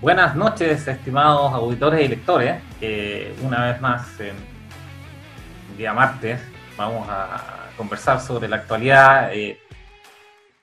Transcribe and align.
Buenas 0.00 0.36
noches, 0.36 0.86
estimados 0.86 1.52
auditores 1.52 2.04
y 2.04 2.06
lectores. 2.06 2.62
Eh, 2.80 3.36
una 3.42 3.64
vez 3.64 3.80
más, 3.80 4.20
en 4.20 4.36
día 5.76 5.92
martes, 5.92 6.40
vamos 6.76 7.08
a 7.10 7.66
conversar 7.76 8.20
sobre 8.20 8.46
la 8.46 8.58
actualidad, 8.58 9.34
eh, 9.34 9.58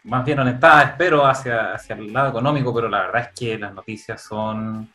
más 0.06 0.24
bien 0.24 0.40
orientada, 0.40 0.84
espero, 0.84 1.26
hacia, 1.26 1.74
hacia 1.74 1.98
el 1.98 2.14
lado 2.14 2.30
económico, 2.30 2.74
pero 2.74 2.88
la 2.88 3.08
verdad 3.08 3.24
es 3.24 3.38
que 3.38 3.58
las 3.58 3.74
noticias 3.74 4.22
son, 4.22 4.90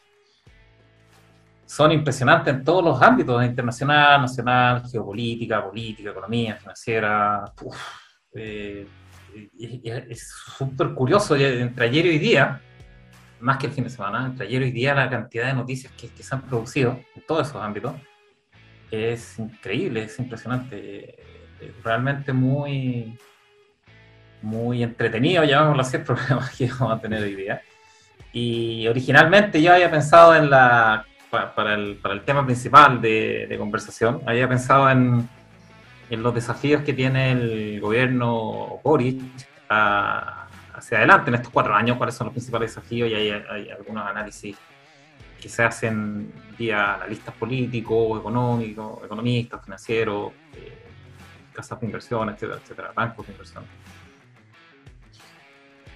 son 1.67 1.93
impresionantes 1.93 2.55
en 2.55 2.65
todos 2.65 2.83
los 2.83 3.03
ámbitos, 3.03 3.45
internacional, 3.45 4.23
nacional, 4.23 4.83
geopolítica, 4.91 5.63
política, 5.63 6.13
economía, 6.13 6.57
financiera. 6.57 7.45
Eh, 8.35 8.89
es 10.09 10.31
súper 10.57 10.95
curioso, 10.95 11.37
entre 11.37 11.85
ayer 11.85 12.07
y 12.07 12.09
hoy 12.09 12.19
día, 12.19 12.63
más 13.41 13.59
que 13.59 13.67
el 13.67 13.73
fin 13.73 13.85
de 13.85 13.91
semana, 13.91 14.27
entre 14.27 14.47
ayer 14.47 14.63
y 14.63 14.65
hoy 14.67 14.71
día 14.73 14.95
la 14.95 15.09
cantidad 15.09 15.47
de 15.47 15.55
noticias 15.55 15.93
que, 15.95 16.09
se 16.23 16.35
han 16.35 16.43
producido 16.43 17.01
en 17.15 17.23
todos 17.27 17.49
esos 17.49 17.63
ámbitos 17.63 17.95
es 18.91 19.39
increíble, 19.39 20.05
es 20.05 20.19
impresionante, 20.19 21.21
es 21.61 21.83
realmente 21.85 22.33
muy, 22.33 23.17
muy 24.43 24.83
entretenido, 24.83 25.45
llamémoslo 25.45 25.83
así, 25.83 25.97
el 25.97 26.03
programa 26.05 26.51
que 26.57 26.67
vamos 26.67 26.99
a 26.99 27.01
tener 27.01 27.23
hoy 27.23 27.37
día. 27.37 27.63
Y 28.33 28.87
originalmente 28.87 29.61
yo 29.61 29.73
había 29.73 29.91
pensado 29.91 30.35
en 30.35 30.51
la, 30.51 31.05
para, 31.31 31.75
el, 31.75 31.97
para 31.97 32.15
el 32.15 32.23
tema 32.23 32.45
principal 32.45 33.01
de, 33.01 33.47
de 33.49 33.59
conversación, 33.59 34.23
había 34.27 34.49
pensado 34.49 34.91
en, 34.91 35.29
en, 36.11 36.23
los 36.23 36.35
desafíos 36.35 36.83
que 36.83 36.93
tiene 36.93 37.33
el 37.33 37.81
gobierno 37.81 38.81
Boric 38.83 39.21
a, 39.69 40.40
hacia 40.81 40.99
adelante 40.99 41.31
en 41.31 41.37
estos 41.37 41.53
cuatro 41.53 41.75
años, 41.75 41.97
cuáles 41.97 42.15
son 42.15 42.27
los 42.27 42.33
principales 42.33 42.75
desafíos 42.75 43.11
y 43.11 43.15
hay, 43.15 43.31
hay 43.31 43.71
algunos 43.71 44.07
análisis 44.07 44.57
que 45.41 45.49
se 45.49 45.63
hacen 45.63 46.33
vía 46.59 46.95
analistas 46.95 47.35
políticos, 47.35 48.21
económicos, 48.21 49.03
economistas, 49.05 49.65
financieros, 49.65 50.33
eh, 50.55 50.87
casas 51.53 51.81
de 51.81 51.87
inversión, 51.87 52.29
etcétera, 52.29 52.61
etcétera, 52.63 52.93
bancos 52.95 53.27
de 53.27 53.33
inversión. 53.33 53.65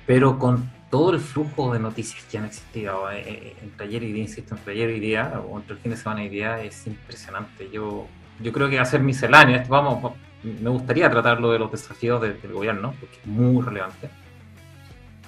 Pero 0.07 0.39
con 0.39 0.71
todo 0.91 1.12
el 1.12 1.21
flujo 1.21 1.73
de 1.73 1.79
noticias 1.79 2.25
que 2.25 2.39
han 2.39 2.47
existido 2.47 3.11
eh, 3.11 3.23
eh, 3.27 3.57
entre 3.62 3.87
ayer 3.87 4.03
y 4.03 4.12
día, 4.12 4.23
insisto, 4.23 4.55
entre 4.55 4.73
ayer 4.75 4.91
y 4.91 5.01
día, 5.01 5.43
o 5.47 5.59
entre 5.59 5.75
el 5.75 5.81
fin 5.81 5.91
de 5.91 5.97
semana 5.97 6.25
y 6.25 6.29
día, 6.29 6.61
es 6.62 6.87
impresionante. 6.87 7.71
Yo, 7.71 8.07
yo 8.41 8.53
creo 8.53 8.69
que 8.69 8.77
va 8.77 8.83
a 8.83 8.87
ser 8.87 9.01
misceláneo. 9.01 9.62
vamos, 9.69 10.12
me 10.43 10.71
gustaría 10.71 11.11
tratarlo 11.11 11.53
de 11.53 11.59
los 11.59 11.71
desafíos 11.71 12.21
del 12.21 12.39
gobierno, 12.53 12.95
porque 13.01 13.17
es 13.17 13.27
muy 13.27 13.62
relevante 13.62 14.11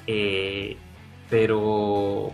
eh, 0.07 0.77
pero 1.29 2.33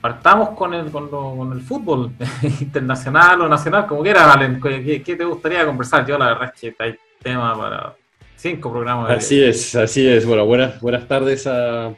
partamos 0.00 0.50
con 0.50 0.74
el, 0.74 0.90
con, 0.90 1.52
el 1.52 1.60
fútbol 1.60 2.12
internacional 2.60 3.42
o 3.42 3.48
nacional, 3.48 3.86
como 3.86 4.02
quiera, 4.02 4.26
Valen. 4.26 4.60
¿Qué, 4.60 5.00
te 5.00 5.24
gustaría 5.24 5.64
conversar? 5.66 6.06
Yo 6.06 6.18
la 6.18 6.28
verdad 6.28 6.52
es 6.54 6.60
que 6.60 6.82
hay 6.82 6.96
tema 7.22 7.56
para 7.56 7.94
cinco 8.36 8.70
programas. 8.70 9.10
Así 9.10 9.42
es, 9.42 9.74
así 9.74 10.06
es. 10.06 10.26
Bueno, 10.26 10.46
buenas, 10.46 10.80
buenas 10.80 11.06
tardes 11.06 11.46
a, 11.46 11.94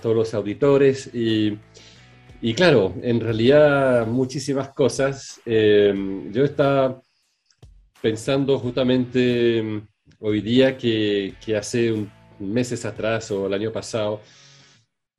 todos 0.00 0.14
los 0.16 0.34
auditores. 0.34 1.10
Y, 1.14 1.58
y, 2.40 2.54
claro, 2.54 2.94
en 3.02 3.20
realidad 3.20 4.06
muchísimas 4.06 4.68
cosas. 4.70 5.40
Eh, 5.46 5.94
yo 6.30 6.44
estaba 6.44 7.00
pensando 8.02 8.58
justamente 8.58 9.62
mm, 9.62 9.80
hoy 10.20 10.40
día 10.42 10.76
que 10.76 11.34
hace 11.56 11.92
un 11.92 12.15
meses 12.38 12.84
atrás 12.84 13.30
o 13.30 13.46
el 13.46 13.54
año 13.54 13.72
pasado, 13.72 14.20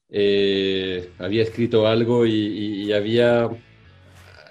eh, 0.09 1.09
había 1.19 1.43
escrito 1.43 1.87
algo 1.87 2.25
y, 2.25 2.91
había, 2.93 3.49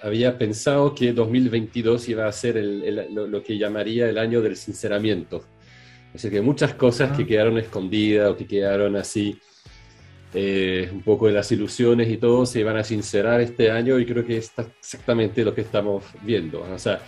había 0.03 0.37
pensado 0.39 0.95
que 0.95 1.13
2022 1.13 2.09
iba 2.09 2.27
a 2.27 2.33
ser 2.33 2.57
lo, 3.11 3.43
que 3.43 3.59
llamaría 3.59 4.09
el 4.09 4.19
año 4.19 4.41
del 4.43 4.57
sinceramiento. 4.57 5.45
Así 6.15 6.31
que 6.31 6.41
muchas 6.41 6.75
cosas 6.75 7.17
que 7.17 7.25
ah. 7.25 7.27
quedaron 7.27 7.59
escondidas 7.59 8.31
o 8.31 8.37
que 8.37 8.47
quedaron 8.47 8.97
así, 8.97 9.39
eh, 10.35 10.89
un 10.93 11.03
poco 11.03 11.27
de 11.27 11.33
las 11.33 11.51
ilusiones 11.53 12.09
y 12.11 12.17
todo, 12.19 12.47
se 12.47 12.61
iban 12.61 12.77
a 12.77 12.85
sincerar 12.85 13.41
este 13.41 13.71
año 13.71 13.99
y 13.99 14.07
creo 14.07 14.25
que 14.25 14.39
es 14.39 14.53
exactamente 14.81 15.45
lo 15.45 15.55
que 15.55 15.63
estamos 15.63 16.05
viendo. 16.23 16.63
O 16.63 16.79
sea, 16.79 17.01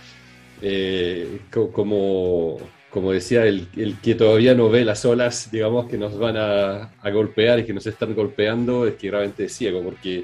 eh, 0.61 1.41
como 1.49 2.59
como 2.89 3.11
decía, 3.11 3.45
el, 3.45 3.67
que 4.01 4.15
todavía 4.15 4.55
no 4.55 4.69
ve 4.69 4.83
las 4.83 5.05
olas, 5.05 5.51
digamos, 5.51 5.87
que 5.87 5.97
nos 5.97 6.17
van 6.17 6.37
a, 6.37 6.91
golpear 7.11 7.59
y 7.59 7.65
que 7.65 7.73
nos 7.73 7.85
están 7.87 8.15
golpeando, 8.15 8.87
es 8.87 8.95
que 8.95 9.11
realmente 9.11 9.45
es 9.45 9.53
ciego, 9.53 9.83
porque 9.83 10.23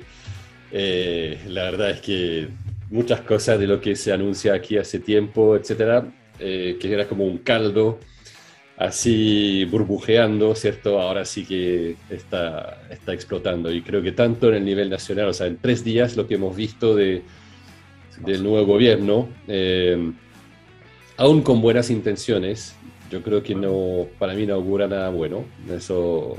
eh, 0.72 1.40
la 1.48 1.64
verdad 1.64 1.92
es 1.92 2.02
que 2.02 2.48
muchas 2.90 3.22
cosas 3.22 3.60
de 3.60 3.68
lo 3.68 3.80
que 3.80 3.96
se 3.96 4.12
anuncia 4.12 4.54
aquí 4.54 4.78
hace 4.78 5.00
tiempo, 5.00 5.56
etcétera, 5.56 6.08
eh, 6.40 6.78
que 6.80 6.92
era 6.92 7.08
como 7.08 7.26
un 7.26 7.40
caldo, 7.40 8.00
así 8.78 9.66
burbujeando, 9.66 10.56
¿cierto? 10.56 11.00
Ahora 11.00 11.24
sí 11.26 11.46
que 11.46 11.96
está, 12.10 12.82
está 12.90 13.14
explotando. 13.14 13.72
Y 13.72 13.82
creo 13.82 14.02
que 14.02 14.12
tanto 14.12 14.50
en 14.50 14.56
el 14.56 14.66
nivel 14.66 14.90
nacional, 14.90 15.30
o 15.30 15.34
sea, 15.34 15.48
en 15.48 15.58
tres 15.58 15.84
días 15.84 16.18
lo 16.18 16.28
que 16.28 16.36
hemos 16.36 16.56
visto 16.56 16.96
de, 16.96 17.22
del 18.26 18.44
nuevo 18.44 18.66
gobierno, 18.66 19.30
eh, 19.48 20.12
aún 21.18 21.42
con 21.42 21.62
buenas 21.62 21.90
intenciones, 21.90 22.76
yo 23.10 23.22
creo 23.22 23.44
que 23.44 23.56
no, 23.56 24.08
para 24.18 24.34
mí 24.34 24.46
no 24.46 24.56
augura 24.56 24.88
nada 24.88 25.10
bueno. 25.10 25.46
Eso. 25.70 26.38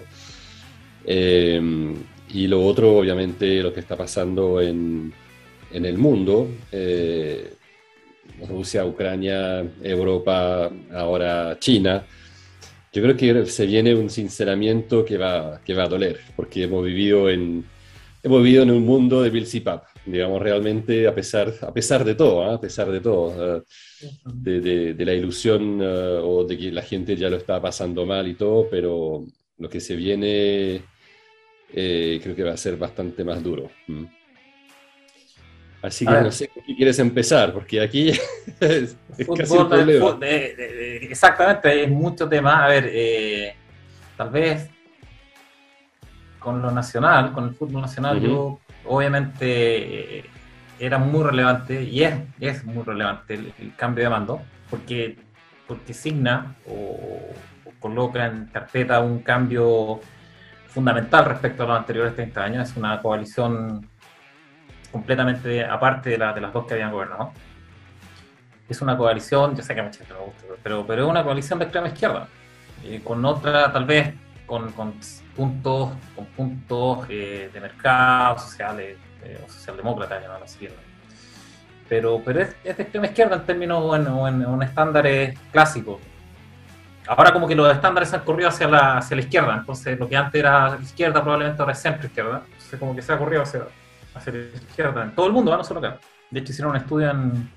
Eh, 1.05 1.95
y 2.31 2.47
lo 2.49 2.65
otro, 2.65 2.97
obviamente, 2.97 3.63
lo 3.63 3.73
que 3.73 3.81
está 3.81 3.97
pasando 3.97 4.61
en, 4.61 5.13
en 5.73 5.85
el 5.85 5.97
mundo. 5.99 6.49
Eh, 6.73 7.53
Rusia, 8.49 8.85
Ucrania, 8.85 9.65
Europa, 9.83 10.71
ahora 10.93 11.57
China. 11.59 12.05
Yo 12.93 13.03
creo 13.03 13.17
que 13.17 13.47
se 13.47 13.67
viene 13.67 13.95
un 13.95 14.11
sinceramiento 14.11 15.05
que 15.05 15.17
va, 15.19 15.61
que 15.65 15.75
va 15.75 15.85
a 15.85 15.89
doler, 15.89 16.21
porque 16.35 16.65
hemos 16.65 16.85
vivido 16.85 17.29
en, 17.29 17.65
hemos 18.23 18.43
vivido 18.43 18.63
en 18.63 18.71
un 18.71 18.85
mundo 18.85 19.23
de 19.23 19.31
Bill 19.31 19.47
Pap, 19.63 19.85
digamos, 20.07 20.41
realmente 20.41 21.07
a 21.07 21.15
pesar, 21.15 21.53
a 21.61 21.73
pesar 21.73 22.05
de 22.05 22.15
todo, 22.15 22.45
¿ah? 22.45 22.55
a 22.55 22.61
pesar 22.61 22.91
de 22.91 23.01
todo 23.01 23.65
de, 24.25 24.97
la 24.99 25.13
ilusión 25.13 25.81
eh, 25.83 26.21
o 26.23 26.45
de 26.45 26.57
que 26.57 26.71
la 26.73 26.83
gente 26.83 27.17
ya 27.17 27.29
lo 27.29 27.37
está 27.37 27.61
pasando 27.61 28.07
mal 28.07 28.29
y 28.29 28.35
todo, 28.35 28.69
pero 28.71 29.25
lo 29.59 29.69
que 29.69 29.81
se 29.81 29.97
viene 29.97 30.83
eh, 31.73 32.21
creo 32.23 32.37
que 32.37 32.45
va 32.45 32.53
a 32.53 32.57
ser 32.57 32.77
bastante 32.77 33.25
más 33.25 33.43
duro. 33.43 33.71
Mm. 33.89 34.05
Así 35.83 36.05
que 36.05 36.13
no 36.13 36.33
sé 36.33 36.49
qué 36.49 36.75
quieres 36.75 36.99
empezar, 36.99 37.53
porque 37.53 37.81
aquí 37.81 38.11
es, 38.61 38.97
casi 39.37 39.57
exactamente, 41.11 41.69
hay 41.69 41.87
mucho 41.87 42.29
tema. 42.29 42.65
A 42.65 42.69
ver, 42.69 42.91
eh, 42.93 43.55
tal 44.17 44.31
vez 44.31 44.69
con 46.41 46.61
lo 46.61 46.71
nacional, 46.71 47.33
con 47.33 47.45
el 47.49 47.55
fútbol 47.55 47.83
nacional, 47.83 48.21
yo 48.21 48.59
obviamente 48.89 50.25
era 50.79 50.99
muy 50.99 51.23
relevante 51.23 51.83
y 51.83 52.03
es, 52.03 52.15
es 52.41 52.65
muy 52.65 52.83
relevante 52.85 53.35
el, 53.35 53.75
cambio 53.77 54.05
de 54.05 54.11
mando, 54.11 54.43
porque, 54.71 55.19
porque 55.67 55.95
signa 55.95 56.57
o, 56.69 57.21
coloca 57.81 58.27
en 58.27 58.47
carpeta 58.47 59.01
un 59.01 59.21
cambio 59.21 60.01
fundamental 60.69 61.25
respecto 61.25 61.63
a 61.63 61.67
los 61.67 61.79
anteriores 61.79 62.15
30 62.15 62.43
años. 62.43 62.71
Es 62.71 62.77
una 62.77 63.01
coalición 63.01 63.89
completamente 64.91 65.65
aparte 65.65 66.11
de, 66.11 66.19
la, 66.19 66.33
de 66.33 66.41
las 66.41 66.53
dos 66.53 66.67
que 66.67 66.75
habían 66.75 66.93
gobernado. 66.93 67.33
Es 68.69 68.83
una 68.83 68.97
coalición, 68.97 69.55
yo 69.55 69.63
sé 69.63 69.75
que 69.75 69.81
a 69.81 69.85
no 69.85 69.91
gusta, 69.91 70.45
pero, 70.63 70.85
pero 70.87 71.05
es 71.05 71.09
una 71.09 71.23
coalición 71.23 71.59
de 71.61 71.67
extrema 71.67 71.89
izquierda, 71.89 72.27
eh, 72.83 73.01
con 73.05 73.25
otra, 73.25 73.73
tal 73.73 73.85
vez, 73.85 74.13
con 74.45 74.73
puntos, 75.37 75.91
con 76.15 76.25
puntos 76.27 77.07
eh, 77.11 77.51
de 77.53 77.61
mercado, 77.61 78.39
sociales, 78.39 78.97
eh, 79.23 79.39
o 79.45 79.51
socialdemócrata, 79.51 80.21
llamarlo 80.21 80.47
así. 80.47 80.69
Pero, 81.89 82.21
pero 82.25 82.41
es, 82.41 82.57
es, 82.65 82.77
de 82.77 82.83
extrema 82.83 83.07
izquierda 83.07 83.37
en 83.37 83.45
términos 83.45 83.83
o 83.83 83.95
en, 83.95 84.47
un 84.47 84.63
estándares 84.63 85.39
clásicos. 85.53 86.01
Ahora 87.07 87.33
como 87.33 87.47
que 87.47 87.55
los 87.55 87.73
estándares 87.73 88.13
han 88.15 88.23
corrido 88.23 88.49
hacia 88.49 88.67
la, 88.67 88.99
hacia 88.99 89.15
la 89.15 89.23
izquierda, 89.23 89.55
entonces 89.55 89.97
lo 89.97 90.09
que 90.09 90.17
antes 90.17 90.41
era 90.41 90.77
izquierda 90.83 91.23
probablemente 91.23 91.63
ahora 91.63 91.73
es 91.73 91.79
centro 91.79 92.07
izquierda, 92.09 92.43
entonces 92.45 92.81
como 92.81 92.97
que 92.97 93.03
se 93.03 93.13
ha 93.13 93.19
corrido 93.19 93.43
hacia, 93.43 93.61
hacia 94.13 94.33
la 94.33 94.39
izquierda 94.39 95.05
en 95.05 95.15
todo 95.15 95.27
el 95.27 95.33
mundo, 95.33 95.57
no 95.57 95.63
solo 95.63 95.79
acá. 95.79 95.99
De 96.31 96.41
hecho 96.41 96.51
hicieron 96.51 96.73
un 96.73 96.79
estudio 96.79 97.11
en, 97.13 97.49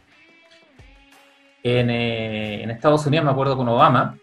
en, 1.63 1.89
eh, 1.89 2.63
en 2.63 2.69
Estados 2.69 3.03
Unidos, 3.07 3.25
me 3.25 3.31
acuerdo 3.31 3.57
con 3.57 3.67
Obama, 3.67 4.15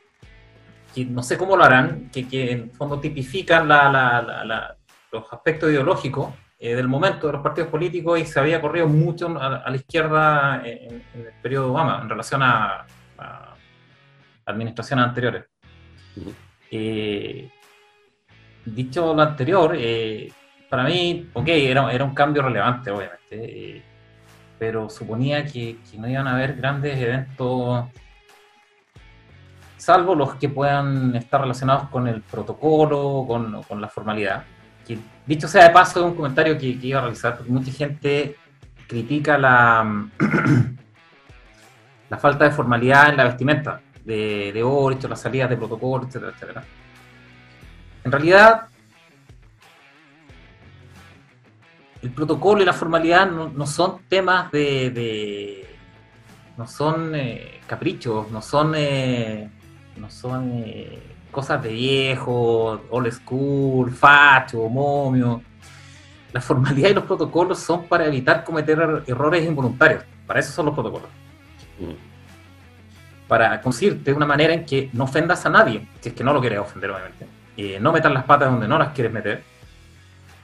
que 0.96 1.04
no 1.04 1.22
sé 1.22 1.36
cómo 1.36 1.58
lo 1.58 1.64
harán, 1.64 2.08
que, 2.10 2.26
que 2.26 2.52
en 2.52 2.70
fondo 2.70 2.98
tipifican 2.98 3.68
la, 3.68 3.90
la, 3.90 4.76
los 5.12 5.30
aspectos 5.30 5.70
ideológicos 5.70 6.32
eh, 6.58 6.74
del 6.74 6.88
momento 6.88 7.26
de 7.26 7.34
los 7.34 7.42
partidos 7.42 7.68
políticos 7.68 8.18
y 8.18 8.24
se 8.24 8.40
había 8.40 8.62
corrido 8.62 8.88
mucho 8.88 9.28
a, 9.38 9.68
la 9.68 9.76
izquierda 9.76 10.62
en, 10.64 11.02
el 11.14 11.32
periodo 11.42 11.72
Obama 11.72 12.00
en 12.02 12.08
relación 12.08 12.42
a, 12.42 12.86
administraciones 14.46 15.04
anteriores. 15.04 15.44
Eh, 16.70 17.50
dicho 18.64 19.12
lo 19.12 19.20
anterior, 19.20 19.74
eh, 19.76 20.32
para 20.70 20.84
mí, 20.84 21.28
ok, 21.34 21.48
era, 21.48 21.92
era 21.92 22.04
un 22.04 22.14
cambio 22.14 22.40
relevante, 22.40 22.90
obviamente, 22.90 23.82
pero 24.58 24.88
suponía 24.88 25.44
que, 25.44 25.76
no 25.98 26.08
iban 26.08 26.26
a 26.26 26.36
haber 26.36 26.54
grandes 26.54 26.98
eventos, 26.98 27.86
salvo 29.86 30.16
los 30.16 30.34
que 30.34 30.48
puedan 30.48 31.14
estar 31.14 31.40
relacionados 31.40 31.88
con 31.90 32.08
el 32.08 32.20
protocolo, 32.20 33.24
con, 33.24 33.62
con 33.62 33.80
la 33.80 33.86
formalidad. 33.86 34.42
Que, 34.84 34.98
dicho 35.24 35.46
sea 35.46 35.68
de 35.68 35.70
paso, 35.70 36.04
un 36.04 36.16
comentario 36.16 36.58
que, 36.58 36.66
iba 36.66 36.98
a 36.98 37.02
realizar, 37.02 37.36
porque 37.36 37.52
mucha 37.52 37.70
gente 37.70 38.36
critica 38.88 39.38
la, 39.38 40.08
la 42.10 42.18
falta 42.18 42.46
de 42.46 42.50
formalidad 42.50 43.10
en 43.10 43.16
la 43.16 43.24
vestimenta 43.26 43.80
de, 44.04 44.50
de 44.52 44.62
Orich, 44.64 45.04
las 45.04 45.20
salidas 45.20 45.50
de 45.50 45.56
protocolo, 45.56 46.04
etcétera, 46.04 46.32
etcétera. 46.34 46.64
En 48.02 48.10
realidad, 48.10 48.66
el 52.02 52.10
protocolo 52.10 52.60
y 52.60 52.64
la 52.64 52.72
formalidad 52.72 53.30
no, 53.30 53.66
son 53.68 54.00
temas 54.08 54.50
de, 54.50 55.64
no 56.56 56.66
son 56.66 57.14
eh, 57.14 57.60
caprichos, 57.68 58.32
no 58.32 58.42
son 58.42 58.74
eh, 58.76 59.48
no 59.96 60.10
son 60.10 60.62
eh, 60.64 60.98
cosas 61.30 61.62
de 61.62 61.70
viejo, 61.70 62.82
old 62.90 63.12
school, 63.12 63.90
facho, 63.90 64.68
momio. 64.68 65.42
La 66.32 66.40
formalidad 66.40 66.90
y 66.90 66.94
los 66.94 67.04
protocolos 67.04 67.58
son 67.58 67.84
para 67.84 68.06
evitar 68.06 68.44
cometer 68.44 68.78
er-, 68.78 69.04
errores 69.06 69.44
involuntarios. 69.44 70.04
Para 70.26 70.40
eso 70.40 70.52
son 70.52 70.66
los 70.66 70.74
protocolos. 70.74 71.08
Mm. 71.78 73.26
Para 73.28 73.60
conseguirte 73.60 74.12
una 74.12 74.26
manera 74.26 74.52
en 74.52 74.64
que 74.64 74.90
no 74.92 75.04
ofendas 75.04 75.44
a 75.46 75.50
nadie, 75.50 75.86
si 76.00 76.10
es 76.10 76.14
que 76.14 76.22
no 76.22 76.32
lo 76.32 76.40
quieres 76.40 76.60
ofender, 76.60 76.90
obviamente. 76.90 77.26
no 77.80 77.92
metas 77.92 78.12
las 78.12 78.24
patas 78.24 78.50
donde 78.50 78.68
no 78.68 78.78
las 78.78 78.90
quieres 78.90 79.12
meter 79.12 79.55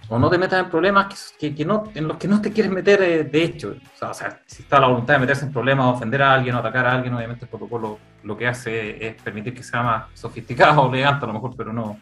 o 0.08 0.18
no 0.18 0.28
te 0.28 0.38
metas 0.38 0.62
en 0.62 0.70
problemas 0.70 1.34
que, 1.38 1.54
que, 1.54 1.64
no, 1.64 1.84
en 1.94 2.08
los 2.08 2.16
que 2.16 2.28
no 2.28 2.40
te 2.40 2.52
quieres 2.52 2.72
meter 2.72 3.02
eh, 3.02 3.24
de 3.24 3.42
hecho. 3.42 3.76
O 4.00 4.14
sea, 4.14 4.42
si 4.46 4.62
está 4.62 4.80
la 4.80 4.88
voluntad 4.88 5.14
de 5.14 5.20
meterse 5.20 5.46
en 5.46 5.52
problemas, 5.52 5.94
ofender 5.94 6.22
a 6.22 6.34
alguien 6.34 6.54
o 6.54 6.58
atacar 6.58 6.86
a 6.86 6.92
alguien, 6.92 7.14
obviamente 7.14 7.44
el 7.44 7.48
protocolo 7.48 7.98
lo 8.22 8.36
que 8.36 8.46
hace 8.46 9.06
es 9.06 9.22
permitir 9.22 9.54
que 9.54 9.62
sea 9.62 9.82
más 9.82 10.04
sofisticado 10.14 10.82
o 10.82 10.92
elegante 10.92 11.24
a 11.24 11.28
lo 11.28 11.34
mejor, 11.34 11.54
pero 11.56 11.72
no, 11.72 11.98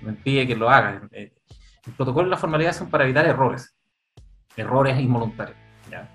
me 0.00 0.10
impide 0.10 0.46
que 0.46 0.56
lo 0.56 0.70
haga. 0.70 1.02
Eh, 1.12 1.32
el 1.86 1.92
protocolo 1.92 2.28
y 2.28 2.30
la 2.30 2.36
formalidad 2.36 2.72
son 2.72 2.88
para 2.88 3.04
evitar 3.04 3.26
errores, 3.26 3.76
errores 4.56 4.98
involuntarios. 4.98 5.56
¿ya? 5.90 6.08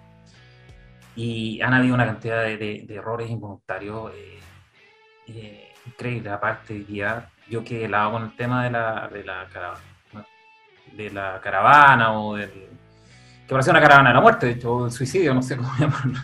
Y 1.15 1.61
han 1.61 1.73
habido 1.73 1.95
una 1.95 2.05
cantidad 2.05 2.43
de, 2.43 2.85
errores 2.89 3.29
involuntarios 3.29 4.11
eh, 4.13 4.39
eh, 5.27 5.73
increíble. 5.85 6.29
Aparte, 6.29 6.73
día, 6.73 7.29
yo 7.47 7.63
que 7.63 7.87
la 7.87 8.03
hago 8.03 8.13
con 8.13 8.23
el 8.23 8.35
tema 8.35 8.63
de 8.63 8.71
la, 8.71 9.09
de 9.11 9.23
la 9.23 9.47
de 10.95 11.11
la 11.11 11.39
caravana 11.41 12.19
o 12.19 12.35
del 12.35 12.69
que 13.49 13.55
parecía 13.55 13.71
una 13.71 13.81
caravana 13.81 14.09
de 14.09 14.13
la 14.13 14.21
muerte, 14.21 14.45
de 14.45 14.51
hecho, 14.51 14.75
o 14.75 14.83
del 14.83 14.91
suicidio, 14.91 15.33
no 15.33 15.41
sé 15.41 15.57
cómo 15.57 15.71
llamarlo. 15.79 16.19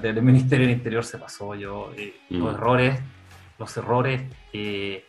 Del 0.00 0.22
Ministerio 0.22 0.68
del 0.68 0.76
Interior 0.76 1.04
se 1.04 1.18
pasó 1.18 1.52
yo. 1.56 1.90
Eh, 1.96 2.14
los 2.30 2.52
mm. 2.52 2.54
errores, 2.54 3.00
los 3.58 3.76
errores, 3.76 4.22
eh, 4.52 5.04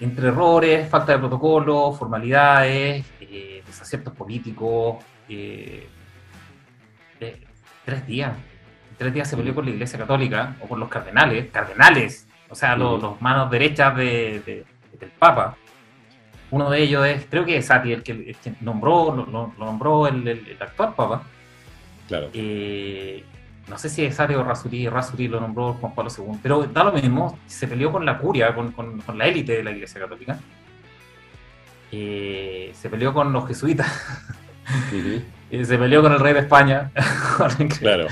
entre 0.00 0.26
errores, 0.26 0.88
falta 0.88 1.12
de 1.12 1.18
protocolo, 1.20 1.92
formalidades, 1.92 3.06
eh, 3.20 3.62
desaciertos 3.64 4.12
políticos, 4.12 5.04
tres 7.84 8.06
días. 8.08 8.36
tres 8.98 9.14
días 9.14 9.30
se 9.30 9.36
peleó 9.36 9.52
mm. 9.52 9.54
con 9.54 9.64
la 9.66 9.70
Iglesia 9.70 10.00
Católica 10.00 10.56
o 10.60 10.66
con 10.66 10.80
los 10.80 10.88
cardenales, 10.88 11.48
cardenales, 11.52 12.26
o 12.50 12.56
sea, 12.56 12.74
los, 12.74 13.00
mm. 13.00 13.22
manos 13.22 13.48
derechas 13.52 13.96
del 13.96 14.64
Papa 15.16 15.56
uno 16.54 16.70
de 16.70 16.82
ellos 16.82 17.04
es, 17.04 17.26
creo 17.28 17.44
que 17.44 17.56
es 17.56 17.66
Sati, 17.66 17.92
el 17.92 18.04
que, 18.04 18.36
nombró, 18.60 19.26
lo, 19.28 19.52
nombró 19.58 20.06
el, 20.06 20.56
actual 20.60 20.94
Papa. 20.94 21.22
Claro. 22.06 22.30
Eh, 22.32 23.24
no 23.66 23.76
sé 23.76 23.88
si 23.88 24.04
es 24.04 24.14
Sati 24.14 24.34
o 24.34 24.44
Rasuri, 24.44 24.88
Rasuri 24.88 25.26
lo 25.26 25.40
nombró 25.40 25.74
Juan 25.74 25.96
Pablo 25.96 26.12
II, 26.16 26.38
pero 26.40 26.62
da 26.62 26.84
lo 26.84 26.92
mismo, 26.92 27.36
se 27.48 27.66
peleó 27.66 27.90
con 27.90 28.06
la 28.06 28.18
curia, 28.18 28.54
con, 28.54 29.02
la 29.16 29.26
élite 29.26 29.56
de 29.56 29.64
la 29.64 29.72
Iglesia 29.72 30.00
Católica. 30.00 30.38
Eh, 31.90 32.70
se 32.72 32.88
peleó 32.88 33.12
con 33.12 33.32
los 33.32 33.46
jesuitas. 33.48 33.88
Eh, 35.50 35.64
se 35.64 35.78
peleó 35.78 36.02
con 36.02 36.10
el 36.10 36.18
rey 36.18 36.32
de 36.32 36.40
España. 36.40 36.90
claro. 37.78 38.08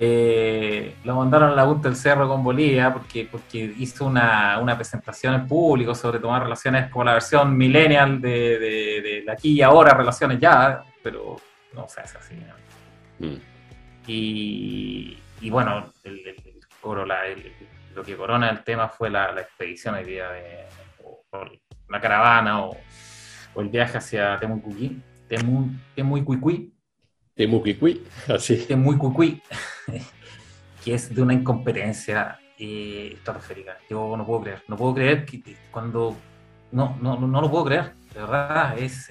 Eh, 0.00 0.94
lo 1.02 1.16
mandaron 1.16 1.50
a 1.50 1.54
la 1.56 1.64
Junta 1.64 1.88
del 1.88 1.96
Cerro 1.96 2.28
con 2.28 2.44
Bolivia 2.44 2.92
porque, 2.92 3.28
porque 3.30 3.74
hizo 3.78 4.06
una, 4.06 4.74
presentación 4.76 5.34
en 5.34 5.48
público 5.48 5.92
sobre 5.92 6.20
tomar 6.20 6.44
relaciones 6.44 6.88
como 6.88 7.04
la 7.04 7.14
versión 7.14 7.56
millennial 7.56 8.20
de, 8.20 8.58
de, 8.60 9.24
aquí 9.28 9.54
y 9.54 9.62
ahora, 9.62 9.94
relaciones 9.94 10.38
ya, 10.38 10.84
pero 11.02 11.36
no 11.74 11.88
sé, 11.88 12.02
es 12.04 12.14
así. 12.14 12.34
Mm. 13.18 13.40
Y, 14.06 15.50
bueno, 15.50 15.92
el, 16.04 16.36
lo 17.94 18.04
que 18.04 18.16
corona 18.16 18.50
el 18.50 18.62
tema 18.62 18.88
fue 18.88 19.10
la, 19.10 19.32
expedición 19.40 19.96
hoy 19.96 20.04
día 20.04 20.30
de 20.30 20.64
la 21.88 22.00
caravana 22.00 22.64
o, 22.64 22.76
el 23.56 23.68
viaje 23.68 23.98
hacia 23.98 24.38
Temucuquí, 24.38 25.02
Temu, 25.26 25.68
Temucuicui 25.96 26.72
Temucuicui, 27.38 28.02
así. 28.26 28.56
Temucuicui, 28.66 29.40
que 30.84 30.94
es 30.94 31.14
de 31.14 31.22
una 31.22 31.32
incompetencia 31.32 32.36
eh, 32.58 33.12
estratosférica. 33.14 33.78
Yo 33.88 34.16
no 34.16 34.26
puedo 34.26 34.40
creer, 34.42 34.62
no 34.66 34.76
puedo 34.76 34.94
creer 34.94 35.24
que 35.24 35.40
cuando... 35.70 36.16
No, 36.72 36.98
no, 37.00 37.16
no 37.16 37.40
lo 37.40 37.50
puedo 37.50 37.64
creer, 37.64 37.92
de 38.12 38.20
verdad, 38.20 38.76
es... 38.78 39.10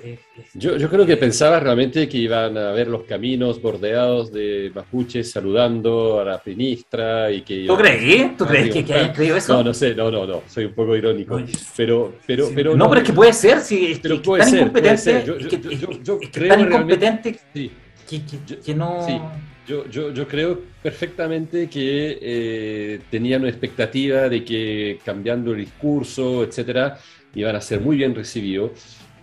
Yo, 0.53 0.77
yo, 0.77 0.89
creo 0.89 1.07
que 1.07 1.17
pensaba 1.17 1.59
realmente 1.59 2.07
que 2.07 2.17
iban 2.17 2.55
a 2.55 2.71
ver 2.71 2.87
los 2.87 3.03
caminos 3.03 3.59
bordeados 3.59 4.31
de 4.31 4.71
mapuches 4.75 5.31
saludando 5.31 6.19
a 6.19 6.25
la 6.25 6.41
ministra 6.45 7.31
y 7.31 7.41
que... 7.41 7.65
¿Tú 7.65 7.77
crees? 7.77 8.37
¿Tú 8.37 8.45
crees 8.45 8.71
que, 8.71 8.85
que 8.85 8.93
hayan 8.93 9.13
creído 9.13 9.37
eso? 9.37 9.53
No, 9.53 9.63
no 9.63 9.73
sé, 9.73 9.95
no, 9.95 10.11
no, 10.11 10.27
no, 10.27 10.43
soy 10.47 10.65
un 10.65 10.73
poco 10.73 10.95
irónico. 10.95 11.41
Pero, 11.77 12.13
pero, 12.27 12.49
pero... 12.53 12.75
No, 12.75 12.89
pero 12.89 13.01
es 13.01 13.07
que 13.07 13.13
puede 13.13 13.33
ser, 13.33 13.61
si 13.61 13.97
pero 14.03 14.21
puede 14.21 14.43
ser, 14.43 14.59
incompetente, 14.59 15.23
Yo, 15.25 15.37
yo, 15.39 16.19
creo 16.31 16.49
tan 16.49 16.59
incompetente... 16.59 17.39
Sí 17.53 17.71
que, 18.07 18.73
no... 18.73 19.05
Sí, 19.05 19.19
yo, 19.67 19.89
yo, 19.89 20.13
yo, 20.13 20.27
creo 20.27 20.61
perfectamente 20.81 21.69
que 21.69 22.17
eh, 22.21 22.99
tenían 23.11 23.41
una 23.41 23.49
expectativa 23.49 24.29
de 24.29 24.43
que 24.45 24.99
cambiando 25.03 25.51
el 25.51 25.57
discurso, 25.57 26.43
etcétera, 26.43 26.97
iban 27.35 27.55
a 27.55 27.61
ser 27.61 27.81
muy 27.81 27.97
bien 27.97 28.15
recibidos. 28.15 28.71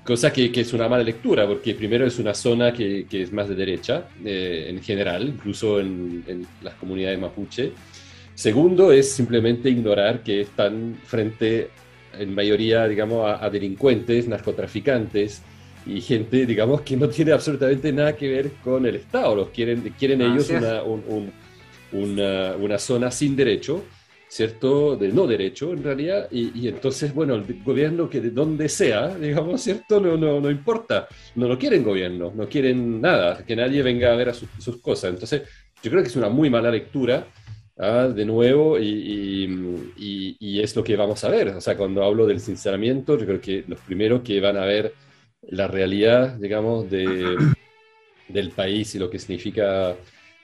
Cosa 0.04 0.30
que, 0.30 0.52
que, 0.52 0.60
es 0.60 0.72
una 0.74 0.86
mala 0.86 1.02
lectura, 1.02 1.46
porque 1.46 1.74
primero 1.74 2.06
es 2.06 2.18
una 2.18 2.34
zona 2.34 2.74
que, 2.74 3.06
que 3.08 3.22
es 3.22 3.32
más 3.32 3.48
de 3.48 3.54
derecha 3.54 4.06
eh, 4.22 4.66
en 4.68 4.82
general, 4.82 5.26
incluso 5.28 5.80
en, 5.80 6.22
en, 6.26 6.46
las 6.62 6.74
comunidades 6.74 7.18
mapuche. 7.18 7.72
Segundo 8.34 8.92
es 8.92 9.10
simplemente 9.10 9.70
ignorar 9.70 10.22
que 10.22 10.42
están 10.42 10.98
frente, 11.06 11.70
en 12.18 12.34
mayoría, 12.34 12.86
digamos, 12.86 13.24
a 13.40 13.48
delincuentes, 13.48 14.28
narcotraficantes, 14.28 15.42
y 15.86 16.00
gente, 16.00 16.46
digamos, 16.46 16.82
que 16.82 16.96
no 16.96 17.08
tiene 17.08 17.32
absolutamente 17.32 17.92
nada 17.92 18.16
que 18.16 18.28
ver 18.28 18.52
con 18.62 18.86
el 18.86 18.96
Estado. 18.96 19.34
Los 19.34 19.48
quieren, 19.50 19.80
quieren 19.98 20.22
ellos 20.22 20.50
una, 20.50 20.82
una, 21.92 22.56
una, 22.56 22.78
zona 22.78 23.10
sin 23.10 23.36
derecho, 23.36 23.84
¿cierto? 24.28 24.96
De 24.96 25.08
no 25.08 25.26
derecho, 25.26 25.72
en 25.72 25.82
realidad. 25.82 26.28
Y, 26.30 26.68
entonces, 26.68 27.14
bueno, 27.14 27.34
el 27.34 27.62
gobierno 27.62 28.08
que 28.08 28.20
de 28.20 28.30
donde 28.30 28.68
sea, 28.68 29.14
digamos, 29.20 29.62
¿cierto? 29.62 30.00
No, 30.00 30.16
no, 30.16 30.40
no 30.40 30.50
importa. 30.50 31.06
No 31.34 31.48
lo 31.48 31.58
quieren 31.58 31.84
gobierno, 31.84 32.32
no 32.34 32.48
quieren 32.48 33.00
nada, 33.00 33.44
que 33.44 33.56
nadie 33.56 33.82
venga 33.82 34.12
a 34.12 34.16
ver 34.16 34.30
a 34.30 34.34
sus, 34.34 34.78
cosas. 34.80 35.10
Entonces, 35.10 35.42
yo 35.82 35.90
creo 35.90 36.02
que 36.02 36.08
es 36.08 36.16
una 36.16 36.28
muy 36.28 36.50
mala 36.50 36.70
lectura. 36.70 37.26
¿ah? 37.76 38.06
de 38.06 38.24
nuevo, 38.24 38.78
y, 38.78 39.48
y, 39.96 40.36
y, 40.38 40.60
es 40.60 40.76
lo 40.76 40.84
que 40.84 40.94
vamos 40.94 41.24
a 41.24 41.28
ver. 41.28 41.48
O 41.48 41.60
sea, 41.60 41.76
cuando 41.76 42.04
hablo 42.04 42.24
del 42.24 42.38
sinceramiento, 42.38 43.18
yo 43.18 43.26
creo 43.26 43.40
que 43.40 43.64
los 43.66 43.80
primeros 43.80 44.22
que 44.22 44.40
van 44.40 44.56
a 44.56 44.64
ver 44.64 44.92
la 45.50 45.68
realidad, 45.68 46.36
digamos, 46.36 46.90
de, 46.90 47.36
del 48.28 48.50
país 48.50 48.94
y 48.94 48.98
lo 48.98 49.10
que 49.10 49.18
significa 49.18 49.94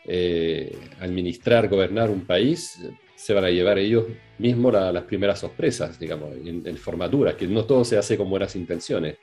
eh, 0.05 0.77
administrar, 1.01 1.69
gobernar 1.69 2.11
un 2.11 2.23
país, 2.23 2.81
se 3.15 3.35
van 3.35 3.45
a 3.45 3.51
llevar 3.51 3.79
ellos 3.79 4.07
mismos 4.39 4.73
las 4.73 5.05
primeras 5.05 5.39
sorpresas, 5.39 5.99
digamos, 5.99 6.31
en, 6.45 6.77
formatura, 6.77 7.37
que 7.37 7.47
no 7.47 7.65
todo 7.65 7.85
se 7.85 7.99
hace 7.99 8.17
con 8.17 8.31
buenas 8.31 8.57
intenciones. 8.57 9.19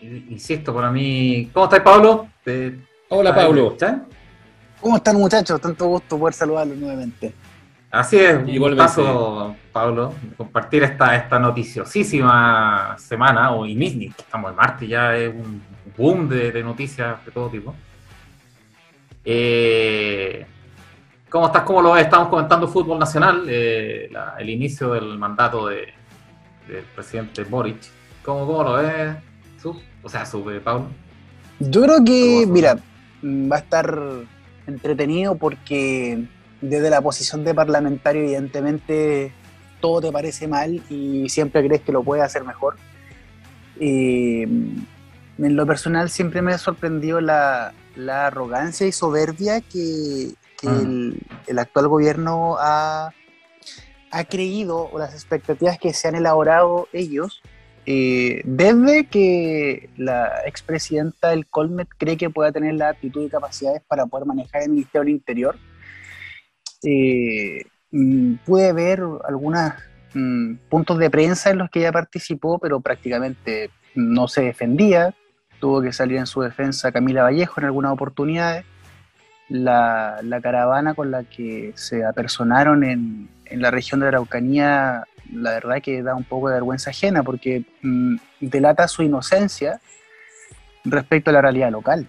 Insisto, 0.00 0.74
para 0.74 0.90
mí... 0.90 1.50
¿Cómo 1.52 1.66
estás, 1.66 1.80
Pablo? 1.80 2.28
Hola, 3.10 3.34
Pablo. 3.34 3.76
¿Cómo 4.80 4.96
están, 4.96 5.16
muchachos? 5.16 5.60
Tanto 5.60 5.86
gusto 5.86 6.18
poder 6.18 6.34
saludarlos 6.34 6.76
nuevamente. 6.76 7.32
Así 7.90 8.18
es, 8.18 8.36
un 8.36 8.76
paso, 8.76 9.56
Pablo, 9.72 10.12
compartir 10.36 10.82
esta, 10.82 11.16
esta 11.16 11.38
noticiosísima 11.38 12.96
semana, 12.98 13.52
o 13.52 13.64
que 13.64 14.12
estamos 14.18 14.50
en 14.50 14.56
martes, 14.56 14.88
ya 14.88 15.16
es 15.16 15.34
un 15.34 15.62
boom 15.96 16.28
de, 16.28 16.62
noticias 16.62 17.24
de 17.24 17.32
todo 17.32 17.48
tipo. 17.48 17.74
Eh, 19.24 20.46
¿Cómo 21.30 21.46
estás? 21.46 21.62
¿Cómo 21.62 21.80
lo 21.80 21.92
ves? 21.92 22.04
Estamos 22.04 22.28
comentando 22.28 22.68
fútbol 22.68 22.98
nacional, 22.98 23.44
eh, 23.48 24.10
el 24.38 24.50
inicio 24.50 24.92
del 24.92 25.18
mandato 25.18 25.68
de, 25.68 25.94
del 26.68 26.84
presidente 26.94 27.44
Boric. 27.44 27.78
¿Cómo, 28.22 28.46
cómo 28.46 28.64
lo 28.64 28.72
ves? 28.74 29.16
O 30.02 30.08
sea, 30.10 30.26
sube, 30.26 30.60
Pablo. 30.60 30.88
Yo 31.58 31.82
creo 31.82 32.04
que, 32.04 32.46
mira, 32.46 32.78
va 33.22 33.56
a 33.56 33.58
estar 33.58 33.98
entretenido 34.66 35.36
porque 35.36 36.24
desde 36.60 36.90
la 36.90 37.00
posición 37.00 37.44
de 37.44 37.54
parlamentario, 37.54 38.22
evidentemente, 38.22 39.32
todo 39.80 40.00
te 40.00 40.12
parece 40.12 40.48
mal 40.48 40.82
y 40.90 41.28
siempre 41.28 41.66
crees 41.66 41.82
que 41.82 41.92
lo 41.92 42.02
puedes 42.02 42.24
hacer 42.24 42.44
mejor. 42.44 42.76
en 43.78 44.86
lo 45.38 45.66
personal 45.66 46.10
siempre 46.10 46.42
me 46.42 46.52
ha 46.52 46.58
sorprendido 46.58 47.20
la, 47.20 47.72
arrogancia 48.08 48.86
y 48.86 48.92
soberbia 48.92 49.60
que, 49.60 50.34
mm. 50.62 51.12
el, 51.46 51.58
actual 51.58 51.88
gobierno 51.88 52.56
ha, 52.58 53.12
ha 54.10 54.24
creído 54.24 54.88
o 54.90 54.98
las 54.98 55.14
expectativas 55.14 55.78
que 55.78 55.92
se 55.92 56.08
han 56.08 56.14
elaborado 56.14 56.88
ellos 56.92 57.42
eh, 57.90 58.42
desde 58.44 59.06
que 59.06 59.88
la 59.96 60.42
expresidenta 60.44 61.30
del 61.30 61.46
Colmet 61.46 61.88
cree 61.96 62.18
que 62.18 62.28
pueda 62.28 62.52
tener 62.52 62.74
la 62.74 62.90
actitud 62.90 63.24
y 63.24 63.30
capacidades 63.30 63.80
para 63.88 64.04
poder 64.04 64.26
manejar 64.26 64.60
el 64.60 64.68
Ministerio 64.68 65.00
del 65.04 65.14
Interior, 65.14 65.56
eh, 66.82 67.64
mm, 67.90 68.34
pude 68.46 68.72
ver 68.72 69.02
algunos 69.26 69.72
mm, 70.14 70.54
puntos 70.68 70.98
de 70.98 71.10
prensa 71.10 71.50
en 71.50 71.58
los 71.58 71.70
que 71.70 71.80
ella 71.80 71.92
participó, 71.92 72.58
pero 72.58 72.80
prácticamente 72.80 73.70
no 73.94 74.28
se 74.28 74.42
defendía. 74.42 75.14
Tuvo 75.60 75.82
que 75.82 75.92
salir 75.92 76.18
en 76.18 76.26
su 76.26 76.40
defensa 76.40 76.92
Camila 76.92 77.24
Vallejo 77.24 77.60
en 77.60 77.66
algunas 77.66 77.92
oportunidades. 77.92 78.64
La, 79.48 80.20
caravana 80.42 80.94
con 80.94 81.10
la 81.10 81.24
que 81.24 81.72
se 81.74 82.04
apersonaron 82.04 82.84
en, 82.84 83.28
la 83.50 83.70
región 83.70 84.00
de 84.00 84.04
la 84.04 84.08
Araucanía 84.08 85.04
la 85.32 85.52
verdad 85.52 85.82
que 85.82 86.02
da 86.02 86.14
un 86.14 86.24
poco 86.24 86.48
de 86.48 86.54
vergüenza 86.54 86.90
ajena 86.90 87.22
porque 87.22 87.64
mm, 87.82 88.16
delata 88.40 88.88
su 88.88 89.02
inocencia 89.02 89.80
respecto 90.84 91.30
a 91.30 91.32
la 91.32 91.42
realidad 91.42 91.70
local. 91.70 92.06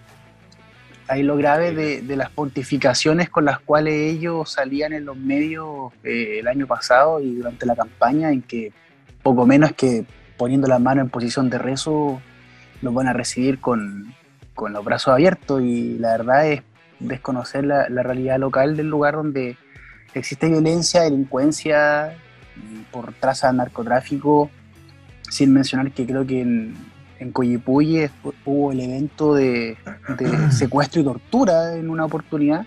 Ahí 1.10 1.24
lo 1.24 1.36
grave 1.36 1.74
de, 1.74 2.16
las 2.16 2.30
pontificaciones 2.30 3.30
con 3.30 3.44
las 3.44 3.60
cuales 3.60 3.94
ellos 3.94 4.52
salían 4.52 4.94
en 4.94 5.06
los 5.06 5.18
medios 5.18 5.92
eh, 6.04 6.38
el 6.40 6.48
año 6.48 6.68
pasado 6.68 7.20
y 7.20 7.36
durante 7.36 7.66
la 7.66 7.76
campaña, 7.76 8.32
en 8.32 8.44
que 8.44 8.72
poco 9.24 9.46
menos 9.46 9.74
que 9.74 10.06
poniendo 10.38 10.68
la 10.68 10.80
mano 10.80 11.02
en 11.02 11.10
posición 11.10 11.50
de 11.50 11.58
rezo, 11.58 12.22
los 12.82 12.94
van 12.94 13.08
a 13.08 13.14
recibir 13.14 13.60
con, 13.60 14.14
los 14.56 14.86
brazos 14.86 15.14
abiertos. 15.14 15.62
Y 15.64 15.98
la 15.98 16.12
verdad 16.12 16.48
es 16.48 16.62
desconocer 17.00 17.66
la 17.66 18.04
realidad 18.04 18.38
local 18.38 18.78
del 18.78 18.90
lugar 18.90 19.16
donde 19.16 19.58
existe 20.14 20.48
violencia, 20.48 21.02
delincuencia, 21.02 22.16
por 22.92 23.14
traza 23.14 23.48
de 23.48 23.58
narcotráfico, 23.58 24.50
sin 25.30 25.54
mencionar 25.54 25.92
que 25.92 26.06
creo 26.06 26.26
que 26.26 26.42
en, 26.42 26.76
en 27.20 27.32
Coyipuye 27.32 28.10
hubo 28.46 28.72
el 28.72 28.80
evento 28.80 29.34
de, 29.34 29.78
secuestro 30.52 31.02
y 31.02 31.04
tortura 31.04 31.76
en 31.76 31.90
una 31.90 32.06
oportunidad. 32.06 32.66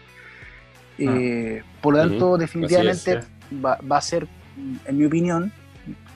Eh, 0.98 1.62
ah. 1.62 1.66
por 1.80 1.94
lo 1.94 2.00
tanto, 2.00 2.38
definitivamente 2.38 3.20
va, 3.64 3.78
a 3.90 4.00
ser, 4.00 4.28
en 4.84 4.98
mi 4.98 5.06
opinión, 5.06 5.52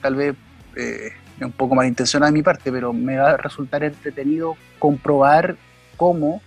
tal 0.01 0.15
vez 0.15 0.35
eh, 0.75 1.11
un 1.41 1.51
poco 1.51 1.75
malintencionada 1.75 2.31
de 2.31 2.37
mi 2.37 2.43
parte, 2.43 2.71
pero 2.71 2.93
me 2.93 3.17
va 3.17 3.31
a 3.31 3.37
resultar 3.37 3.83
entretenido 3.83 4.55
comprobar 4.79 5.57
cómo 5.97 6.41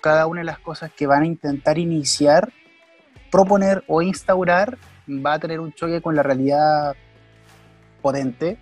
cada 0.00 0.26
una 0.26 0.40
de 0.40 0.46
las 0.46 0.60
cosas 0.60 0.90
que 0.96 1.06
van 1.06 1.22
a 1.22 1.26
intentar 1.26 1.78
iniciar, 1.78 2.52
proponer 3.30 3.82
o 3.88 4.02
instaurar 4.02 4.78
va 5.08 5.34
a 5.34 5.38
tener 5.38 5.60
un 5.60 5.72
choque 5.72 6.00
con 6.00 6.14
la 6.14 6.22
realidad 6.22 6.94
potente 8.02 8.58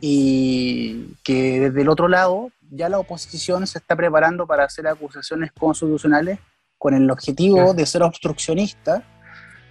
y 0.00 1.14
que 1.22 1.60
desde 1.60 1.82
el 1.82 1.88
otro 1.88 2.08
lado 2.08 2.50
ya 2.70 2.88
la 2.88 2.98
oposición 2.98 3.66
se 3.66 3.78
está 3.78 3.96
preparando 3.96 4.46
para 4.46 4.64
hacer 4.64 4.86
acusaciones 4.86 5.52
constitucionales 5.52 6.38
con 6.78 6.94
el 6.94 7.10
objetivo 7.10 7.74
de 7.74 7.84
ser 7.84 8.02
obstruccionista, 8.02 9.02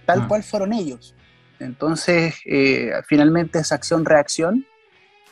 tal 0.06 0.20
ah. 0.22 0.28
cual 0.28 0.42
fueron 0.42 0.72
ellos. 0.72 1.14
Entonces, 1.58 2.36
eh, 2.46 2.92
finalmente 3.06 3.58
es 3.58 3.72
acción-reacción 3.72 4.64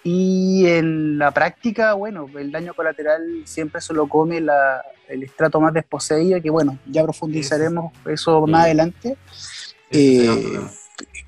y 0.02 0.66
en 0.66 1.18
la 1.18 1.30
práctica, 1.30 1.94
bueno, 1.94 2.26
el 2.38 2.50
daño 2.50 2.74
colateral 2.74 3.42
siempre 3.44 3.80
se 3.80 3.94
lo 3.94 4.08
come 4.08 4.38
el 4.38 5.22
estrato 5.22 5.60
más 5.60 5.72
desposeído, 5.72 6.40
que 6.40 6.50
bueno, 6.50 6.78
ya 6.86 7.02
profundizaremos 7.02 7.92
eso 8.06 8.46
más 8.46 8.64
adelante. 8.64 9.16
Eh, 9.90 10.60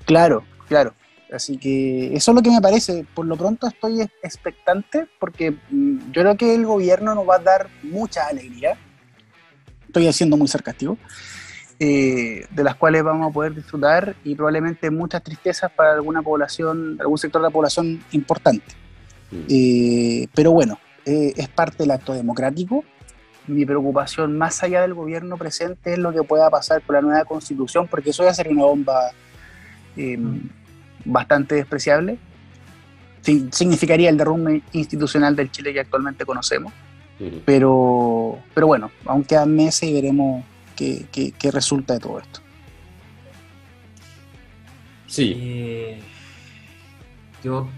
claro, 0.05 0.43
claro. 0.67 0.93
Así 1.31 1.57
que 1.57 2.13
eso 2.13 2.31
es 2.31 2.35
lo 2.35 2.41
que 2.41 2.49
me 2.49 2.61
parece. 2.61 3.05
Por 3.13 3.25
lo 3.25 3.37
pronto 3.37 3.67
estoy 3.67 4.01
expectante 4.21 5.07
porque 5.19 5.51
mm, 5.51 6.11
yo 6.11 6.21
creo 6.21 6.37
que 6.37 6.55
el 6.55 6.65
gobierno 6.65 7.15
nos 7.15 7.27
va 7.27 7.35
a 7.35 7.39
dar 7.39 7.67
mucha 7.83 8.27
alegría. 8.27 8.77
Estoy 9.87 10.07
haciendo 10.07 10.37
muy 10.37 10.47
sarcástico. 10.47 10.97
Eh, 11.83 12.45
de 12.51 12.63
las 12.63 12.75
cuales 12.75 13.01
vamos 13.03 13.31
a 13.31 13.33
poder 13.33 13.55
disfrutar 13.55 14.15
y 14.23 14.35
probablemente 14.35 14.91
muchas 14.91 15.23
tristezas 15.23 15.71
para 15.71 15.93
alguna 15.93 16.21
población, 16.21 16.97
algún 16.99 17.17
sector 17.17 17.41
de 17.41 17.47
la 17.47 17.51
población 17.51 18.03
importante. 18.11 18.75
Mm. 19.31 19.35
Eh, 19.49 20.27
pero 20.35 20.51
bueno, 20.51 20.77
es 21.05 21.49
parte 21.49 21.77
del 21.81 21.89
acto 21.89 22.13
democrático 22.13 22.83
mi 23.47 23.65
preocupación 23.65 24.37
más 24.37 24.61
allá 24.63 24.81
del 24.81 24.93
gobierno 24.93 25.37
presente 25.37 25.93
es 25.93 25.99
lo 25.99 26.11
que 26.13 26.23
pueda 26.23 26.49
pasar 26.49 26.81
con 26.81 26.95
la 26.95 27.01
nueva 27.01 27.25
constitución, 27.25 27.87
porque 27.87 28.11
eso 28.11 28.23
va 28.23 28.31
a 28.31 28.33
ser 28.33 28.49
una 28.49 28.63
bomba 28.63 29.11
eh, 29.97 30.17
bastante 31.05 31.55
despreciable. 31.55 32.17
significaría 33.21 34.09
el 34.09 34.17
derrumbe 34.17 34.61
institucional 34.73 35.35
del 35.35 35.51
Chile 35.51 35.73
que 35.73 35.79
actualmente 35.79 36.25
conocemos. 36.25 36.73
Pero, 37.45 38.39
pero 38.55 38.65
bueno, 38.65 38.89
aún 39.05 39.23
quedan 39.23 39.55
meses 39.55 39.83
y 39.83 39.93
veremos 39.93 40.43
qué, 40.75 41.05
qué, 41.11 41.51
resulta 41.51 41.93
de 41.93 41.99
todo 41.99 42.19
esto. 42.19 42.39
Sí. 45.05 45.35
Eh, 45.37 45.99
yo 47.43 47.69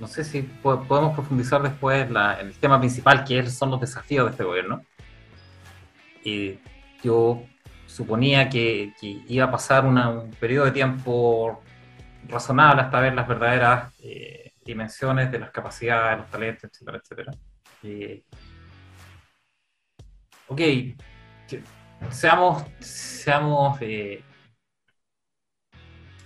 no 0.00 0.06
sé 0.06 0.22
si 0.22 0.42
podemos 0.42 1.14
profundizar 1.14 1.62
después 1.62 2.08
en 2.08 2.46
el 2.46 2.54
tema 2.60 2.78
principal, 2.78 3.24
que 3.24 3.44
son 3.50 3.72
los 3.72 3.80
desafíos 3.80 4.26
de 4.26 4.30
este 4.30 4.44
gobierno 4.44 4.82
yo 7.02 7.42
suponía 7.86 8.48
que, 8.48 8.92
iba 9.28 9.44
a 9.46 9.50
pasar 9.50 9.84
un 9.84 10.30
periodo 10.40 10.66
de 10.66 10.72
tiempo 10.72 11.62
razonable 12.28 12.82
hasta 12.82 13.00
ver 13.00 13.14
las 13.14 13.26
verdaderas 13.26 13.94
eh, 14.02 14.52
dimensiones 14.64 15.30
de 15.30 15.38
las 15.38 15.50
capacidades, 15.50 16.18
los 16.18 16.30
talentos, 16.30 16.70
etcétera, 16.70 17.00
etcétera. 17.02 17.32
ok, 20.48 20.60
seamos, 22.10 22.64
seamos 22.80 23.78
eh, 23.80 24.22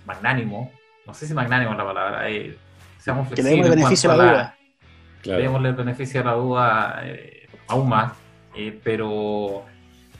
magnánimos, 0.05 0.69
no 1.05 1.13
sé 1.13 1.27
si 1.27 1.33
magnánimo 1.33 1.71
es 1.71 1.77
la 1.77 1.85
palabra, 1.85 2.29
eh, 2.29 2.57
seamos 2.97 3.27
flexibles. 3.27 3.53
Que 3.53 3.55
le 3.55 3.63
demos 3.63 3.73
el 3.73 3.79
beneficio 3.79 4.11
a 4.11 4.15
la 4.15 4.23
duda. 4.23 4.57
Claro. 5.21 5.67
el 5.67 5.75
beneficio 5.75 6.21
a 6.21 6.23
la 6.23 6.33
duda 6.33 7.03
aún 7.67 7.89
más, 7.89 8.13
pero 8.83 9.65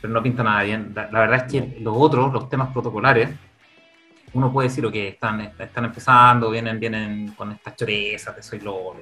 pero 0.02 0.14
no 0.14 0.24
pinta 0.24 0.44
nada 0.44 0.64
bien. 0.64 0.94
La, 0.96 1.08
verdad 1.08 1.46
es 1.46 1.52
que 1.52 1.80
los 1.80 1.96
otros, 1.96 2.34
los 2.34 2.50
temas 2.50 2.74
protocolares, 2.74 3.30
uno 4.34 4.52
puede 4.52 4.70
decir, 4.70 4.90
que 4.92 5.10
están, 5.10 5.42
están 5.42 5.86
empezando, 5.86 6.50
vienen, 6.50 6.80
vienen 6.80 7.34
con 7.34 7.52
estas 7.52 7.76
chorezas 7.76 8.36
de 8.36 8.44
soy 8.44 8.60
lo 8.60 8.94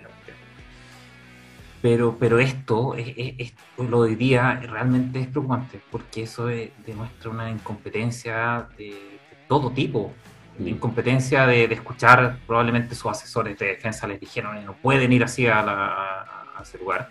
pero, 1.81 2.17
pero 2.19 2.39
esto, 2.39 2.93
es, 2.95 3.53
lo 3.77 4.03
de 4.03 4.09
hoy 4.09 4.15
día 4.15 4.59
realmente 4.69 5.21
es 5.21 5.27
preocupante, 5.27 5.79
porque 5.89 6.23
eso 6.23 6.47
demuestra 6.47 7.29
una 7.29 7.49
incompetencia 7.49 8.67
de, 8.77 9.19
todo 9.47 9.71
tipo. 9.71 10.13
Mm. 10.57 10.67
incompetencia 10.67 11.47
de, 11.47 11.63
escuchar, 11.65 12.37
probablemente 12.45 12.95
sus 12.95 13.11
asesores 13.11 13.57
de 13.57 13.67
defensa 13.67 14.07
les 14.07 14.19
dijeron 14.19 14.63
no 14.65 14.73
pueden 14.73 15.13
ir 15.13 15.23
así 15.23 15.47
a, 15.47 15.61
a 15.61 16.61
ese 16.61 16.77
lugar. 16.79 17.09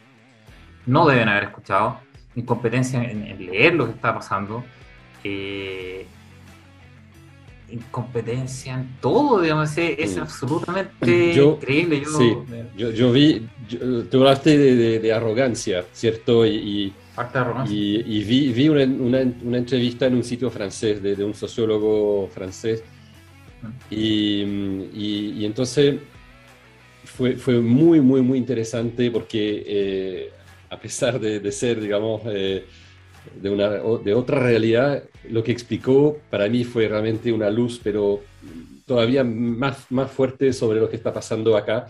No 0.84 1.06
deben 1.06 1.28
haber 1.30 1.44
escuchado 1.44 2.00
incompetencia 2.38 3.02
en, 3.02 3.46
leer 3.46 3.74
lo 3.74 3.86
que 3.86 3.92
está 3.92 4.14
pasando, 4.14 4.64
eh, 5.24 6.06
incompetencia 7.70 8.74
en 8.74 8.96
todo, 9.00 9.40
digamos, 9.40 9.76
es, 9.76 10.16
mm. 10.16 10.20
absolutamente 10.20 11.34
increíble. 11.42 12.02
Yo, 12.76 12.90
yo, 12.90 13.12
vi, 13.12 13.48
tú 14.10 14.18
hablaste 14.18 14.56
de, 14.58 15.12
arrogancia, 15.12 15.84
¿cierto? 15.92 16.46
Y, 16.46 16.92
y, 17.68 18.24
vi, 18.24 18.52
vi 18.52 18.68
una, 18.68 18.84
una, 18.84 19.58
entrevista 19.58 20.06
en 20.06 20.14
un 20.14 20.24
sitio 20.24 20.50
francés 20.50 21.02
de, 21.02 21.24
un 21.24 21.34
sociólogo 21.34 22.28
francés. 22.28 22.82
Mm. 23.62 23.68
Y, 23.90 25.44
entonces 25.44 25.96
fue, 27.04 27.36
fue 27.36 27.60
muy, 27.60 28.00
muy, 28.00 28.22
muy 28.22 28.38
interesante 28.38 29.10
porque 29.10 29.64
eh, 29.66 30.30
a 30.70 30.78
pesar 30.78 31.18
de, 31.18 31.52
ser, 31.52 31.80
digamos, 31.80 32.22
eh, 32.26 32.64
de, 33.34 33.50
una, 33.50 33.68
de 33.70 34.14
otra 34.14 34.40
realidad, 34.40 35.04
lo 35.28 35.42
que 35.42 35.52
explicó 35.52 36.18
para 36.30 36.48
mí 36.48 36.64
fue 36.64 36.88
realmente 36.88 37.32
una 37.32 37.50
luz, 37.50 37.80
pero 37.82 38.22
todavía 38.86 39.22
más, 39.24 39.90
más 39.90 40.10
fuerte 40.10 40.52
sobre 40.52 40.80
lo 40.80 40.88
que 40.88 40.96
está 40.96 41.12
pasando 41.12 41.56
acá. 41.56 41.86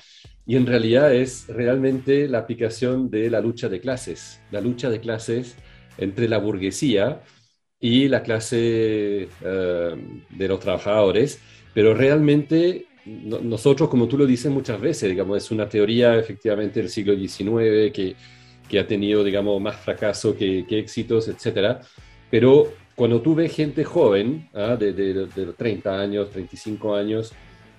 Y 0.46 0.56
en 0.56 0.66
realidad 0.66 1.14
es 1.14 1.46
realmente 1.48 2.28
la 2.28 2.38
aplicación 2.38 3.10
de 3.10 3.30
la 3.30 3.40
lucha 3.40 3.68
de 3.68 3.80
clases, 3.80 4.40
la 4.50 4.60
lucha 4.60 4.90
de 4.90 5.00
clases 5.00 5.56
entre 5.98 6.28
la 6.28 6.38
burguesía 6.38 7.22
y 7.80 8.08
la 8.08 8.22
clase 8.22 9.28
eh, 9.44 9.96
de 10.30 10.48
los 10.48 10.60
trabajadores, 10.60 11.40
pero 11.74 11.94
realmente 11.94 12.86
nosotros, 13.04 13.88
como 13.88 14.08
tú 14.08 14.18
lo 14.18 14.26
dices 14.26 14.50
muchas 14.50 14.80
veces, 14.80 15.08
digamos, 15.08 15.38
es 15.38 15.50
una 15.50 15.68
teoría 15.68 16.16
efectivamente 16.16 16.80
del 16.80 16.90
siglo 16.90 17.14
XIX 17.16 17.92
que, 17.92 18.16
que 18.68 18.78
ha 18.78 18.86
tenido, 18.86 19.24
digamos, 19.24 19.60
más 19.60 19.76
fracaso 19.76 20.36
que, 20.36 20.66
que 20.68 20.78
éxitos, 20.78 21.28
etcétera, 21.28 21.80
pero 22.30 22.72
cuando 22.94 23.20
tú 23.22 23.34
ves 23.34 23.54
gente 23.54 23.84
joven, 23.84 24.48
¿ah? 24.54 24.76
de, 24.76 24.92
de, 24.92 25.26
de, 25.26 25.52
30 25.52 26.00
años, 26.00 26.30
35 26.30 26.94
años, 26.94 27.32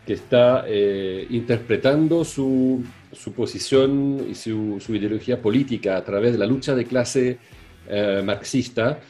que 0.06 0.14
está 0.14 0.64
eh, 0.68 1.28
interpretando 1.30 2.24
su, 2.24 2.84
su, 3.12 3.34
posición 3.34 4.26
y 4.30 4.34
su, 4.34 4.80
su, 4.80 4.96
ideología 4.96 5.42
política 5.42 5.98
a 5.98 6.04
través 6.04 6.32
de 6.32 6.38
la 6.40 6.46
lucha 6.46 6.74
de 6.74 6.86
clase 6.86 7.38
eh, 7.88 8.22
marxista, 8.24 9.02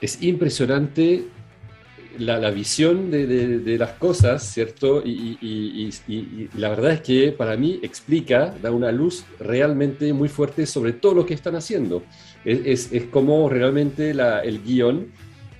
es 0.00 0.22
impresionante 0.22 1.26
la, 2.18 2.38
la 2.38 2.50
visión 2.50 3.10
de, 3.10 3.26
de, 3.26 3.78
las 3.78 3.92
cosas, 3.92 4.42
¿cierto? 4.42 5.02
Y, 5.04 5.38
y, 5.40 5.90
y, 6.08 6.14
y, 6.14 6.48
la 6.56 6.68
verdad 6.70 6.92
es 6.92 7.00
que 7.00 7.32
para 7.32 7.56
mí 7.56 7.80
explica, 7.82 8.54
da 8.62 8.70
una 8.70 8.92
luz 8.92 9.24
realmente 9.38 10.12
muy 10.12 10.28
fuerte 10.28 10.66
sobre 10.66 10.92
todo 10.92 11.14
lo 11.14 11.26
que 11.26 11.34
están 11.34 11.54
haciendo. 11.54 12.02
Es, 12.44 12.60
es, 12.64 12.92
es 12.92 13.04
como 13.04 13.48
realmente 13.48 14.14
la, 14.14 14.40
el 14.40 14.62
guion, 14.62 15.08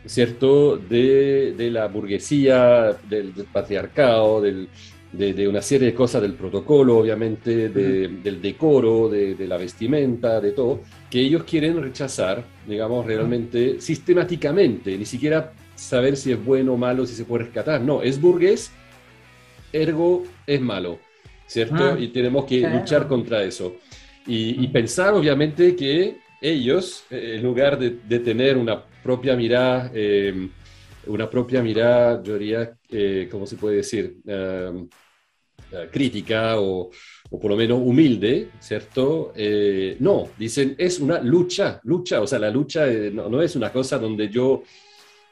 ¿cierto? 0.07 0.77
De, 0.77 1.55
de 1.57 1.71
la 1.71 1.89
burguesía, 1.89 2.97
del, 3.09 3.35
del 3.35 3.47
patriarcado, 3.47 4.41
del, 4.41 4.69
de, 5.13 5.47
una 5.47 5.61
serie 5.61 5.89
de 5.89 5.95
cosas 5.95 6.23
del 6.23 6.35
protocolo, 6.35 6.99
obviamente, 6.99 7.69
del 7.69 8.41
decoro, 8.41 9.09
de, 9.09 9.47
la 9.47 9.59
vestimenta, 9.59 10.41
de 10.41 10.53
todo, 10.53 10.81
que 11.11 11.21
ellos 11.21 11.45
quieren 11.45 11.81
rechazar, 11.83 12.45
digamos, 12.67 13.05
realmente 13.05 13.81
sistemáticamente, 13.81 14.97
ni 14.97 15.05
siquiera 15.05 15.53
saber 15.75 16.17
si 16.17 16.33
es 16.33 16.45
bueno 16.45 16.75
o 16.75 16.77
malo, 16.77 17.07
si 17.07 17.15
se 17.15 17.25
puede 17.25 17.45
rescatar. 17.45 17.81
No, 17.81 18.03
es 18.03 18.21
burgués, 18.21 18.73
ergo 19.73 20.25
es 20.47 20.61
malo, 20.61 20.99
¿cierto? 21.47 21.99
y 21.99 22.09
tenemos 22.09 22.45
que 22.45 22.61
luchar 22.69 23.09
contra 23.09 23.43
eso. 23.43 23.77
Y, 24.27 24.69
pensar, 24.69 25.15
obviamente, 25.15 25.75
que 25.75 26.19
ellos, 26.41 27.05
eh, 27.11 27.35
en 27.37 27.43
lugar 27.43 27.79
de, 27.79 28.19
tener 28.21 28.57
una 28.57 28.85
propia 29.03 29.35
mirada, 29.35 29.91
eh, 29.95 30.49
una 31.07 31.29
propia 31.29 31.63
mirada, 31.63 32.23
yo 32.23 32.39
diría, 32.39 32.73
eh, 32.89 33.29
¿cómo 33.31 33.47
se 33.47 33.57
puede 33.57 33.77
decir? 33.77 34.19
crítica 35.91 36.61
o, 36.61 36.91
o, 37.31 37.41
por 37.41 37.51
lo 37.51 37.57
menos 37.57 37.81
humilde, 37.83 38.51
¿cierto? 38.61 39.33
no, 40.01 40.29
dicen, 40.37 40.75
es 40.77 41.01
una 41.01 41.19
lucha, 41.19 41.81
lucha, 41.85 42.21
o 42.21 42.27
sea, 42.27 42.39
la 42.39 42.51
lucha 42.51 42.87
no, 43.11 43.31
no, 43.31 43.41
es 43.41 43.57
una 43.57 43.73
cosa 43.73 43.99
donde 43.99 44.29
yo 44.29 44.65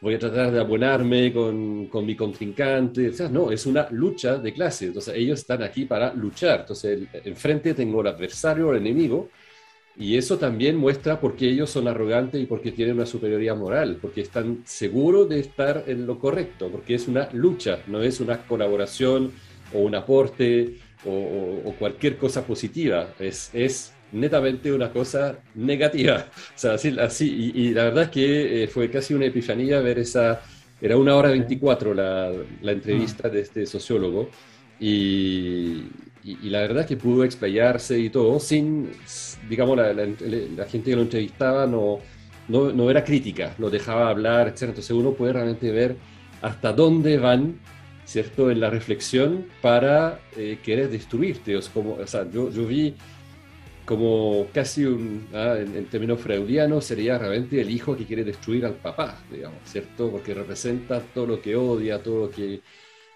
voy 0.01 0.15
a 0.15 0.19
tratar 0.19 0.51
de 0.51 0.61
abonarme 0.61 1.33
con, 1.33 1.87
con 1.87 2.07
mi 2.07 2.17
contrincante. 2.17 3.09
O 3.09 3.13
sea, 3.13 3.29
no, 3.29 3.51
es 3.51 3.67
una 3.67 3.89
lucha 3.91 4.39
de 4.39 4.53
clases. 4.53 4.89
Entonces, 4.89 5.15
ellos 5.15 5.41
están 5.41 5.63
aquí 5.63 5.85
para 5.85 6.15
luchar. 6.15 6.61
Entonces, 6.61 7.01
enfrente 7.25 7.75
tengo 7.75 8.01
el 8.01 8.09
adversario, 8.09 8.71
el 8.73 8.79
enemigo, 8.79 9.29
y 9.97 10.17
eso 10.17 10.39
también 10.39 10.77
muestra 10.77 11.21
por 11.21 11.37
qué 11.37 11.49
ellos 11.51 11.69
son 11.69 11.87
arrogantes 11.89 12.41
y 12.41 12.47
por 12.47 12.63
qué 12.63 12.73
tienen 12.73 12.97
una 12.97 13.07
superioridad 13.07 13.57
moral, 13.57 13.99
porque 14.01 14.23
están 14.23 14.63
seguros 14.65 15.29
de 15.29 15.41
estar 15.41 15.85
en 15.87 16.07
lo 16.07 16.19
correcto, 16.19 16.71
porque 16.71 16.95
es 16.95 17.07
una 17.07 17.29
lucha, 17.33 17.81
no 17.87 18.01
es 18.03 18.21
una 18.21 18.47
colaboración 18.47 19.33
o 19.75 19.81
un 19.81 19.95
aporte 19.95 20.77
o, 21.05 21.11
o, 21.11 21.69
o 21.69 21.73
cualquier 21.75 22.17
cosa 22.17 22.47
positiva. 22.47 23.15
Es, 23.19 23.51
es 23.53 23.93
netamente 24.13 24.73
una 24.73 24.91
cosa 24.91 25.39
negativa. 25.55 26.27
O 26.29 26.59
sea, 26.59 26.75
así, 26.75 26.97
así 26.99 27.53
y, 27.55 27.71
la 27.73 27.85
verdad 27.85 28.05
es 28.05 28.11
que 28.11 28.65
eh, 28.65 28.69
fue 28.69 28.91
casi 28.91 29.15
una 29.15 29.27
epifanía 29.27 29.81
ver 29.81 29.99
esa, 29.99 30.43
era 30.81 30.97
una 30.97 31.15
hora 31.17 31.31
24 31.31 31.95
la, 31.95 32.33
la 32.63 32.73
entrevista 32.73 33.29
de 33.29 33.41
este 33.41 33.67
sociólogo 33.67 34.31
y, 34.79 35.85
y, 36.25 36.49
la 36.51 36.61
verdad 36.61 36.87
que 36.87 36.97
pudo 36.97 37.25
explayarse 37.25 37.99
y 37.99 38.11
todo 38.11 38.41
sin, 38.41 38.91
digamos, 39.49 39.77
la, 39.77 39.93
la, 39.93 40.07
la 40.57 40.65
gente 40.67 40.91
que 40.91 40.97
lo 40.97 41.03
entrevistaba 41.03 41.67
no, 41.67 41.99
no, 42.49 42.73
no, 42.73 42.91
era 42.91 43.05
crítica, 43.05 43.55
lo 43.59 43.71
dejaba 43.71 44.09
hablar, 44.09 44.49
etc. 44.49 44.63
Entonces 44.63 44.91
uno 44.91 45.13
puede 45.13 45.35
realmente 45.35 45.71
ver 45.71 45.97
hasta 46.43 46.73
dónde 46.73 47.19
van 47.19 47.59
¿cierto? 48.11 48.51
En 48.51 48.59
la 48.59 48.71
reflexión 48.71 49.47
para 49.63 50.21
eh, 50.37 50.59
querer 50.65 50.91
destruirte. 50.91 51.57
O 51.57 51.63
sea, 51.63 51.73
como, 51.73 51.95
o 51.95 52.07
sea 52.09 52.29
yo, 52.29 52.51
yo 52.51 52.67
vi 52.67 52.97
como 53.91 54.47
casi 54.55 54.85
un, 54.85 55.27
ah, 55.35 55.57
en, 55.59 55.75
en, 55.75 55.87
términos 55.87 56.21
freudianos, 56.21 56.85
sería 56.85 57.19
realmente 57.19 57.61
el 57.61 57.69
hijo 57.69 57.97
que 57.97 58.07
quiere 58.07 58.23
destruir 58.23 58.65
al 58.65 58.75
papá, 58.75 59.19
digamos, 59.29 59.59
¿cierto? 59.65 60.13
Porque 60.13 60.33
representa 60.33 61.01
todo 61.13 61.27
lo 61.27 61.43
que 61.43 61.57
odia, 61.57 62.01
todo 62.01 62.27
lo 62.27 62.31
que... 62.31 62.61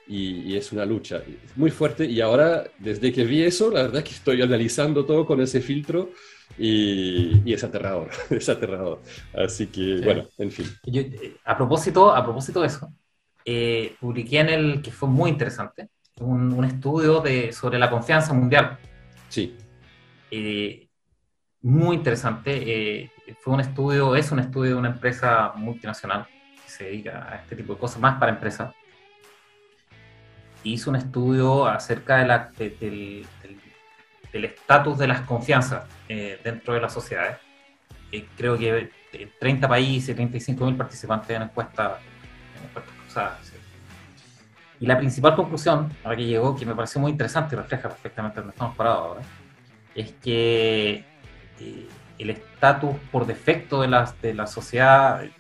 Y, 0.09 0.53
y, 0.53 0.57
es 0.57 0.73
una 0.73 0.85
lucha 0.85 1.23
muy 1.55 1.71
fuerte. 1.71 2.07
Y 2.07 2.21
ahora, 2.21 2.65
desde 2.81 3.13
que 3.13 3.25
vi 3.25 3.45
eso, 3.45 3.71
la 3.71 3.83
verdad 3.83 3.99
es 3.99 4.05
que 4.05 4.15
estoy 4.17 4.43
analizando 4.43 5.07
todo 5.07 5.25
con 5.25 5.41
ese 5.41 5.61
filtro 5.61 6.11
y, 6.59 7.41
y 7.49 7.53
es 7.53 7.63
aterrador, 7.63 8.11
es 8.31 8.49
aterrador. 8.49 9.01
Así 9.33 9.69
que, 9.69 9.99
sí. 9.99 10.05
bueno, 10.05 10.27
en 10.39 10.51
fin. 10.51 10.67
Yo, 10.87 11.03
eh, 11.03 11.37
a, 11.45 11.57
propósito, 11.57 12.13
a 12.13 12.25
propósito 12.25 12.61
de 12.63 12.67
eso, 12.67 12.93
eh, 13.45 13.95
publiqué 14.01 14.41
en 14.41 14.49
el, 14.49 14.83
que 14.83 14.91
fue 14.91 15.09
muy 15.09 15.31
interesante, 15.31 15.89
un, 16.19 16.53
un 16.53 16.65
estudio 16.65 17.21
de, 17.21 17.53
sobre 17.53 17.79
la 17.79 17.89
confianza 17.89 18.33
mundial. 18.35 18.77
Sí 19.29 19.55
eh, 20.37 20.89
muy 21.65 21.97
interesante. 21.97 23.01
Eh, 23.03 23.11
fue 23.41 23.55
un 23.55 23.61
estudio, 23.61 24.15
es 24.17 24.31
un 24.31 24.39
estudio 24.39 24.73
de 24.73 24.77
una 24.77 24.91
empresa 24.91 25.53
multinacional 25.57 26.27
que 26.63 26.71
se 26.71 26.85
dedica 26.85 27.27
a 27.31 27.37
este 27.37 27.57
tipo 27.57 27.75
de 27.75 27.81
cosas, 27.81 28.01
más 28.01 28.19
para 28.19 28.33
empresas. 28.33 28.75
Hizo 30.63 30.91
un 30.91 30.97
estudio 30.97 31.67
acerca 31.67 32.19
de 32.19 32.27
la, 32.27 32.51
de, 32.57 33.25
del 34.33 34.45
estatus 34.45 34.99
de 34.99 35.07
las 35.07 35.23
confianzas 35.23 35.85
eh, 36.09 36.39
dentro 36.45 36.75
de 36.75 36.81
las 36.81 36.93
sociedades. 36.93 37.39
Eh, 38.13 38.27
creo 38.37 38.59
que 38.59 38.91
30 39.41 39.69
países, 39.69 40.15
35 40.15 40.65
mil 40.67 40.77
participantes 40.77 41.31
en 41.31 41.43
encuestas 41.43 41.93
encuesta 42.63 42.93
cruzadas. 43.03 43.53
Y 44.81 44.87
la 44.87 44.99
principal 44.99 45.35
conclusión 45.35 45.91
a 46.03 46.11
la 46.11 46.17
que 46.17 46.27
llegó, 46.27 46.55
que 46.55 46.67
me 46.67 46.75
pareció 46.75 47.01
muy 47.01 47.13
interesante 47.13 47.55
y 47.55 47.59
refleja 47.59 47.89
perfectamente 47.89 48.41
donde 48.41 48.53
estamos 48.53 48.77
parados 48.77 48.99
ahora, 48.99 49.23
es 49.95 50.13
que 50.13 51.05
eh, 51.61 51.89
el 52.19 52.31
estatus 52.31 52.95
por 53.11 53.27
defecto 53.27 53.83
de 53.83 53.89
la, 53.89 54.13
de 54.23 54.35
la 54.35 54.47
sociedad 54.47 55.23
eh, 55.25 55.33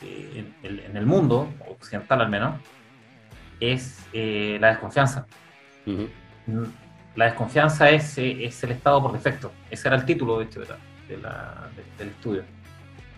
en, 0.00 0.54
el, 0.62 0.80
en, 0.80 0.96
el, 0.96 1.06
mundo, 1.06 1.48
occidental 1.68 2.20
al 2.20 2.28
menos, 2.28 2.60
es 3.60 4.06
eh, 4.12 4.58
la 4.60 4.68
desconfianza. 4.68 5.26
Uh 5.86 5.90
-huh. 5.90 6.66
La 7.14 7.26
desconfianza 7.26 7.90
es, 7.90 8.16
es, 8.16 8.64
el 8.64 8.72
estado 8.72 9.02
por 9.02 9.12
defecto. 9.12 9.52
Ese 9.70 9.88
era 9.88 9.96
el 9.96 10.04
título, 10.04 10.38
de 10.38 10.44
hecho, 10.46 10.60
de 10.60 10.66
de 11.08 11.18
la, 11.18 11.68
del 11.98 12.08
estudio. 12.08 12.42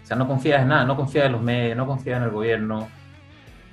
O 0.03 0.07
sea, 0.07 0.16
no 0.16 0.27
confías 0.27 0.62
en 0.62 0.68
nada, 0.68 0.85
no 0.85 0.97
confías 0.97 1.27
en 1.27 1.33
los 1.33 1.40
medios, 1.40 1.77
no 1.77 1.87
confías 1.87 2.18
en 2.18 2.25
el 2.25 2.31
gobierno. 2.31 2.88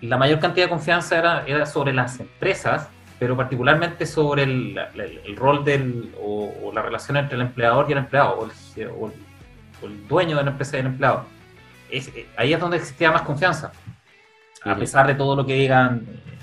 La 0.02 0.18
mayor 0.18 0.40
cantidad 0.40 0.66
de 0.66 0.70
confianza 0.70 1.18
era, 1.18 1.44
era 1.46 1.66
sobre 1.66 1.94
las 1.94 2.20
empresas 2.20 2.88
pero 3.22 3.38
particularmente 3.38 4.08
sobre 4.08 4.42
el, 4.42 4.76
el, 4.96 5.22
el 5.24 5.36
rol 5.36 5.64
del, 5.64 6.12
o, 6.20 6.52
o, 6.64 6.74
la 6.74 6.82
relación 6.82 7.18
entre 7.18 7.36
el 7.36 7.44
empleador 7.44 7.86
y 7.88 7.92
el 7.92 8.00
empleado, 8.00 8.40
o 8.40 8.46
el, 8.46 8.88
o 8.88 9.08
el, 9.10 9.14
o 9.80 9.86
el 9.86 10.08
dueño 10.08 10.38
de 10.38 10.44
la 10.44 10.50
empresa 10.50 10.78
y 10.78 10.80
el 10.80 10.88
empleado. 10.88 11.26
Es, 11.92 12.08
eh, 12.08 12.26
ahí 12.36 12.52
es 12.52 12.60
donde 12.60 12.78
existía 12.78 13.12
más 13.12 13.22
confianza, 13.22 13.74
a 14.64 14.76
pesar 14.76 15.06
de 15.06 15.14
todo 15.14 15.36
lo 15.36 15.46
que 15.46 15.54
digan 15.54 16.04
eh, 16.10 16.38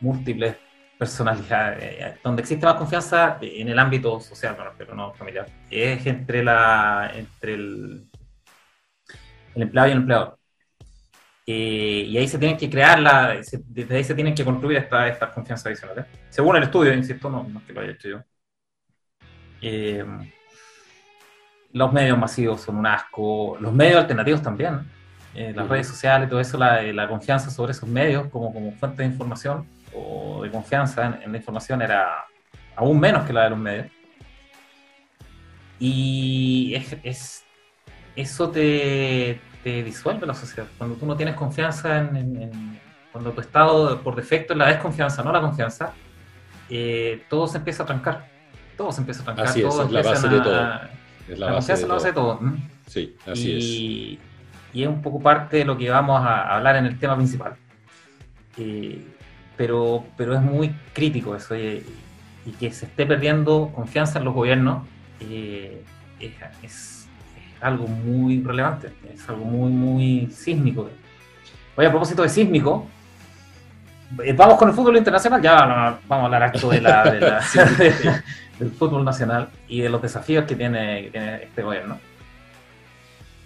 múltiples 0.00 0.56
personalidades, 0.98 1.78
eh, 1.80 2.18
donde 2.24 2.42
existe 2.42 2.66
más 2.66 2.74
confianza 2.74 3.38
en 3.40 3.68
el 3.68 3.78
ámbito 3.78 4.18
social, 4.18 4.56
pero 4.76 4.96
no 4.96 5.14
familiar, 5.14 5.46
es 5.70 6.04
entre, 6.06 6.42
la, 6.42 7.12
entre 7.14 7.54
el, 7.54 8.10
el 9.54 9.62
empleado 9.62 9.88
y 9.90 9.92
el 9.92 9.98
empleador. 9.98 10.38
Eh, 11.46 12.04
y 12.08 12.16
ahí 12.16 12.26
se 12.26 12.38
tienen 12.38 12.56
que 12.56 12.70
crear, 12.70 12.98
la, 12.98 13.42
se, 13.42 13.60
desde 13.66 13.96
ahí 13.96 14.04
se 14.04 14.14
tienen 14.14 14.34
que 14.34 14.44
construir 14.44 14.78
estas 14.78 15.12
esta 15.12 15.30
confianzas 15.30 15.66
adicionales. 15.66 16.06
Según 16.30 16.56
el 16.56 16.62
estudio, 16.62 16.94
insisto, 16.94 17.28
no, 17.30 17.44
no 17.44 17.58
es 17.58 17.64
que 17.66 17.72
lo 17.72 17.80
haya 17.80 17.92
hecho 17.92 18.08
yo. 18.08 18.22
Eh, 19.60 20.04
los 21.72 21.92
medios 21.92 22.16
masivos 22.18 22.62
son 22.62 22.76
un 22.76 22.86
asco, 22.86 23.56
los 23.60 23.72
medios 23.72 24.00
alternativos 24.00 24.40
también, 24.42 24.80
eh, 25.34 25.52
las 25.54 25.68
redes 25.68 25.88
sociales, 25.88 26.28
todo 26.28 26.40
eso, 26.40 26.56
la, 26.56 26.80
la, 26.82 27.08
confianza 27.08 27.50
sobre 27.50 27.72
esos 27.72 27.88
medios 27.88 28.28
como, 28.28 28.52
como 28.52 28.72
fuente 28.72 29.02
de 29.02 29.08
información 29.08 29.66
o 29.92 30.42
de 30.44 30.50
confianza 30.50 31.06
en, 31.06 31.22
en 31.24 31.32
la 31.32 31.38
información 31.38 31.82
era 31.82 32.24
aún 32.76 33.00
menos 33.00 33.26
que 33.26 33.32
la 33.32 33.44
de 33.44 33.50
los 33.50 33.58
medios. 33.58 33.86
Y 35.78 36.74
es, 36.76 36.96
es, 37.02 37.44
eso 38.16 38.50
te, 38.50 39.40
te 39.64 39.82
disuelve 39.82 40.26
la 40.26 40.34
sociedad. 40.34 40.68
Cuando 40.78 40.94
tú 40.96 41.06
no 41.06 41.16
tienes 41.16 41.34
confianza 41.34 41.98
en, 41.98 42.16
en, 42.16 42.42
en 42.42 42.80
cuando 43.10 43.32
tu 43.32 43.40
estado 43.40 44.00
por 44.02 44.14
defecto 44.14 44.52
es 44.52 44.58
la 44.58 44.68
desconfianza, 44.68 45.22
no 45.24 45.32
la 45.32 45.40
confianza, 45.40 45.92
eh, 46.70 47.24
todo 47.28 47.46
se 47.48 47.58
empieza 47.58 47.82
a 47.82 47.86
trancar. 47.86 48.28
Todo 48.76 48.92
se 48.92 49.00
empieza 49.00 49.22
a 49.22 49.24
trancar. 49.24 49.46
Así 49.46 49.60
es, 49.62 49.68
todo 49.68 49.84
es 49.86 49.90
la 49.90 50.02
base 50.02 50.28
de 50.28 50.36
a- 50.38 50.42
todo. 50.42 50.54
a- 50.60 50.90
Es 51.28 51.38
la, 51.38 51.46
la, 51.46 51.52
base 51.54 51.72
confianza 51.72 51.72
de 51.72 51.82
es 51.82 51.88
la 51.88 51.94
base 51.94 52.06
de 52.08 52.12
todo. 52.12 52.36
todo. 52.38 52.46
¿m? 52.46 52.56
Sí, 52.86 53.16
así 53.26 53.56
es. 53.56 53.64
y, 53.64 54.18
y 54.74 54.82
es 54.82 54.88
un 54.88 55.00
poco 55.00 55.20
parte 55.20 55.56
de 55.58 55.64
lo 55.64 55.76
que 55.78 55.88
vamos 55.88 56.20
a 56.20 56.54
hablar 56.54 56.76
en 56.76 56.84
el 56.86 56.98
tema 56.98 57.16
principal. 57.16 57.54
Eh, 58.58 59.02
pero, 59.56 60.04
pero 60.16 60.34
es 60.34 60.42
muy 60.42 60.74
crítico 60.92 61.34
eso 61.34 61.54
eh, 61.54 61.82
y 62.44 62.50
que 62.52 62.70
se 62.72 62.86
esté 62.86 63.06
perdiendo 63.06 63.70
confianza 63.74 64.18
en 64.18 64.24
los 64.24 64.34
gobiernos 64.34 64.86
eh, 65.20 65.82
es 66.62 67.03
algo 67.60 67.86
muy 67.86 68.42
relevante, 68.42 68.92
es 69.12 69.28
algo 69.28 69.44
muy, 69.44 69.70
muy 69.70 70.30
sísmico. 70.30 70.88
Oye, 71.76 71.86
a 71.88 71.90
propósito 71.90 72.22
de 72.22 72.28
sísmico, 72.28 72.86
eh, 74.24 74.32
vamos 74.32 74.56
con 74.58 74.68
el 74.68 74.74
fútbol 74.74 74.96
internacional, 74.96 75.40
ya 75.42 75.98
vamos 76.06 76.22
a 76.22 76.24
hablar 76.26 76.42
harto 76.44 76.70
de 76.70 76.80
la, 76.80 77.04
de 77.04 77.20
la- 77.20 77.40
de- 77.78 78.22
del 78.58 78.70
fútbol 78.70 79.04
nacional 79.04 79.48
y 79.66 79.80
de 79.80 79.88
los 79.88 80.00
desafíos 80.00 80.44
que 80.44 80.54
tiene, 80.54 81.04
que 81.04 81.10
tiene 81.10 81.42
este 81.44 81.62
gobierno 81.62 81.98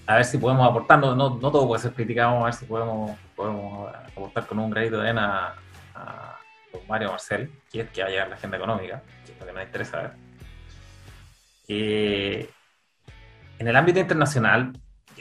a 0.07 0.16
ver 0.16 0.25
si 0.25 0.38
podemos 0.38 0.66
aportar, 0.66 0.99
no, 0.99 1.14
no, 1.14 1.29
no 1.38 1.51
todo 1.51 1.66
puede 1.66 1.83
ser 1.83 1.92
criticado, 1.92 2.40
a 2.40 2.44
ver 2.47 2.55
si 2.55 2.64
podemos, 2.64 3.11
podemos 3.37 3.94
aportar 3.94 4.47
con 4.47 4.59
un 4.59 4.71
granito 4.71 4.97
de 4.97 5.03
arena 5.03 5.53
a, 5.94 6.35
don 6.73 6.81
Mario 6.88 7.11
Marcel, 7.11 7.51
que 7.71 7.83
es 7.83 7.90
que 7.90 8.01
va 8.01 8.09
a 8.09 8.11
llegar 8.11 8.29
la 8.31 8.37
agenda 8.37 8.57
económica, 8.57 9.03
que 9.27 9.33
es 9.33 9.38
lo 9.38 9.44
que 9.44 9.53
me 9.53 9.62
interesa 9.64 9.99
ver. 10.01 10.12
Eh, 11.68 12.49
en 13.59 13.68
el 13.68 13.77
ámbito 13.77 13.99
internacional, 14.01 14.73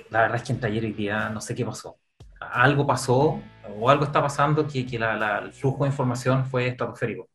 la 0.10 0.22
verdad 0.22 0.38
es 0.38 0.44
que 0.44 0.54
entre 0.54 0.70
ayer 0.70 0.84
y 0.86 0.94
día 0.94 1.30
no 1.30 1.42
sé 1.42 1.56
qué 1.56 1.66
pasó. 1.66 1.98
Algo 2.40 2.86
pasó 2.86 3.42
o 3.80 3.90
algo 3.90 4.04
está 4.06 4.22
pasando 4.22 4.68
que, 4.68 4.86
que 4.86 5.00
la- 5.00 5.16
la- 5.16 5.40
el 5.40 5.52
flujo 5.54 5.84
de 5.84 5.90
información 5.90 6.46
fue 6.46 6.68
estratosférico. 6.68 7.28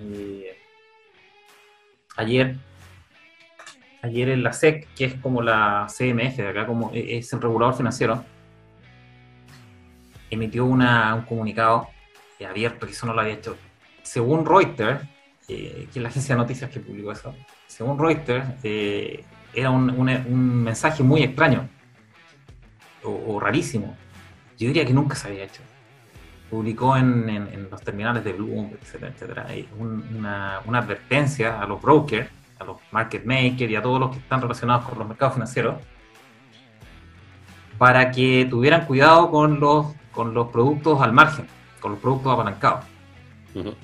Eh, 0.00 0.56
ayer, 2.16 2.56
ayer 4.02 4.28
en 4.30 4.42
la 4.42 4.50
SEC, 4.52 4.88
que 4.96 5.04
es 5.04 5.14
como 5.14 5.42
la 5.42 5.86
CMF 5.88 6.42
de 6.42 6.48
acá, 6.48 6.66
como 6.66 6.90
e, 6.94 7.18
es 7.18 7.32
el 7.32 7.40
regulador 7.42 7.74
financiero, 7.74 8.24
emitió 10.30 10.64
una- 10.64 11.14
un 11.14 11.22
comunicado 11.22 11.88
eh, 12.38 12.46
abierto, 12.46 12.86
que 12.86 12.92
eso 12.92 13.06
no 13.06 13.12
lo 13.14 13.20
había 13.20 13.34
hecho. 13.34 13.56
Según 14.02 14.44
Reuters, 14.46 15.02
eh, 15.48 15.86
que 15.92 15.98
es 15.98 16.02
la 16.02 16.08
agencia 16.08 16.34
de 16.34 16.40
noticias 16.40 16.70
que 16.70 16.80
publicó 16.80 17.12
eso, 17.12 17.34
según 17.68 17.98
Reuters, 17.98 18.46
eh, 18.64 19.22
era 19.54 19.70
un, 19.70 19.90
un- 19.90 20.08
un 20.08 20.62
mensaje 20.64 21.02
muy 21.02 21.22
extraño 21.22 21.68
o, 23.04 23.10
o 23.34 23.40
rarísimo. 23.40 23.96
Yo 24.58 24.68
diría 24.68 24.84
que 24.86 24.92
nunca 24.94 25.14
se 25.16 25.28
había 25.28 25.44
hecho 25.44 25.62
publicó 26.50 26.96
en, 26.98 27.28
en- 27.30 27.48
en 27.48 27.70
los 27.70 27.80
terminales 27.80 28.22
de 28.24 28.34
Bloomberg, 28.34 28.78
etcétera, 28.82 29.12
etcétera, 29.12 29.46
un- 29.78 30.04
una, 30.18 30.60
una 30.66 30.78
advertencia 30.80 31.58
a 31.58 31.66
los 31.66 31.80
brokers, 31.80 32.28
a 32.58 32.64
los 32.64 32.76
market 32.90 33.24
makers 33.24 33.70
y 33.72 33.74
a 33.76 33.80
todos 33.82 33.98
los 33.98 34.10
que 34.10 34.18
están 34.18 34.42
relacionados 34.42 34.84
con 34.86 34.98
los 34.98 35.08
mercados 35.08 35.32
financieros 35.34 35.76
para 37.78 38.10
que 38.10 38.46
tuvieran 38.48 38.84
cuidado 38.86 39.30
con 39.30 39.60
los, 39.60 39.86
con 40.12 40.34
los 40.34 40.48
productos 40.48 41.00
al 41.00 41.12
margen, 41.12 41.46
con 41.80 41.92
los 41.92 42.00
productos 42.00 42.32
apalancados 42.34 42.84
Ujú. 43.54 43.74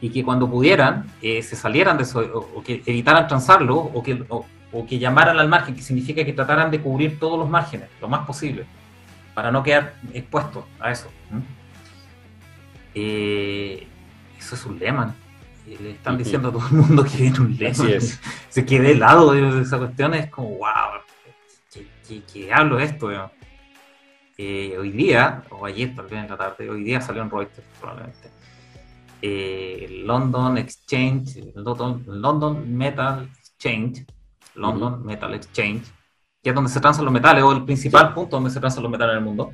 y 0.00 0.10
que 0.10 0.22
cuando 0.22 0.48
pudieran 0.48 1.06
eh, 1.22 1.42
se 1.42 1.56
salieran 1.56 1.96
de 1.96 2.02
eso 2.04 2.20
o, 2.20 2.58
o 2.58 2.62
que 2.62 2.82
evitaran 2.86 3.26
transarlo 3.26 3.76
o 3.76 4.02
que, 4.02 4.22
o, 4.28 4.44
o 4.72 4.86
que 4.86 4.98
llamaran 4.98 5.38
al 5.38 5.48
margen, 5.48 5.74
que 5.74 5.82
significa 5.82 6.24
que 6.24 6.32
trataran 6.32 6.70
de 6.70 6.80
cubrir 6.80 7.18
todos 7.18 7.38
los 7.38 7.48
márgenes 7.48 7.88
lo 8.00 8.08
más 8.08 8.26
posible 8.26 8.64
para 9.34 9.50
no 9.50 9.62
quedar 9.62 9.94
expuestos 10.12 10.64
a 10.80 10.90
eso. 10.90 11.08
Eh, 12.94 13.86
eso 14.38 14.54
es 14.54 14.66
un 14.66 14.78
lema. 14.78 15.14
Eh, 15.66 15.76
Le 15.80 15.90
están 15.92 16.18
diciendo 16.18 16.48
a 16.48 16.52
todo 16.52 16.66
el 16.66 16.74
mundo 16.74 17.04
que 17.04 17.16
viene 17.16 17.40
un 17.40 17.56
lema. 17.56 17.70
Así 17.70 17.92
es. 17.92 18.20
Se 18.48 18.64
quede 18.66 18.88
de 18.88 18.94
lado 18.96 19.32
de 19.32 19.62
esa 19.62 19.78
cuestión, 19.78 20.14
es 20.14 20.28
como, 20.30 20.48
wow, 20.58 21.00
¿qué, 21.72 21.86
qué, 22.06 22.22
qué 22.30 22.52
hablo 22.52 22.76
de 22.76 22.84
esto? 22.84 23.10
Eh, 24.38 24.76
hoy 24.78 24.90
día, 24.90 25.42
o 25.50 25.64
ayer 25.66 25.94
tal 25.94 26.06
vez 26.06 26.24
en 26.24 26.30
la 26.30 26.36
tarde, 26.36 26.68
hoy 26.68 26.82
día 26.82 27.00
salió 27.00 27.22
en 27.22 27.30
Reuters 27.30 27.66
probablemente. 27.78 28.30
eh, 29.20 30.02
London 30.04 30.58
Exchange, 30.58 31.52
London 31.54 32.76
Metal 32.76 33.28
Exchange, 33.38 34.04
London 34.54 35.04
Metal 35.04 35.32
Exchange, 35.34 35.84
que 36.42 36.50
es 36.50 36.54
donde 36.54 36.70
se 36.70 36.80
transan 36.80 37.04
los 37.04 37.12
metales, 37.14 37.42
o 37.44 37.52
el 37.52 37.64
principal 37.64 38.12
punto 38.14 38.36
donde 38.36 38.50
se 38.50 38.60
transan 38.60 38.82
los 38.82 38.92
metales 38.92 39.12
en 39.12 39.18
el 39.18 39.24
mundo, 39.24 39.52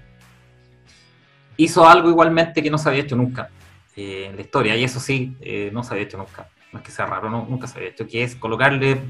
hizo 1.56 1.88
algo 1.88 2.08
igualmente 2.08 2.62
que 2.62 2.70
no 2.70 2.78
se 2.78 2.88
había 2.88 3.02
hecho 3.02 3.16
nunca 3.16 3.50
eh, 3.96 4.26
en 4.30 4.36
la 4.36 4.42
historia, 4.42 4.76
y 4.76 4.84
eso 4.84 5.00
sí, 5.00 5.36
eh, 5.40 5.70
no 5.72 5.82
se 5.82 5.92
había 5.94 6.04
hecho 6.04 6.18
nunca. 6.18 6.48
No 6.72 6.78
es 6.78 6.84
que 6.84 6.90
sea 6.92 7.06
raro, 7.06 7.30
no, 7.30 7.46
nunca 7.48 7.66
se 7.66 7.78
había 7.78 7.90
hecho, 7.90 8.06
que 8.06 8.22
es 8.22 8.36
colocarle, 8.36 9.00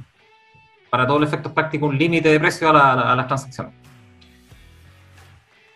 para 0.90 1.06
todos 1.06 1.20
los 1.20 1.28
efectos 1.28 1.52
prácticos, 1.52 1.88
un 1.90 1.98
límite 1.98 2.30
de 2.30 2.40
precio 2.40 2.70
a, 2.70 2.72
la- 2.72 3.12
a 3.12 3.16
las 3.16 3.26
transacciones. 3.26 3.74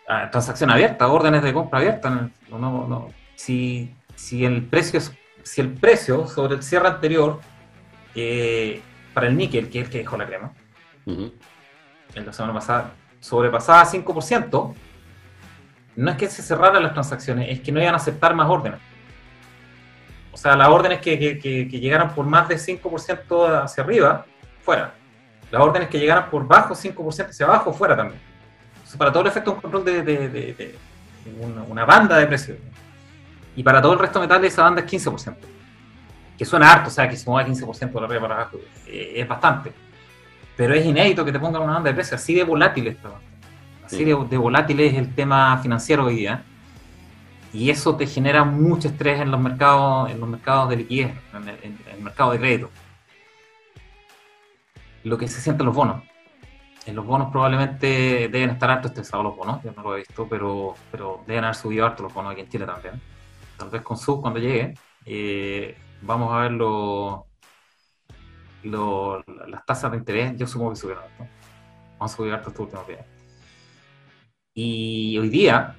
A 0.07 0.29
transacción 0.29 0.69
abierta, 0.69 1.07
órdenes 1.07 1.43
de 1.43 1.53
compra 1.53 1.79
abiertas. 1.79 2.11
No, 2.49 2.57
no, 2.59 2.87
no. 2.87 3.09
Si, 3.35 3.93
si 4.15 4.43
el 4.45 4.63
precio 4.65 4.99
si 5.43 5.61
el 5.61 5.73
precio 5.73 6.27
sobre 6.27 6.55
el 6.55 6.63
cierre 6.63 6.87
anterior 6.87 7.39
eh, 8.15 8.81
para 9.13 9.27
el 9.27 9.37
níquel, 9.37 9.69
que 9.69 9.79
es 9.79 9.85
el 9.85 9.91
que 9.91 9.97
dejó 9.99 10.17
la 10.17 10.25
crema, 10.25 10.51
Ujú. 11.05 11.31
en 12.15 12.25
la 12.25 12.33
semana 12.33 12.53
pasada, 12.53 12.91
sobrepasaba 13.19 13.85
5%, 13.85 14.73
no 15.95 16.11
es 16.11 16.17
que 16.17 16.27
se 16.29 16.41
cerraran 16.41 16.81
las 16.83 16.93
transacciones, 16.93 17.49
es 17.49 17.59
que 17.61 17.71
no 17.71 17.79
iban 17.81 17.93
a 17.93 17.97
aceptar 17.97 18.33
más 18.35 18.49
órdenes. 18.49 18.79
O 20.31 20.37
sea, 20.37 20.55
las 20.55 20.67
órdenes 20.69 20.99
que, 20.99 21.19
que- 21.19 21.37
que- 21.39 21.67
que 21.67 21.79
llegaran 21.79 22.13
por 22.15 22.25
más 22.25 22.47
de 22.47 22.57
5% 22.57 23.45
hacia 23.63 23.83
arriba, 23.83 24.25
fuera. 24.63 24.93
Las 25.51 25.61
órdenes 25.61 25.89
que 25.89 25.99
llegaran 25.99 26.29
por 26.31 26.47
bajo 26.47 26.73
5% 26.73 27.29
hacia 27.29 27.45
abajo, 27.45 27.71
fuera 27.71 27.95
también. 27.95 28.19
Entonces, 28.73 28.97
para 28.97 29.11
todo 29.11 29.21
el 29.21 29.27
efecto, 29.29 29.53
un 29.53 29.61
control 29.61 29.85
de, 29.85 30.01
de- 30.01 30.29
de- 30.29 30.53
de 30.53 30.75
una, 31.39 31.61
una 31.63 31.85
banda 31.85 32.17
de 32.17 32.25
precios. 32.25 32.57
Y 33.55 33.61
para 33.61 33.79
todo 33.81 33.93
el 33.93 33.99
resto 33.99 34.19
de 34.19 34.25
metales, 34.25 34.51
esa 34.53 34.63
banda 34.63 34.81
es 34.81 34.87
15%. 34.91 35.35
Que 36.37 36.45
suena 36.45 36.71
harto, 36.71 36.89
o 36.89 36.91
sea, 36.91 37.07
que 37.09 37.15
se 37.15 37.29
mueva 37.29 37.47
15% 37.47 37.99
de 37.99 38.05
arriba 38.05 38.21
para 38.21 38.35
abajo, 38.35 38.57
eh, 38.87 39.13
es 39.15 39.27
bastante 39.27 39.71
pero 40.55 40.73
es 40.75 40.85
inédito 40.85 41.25
que 41.25 41.31
te 41.31 41.39
pongan 41.39 41.63
una 41.63 41.73
banda 41.73 41.89
de 41.89 41.95
precios 41.95 42.21
así 42.21 42.35
de 42.35 42.43
volátil 42.43 42.87
esto. 42.87 43.13
Así 43.83 43.97
Sí. 43.97 44.03
de, 44.05 44.15
de 44.29 44.37
volátil 44.37 44.79
es 44.81 44.93
el 44.95 45.13
tema 45.13 45.57
financiero 45.57 46.05
hoy 46.05 46.17
día. 46.17 46.43
Y 47.51 47.69
eso 47.69 47.95
te 47.95 48.07
genera 48.07 48.43
mucho 48.43 48.87
estrés 48.87 49.19
en 49.21 49.29
los 49.31 49.39
mercados, 49.39 50.09
en 50.11 50.19
los 50.19 50.29
mercados 50.29 50.69
de 50.69 50.77
liquidez, 50.77 51.11
en 51.33 51.47
el, 51.49 51.57
en 51.63 51.79
el 51.91 52.01
mercado 52.01 52.31
de 52.31 52.39
crédito. 52.39 52.69
Lo 55.03 55.17
que 55.17 55.27
se 55.27 55.41
siente 55.41 55.61
en 55.63 55.67
los 55.67 55.75
bonos. 55.75 56.03
En 56.85 56.95
los 56.95 57.05
bonos 57.05 57.31
probablemente 57.31 58.29
deben 58.31 58.49
estar 58.51 58.69
harto 58.69 58.89
estresados 58.89 59.23
los 59.23 59.35
bonos, 59.35 59.63
yo 59.63 59.71
no 59.75 59.83
lo 59.83 59.95
he 59.95 59.99
visto, 59.99 60.27
pero, 60.29 60.75
pero 60.91 61.23
deben 61.25 61.45
haber 61.45 61.55
subido 61.55 61.85
harto 61.85 62.03
los 62.03 62.13
bonos 62.13 62.33
aquí 62.33 62.41
en 62.41 62.49
Chile 62.49 62.65
también. 62.65 63.01
Tal 63.57 63.69
vez 63.69 63.81
con 63.81 63.97
sub 63.97 64.21
cuando 64.21 64.39
llegue, 64.39 64.73
eh, 65.05 65.77
vamos 66.05 66.33
a 66.33 66.39
ver 66.39 66.51
los 66.51 67.21
lo- 68.63 69.23
las 69.47 69.65
tasas 69.65 69.91
de 69.91 69.97
interés, 69.97 70.37
yo 70.37 70.47
supongo 70.47 70.71
que 70.71 70.77
subieron 70.77 71.03
harto. 71.03 71.27
Vamos 71.99 72.13
a 72.13 72.15
subir 72.15 72.33
harto 72.33 72.49
estos 72.49 72.63
últimos 72.65 72.87
días. 72.87 73.05
Y 74.53 75.17
hoy 75.17 75.29
día, 75.29 75.75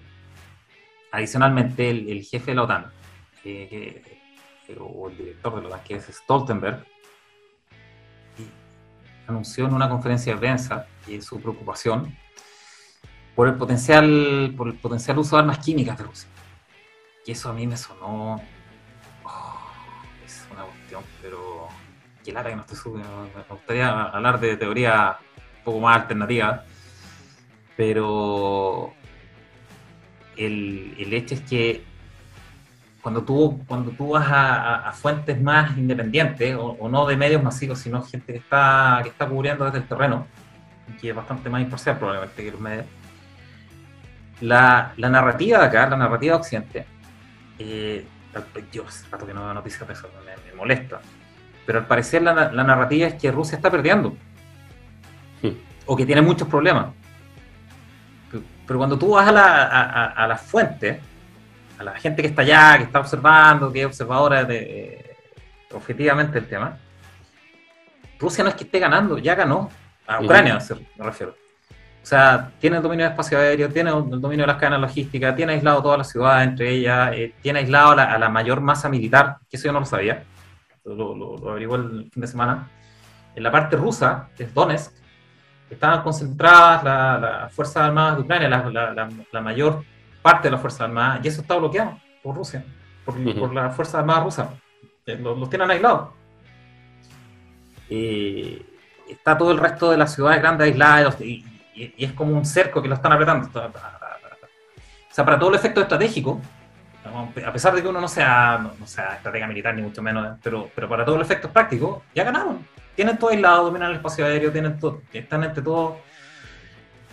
adicionalmente, 1.12 1.88
el, 1.90 2.08
el 2.10 2.22
jefe 2.22 2.50
de 2.50 2.54
la 2.56 2.62
OTAN, 2.64 2.92
que- 3.42 4.02
o 4.78 5.08
el 5.08 5.16
director 5.16 5.54
de 5.56 5.62
la 5.62 5.68
OTAN, 5.68 5.80
que 5.84 5.94
es 5.96 6.04
Stoltenberg, 6.06 6.84
anunció 9.26 9.66
en 9.66 9.72
una 9.74 9.88
conferencia 9.88 10.34
de 10.34 10.38
prensa 10.38 10.86
que 11.06 11.20
su 11.22 11.40
preocupación 11.40 12.14
por 13.34 13.48
el 13.48 13.54
potencial, 13.54 14.52
por 14.56 14.68
el 14.68 14.74
potencial 14.74 15.18
uso 15.18 15.36
de 15.36 15.42
armas 15.42 15.58
químicas 15.58 15.96
de 15.96 16.04
Rusia. 16.04 16.28
Y 17.26 17.32
eso 17.32 17.48
a 17.48 17.52
mí 17.54 17.66
me 17.66 17.76
sonó. 17.76 18.40
Qué 22.24 22.32
lata 22.32 22.48
que 22.48 22.56
no 22.56 22.62
esté 22.62 22.74
subiendo. 22.74 23.28
Me 23.34 23.42
gustaría 23.54 23.88
hablar 23.88 24.40
de 24.40 24.56
teoría 24.56 25.18
un 25.58 25.64
poco 25.64 25.80
más 25.80 26.02
alternativa, 26.02 26.64
pero 27.76 28.92
el, 30.36 30.94
el 30.98 31.12
hecho 31.12 31.34
es 31.34 31.42
que 31.42 31.84
cuando 33.04 33.22
tú, 33.22 33.62
cuando 33.68 33.90
tú 33.90 34.10
vas 34.10 34.26
a, 34.30 34.90
fuentes 34.92 35.38
más 35.40 35.76
independientes, 35.76 36.56
o, 36.58 36.88
no 36.88 37.04
de 37.06 37.16
medios 37.18 37.42
masivos, 37.42 37.78
sino 37.78 38.02
gente 38.02 38.32
que 38.32 38.38
está, 38.38 39.00
que 39.02 39.10
está 39.10 39.28
cubriendo 39.28 39.66
desde 39.66 39.78
el 39.78 39.86
terreno, 39.86 40.26
que 40.98 41.10
es 41.10 41.14
bastante 41.14 41.50
más 41.50 41.60
imparcial 41.60 41.98
probablemente 41.98 42.42
que 42.42 42.50
los 42.50 42.60
medios, 42.60 42.86
la, 44.40 44.94
la 44.96 45.10
narrativa 45.10 45.58
de 45.58 45.64
acá, 45.66 45.86
la 45.90 45.98
narrativa 45.98 46.34
de 46.34 46.40
Occidente, 46.40 46.86
eh, 47.58 48.06
yo 48.72 48.86
hace 48.86 49.06
rato 49.10 49.26
que 49.26 49.34
no 49.34 49.44
veo 49.44 49.52
noticias 49.52 49.86
de 49.86 49.92
eso, 49.92 50.08
me 50.24 50.56
molesta, 50.56 51.00
pero 51.66 51.78
al 51.80 51.86
parecer 51.86 52.22
la, 52.22 52.50
la 52.52 52.64
narrativa 52.64 53.06
es 53.06 53.14
que 53.14 53.30
Rusia 53.30 53.56
está 53.56 53.70
perdiendo, 53.70 54.16
Hmm. 55.42 55.50
o 55.86 55.96
que 55.96 56.06
tiene 56.06 56.22
muchos 56.22 56.48
problemas. 56.48 56.86
Pero- 58.30 58.42
Pero 58.66 58.78
cuando 58.78 58.98
tú 58.98 59.10
vas 59.10 59.28
a 59.28 59.32
la, 59.32 59.62
a, 59.64 59.82
a- 59.82 60.06
a 60.24 60.26
la 60.26 60.36
fuente, 60.38 61.00
la 61.82 61.92
gente 61.96 62.22
que 62.22 62.28
está 62.28 62.42
allá, 62.42 62.78
que 62.78 62.84
está 62.84 63.00
observando, 63.00 63.70
que 63.72 63.80
es 63.80 63.86
observadora 63.86 64.44
de, 64.44 65.16
objetivamente 65.72 66.38
el 66.38 66.46
tema, 66.46 66.78
Rusia 68.18 68.42
no 68.44 68.50
es 68.50 68.56
que 68.56 68.64
esté 68.64 68.78
ganando, 68.78 69.18
ya 69.18 69.34
ganó. 69.34 69.68
A 70.06 70.20
Ucrania, 70.20 70.58
me 70.98 71.04
refiero. 71.04 71.34
O 72.02 72.06
sea, 72.06 72.50
tiene 72.60 72.76
el 72.76 72.82
dominio 72.82 73.04
del 73.04 73.12
espacio 73.12 73.38
aéreo, 73.38 73.68
tiene 73.70 73.90
el 73.90 74.20
dominio 74.20 74.42
de 74.44 74.46
las 74.46 74.56
cadenas 74.56 74.80
logísticas, 74.80 75.34
tiene 75.34 75.54
aislado 75.54 75.82
todas 75.82 75.98
las 75.98 76.10
ciudades 76.10 76.48
entre 76.48 76.70
ellas, 76.70 77.10
eh, 77.14 77.34
tiene 77.42 77.60
aislado 77.60 77.92
a 77.92 78.18
la, 78.18 78.28
mayor 78.28 78.60
masa 78.60 78.88
militar, 78.88 79.38
que 79.50 79.56
eso 79.56 79.66
yo 79.66 79.72
no 79.72 79.80
lo 79.80 79.86
sabía, 79.86 80.22
lo, 80.84 81.14
lo, 81.14 81.50
averiguó 81.50 81.76
el 81.76 82.10
fin 82.12 82.20
de 82.20 82.26
semana. 82.26 82.70
En 83.34 83.42
la 83.42 83.50
parte 83.50 83.76
rusa, 83.76 84.28
que 84.36 84.44
es 84.44 84.54
Donetsk, 84.54 84.92
estaban 85.70 86.02
concentradas 86.02 86.84
las 87.20 87.52
Fuerzas 87.52 87.76
Armadas 87.76 88.16
de 88.16 88.22
Ucrania, 88.22 88.48
la, 88.48 89.10
la, 89.32 89.40
mayor 89.40 89.84
parte 90.22 90.48
de 90.48 90.52
las 90.52 90.60
Fuerzas 90.60 90.82
Armadas, 90.82 91.20
y 91.24 91.28
eso 91.28 91.40
está 91.40 91.56
bloqueado 91.56 91.98
por 92.22 92.36
Rusia, 92.36 92.64
por, 93.04 93.14
por 93.34 93.52
las 93.52 93.74
Fuerzas 93.74 93.96
Armadas 93.96 94.24
rusas. 94.24 94.48
Eh, 95.06 95.16
los, 95.16 95.50
tienen 95.50 95.70
aislados. 95.70 96.10
Y 97.90 98.62
está 99.08 99.36
todo 99.36 99.52
el 99.52 99.58
resto 99.58 99.90
de 99.90 99.98
las 99.98 100.14
ciudades 100.14 100.40
grandes 100.40 100.66
aisladas 100.66 101.20
y, 101.20 101.44
y, 101.74 102.04
es 102.04 102.12
como 102.12 102.34
un 102.34 102.46
cerco 102.46 102.80
que 102.80 102.88
lo 102.88 102.94
están 102.94 103.12
apretando. 103.12 103.48
O 103.48 105.14
sea, 105.14 105.24
para 105.24 105.38
todo 105.38 105.50
el 105.50 105.56
efecto 105.56 105.80
estratégico, 105.80 106.40
a 107.04 107.52
pesar 107.52 107.74
de 107.74 107.82
que 107.82 107.88
uno 107.88 108.00
no 108.00 108.08
sea, 108.08 108.72
no, 108.78 108.86
sea 108.86 109.14
estratega 109.16 109.46
militar 109.46 109.74
ni 109.74 109.82
mucho 109.82 110.00
menos, 110.02 110.38
pero, 110.42 110.70
pero 110.74 110.88
para 110.88 111.04
todo 111.04 111.16
el 111.16 111.22
efecto 111.22 111.50
práctico, 111.50 112.04
ya 112.14 112.24
ganaron. 112.24 112.66
Tienen 112.94 113.18
todo 113.18 113.30
aislado, 113.30 113.64
dominan 113.64 113.90
el 113.90 113.96
espacio 113.96 114.24
aéreo, 114.24 114.50
tienen 114.50 114.78
todo, 114.78 115.02
están 115.12 115.44
entre 115.44 115.62
todo, 115.62 115.98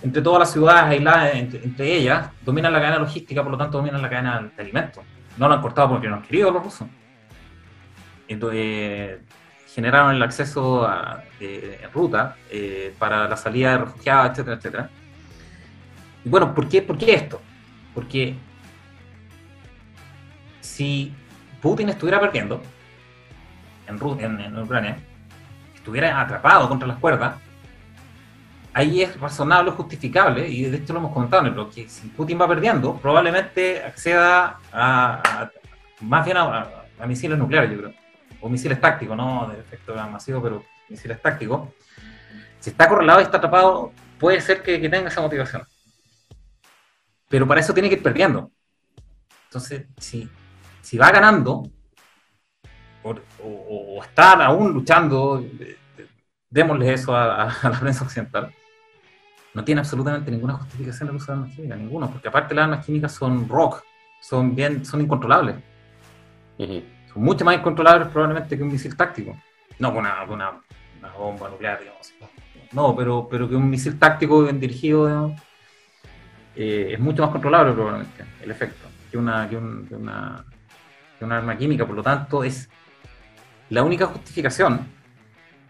entre 0.01 0.21
todas 0.21 0.39
las 0.39 0.51
ciudades 0.51 0.83
aisladas, 0.83 1.35
entre, 1.35 1.93
ellas, 1.93 2.29
dominan 2.41 2.71
la 2.71 2.79
cadena 2.79 2.99
logística, 2.99 3.43
por 3.43 3.51
lo 3.51 3.57
tanto 3.57 3.77
dominan 3.79 4.01
la 4.01 4.09
cadena 4.09 4.51
de 4.55 4.61
alimentos. 4.61 5.03
No 5.37 5.47
lo 5.47 5.55
han 5.55 5.61
cortado 5.61 5.89
porque 5.89 6.07
no 6.07 6.15
han 6.15 6.21
querido 6.21 6.51
los 6.51 6.63
rusos. 6.63 6.87
Entonces, 8.27 9.19
generaron 9.73 10.15
el 10.15 10.23
acceso 10.23 10.85
a, 10.85 11.23
en 11.39 11.91
ruta 11.91 12.35
eh, 12.49 12.93
para 12.97 13.27
la 13.27 13.35
salida 13.35 13.71
de 13.71 13.77
refugiados, 13.79 14.31
etcétera, 14.31 14.55
etcétera. 14.57 14.89
Bueno, 16.23 16.53
¿por 16.53 16.69
qué, 16.69 16.81
¿por 16.81 16.97
qué 16.97 17.13
esto? 17.13 17.41
Porque 17.93 18.35
si 20.71 21.13
Putin 21.61 21.89
estuviera 21.89 22.19
perdiendo 22.19 22.61
en, 23.87 24.39
en, 24.39 24.57
Ucrania, 24.57 24.97
estuviera 25.75 26.21
atrapado 26.21 26.69
contra 26.69 26.87
las 26.87 26.97
cuerdas, 26.97 27.35
ahí 28.73 29.01
es 29.01 29.19
razonable, 29.19 29.71
justificable, 29.71 30.47
y 30.47 30.63
de 30.63 30.77
hecho 30.77 30.93
lo 30.93 30.99
hemos 30.99 31.13
comentado 31.13 31.45
en 31.45 31.59
el 31.59 31.69
que 31.69 31.89
si 31.89 32.07
Putin 32.07 32.39
va 32.39 32.47
perdiendo, 32.47 32.95
probablemente 32.95 33.83
acceda 33.83 34.59
a, 34.71 35.49
más 35.99 36.25
bien 36.25 36.37
a, 36.37 36.67
misiles 37.05 37.37
nucleares, 37.37 37.71
yo 37.71 37.77
creo 37.77 37.93
o 38.41 38.49
misiles 38.49 38.81
tácticos, 38.81 39.15
no 39.15 39.47
de 39.49 39.59
efecto 39.59 39.93
masivo, 40.09 40.41
pero 40.41 40.63
misiles 40.89 41.21
tácticos, 41.21 41.69
si 42.59 42.71
está 42.71 42.87
correlado 42.89 43.19
y 43.19 43.23
está 43.23 43.37
atrapado, 43.37 43.91
puede 44.19 44.41
ser 44.41 44.63
que, 44.63 44.77
tenga 44.89 45.09
esa 45.09 45.21
motivación. 45.21 45.63
Pero 47.29 47.47
para 47.47 47.61
eso 47.61 47.73
tiene 47.73 47.87
que 47.87 47.95
ir 47.95 48.03
perdiendo. 48.03 48.51
Entonces, 49.45 49.85
si, 49.97 50.27
si 50.81 50.97
va 50.97 51.11
ganando, 51.11 51.63
o, 53.03 53.15
o, 53.43 54.03
está 54.03 54.33
aún 54.45 54.73
luchando, 54.73 55.43
démosle 56.49 56.93
eso 56.93 57.15
a, 57.15 57.45
la 57.63 57.79
prensa 57.79 58.03
occidental, 58.03 58.53
no 59.53 59.63
tiene 59.63 59.81
absolutamente 59.81 60.31
ninguna 60.31 60.53
justificación 60.53 61.09
el 61.09 61.15
uso 61.15 61.27
de 61.27 61.33
armas 61.33 61.55
químicas, 61.55 61.77
ninguno, 61.77 62.09
porque 62.09 62.27
aparte 62.27 62.55
las 62.55 62.65
armas 62.65 62.85
químicas 62.85 63.11
son 63.11 63.47
rock, 63.49 63.83
son 64.21 64.55
bien, 64.55 64.85
son 64.85 65.01
incontrolables 65.01 65.57
son 67.13 67.23
mucho 67.23 67.45
más 67.45 67.55
incontrolables 67.55 68.07
probablemente 68.09 68.57
que 68.57 68.63
un 68.63 68.71
misil 68.71 68.95
táctico. 68.95 69.37
No 69.79 69.93
con 69.93 70.05
una, 70.05 70.23
una, 70.23 71.11
bomba 71.17 71.49
nuclear, 71.49 71.79
digamos. 71.79 72.13
No, 72.71 72.95
pero, 72.95 73.27
pero 73.29 73.49
que 73.49 73.55
un 73.55 73.69
misil 73.69 73.97
táctico 73.99 74.43
bien 74.43 74.59
dirigido 74.59 75.35
eh, 76.55 76.91
es 76.93 76.99
mucho 76.99 77.23
más 77.23 77.31
controlable 77.31 77.73
probablemente 77.73 78.23
el 78.41 78.51
efecto 78.51 78.87
que 79.09 79.17
una, 79.17 79.49
que, 79.49 79.57
una, 79.57 79.87
que 79.87 79.95
una 79.95 80.45
arma 81.29 81.57
química. 81.57 81.85
Por 81.85 81.95
lo 81.95 82.03
tanto, 82.03 82.43
es 82.43 82.69
la 83.69 83.83
única 83.83 84.05
justificación, 84.05 84.87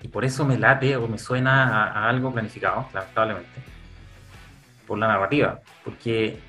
y 0.01 0.07
por 0.07 0.23
eso 0.23 0.45
me 0.45 0.57
late 0.57 0.95
o 0.97 1.07
me 1.07 1.17
suena 1.17 1.85
a, 1.85 2.05
a 2.05 2.09
algo 2.09 2.31
planificado, 2.31 2.87
lamentablemente, 2.93 3.61
por 4.87 4.97
la 4.97 5.07
narrativa, 5.07 5.59
porque 5.83 6.39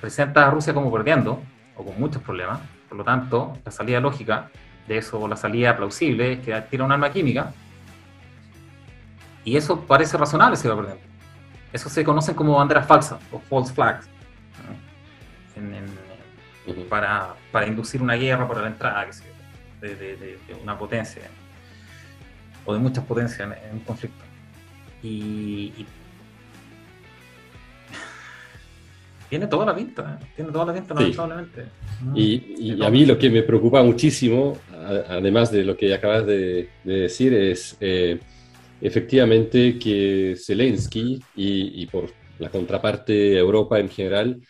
presenta 0.00 0.46
a 0.46 0.50
Rusia 0.50 0.74
como 0.74 0.92
perdiendo 0.92 1.42
o 1.76 1.84
con 1.84 1.98
muchos 1.98 2.22
problemas 2.22 2.60
por 2.88 2.96
lo 2.96 3.04
tanto, 3.04 3.58
la 3.64 3.70
salida 3.70 4.00
lógica 4.00 4.50
de 4.86 4.98
eso, 4.98 5.20
o 5.20 5.28
la 5.28 5.36
salida 5.36 5.76
plausible, 5.76 6.32
es 6.32 6.38
que 6.40 6.58
tira 6.62 6.84
un 6.84 6.92
arma 6.92 7.10
química. 7.10 7.52
Y 9.44 9.56
eso 9.56 9.80
parece 9.80 10.16
razonable 10.16 10.56
si 10.56 10.66
va 10.68 10.76
perdiendo. 10.76 11.02
Eso 11.72 11.88
se 11.90 12.02
conocen 12.02 12.34
como 12.34 12.56
banderas 12.56 12.86
falsas 12.86 13.20
o 13.30 13.38
false 13.38 13.74
flags. 13.74 14.08
Para, 16.88 17.34
para, 17.52 17.66
inducir 17.66 18.02
una 18.02 18.14
guerra 18.14 18.46
para 18.46 18.62
la 18.62 18.68
entrada 18.68 19.06
de, 19.80 20.38
una 20.62 20.78
potencia 20.78 21.22
o 22.64 22.72
de 22.72 22.78
muchas 22.78 23.04
potencias 23.04 23.40
en, 23.40 23.74
un 23.74 23.80
conflicto. 23.80 24.24
y 25.02 25.72
tiene 29.28 29.46
toda 29.46 29.66
la 29.66 29.74
pinta, 29.74 30.18
¿eh? 30.20 30.24
tiene 30.36 30.50
toda 30.50 30.66
la 30.66 30.74
pinta, 30.74 30.94
lamentablemente. 30.94 31.66
Y, 32.14 32.82
a 32.82 32.90
mí 32.90 33.04
lo 33.04 33.18
que 33.18 33.28
me 33.30 33.42
preocupa 33.42 33.82
muchísimo, 33.82 34.56
además 35.08 35.50
de 35.50 35.64
lo 35.64 35.76
que 35.76 35.92
acabas 35.94 36.26
de, 36.26 36.68
decir, 36.84 37.34
es 37.34 37.76
eh, 37.80 38.18
efectivamente 38.80 39.78
que 39.78 40.36
Zelensky 40.38 41.22
y, 41.36 41.82
y, 41.82 41.86
por 41.86 42.10
la 42.38 42.48
contraparte 42.48 43.36
Europa 43.36 43.78
en 43.78 43.88
general 43.88 44.40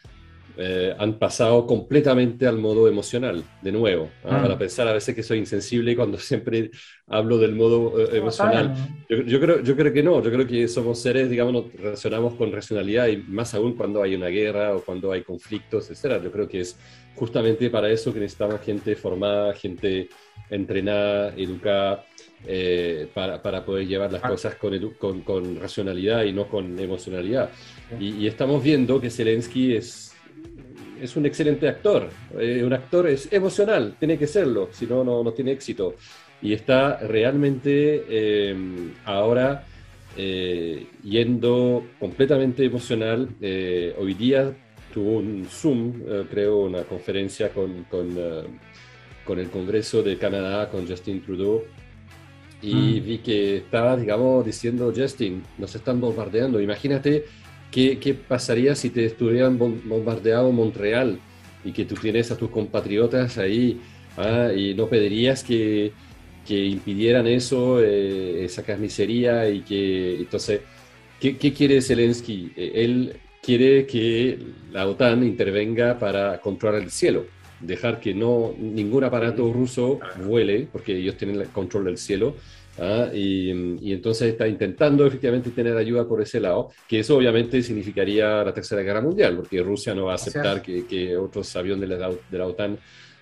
eh, 0.60 0.92
han 0.98 1.20
pasado 1.20 1.68
completamente 1.68 2.44
al 2.44 2.58
modo 2.58 2.88
emocional, 2.88 3.44
de 3.62 3.70
nuevo. 3.70 4.10
¿ah? 4.24 4.38
Mm. 4.38 4.42
Para 4.42 4.58
pensar 4.58 4.88
a 4.88 4.92
veces 4.92 5.14
que 5.14 5.22
soy 5.22 5.38
insensible 5.38 5.94
cuando 5.94 6.18
siempre 6.18 6.72
hablo 7.06 7.38
del 7.38 7.54
modo 7.54 8.00
eh, 8.00 8.18
emocional. 8.18 8.74
Yo, 9.08 9.40
creo, 9.40 9.62
yo 9.62 9.76
creo 9.76 9.92
que 9.92 10.02
no, 10.02 10.20
yo 10.20 10.32
creo 10.32 10.48
que 10.48 10.66
somos 10.66 11.00
seres, 11.00 11.30
digamos, 11.30 11.52
nos 11.52 11.72
relacionamos 11.72 12.34
con 12.34 12.50
racionalidad 12.50 13.06
y 13.06 13.18
más 13.18 13.54
aún 13.54 13.76
cuando 13.76 14.02
hay 14.02 14.16
una 14.16 14.26
guerra 14.26 14.74
o 14.74 14.80
cuando 14.80 15.12
hay 15.12 15.22
conflictos, 15.22 15.90
etc. 15.92 16.20
Yo 16.24 16.32
creo 16.32 16.48
que 16.48 16.58
es 16.58 16.76
justamente 17.14 17.70
para 17.70 17.88
eso 17.88 18.12
que 18.12 18.18
necesitamos 18.18 18.60
gente 18.60 18.96
formada, 18.96 19.54
gente 19.54 20.08
entrenada, 20.50 21.34
educada. 21.36 22.04
Eh, 22.46 23.08
para, 23.12 23.42
para, 23.42 23.64
poder 23.64 23.84
llevar 23.88 24.12
las 24.12 24.22
ah. 24.22 24.28
cosas 24.28 24.54
con, 24.54 24.78
con, 24.90 25.22
con, 25.22 25.58
racionalidad 25.58 26.22
y 26.22 26.32
no 26.32 26.46
con 26.46 26.78
emocionalidad. 26.78 27.50
Y, 27.98 28.10
y, 28.10 28.28
estamos 28.28 28.62
viendo 28.62 29.00
que 29.00 29.10
Zelensky 29.10 29.74
es, 29.74 30.07
es 31.00 31.16
un 31.16 31.26
excelente 31.26 31.68
actor. 31.68 32.08
Eh, 32.38 32.62
un 32.64 32.72
actor 32.72 33.08
es 33.08 33.32
emocional, 33.32 33.96
tiene 33.98 34.18
que 34.18 34.26
serlo, 34.26 34.68
si 34.72 34.86
no, 34.86 35.04
no 35.04 35.32
tiene 35.32 35.52
éxito. 35.52 35.94
Y 36.40 36.52
está 36.52 36.98
realmente 36.98 38.04
eh, 38.08 38.56
ahora 39.04 39.64
eh, 40.16 40.86
yendo 41.02 41.84
completamente 41.98 42.64
emocional. 42.64 43.28
hoy 43.98 44.14
día 44.14 44.54
tuvo 44.92 45.18
un 45.18 45.46
Zoom, 45.48 46.02
creo, 46.30 46.60
una 46.60 46.82
conferencia 46.82 47.50
con, 47.50 47.84
con, 47.84 48.16
con, 49.24 49.38
el 49.38 49.50
Congreso 49.50 50.02
de 50.02 50.16
Canadá, 50.16 50.70
con 50.70 50.86
Justin 50.86 51.22
Trudeau. 51.22 51.62
Y 52.60 52.74
mm. 52.74 53.04
vi 53.04 53.18
que 53.18 53.56
estaba, 53.58 53.96
digamos, 53.96 54.44
diciendo, 54.44 54.92
Justin, 54.94 55.42
nos 55.58 55.74
están 55.74 56.00
bombardeando. 56.00 56.60
Imagínate 56.60 57.24
¿Qué, 57.70 58.16
pasaría 58.26 58.74
si 58.74 58.90
te 58.90 59.04
estuvieran 59.04 59.58
bombardeado 59.58 60.50
Montreal 60.52 61.18
y 61.64 61.72
que 61.72 61.84
tú 61.84 61.94
tienes 61.96 62.30
a 62.30 62.36
tus 62.36 62.50
compatriotas 62.50 63.36
ahí 63.38 63.80
ah, 64.16 64.50
y 64.56 64.74
no 64.74 64.88
pedirías 64.88 65.44
que, 65.44 65.92
que 66.46 66.64
impidieran 66.64 67.26
eso, 67.26 67.80
eh, 67.82 68.44
esa 68.44 68.62
carnicería 68.62 69.50
y 69.50 69.60
que 69.60 70.16
entonces, 70.16 70.62
¿qué, 71.20 71.36
¿qué, 71.36 71.52
quiere 71.52 71.82
Zelensky? 71.82 72.52
Eh, 72.56 72.72
él 72.76 73.16
quiere 73.42 73.86
que 73.86 74.38
la 74.72 74.86
OTAN 74.86 75.22
intervenga 75.24 75.98
para 75.98 76.40
controlar 76.40 76.82
el 76.82 76.90
cielo, 76.90 77.26
dejar 77.60 78.00
que 78.00 78.14
no 78.14 78.54
ningún 78.58 79.04
aparato 79.04 79.52
ruso 79.52 80.00
vuele, 80.24 80.68
porque 80.72 80.96
ellos 80.96 81.16
tienen 81.16 81.40
el 81.40 81.48
control 81.48 81.84
del 81.84 81.98
cielo, 81.98 82.36
¿ah? 82.78 83.08
Y, 83.12 83.50
entonces 83.92 84.28
está 84.32 84.46
intentando 84.46 85.06
efectivamente 85.06 85.50
tener 85.50 85.76
ayuda 85.76 86.06
por 86.06 86.22
ese 86.22 86.40
lado, 86.40 86.70
que 86.88 87.00
eso 87.00 87.16
obviamente 87.16 87.62
significaría 87.62 88.44
la 88.44 88.54
Tercera 88.54 88.82
Guerra 88.82 89.00
Mundial, 89.00 89.36
porque 89.36 89.62
Rusia 89.62 89.94
no 89.94 90.06
va 90.06 90.12
a 90.12 90.16
aceptar 90.16 90.62
que, 90.62 91.16
otros 91.16 91.54
aviones 91.56 91.88
de 91.88 91.96
la, 91.96 92.08
de 92.08 92.38
la 92.38 92.46
OTAN 92.46 92.78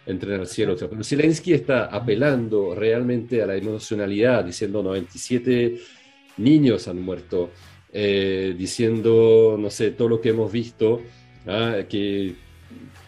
entren 0.07 0.40
al 0.40 0.47
cielo. 0.47 0.77
Pero 0.79 1.03
Zelensky 1.03 1.53
está 1.53 1.87
apelando 1.87 2.75
realmente 2.75 3.42
a 3.42 3.47
la 3.47 3.57
emocionalidad, 3.57 4.45
diciendo 4.45 4.83
97 4.83 5.79
niños 6.38 6.87
han 6.88 7.01
muerto, 7.01 7.51
eh, 7.92 8.55
diciendo, 8.57 9.57
no 9.59 9.71
sé, 9.71 9.92
todo 9.92 10.09
lo 10.09 10.21
que 10.21 10.31
hemos 10.31 10.51
visto, 10.53 11.03
¿ah? 11.47 11.79
que 11.88 12.35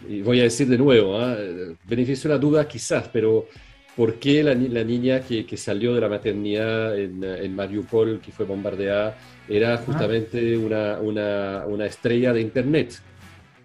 y 0.07 0.21
voy 0.21 0.39
a 0.39 0.43
decir 0.43 0.67
de 0.67 0.77
nuevo, 0.77 1.17
¿ah? 1.17 1.37
beneficio 1.85 2.29
de 2.29 2.35
la 2.35 2.39
duda 2.39 2.67
quizás, 2.67 3.09
pero 3.09 3.47
¿por 3.99 4.15
qué 4.15 4.43
la, 4.43 4.55
niña 4.55 5.19
que, 5.19 5.57
salió 5.57 5.93
de 5.93 5.99
la 5.99 6.07
maternidad 6.07 6.97
en, 6.97 7.53
Mariupol, 7.53 8.21
que 8.21 8.31
fue 8.31 8.45
bombardeada, 8.45 9.17
era 9.49 9.75
justamente 9.75 10.57
una, 10.57 11.85
estrella 11.85 12.31
de 12.31 12.39
Internet? 12.39 13.01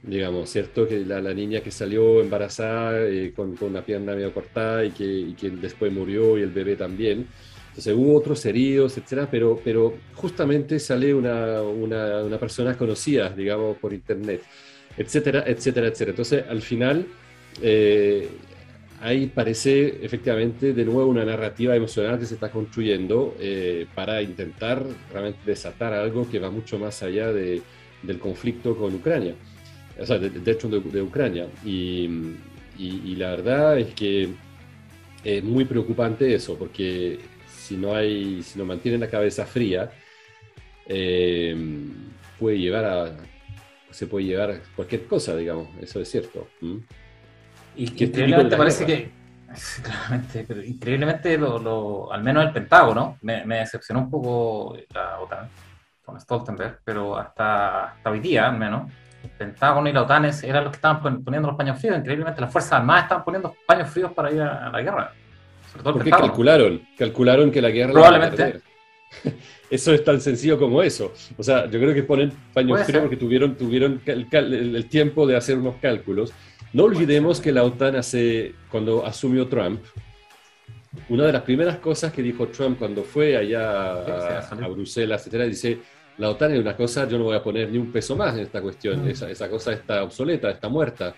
Digamos, 0.02 0.50
¿cierto? 0.50 0.88
Que 0.88 1.04
la, 1.06 1.20
niña 1.32 1.60
que 1.60 1.70
salió 1.70 2.20
embarazada 2.20 3.00
eh, 3.06 3.32
con, 3.36 3.56
una 3.60 3.82
pierna 3.82 4.16
medio 4.16 4.34
cortada 4.34 4.84
y 4.84 4.90
que, 4.90 5.50
después 5.50 5.92
murió 5.92 6.36
y 6.36 6.42
el 6.42 6.50
bebé 6.50 6.74
también. 6.74 7.28
Entonces 7.68 7.94
hubo 7.94 8.16
otros 8.16 8.44
heridos, 8.44 8.98
etcétera, 8.98 9.28
pero, 9.30 9.60
pero 9.62 9.94
justamente 10.14 10.80
sale 10.80 11.14
una, 11.14 11.62
una 11.62 12.38
persona 12.40 12.76
conocida, 12.76 13.30
digamos, 13.30 13.76
por 13.78 13.92
Internet 13.92 14.42
etcétera, 14.96 15.44
etcétera, 15.46 15.88
etcétera. 15.88 16.10
Entonces, 16.10 16.44
al 16.48 16.62
final, 16.62 17.06
eh, 17.62 18.28
ahí 19.04 19.26
parece 19.26 20.02
efectivamente 20.02 20.72
de 20.72 20.84
nuevo 20.86 21.06
una 21.10 21.26
narrativa 21.26 21.76
emocional 21.76 22.18
que 22.18 22.24
se 22.24 22.34
está 22.34 22.50
construyendo 22.50 23.36
eh, 23.38 23.86
para 23.94 24.22
intentar 24.22 24.82
realmente 25.12 25.40
desatar 25.44 25.92
algo 25.92 26.28
que 26.30 26.38
va 26.38 26.50
mucho 26.50 26.78
más 26.78 27.02
allá 27.02 27.30
de, 27.30 27.60
del 28.02 28.18
conflicto 28.18 28.74
con 28.74 28.94
Ucrania, 28.94 29.34
o 30.00 30.06
sea, 30.06 30.18
de, 30.18 30.50
hecho 30.50 30.68
de, 30.70 31.02
Ucrania. 31.02 31.46
Y, 31.66 32.08
y, 32.78 33.14
la 33.16 33.30
verdad 33.30 33.78
es 33.78 33.92
que 33.94 34.30
es 35.22 35.44
muy 35.44 35.66
preocupante 35.66 36.34
eso, 36.34 36.56
porque 36.58 37.18
si 37.46 37.76
no 37.76 37.94
hay, 37.94 38.42
si 38.42 38.58
no 38.58 38.64
mantienen 38.64 39.00
la 39.02 39.10
cabeza 39.10 39.44
fría, 39.44 39.90
eh, 40.88 41.54
puede 42.38 42.58
llevar 42.58 42.84
a 42.86 43.16
se 43.90 44.06
puede 44.08 44.26
llevar 44.26 44.60
cualquier 44.74 45.04
cosa, 45.04 45.36
digamos, 45.36 45.68
eso 45.80 46.00
es 46.00 46.10
cierto. 46.10 46.48
Y 47.76 47.88
que 47.90 48.04
increíblemente 48.04 48.56
parece 48.56 48.86
que, 48.86 49.10
claramente, 49.82 50.44
pero 50.46 50.62
increíblemente, 50.62 51.38
lo, 51.38 52.12
al 52.12 52.22
menos 52.22 52.44
el 52.44 52.52
Pentágono, 52.52 53.18
me, 53.22 53.44
me, 53.44 53.58
decepcionó 53.58 54.00
un 54.00 54.10
poco 54.10 54.76
la 54.92 55.20
OTAN 55.20 55.48
con 56.04 56.20
Stoltenberg, 56.20 56.80
pero 56.84 57.16
hasta, 57.16 57.92
hasta 57.92 58.10
hoy 58.10 58.20
día, 58.20 58.48
al 58.48 58.58
menos, 58.58 58.90
el 59.22 59.30
Pentágono 59.30 59.88
y 59.88 59.92
la 59.92 60.02
OTAN 60.02 60.26
eran 60.42 60.64
los 60.64 60.72
que 60.72 60.76
estaban 60.76 61.00
poniendo 61.24 61.48
los 61.48 61.56
paños 61.56 61.78
fríos. 61.80 61.96
Increíblemente, 61.98 62.40
las 62.40 62.52
Fuerzas 62.52 62.72
Armadas 62.72 63.04
estaban 63.04 63.24
poniendo 63.24 63.54
paños 63.66 63.88
fríos 63.88 64.12
para 64.12 64.30
ir 64.30 64.40
a, 64.42 64.70
la 64.70 64.82
guerra. 64.82 65.12
Sobre 65.70 65.82
todo 65.82 65.92
Porque 65.94 66.10
calcularon, 66.10 66.82
calcularon 66.96 67.50
que 67.50 67.62
la 67.62 67.70
guerra. 67.70 67.92
Probablemente. 67.92 68.60
eso 69.70 69.92
es 69.92 70.04
tan 70.04 70.20
sencillo 70.20 70.58
como 70.58 70.82
eso. 70.82 71.12
O 71.36 71.42
sea, 71.42 71.64
yo 71.66 71.80
creo 71.80 71.94
que 71.94 72.02
ponen 72.02 72.32
paños 72.52 72.82
fríos 72.84 73.02
porque 73.02 73.16
tuvieron, 73.16 73.56
tuvieron 73.56 74.00
el, 74.04 74.88
tiempo 74.88 75.26
de 75.26 75.36
hacer 75.36 75.58
unos 75.58 75.76
cálculos. 75.76 76.32
No 76.74 76.84
olvidemos 76.84 77.40
que 77.40 77.52
la 77.52 77.62
OTAN 77.62 77.94
hace, 77.94 78.52
cuando 78.68 79.06
asumió 79.06 79.46
Trump, 79.46 79.80
una 81.08 81.24
de 81.24 81.32
las 81.32 81.42
primeras 81.42 81.78
cosas 81.78 82.12
que 82.12 82.20
dijo 82.20 82.48
Trump 82.48 82.80
cuando 82.80 83.04
fue 83.04 83.36
allá 83.36 83.92
a, 83.92 84.68
Bruselas, 84.68 85.20
etcétera, 85.20 85.44
dice, 85.44 85.78
la 86.18 86.30
OTAN 86.30 86.52
es 86.52 86.58
una 86.58 86.76
cosa, 86.76 87.06
yo 87.08 87.16
no 87.16 87.24
voy 87.24 87.36
a 87.36 87.42
poner 87.44 87.70
ni 87.70 87.78
un 87.78 87.92
peso 87.92 88.16
más 88.16 88.34
en 88.34 88.40
esta 88.40 88.60
cuestión, 88.60 89.08
esa, 89.08 89.30
esa, 89.30 89.48
cosa 89.48 89.72
está 89.72 90.02
obsoleta, 90.02 90.50
está 90.50 90.68
muerta. 90.68 91.14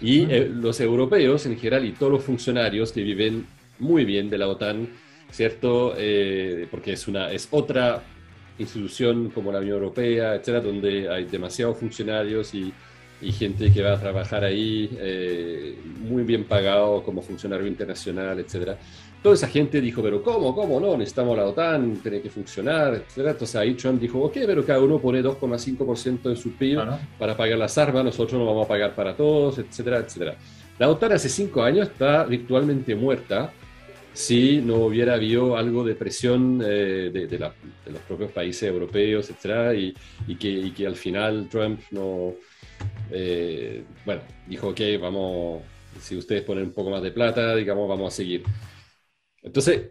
Y 0.00 0.22
eh, 0.22 0.50
los 0.52 0.80
europeos 0.80 1.46
en 1.46 1.56
general 1.56 1.84
y 1.84 1.92
todos 1.92 2.10
los 2.10 2.24
funcionarios 2.24 2.90
que 2.90 3.02
viven 3.02 3.46
muy 3.78 4.04
bien 4.04 4.28
de 4.28 4.38
la 4.38 4.48
OTAN, 4.48 4.88
¿cierto? 5.30 5.94
Eh, 5.96 6.66
porque 6.68 6.94
es, 6.94 7.06
una, 7.06 7.30
es 7.30 7.46
otra 7.52 8.02
institución 8.58 9.30
como 9.30 9.52
la 9.52 9.60
Unión 9.60 9.74
Europea, 9.74 10.34
etcétera, 10.34 10.62
donde 10.62 11.08
hay 11.08 11.26
demasiados 11.26 11.78
funcionarios 11.78 12.52
y, 12.54 12.74
y 13.20 13.32
gente 13.32 13.72
que 13.72 13.82
va 13.82 13.94
a 13.94 14.00
trabajar 14.00 14.44
ahí 14.44 14.90
eh, 14.98 15.76
muy 16.00 16.22
bien 16.22 16.44
pagado 16.44 17.02
como 17.02 17.22
funcionario 17.22 17.66
internacional, 17.66 18.38
etcétera. 18.38 18.78
Toda 19.22 19.34
esa 19.34 19.48
gente 19.48 19.80
dijo, 19.80 20.02
pero 20.02 20.22
¿cómo? 20.22 20.54
¿Cómo 20.54 20.78
no? 20.78 20.96
Necesitamos 20.96 21.36
la 21.36 21.46
OTAN, 21.46 21.96
tiene 21.96 22.20
que 22.20 22.30
funcionar, 22.30 22.94
etcétera. 22.94 23.30
Entonces 23.32 23.56
ahí 23.56 23.74
Trump 23.74 24.00
dijo, 24.00 24.20
ok, 24.20 24.34
pero 24.46 24.64
cada 24.64 24.80
uno 24.80 24.98
pone 24.98 25.22
2,5% 25.22 26.22
de 26.22 26.36
su 26.36 26.52
PIB 26.52 26.78
para 27.18 27.36
pagar 27.36 27.58
las 27.58 27.76
armas, 27.78 28.04
nosotros 28.04 28.38
no 28.38 28.46
vamos 28.46 28.66
a 28.66 28.68
pagar 28.68 28.94
para 28.94 29.16
todos, 29.16 29.58
etcétera, 29.58 29.98
etcétera. 29.98 30.36
La 30.78 30.90
OTAN 30.90 31.12
hace 31.12 31.28
cinco 31.28 31.62
años 31.62 31.88
está 31.88 32.24
virtualmente 32.24 32.94
muerta 32.94 33.52
si 34.12 34.62
no 34.62 34.76
hubiera 34.76 35.14
habido 35.14 35.58
algo 35.58 35.84
de 35.84 35.94
presión 35.94 36.62
eh, 36.64 37.10
de, 37.12 37.38
los 37.38 38.00
propios 38.08 38.32
países 38.32 38.62
europeos, 38.62 39.28
etcétera, 39.28 39.74
y, 39.74 39.92
que, 40.38 40.72
que, 40.74 40.86
al 40.86 40.96
final 40.96 41.48
Trump 41.50 41.80
no, 41.90 42.32
eh, 43.10 43.84
bueno, 44.04 44.22
dijo, 44.46 44.68
ok, 44.68 44.80
vamos, 45.00 45.62
si 46.00 46.16
ustedes 46.16 46.42
ponen 46.42 46.64
un 46.64 46.72
poco 46.72 46.90
más 46.90 47.02
de 47.02 47.10
plata, 47.10 47.54
digamos, 47.54 47.88
vamos 47.88 48.12
a 48.12 48.16
seguir. 48.16 48.42
Entonces, 49.42 49.90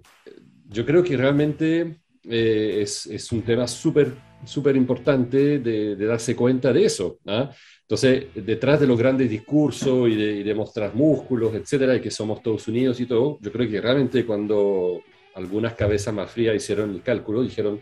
yo 0.68 0.86
creo 0.86 1.04
que 1.04 1.16
realmente 1.16 2.00
eh, 2.24 2.80
es, 2.82 3.06
es, 3.06 3.32
un 3.32 3.42
tema 3.44 3.68
súper, 3.68 4.14
súper 4.46 4.76
importante 4.76 5.60
de, 5.60 5.96
darse 5.96 6.36
cuenta 6.36 6.74
de 6.74 6.86
eso. 6.86 7.20
¿ah? 7.28 7.52
Entonces, 7.82 8.28
detrás 8.34 8.80
de 8.80 8.88
los 8.88 8.98
grandes 8.98 9.30
discursos 9.30 10.10
y 10.10 10.44
de, 10.44 10.56
mostrar 10.56 10.96
músculos, 10.96 11.54
etcétera, 11.54 11.96
y 11.96 12.02
que 12.02 12.12
somos 12.12 12.38
Estados 12.38 12.68
Unidos 12.68 13.00
y 13.00 13.06
todo, 13.06 13.38
yo 13.42 13.52
creo 13.52 13.70
que 13.70 13.80
realmente 13.80 14.26
cuando 14.26 15.02
algunas 15.36 15.74
cabezas 15.76 16.14
más 16.14 16.32
frías 16.32 16.56
hicieron 16.56 16.92
el 16.92 17.02
cálculo, 17.02 17.44
dijeron, 17.44 17.80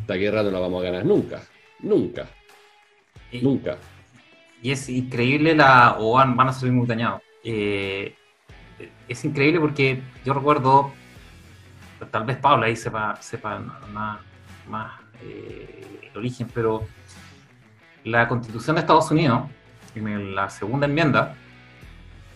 esta 0.00 0.14
guerra 0.14 0.42
no 0.42 0.50
la 0.50 0.58
vamos 0.58 0.82
a 0.82 0.84
ganar 0.84 1.06
nunca, 1.06 1.42
nunca, 1.80 2.28
nunca. 3.40 3.78
Y 4.62 4.70
es 4.70 4.88
increíble 4.88 5.54
la, 5.54 5.96
o 5.98 6.14
van, 6.14 6.38
a 6.40 6.52
subir 6.52 6.72
muy 6.72 6.86
dañados. 6.86 7.22
Eh, 7.44 8.14
es 9.08 9.24
increíble 9.24 9.60
porque 9.60 10.02
yo 10.24 10.34
recuerdo, 10.34 10.92
tal 12.10 12.24
vez 12.24 12.36
Pablo 12.36 12.66
ahí 12.66 12.76
sepa, 12.76 13.16
sepa 13.20 13.58
más, 13.92 14.20
más 14.68 15.00
eh, 15.22 16.08
el 16.10 16.18
origen, 16.18 16.48
pero 16.52 16.86
la 18.04 18.28
Constitución 18.28 18.76
de 18.76 18.80
Estados 18.80 19.10
Unidos, 19.10 19.42
en 19.94 20.34
la 20.34 20.50
segunda 20.50 20.86
enmienda, 20.86 21.34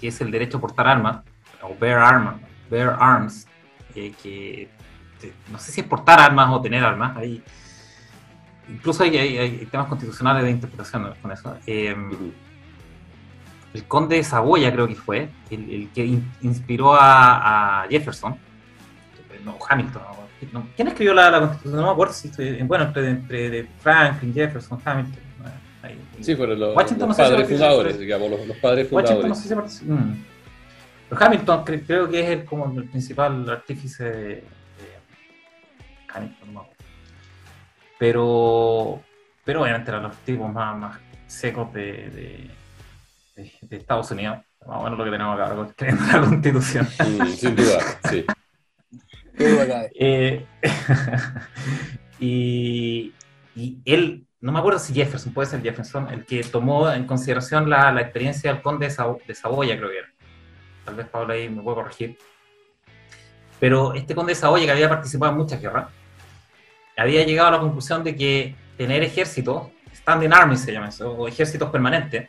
que 0.01 0.09
es 0.09 0.21
el 0.21 0.31
derecho 0.31 0.59
a 0.59 0.61
portar 0.61 0.89
armas, 0.89 1.23
o 1.63 1.77
bear, 1.79 1.99
armas, 1.99 2.37
bear 2.71 2.97
arms, 2.99 3.47
que 3.95 4.69
no 5.51 5.59
sé 5.59 5.73
si 5.73 5.81
es 5.81 5.87
portar 5.87 6.21
armas 6.21 6.49
o 6.51 6.61
tener 6.61 6.85
armas, 6.85 7.17
hay, 7.17 7.43
incluso 8.73 9.03
hay, 9.03 9.69
temas 9.71 9.89
constitucionales 9.89 10.45
de 10.45 10.51
interpretación 10.51 11.13
con 11.21 11.33
eso. 11.33 11.57
Em, 11.67 12.33
el 13.73 13.85
conde 13.85 14.17
de 14.17 14.25
Saboya 14.25 14.73
creo 14.73 14.89
que 14.89 14.97
fue, 14.97 15.29
el, 15.51 15.89
que 15.95 16.21
inspiró 16.43 16.95
a, 16.95 17.87
Jefferson, 17.89 18.37
no, 19.45 19.57
Hamilton, 19.69 20.03
¿quién 20.77 20.89
escribió 20.89 21.15
la, 21.15 21.39
constitución? 21.39 21.77
No 21.81 21.87
me 21.87 21.93
acuerdo 21.93 22.13
si 22.13 22.29
estoy, 22.29 22.63
bueno, 22.63 22.85
entre, 22.85 23.11
entre 23.11 23.69
Franklin, 23.79 24.35
Jefferson, 24.35 24.79
Hamilton 24.85 25.31
Sí, 26.21 26.37
fueron 26.37 26.61
los, 26.61 26.75
padres 26.75 27.49
fundadores, 27.49 27.99
digamos, 27.99 28.31
los, 28.31 28.57
padres 28.59 28.89
fundadores. 28.89 29.29
no 29.29 29.35
sé 29.35 29.69
si 29.69 29.85
mm. 29.87 30.25
Pero 31.09 31.25
Hamilton 31.25 31.65
creo 31.65 32.09
que 32.09 32.21
es 32.21 32.29
el, 32.29 32.45
como 32.45 32.79
el 32.79 32.85
principal 32.89 33.49
artífice 33.49 34.05
de, 34.05 34.45
Hamilton, 36.13 36.55
no 36.55 36.69
Pero, 38.01 39.03
pero 39.45 39.61
obviamente 39.61 39.91
eran 39.91 40.05
los 40.05 40.17
tipos 40.25 40.51
más, 40.51 40.75
más 40.75 40.99
secos 41.27 41.71
de, 41.75 42.51
de, 43.37 43.51
de, 43.61 43.77
Estados 43.77 44.11
Unidos. 44.11 44.39
Más 44.67 44.79
o 44.79 44.85
menos 44.85 44.99
lo 44.99 45.05
que 45.05 45.11
tenemos 45.11 45.39
acá 45.39 45.75
creyendo 45.77 46.05
la 46.07 46.21
constitución. 46.27 46.89
Mm, 46.99 47.27
sin 47.27 47.57
duda, 47.57 47.79
sí. 48.09 48.25
eh, 49.39 50.47
y, 52.21 53.13
y 53.55 53.79
él 53.85 54.27
no 54.41 54.53
me 54.53 54.61
acuerdo 54.61 54.79
si 54.79 54.95
Jefferson, 54.95 55.35
puede 55.35 55.51
ser 55.51 55.61
Jefferson, 55.61 56.09
el 56.11 56.25
que 56.25 56.43
tomó 56.43 56.91
en 56.91 57.07
consideración 57.07 57.69
la, 57.69 57.93
la 57.93 58.01
experiencia 58.01 58.51
del 58.51 58.63
conde 58.63 58.89
de, 58.89 59.35
Saboya, 59.35 59.77
creo 59.77 59.91
que 59.91 59.99
era. 59.99 60.09
Tal 60.87 60.95
vez 60.95 61.07
Pablo 61.07 61.35
ahí 61.35 61.51
me 61.51 61.63
puede 61.63 61.75
corregir. 61.75 62.19
Pero 63.59 63.93
este 63.93 64.15
conde 64.15 64.31
de 64.31 64.37
Saboya, 64.37 64.65
que 64.65 64.73
había 64.73 64.89
participado 64.89 65.33
en 65.33 65.39
muchas 65.39 65.61
guerras, 65.61 65.89
había 67.01 67.25
llegado 67.25 67.49
a 67.49 67.53
la 67.53 67.61
conclusión 67.61 68.05
de 68.05 68.15
que 68.15 68.55
tener 68.77 69.03
ejércitos, 69.03 69.69
standing 69.95 70.33
army 70.33 70.57
se 70.57 70.71
llama 70.73 70.89
eso, 70.89 71.11
o 71.13 71.27
ejércitos 71.27 71.71
permanentes, 71.71 72.29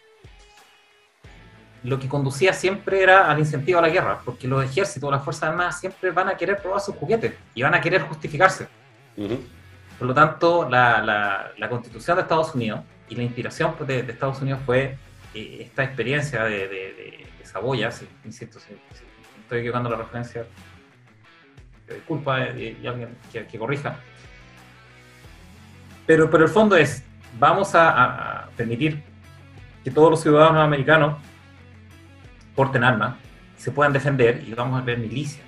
lo 1.83 1.99
que 1.99 2.07
conducía 2.07 2.53
siempre 2.53 3.01
era 3.01 3.29
al 3.29 3.39
incentivo 3.39 3.79
a 3.79 3.81
la 3.81 3.89
guerra, 3.89 4.21
porque 4.23 4.47
los 4.47 4.63
ejércitos, 4.63 5.11
las 5.11 5.23
fuerzas 5.23 5.49
armadas 5.49 5.79
siempre 5.79 6.11
van 6.11 6.29
a 6.29 6.37
querer 6.37 6.61
probar 6.61 6.79
sus 6.79 6.95
juguetes 6.95 7.33
y 7.53 7.63
van 7.63 7.73
a 7.73 7.81
querer 7.81 8.01
justificarse. 8.03 8.67
Por 9.97 10.07
lo 10.07 10.13
tanto, 10.13 10.69
la, 10.69 11.51
constitución 11.69 12.15
de 12.15 12.21
Estados 12.21 12.55
Unidos 12.55 12.81
y 13.09 13.15
la 13.15 13.23
inspiración 13.23 13.75
de, 13.85 13.99
Estados 13.99 14.41
Unidos 14.41 14.61
fue 14.65 14.97
eh, 15.33 15.57
esta 15.61 15.83
experiencia 15.83 16.45
de, 16.45 16.67
de, 16.67 17.27
Saboya, 17.43 17.91
si, 17.91 18.07
insisto, 18.23 18.57
si, 18.59 18.73
estoy 19.41 19.59
equivocando 19.59 19.89
la 19.89 19.97
referencia, 19.97 20.45
disculpa 21.89 22.45
eh, 22.45 22.77
y 22.81 22.87
alguien 22.87 23.17
que, 23.33 23.59
corrija. 23.59 23.99
Pero, 26.11 26.29
pero 26.29 26.43
el 26.43 26.49
fondo 26.49 26.75
es, 26.75 27.05
vamos 27.39 27.71
a, 27.73 28.49
permitir 28.57 29.01
que 29.81 29.89
todos 29.89 30.11
los 30.11 30.21
ciudadanos 30.21 30.61
americanos 30.61 31.15
porten 32.53 32.83
armas, 32.83 33.15
se 33.55 33.71
puedan 33.71 33.93
defender 33.93 34.43
y 34.45 34.53
vamos 34.53 34.81
a 34.81 34.83
ver 34.83 34.97
milicias. 34.97 35.45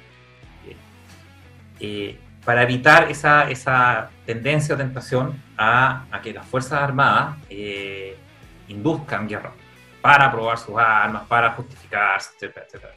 Eh, 1.82 2.18
para 2.46 2.64
evitar 2.64 3.12
esa, 3.12 3.50
esa 3.50 4.10
tendencia 4.26 4.76
o 4.76 4.78
tentación 4.78 5.38
a, 5.58 6.06
a 6.10 6.22
que 6.22 6.32
las 6.32 6.46
Fuerzas 6.46 6.82
Armadas 6.82 7.36
eh, 7.50 8.16
induzcan 8.70 9.28
guerra 9.28 9.52
para 10.02 10.32
probar 10.32 10.58
sus 10.58 10.78
armas, 10.78 11.24
para 11.28 11.52
justificarse, 11.52 12.36
etcétera, 12.36 12.66
etcétera. 12.68 12.94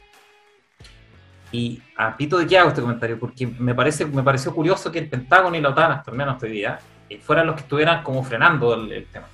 Y 1.51 1.81
a 1.97 2.15
pito 2.15 2.37
de 2.37 2.47
qué 2.47 2.59
hago 2.59 2.69
este 2.69 2.79
comentario, 2.79 3.19
porque 3.19 3.45
me, 3.45 3.75
parece, 3.75 4.05
me 4.05 4.23
pareció 4.23 4.55
curioso 4.55 4.89
que 4.89 4.99
el 4.99 5.09
Pentágono 5.09 5.57
y 5.57 5.59
la 5.59 5.71
OTAN, 5.71 5.91
hasta 5.91 6.11
al 6.11 6.15
menos 6.15 6.35
este 6.35 6.47
día, 6.47 6.79
eh, 6.79 6.96
fueran 7.21 7.47
los 7.47 7.55
que 7.55 7.61
estuvieran 7.61 8.03
como 8.03 8.23
frenando 8.23 8.73
el, 8.73 9.07
tema. 9.07 9.27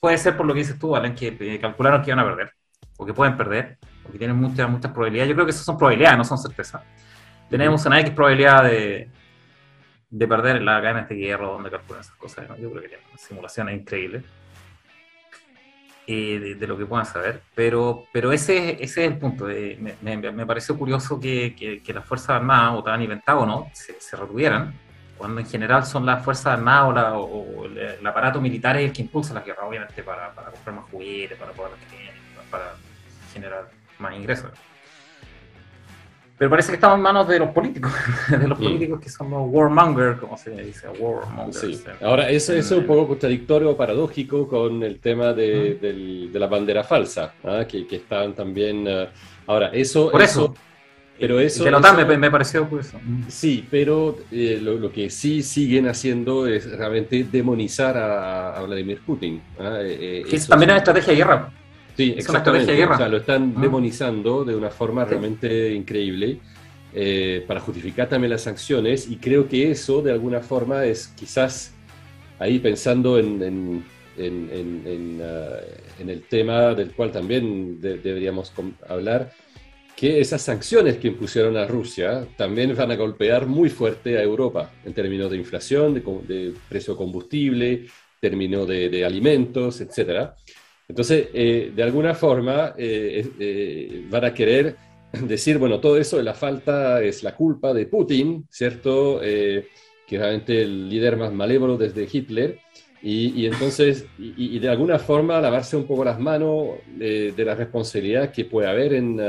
Puede 0.00 0.18
ser 0.18 0.36
por 0.36 0.46
lo 0.46 0.52
que 0.52 0.60
dices 0.60 0.78
tú, 0.78 0.94
Alan, 0.94 1.14
que 1.14 1.36
eh, 1.38 1.58
calcularon 1.60 2.02
que 2.02 2.10
iban 2.10 2.20
a 2.20 2.24
perder, 2.24 2.52
o 2.96 3.06
que 3.06 3.14
pueden 3.14 3.36
perder, 3.36 3.78
o 4.06 4.12
que 4.12 4.18
tienen 4.18 4.36
muchas, 4.36 4.68
muchas 4.68 4.92
probabilidades. 4.92 5.30
Yo 5.30 5.34
creo 5.34 5.46
que 5.46 5.50
esas 5.50 5.64
son 5.64 5.76
probabilidades, 5.76 6.18
no 6.18 6.24
son 6.24 6.38
certezas. 6.38 6.82
Tenemos 7.48 7.84
una 7.86 8.00
X 8.00 8.12
probabilidad 8.12 8.64
de, 8.64 9.10
de 10.10 10.28
perder 10.28 10.56
en 10.56 10.64
la 10.64 10.80
cadena 10.80 11.02
de 11.02 11.14
guerra 11.14 11.46
donde 11.46 11.70
calculan 11.70 12.00
esas 12.00 12.16
cosas. 12.16 12.46
Yo 12.58 12.70
creo 12.70 12.82
que 12.82 12.88
tienen 12.88 13.06
simulaciones 13.18 13.80
increíbles. 13.80 14.24
Eh, 16.08 16.54
de, 16.56 16.66
lo 16.68 16.78
que 16.78 16.86
puedan 16.86 17.04
saber, 17.04 17.42
pero, 17.52 18.04
pero 18.12 18.30
ese, 18.30 18.74
ese 18.80 19.04
es 19.04 19.10
el 19.10 19.18
punto. 19.18 19.46
me, 19.46 20.16
me, 20.16 20.46
pareció 20.46 20.78
curioso 20.78 21.18
que, 21.18 21.56
que, 21.84 21.92
las 21.92 22.04
Fuerzas 22.04 22.30
Armadas, 22.30 22.78
OTAN 22.78 23.02
y 23.02 23.08
Pentágono, 23.08 23.68
se, 23.72 24.00
se 24.00 24.14
retuvieran, 24.14 24.72
cuando 25.16 25.40
en 25.40 25.46
general 25.46 25.84
son 25.84 26.04
las 26.04 26.24
Fuerzas 26.24 26.46
Armadas 26.46 27.12
o, 27.16 27.64
el, 27.64 28.06
aparato 28.06 28.40
militar 28.40 28.76
es 28.76 28.84
el 28.84 28.92
que 28.92 29.02
impulsa 29.02 29.34
la 29.34 29.40
guerra, 29.40 29.66
obviamente, 29.66 30.02
para, 30.02 30.32
para 30.32 30.50
comprar 30.50 30.76
más 30.76 30.84
juguetes, 30.90 31.38
para 31.38 31.52
poder 31.52 31.72
para 32.50 32.74
generar 33.32 33.68
más 33.98 34.14
ingresos. 34.14 34.50
Pero 36.38 36.50
parece 36.50 36.68
que 36.68 36.74
estamos 36.74 36.96
en 36.96 37.02
manos 37.02 37.26
de 37.28 37.38
los 37.38 37.48
políticos, 37.48 37.92
de 38.28 38.46
los 38.46 38.58
mm. 38.58 38.62
políticos 38.62 39.00
que 39.00 39.08
somos 39.08 39.48
warmongers, 39.50 40.20
como 40.20 40.36
se 40.36 40.50
dice, 40.50 40.86
warmongers. 40.88 41.60
Sí. 41.60 41.84
Ahora, 42.02 42.28
eso, 42.28 42.52
es 42.52 42.70
un 42.70 42.84
poco 42.84 43.08
contradictorio 43.08 43.70
o 43.70 43.76
paradójico 43.76 44.46
con 44.46 44.82
el 44.82 45.00
tema 45.00 45.32
de, 45.32 45.78
mm. 45.80 46.32
de 46.32 46.38
la 46.38 46.46
bandera 46.46 46.84
falsa, 46.84 47.32
¿ah? 47.42 47.64
que, 47.66 47.86
que, 47.86 47.96
están 47.96 48.34
también... 48.34 48.86
Uh, 48.86 49.06
ahora, 49.46 49.68
eso... 49.68 50.10
Por 50.10 50.20
eso, 50.20 50.54
pero 51.18 51.40
eso, 51.40 51.64
que 51.64 52.04
me, 52.04 52.18
me, 52.18 52.30
pareció 52.30 52.68
curioso. 52.68 52.98
Sí, 53.28 53.66
pero 53.70 54.18
eh, 54.30 54.58
lo, 54.62 54.74
lo, 54.76 54.92
que 54.92 55.08
sí 55.10 55.42
siguen 55.42 55.88
haciendo 55.88 56.46
es 56.46 56.70
realmente 56.70 57.26
demonizar 57.30 57.96
a, 57.96 58.56
a 58.56 58.62
Vladimir 58.62 59.00
Putin. 59.04 59.40
¿ah? 59.58 59.78
Eh, 59.82 60.24
eh 60.26 60.40
también 60.48 60.70
es 60.70 60.76
estrategia 60.78 61.12
de 61.12 61.16
guerra. 61.16 61.52
Sí, 61.96 62.14
exactamente. 62.16 62.84
O 62.84 62.96
sea, 62.96 63.08
lo 63.08 63.16
están 63.18 63.54
ah. 63.56 63.60
demonizando 63.60 64.44
de 64.44 64.54
una 64.54 64.70
forma 64.70 65.04
realmente 65.04 65.72
increíble 65.72 66.38
eh, 66.92 67.44
para 67.46 67.60
justificar 67.60 68.08
también 68.08 68.30
las 68.30 68.42
sanciones 68.42 69.08
y 69.08 69.16
creo 69.16 69.48
que 69.48 69.70
eso 69.70 70.02
de 70.02 70.12
alguna 70.12 70.40
forma 70.40 70.84
es 70.84 71.08
quizás 71.08 71.74
ahí 72.38 72.58
pensando 72.58 73.18
en, 73.18 73.42
en, 73.42 73.84
en, 74.18 75.20
ah, 75.22 75.58
el 75.98 76.22
tema 76.22 76.74
del 76.74 76.92
cual 76.92 77.10
también 77.10 77.80
deberíamos 77.80 78.52
hablar, 78.88 79.32
que 79.96 80.20
esas 80.20 80.42
sanciones 80.42 80.98
que 80.98 81.08
impusieron 81.08 81.56
a 81.56 81.66
Rusia 81.66 82.28
también 82.36 82.76
van 82.76 82.90
a 82.90 82.96
golpear 82.96 83.46
muy 83.46 83.70
fuerte 83.70 84.18
a 84.18 84.22
Europa 84.22 84.70
en 84.84 84.92
términos 84.92 85.30
de 85.30 85.38
inflación, 85.38 85.94
de, 85.94 86.52
precio 86.68 86.92
de 86.92 86.98
combustible, 86.98 87.86
términos 88.20 88.68
de, 88.68 89.04
alimentos, 89.06 89.80
etcétera. 89.80 90.36
Entonces, 90.86 91.28
eh, 91.32 91.72
de 91.74 91.82
alguna 91.82 92.14
forma, 92.14 92.74
eh, 92.76 93.26
eh, 93.40 94.04
van 94.10 94.26
a 94.26 94.34
querer 94.34 94.76
decir, 95.22 95.56
bueno, 95.56 95.80
todo 95.80 95.96
eso 95.96 96.18
de 96.18 96.24
la 96.24 96.34
falta 96.34 97.02
es 97.02 97.22
la 97.22 97.34
culpa 97.34 97.72
de 97.72 97.86
Putin, 97.86 98.46
¿cierto? 98.50 99.20
que 99.20 100.18
realmente 100.18 100.62
el 100.62 100.88
líder 100.88 101.16
más 101.16 101.32
malévolo 101.32 101.78
desde 101.78 102.06
Hitler. 102.10 102.60
Y, 103.02 103.46
entonces, 103.46 104.06
y, 104.18 104.58
de 104.58 104.68
alguna 104.68 104.98
forma, 104.98 105.40
lavarse 105.40 105.76
un 105.76 105.84
poco 105.84 106.04
las 106.04 106.18
manos 106.18 106.78
de 106.96 107.44
la 107.44 107.54
responsabilidad 107.54 108.32
que 108.32 108.44
puede 108.44 108.68
haber 108.68 108.94
en, 108.94 109.20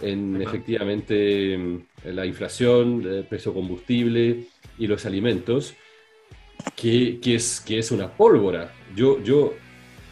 en 0.00 0.40
efectivamente 0.40 1.58
la 2.04 2.26
inflación, 2.26 3.02
el 3.06 3.24
precio 3.24 3.52
combustible 3.52 4.44
y 4.78 4.86
los 4.86 5.06
alimentos, 5.06 5.74
que, 6.76 7.18
que, 7.20 7.36
es, 7.36 7.60
que 7.60 7.78
es 7.78 7.90
una 7.90 8.10
pólvora. 8.10 8.72
Yo, 8.94 9.22
yo 9.22 9.54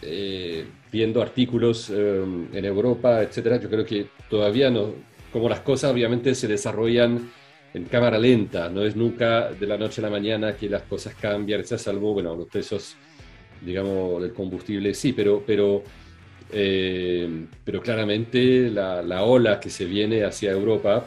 eh, 0.03 0.65
viendo 0.93 1.23
artículos 1.23 1.91
eh, 1.91 2.25
en 2.53 2.65
Europa, 2.65 3.23
etcétera, 3.23 3.61
yo 3.61 3.69
creo 3.69 3.85
que 3.85 4.07
todavía 4.31 4.71
no, 4.71 4.95
como 5.33 5.49
las 5.49 5.61
cosas 5.61 5.93
obviamente 5.93 6.35
se 6.35 6.49
desarrollan 6.49 7.31
en 7.75 7.85
cámara 7.85 8.19
lenta, 8.19 8.71
no 8.71 8.83
es 8.83 8.97
nunca 8.97 9.51
de 9.51 9.67
la 9.67 9.77
noche 9.77 10.01
a 10.01 10.05
la 10.05 10.11
mañana 10.11 10.57
que 10.57 10.69
las 10.69 10.83
cosas 10.83 11.15
cambian, 11.15 11.65
salvo, 11.67 12.15
bueno, 12.15 12.35
los 12.35 12.49
precios, 12.49 12.97
digamos, 13.61 14.23
del 14.23 14.33
combustible, 14.33 14.95
sí, 14.95 15.13
pero, 15.13 15.43
pero, 15.47 15.83
eh, 16.53 17.47
pero 17.65 17.81
claramente 17.81 18.71
la, 18.71 19.03
la, 19.03 19.25
ola 19.25 19.59
que 19.59 19.71
se 19.71 19.85
viene 19.85 20.25
hacia 20.25 20.53
Europa 20.53 21.05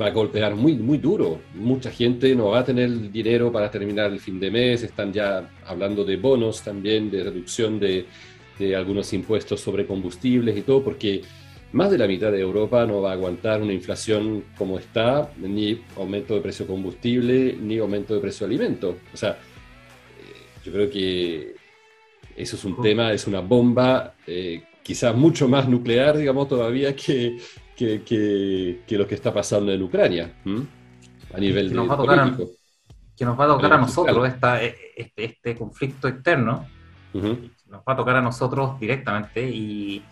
va 0.00 0.06
a 0.06 0.10
golpear 0.10 0.54
muy, 0.54 0.74
muy 0.74 0.98
duro. 0.98 1.40
Mucha 1.54 1.90
gente 1.90 2.34
no 2.34 2.50
va 2.50 2.60
a 2.60 2.64
tener 2.64 3.10
dinero 3.10 3.50
para 3.52 3.70
terminar 3.70 4.10
el 4.12 4.20
fin 4.20 4.38
de 4.40 4.50
mes, 4.50 4.82
están 4.82 5.12
ya 5.12 5.50
hablando 5.66 6.04
de 6.04 6.16
bonos 6.16 6.62
también, 6.62 7.10
de 7.10 7.24
reducción 7.24 7.78
de, 7.80 8.06
de 8.58 8.76
algunos 8.76 9.12
impuestos 9.12 9.60
sobre 9.60 9.86
combustibles 9.86 10.56
y 10.56 10.62
todo, 10.62 10.82
porque 10.82 11.22
más 11.72 11.90
de 11.90 11.98
la 11.98 12.06
mitad 12.06 12.32
de 12.32 12.40
Europa 12.40 12.84
no 12.86 13.00
va 13.00 13.10
a 13.10 13.14
aguantar 13.14 13.62
una 13.62 13.72
inflación 13.72 14.44
como 14.58 14.78
está, 14.78 15.32
ni 15.38 15.80
aumento 15.96 16.34
de 16.34 16.40
precio 16.40 16.66
de 16.66 16.72
combustible, 16.72 17.56
ni 17.60 17.78
aumento 17.78 18.14
de 18.14 18.20
precio 18.20 18.46
de 18.46 18.54
alimento. 18.54 18.96
O 19.12 19.16
sea, 19.16 19.30
eh, 19.30 19.36
yo 20.64 20.72
creo 20.72 20.90
que 20.90 21.59
eso 22.40 22.56
es 22.56 22.64
un 22.64 22.80
tema, 22.80 23.12
es 23.12 23.26
una 23.26 23.40
bomba, 23.40 24.14
eh, 24.26 24.64
quizás 24.82 25.14
mucho 25.14 25.48
más 25.48 25.68
nuclear, 25.68 26.16
digamos, 26.16 26.48
todavía 26.48 26.94
que, 26.96 27.38
que, 27.76 28.84
lo 28.90 29.06
que 29.06 29.14
está 29.14 29.32
pasando 29.32 29.72
en 29.72 29.82
Ucrania, 29.82 30.32
a 31.32 31.38
nivel 31.38 31.68
que 31.68 31.74
nos 31.74 31.88
va 31.88 31.94
a 31.94 31.96
tocar 31.96 32.20
A, 32.20 32.36
que 33.16 33.24
nos 33.24 33.38
va 33.38 33.44
a 33.44 33.48
tocar 33.48 33.72
a 33.74 33.78
nosotros 33.78 34.28
esta, 34.28 34.62
e, 34.62 34.74
este, 34.96 35.24
este, 35.24 35.56
conflicto 35.56 36.08
externo, 36.08 36.66
nos 37.12 37.80
va 37.80 37.92
a 37.92 37.96
tocar 37.96 38.16
a 38.16 38.22
nosotros 38.22 38.80
directamente 38.80 39.48
y 39.48 40.02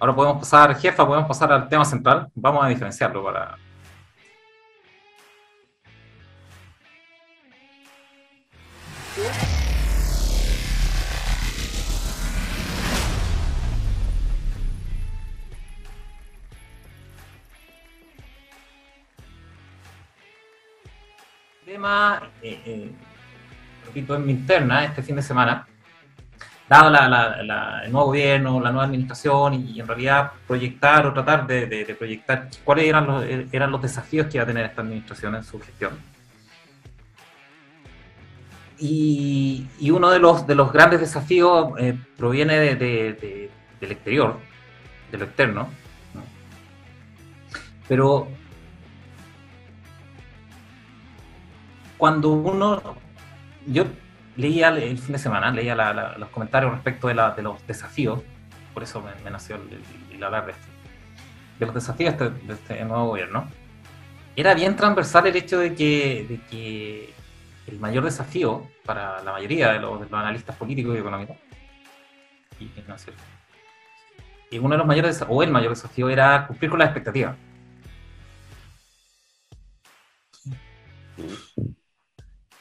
ahora 0.00 0.14
podemos 0.14 0.38
pasar, 0.40 0.74
jefa, 0.76 1.06
podemos 1.06 1.28
pasar 1.28 1.52
al 1.52 1.68
tema 1.68 1.84
central, 1.84 2.28
vamos 2.34 2.64
a 2.64 2.68
diferenciarlo 2.68 3.22
para... 3.22 3.56
tema, 21.72 22.30
eh, 22.42 22.60
eh, 22.66 22.90
repito, 23.86 24.14
en 24.14 24.26
mi 24.26 24.32
interna 24.32 24.84
este 24.84 25.02
fin 25.02 25.16
de 25.16 25.22
semana, 25.22 25.66
dado 26.68 26.88
el 27.40 27.48
nuevo 27.90 28.08
gobierno, 28.08 28.60
la 28.60 28.70
nueva 28.70 28.84
administración 28.84 29.54
y, 29.54 29.80
en 29.80 29.86
realidad 29.86 30.32
proyectar 30.46 31.06
o 31.06 31.14
tratar 31.14 31.46
de, 31.46 31.96
proyectar 31.98 32.48
cuáles 32.62 32.84
eran 32.86 33.06
los, 33.06 33.24
los 33.70 33.82
desafíos 33.82 34.26
que 34.26 34.36
iba 34.36 34.44
a 34.44 34.46
tener 34.46 34.66
esta 34.66 34.82
administración 34.82 35.34
en 35.34 35.44
su 35.44 35.58
gestión. 35.60 35.92
Y, 38.78 39.66
uno 39.90 40.10
de 40.10 40.18
los, 40.18 40.46
de 40.46 40.54
los 40.54 40.72
grandes 40.72 41.00
desafíos 41.00 41.72
eh, 41.78 41.96
proviene 42.18 42.74
del 42.74 43.50
exterior, 43.80 44.38
de 45.10 45.18
lo 45.18 45.24
externo. 45.24 45.68
Pero 47.88 48.28
cuando 52.02 52.30
uno, 52.30 52.82
yo 53.64 53.84
leía 54.34 54.70
el 54.70 54.98
fin 54.98 55.12
de 55.12 55.20
semana, 55.20 55.52
leía 55.52 55.76
los 56.18 56.30
comentarios 56.30 56.72
respecto 56.72 57.06
de, 57.06 57.14
los 57.14 57.64
desafíos, 57.64 58.20
por 58.74 58.82
eso 58.82 59.00
me, 59.22 59.30
nació 59.30 59.54
el, 60.10 60.24
hablar 60.24 60.46
de 60.46 60.50
esto, 60.50 60.66
de 61.60 61.66
los 61.66 61.74
desafíos 61.76 62.18
de 62.18 62.26
este, 62.26 62.52
este, 62.54 62.84
nuevo 62.84 63.06
gobierno. 63.06 63.48
Era 64.34 64.52
bien 64.54 64.74
transversal 64.74 65.28
el 65.28 65.36
hecho 65.36 65.60
de 65.60 65.76
que, 65.76 67.14
el 67.68 67.78
mayor 67.78 68.02
desafío 68.02 68.68
para 68.84 69.22
la 69.22 69.30
mayoría 69.30 69.72
de 69.72 69.78
los, 69.78 70.02
analistas 70.12 70.56
políticos 70.56 70.96
y 70.96 70.98
económicos, 70.98 71.36
y, 72.58 72.68
y 74.50 74.58
uno 74.58 74.70
de 74.70 74.78
los 74.78 74.86
mayores, 74.88 75.24
o 75.28 75.40
el 75.40 75.52
mayor 75.52 75.70
desafío 75.70 76.10
era 76.10 76.48
cumplir 76.48 76.68
con 76.68 76.80
las 76.80 76.88
expectativas 76.88 77.36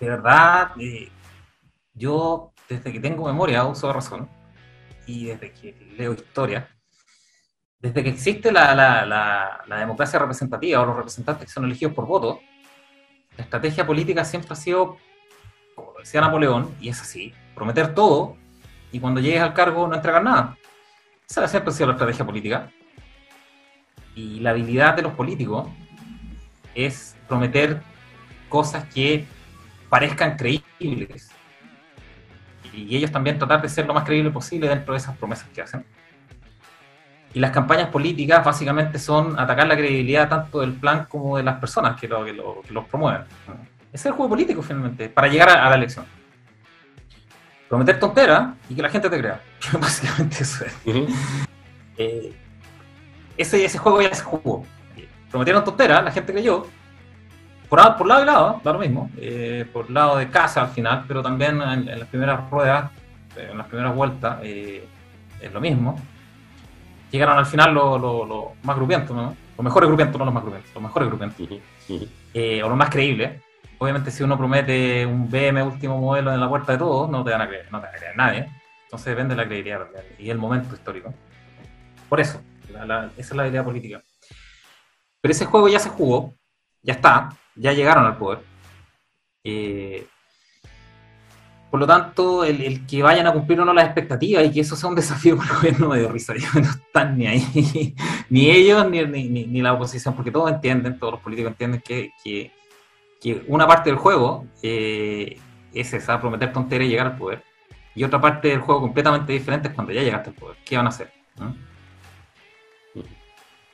de 0.01 0.09
verdad, 0.09 0.71
eh, 0.79 1.09
yo 1.93 2.53
desde 2.67 2.91
que 2.91 2.99
tengo 2.99 3.27
memoria 3.27 3.63
uso 3.65 3.93
razón 3.93 4.27
y 5.05 5.25
desde 5.25 5.53
que 5.53 5.93
leo 5.95 6.13
historia, 6.13 6.67
desde 7.77 8.03
que 8.03 8.09
existe 8.09 8.51
la, 8.51 8.73
la, 8.73 9.63
la, 9.67 9.77
democracia 9.77 10.17
representativa 10.17 10.81
o 10.81 10.85
los 10.87 10.95
representantes 10.95 11.45
que 11.45 11.51
son 11.51 11.65
elegidos 11.65 11.93
por 11.93 12.07
voto, 12.07 12.39
la 13.37 13.43
estrategia 13.43 13.85
política 13.85 14.25
siempre 14.25 14.53
ha 14.53 14.55
sido, 14.55 14.97
como 15.75 15.93
decía 15.99 16.21
Napoleón, 16.21 16.75
y 16.79 16.89
es 16.89 16.99
así, 16.99 17.31
prometer 17.53 17.93
todo 17.93 18.37
y 18.91 18.99
cuando 18.99 19.21
llegues 19.21 19.41
al 19.41 19.53
cargo 19.53 19.87
no 19.87 19.95
entregar 19.95 20.23
nada. 20.23 20.57
Esa 21.29 21.47
siempre 21.47 21.71
ha 21.71 21.73
sido 21.75 21.87
la 21.87 21.93
estrategia 21.93 22.25
política. 22.25 22.71
Y 24.15 24.39
la 24.39 24.49
habilidad 24.49 24.95
de 24.95 25.03
los 25.03 25.13
políticos 25.13 25.69
es 26.73 27.15
prometer 27.27 27.81
cosas 28.49 28.85
que 28.93 29.27
parezcan 29.91 30.37
creíbles. 30.37 31.29
Y 32.73 32.95
ellos 32.95 33.11
también 33.11 33.37
tratar 33.37 33.61
de 33.61 33.67
ser 33.67 33.85
lo 33.85 33.93
más 33.93 34.05
creíble 34.05 34.31
posible 34.31 34.69
dentro 34.69 34.93
de 34.93 34.99
esas 34.99 35.17
promesas 35.17 35.49
que 35.53 35.61
hacen. 35.61 35.85
Y 37.33 37.39
las 37.39 37.51
campañas 37.51 37.89
políticas 37.89 38.43
básicamente 38.43 38.97
son 38.97 39.37
atacar 39.37 39.67
la 39.67 39.75
credibilidad 39.75 40.29
tanto 40.29 40.61
del 40.61 40.71
plan 40.73 41.07
como 41.09 41.35
de 41.35 41.43
las 41.43 41.59
personas 41.59 41.99
que, 41.99 42.07
lo, 42.07 42.23
que, 42.23 42.33
los 42.33 42.85
promueven. 42.85 43.23
Ese 43.91 43.91
es 43.91 44.05
el 44.05 44.13
juego 44.13 44.29
político 44.29 44.61
finalmente, 44.61 45.09
para 45.09 45.27
llegar 45.27 45.49
a, 45.49 45.69
la 45.69 45.75
elección. 45.75 46.05
Prometer 47.67 47.99
tonteras 47.99 48.53
y 48.69 48.75
que 48.75 48.81
la 48.81 48.89
gente 48.89 49.09
te 49.09 49.19
crea. 49.19 49.41
básicamente 49.73 50.37
eso 50.39 50.65
es. 50.65 50.73
Eh, 51.97 52.33
ese, 53.35 53.65
ese 53.65 53.77
juego 53.77 54.01
ya 54.01 54.13
se 54.13 54.23
jugó. 54.23 54.65
Prometieron 55.29 55.65
tonteras, 55.65 56.01
la 56.01 56.11
gente 56.11 56.31
creyó. 56.31 56.65
Por, 57.71 57.97
por 57.97 58.05
lado 58.05 58.21
y 58.21 58.25
lado, 58.25 58.61
da 58.63 58.73
lo 58.73 58.79
mismo. 58.79 59.09
Eh, 59.17 59.65
por 59.73 59.89
lado 59.89 60.17
de 60.17 60.29
casa 60.29 60.61
al 60.61 60.69
final, 60.69 61.05
pero 61.07 61.23
también 61.23 61.59
en, 61.59 61.85
las 61.85 62.07
primeras 62.07 62.47
ruedas, 62.51 62.91
en 63.35 63.57
las 63.57 63.65
primeras 63.65 63.95
vueltas, 63.95 64.39
eh, 64.43 64.87
es 65.41 65.51
lo 65.51 65.59
mismo 65.59 65.97
llegaron 67.11 67.37
al 67.37 67.45
final 67.45 67.73
los 67.73 68.63
más 68.63 68.75
grupientos, 68.75 69.15
¿no? 69.15 69.35
Los 69.57 69.63
mejores 69.63 69.87
grupientos, 69.87 70.17
no 70.17 70.25
los 70.25 70.33
más 70.33 70.43
grupientos, 70.43 70.73
los 70.73 70.83
mejores 70.83 71.09
grupientos. 71.09 71.47
Eh, 72.33 72.63
o 72.63 72.69
los 72.69 72.77
más 72.77 72.89
creíbles. 72.89 73.41
Obviamente, 73.77 74.11
si 74.11 74.23
uno 74.23 74.37
promete 74.37 75.05
un 75.05 75.29
BM 75.29 75.61
último 75.63 75.99
modelo 75.99 76.33
en 76.33 76.39
la 76.39 76.47
puerta 76.47 76.71
de 76.71 76.77
todos, 76.77 77.09
no 77.09 77.23
te 77.23 77.31
van 77.31 77.41
a 77.41 77.47
creer, 77.47 77.65
no 77.71 77.79
te 77.79 77.87
van 77.87 77.95
a 77.95 77.97
creer 77.97 78.15
nadie. 78.15 78.47
Entonces 78.83 79.07
depende 79.07 79.35
de 79.35 79.41
la 79.41 79.47
credibilidad 79.47 79.87
y 80.17 80.29
el 80.29 80.37
momento 80.37 80.73
histórico. 80.73 81.13
Por 82.07 82.19
eso, 82.19 82.41
esa 82.69 83.11
es 83.17 83.31
la 83.31 83.47
idea 83.47 83.63
política. 83.63 84.01
Pero 85.19 85.31
ese 85.31 85.45
juego 85.45 85.67
ya 85.67 85.79
se 85.79 85.89
jugó, 85.89 86.33
ya 86.81 86.93
está, 86.93 87.29
ya 87.55 87.73
llegaron 87.73 88.05
al 88.05 88.17
poder. 88.17 88.39
Eh, 89.43 90.07
por 91.71 91.79
lo 91.79 91.87
tanto, 91.87 92.43
el, 92.43 92.85
que 92.85 93.01
vayan 93.01 93.27
a 93.27 93.31
cumplir 93.31 93.61
o 93.61 93.65
no 93.65 93.73
las 93.73 93.85
expectativas 93.85 94.43
y 94.45 94.51
que 94.51 94.59
eso 94.59 94.75
sea 94.75 94.89
un 94.89 94.95
desafío 94.95 95.37
para 95.37 95.49
el 95.51 95.55
gobierno 95.55 95.87
me 95.87 95.99
dio 95.99 96.09
risa. 96.09 96.33
no 96.53 96.61
están 96.61 97.17
ni 97.17 97.27
ahí, 97.27 97.95
ni 98.29 98.51
ellos 98.51 98.89
ni, 98.89 99.05
ni, 99.05 99.61
la 99.61 99.71
oposición, 99.73 100.13
porque 100.13 100.31
todos 100.31 100.51
entienden, 100.51 100.99
todos 100.99 101.13
los 101.13 101.21
políticos 101.21 101.51
entienden 101.51 101.81
que, 101.81 102.11
que, 102.23 102.51
una 103.47 103.65
parte 103.67 103.89
del 103.89 103.99
juego 103.99 104.45
eh, 104.61 105.39
es 105.73 105.93
esa, 105.93 106.19
prometer 106.19 106.51
tonterías 106.51 106.87
y 106.87 106.91
llegar 106.91 107.07
al 107.07 107.17
poder. 107.17 107.41
Y 107.95 108.03
otra 108.03 108.19
parte 108.19 108.49
del 108.49 108.59
juego 108.59 108.81
completamente 108.81 109.31
diferente 109.31 109.69
es 109.69 109.73
cuando 109.73 109.93
ya 109.93 110.01
llegaste 110.01 110.31
al 110.31 110.35
poder. 110.35 110.57
¿Qué 110.65 110.75
van 110.75 110.87
a 110.87 110.89
hacer? 110.89 111.11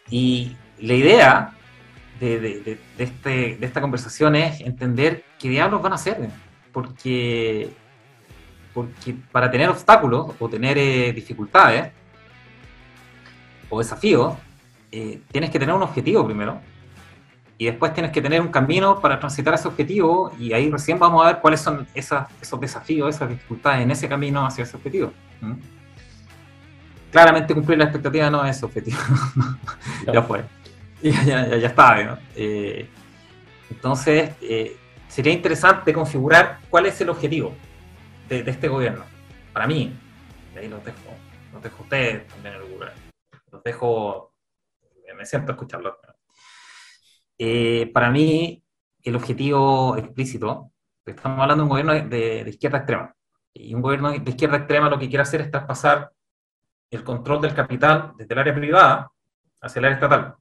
Y 0.09 0.55
la 0.79 0.93
idea 0.93 1.56
de, 2.19 2.39
de, 2.39 2.79
este, 2.97 3.57
de 3.57 3.65
esta 3.65 3.81
conversación 3.81 4.35
es 4.35 4.61
entender 4.61 5.23
qué 5.39 5.49
diablos 5.49 5.81
van 5.81 5.93
a 5.93 5.95
hacer. 5.95 6.29
Porque 6.71 7.71
porque 8.77 9.15
para 9.31 9.49
tener 9.49 9.69
obstáculos 9.69 10.33
o 10.39 10.47
tener 10.47 10.77
eh, 10.77 11.11
dificultades 11.11 11.91
o 13.71 13.79
desafíos, 13.79 14.35
eh, 14.91 15.19
tienes 15.31 15.49
que 15.49 15.57
tener 15.57 15.73
un 15.73 15.81
objetivo 15.81 16.23
primero 16.23 16.61
y 17.57 17.65
después 17.65 17.91
tienes 17.95 18.11
que 18.11 18.21
tener 18.21 18.39
un 18.39 18.49
camino 18.49 19.01
para 19.01 19.19
transitar 19.19 19.55
ese 19.55 19.67
objetivo 19.67 20.31
y 20.37 20.53
ahí 20.53 20.69
recién 20.69 20.99
vamos 20.99 21.25
a 21.25 21.29
ver 21.29 21.39
cuáles 21.41 21.59
son 21.59 21.87
esas, 21.95 22.27
esos 22.39 22.59
desafíos, 22.59 23.15
esas 23.15 23.29
dificultades 23.29 23.81
en 23.81 23.89
ese 23.89 24.07
camino 24.07 24.45
hacia 24.45 24.63
ese 24.63 24.77
objetivo. 24.77 25.11
Claramente 27.11 27.55
cumplir 27.55 27.79
la 27.79 27.85
expectativa 27.85 28.29
no 28.29 28.45
es 28.45 28.61
objetivo, 28.61 28.99
ya 30.13 30.21
fue, 30.21 30.45
ya, 31.25 31.47
ya, 31.47 31.57
ya 31.57 31.67
está. 31.67 32.19
Eh, 32.35 32.89
entonces, 33.69 34.31
sería 35.07 35.33
interesante 35.33 35.93
configurar 35.93 36.59
cuál 36.69 36.85
es 36.85 36.99
el 37.01 37.09
objetivo 37.09 37.53
de, 38.29 38.39
este 38.39 38.67
gobierno. 38.67 39.05
Para 39.53 39.67
mí, 39.67 39.93
y 40.53 40.57
ahí 40.57 40.67
los 40.67 40.83
dejo, 40.83 40.97
los 41.53 41.63
dejo 41.63 41.77
a 41.79 41.81
ustedes 41.81 42.27
también 42.27 42.55
Los 43.51 43.63
dejo, 43.63 44.33
me 45.15 45.25
siento 45.25 45.51
a 45.51 45.55
escucharlo. 45.55 45.97
Eh, 47.37 47.89
para 47.93 48.11
mí, 48.11 48.63
el 49.03 49.15
objetivo 49.15 49.95
explícito, 49.97 50.71
estamos 51.05 51.39
hablando 51.39 51.63
de 51.63 51.63
un 51.63 51.69
gobierno 51.69 51.93
de, 51.93 52.43
de, 52.43 52.49
izquierda 52.49 52.79
extrema. 52.79 53.15
Y 53.53 53.73
un 53.73 53.81
gobierno 53.81 54.11
de 54.11 54.29
izquierda 54.29 54.57
extrema 54.57 54.89
lo 54.89 54.99
que 54.99 55.07
quiere 55.07 55.23
hacer 55.23 55.41
es 55.41 55.51
traspasar 55.51 56.11
el 56.91 57.03
control 57.03 57.41
del 57.41 57.53
capital 57.53 58.13
desde 58.17 58.33
el 58.33 58.39
área 58.39 58.55
privada 58.55 59.11
hacia 59.61 59.79
el 59.79 59.85
área 59.85 59.95
estatal. 59.95 60.35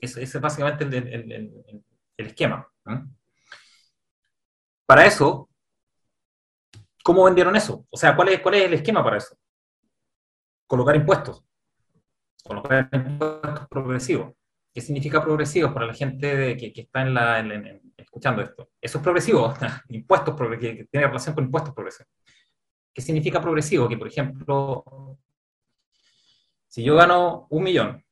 Ese, 0.00 0.22
es 0.22 0.40
básicamente 0.40 0.84
el, 0.84 1.64
esquema. 2.16 2.66
Para 4.86 5.06
eso, 5.06 5.48
¿Cómo 7.08 7.24
vendieron 7.24 7.56
eso? 7.56 7.86
O 7.88 7.96
sea, 7.96 8.14
¿cuál 8.14 8.28
es, 8.28 8.40
cuál 8.40 8.56
es 8.56 8.64
el 8.66 8.74
esquema 8.74 9.02
para 9.02 9.16
eso? 9.16 9.34
Colocar 10.66 10.94
impuestos. 10.94 11.42
Colocar 12.44 12.86
impuestos 12.92 13.66
progresivos. 13.66 14.34
¿Qué 14.74 14.82
significa 14.82 15.22
progresivos 15.22 15.72
para 15.72 15.86
la 15.86 15.94
gente 15.94 16.54
que, 16.58 16.70
está 16.76 17.00
en 17.00 17.14
la, 17.14 17.40
escuchando 17.96 18.42
esto? 18.42 18.68
Eso 18.78 18.98
es 18.98 19.02
progresivo, 19.02 19.54
impuestos 19.88 20.36
que 20.60 20.86
tiene 20.90 21.06
relación 21.06 21.34
con 21.34 21.44
impuestos 21.44 21.72
progresivos. 21.72 22.12
¿Qué 22.92 23.00
significa 23.00 23.40
progresivo? 23.40 23.88
Que, 23.88 23.96
por 23.96 24.08
ejemplo, 24.08 25.16
si 26.66 26.82
yo 26.82 26.94
gano 26.94 27.46
un 27.48 27.62
millón 27.62 28.04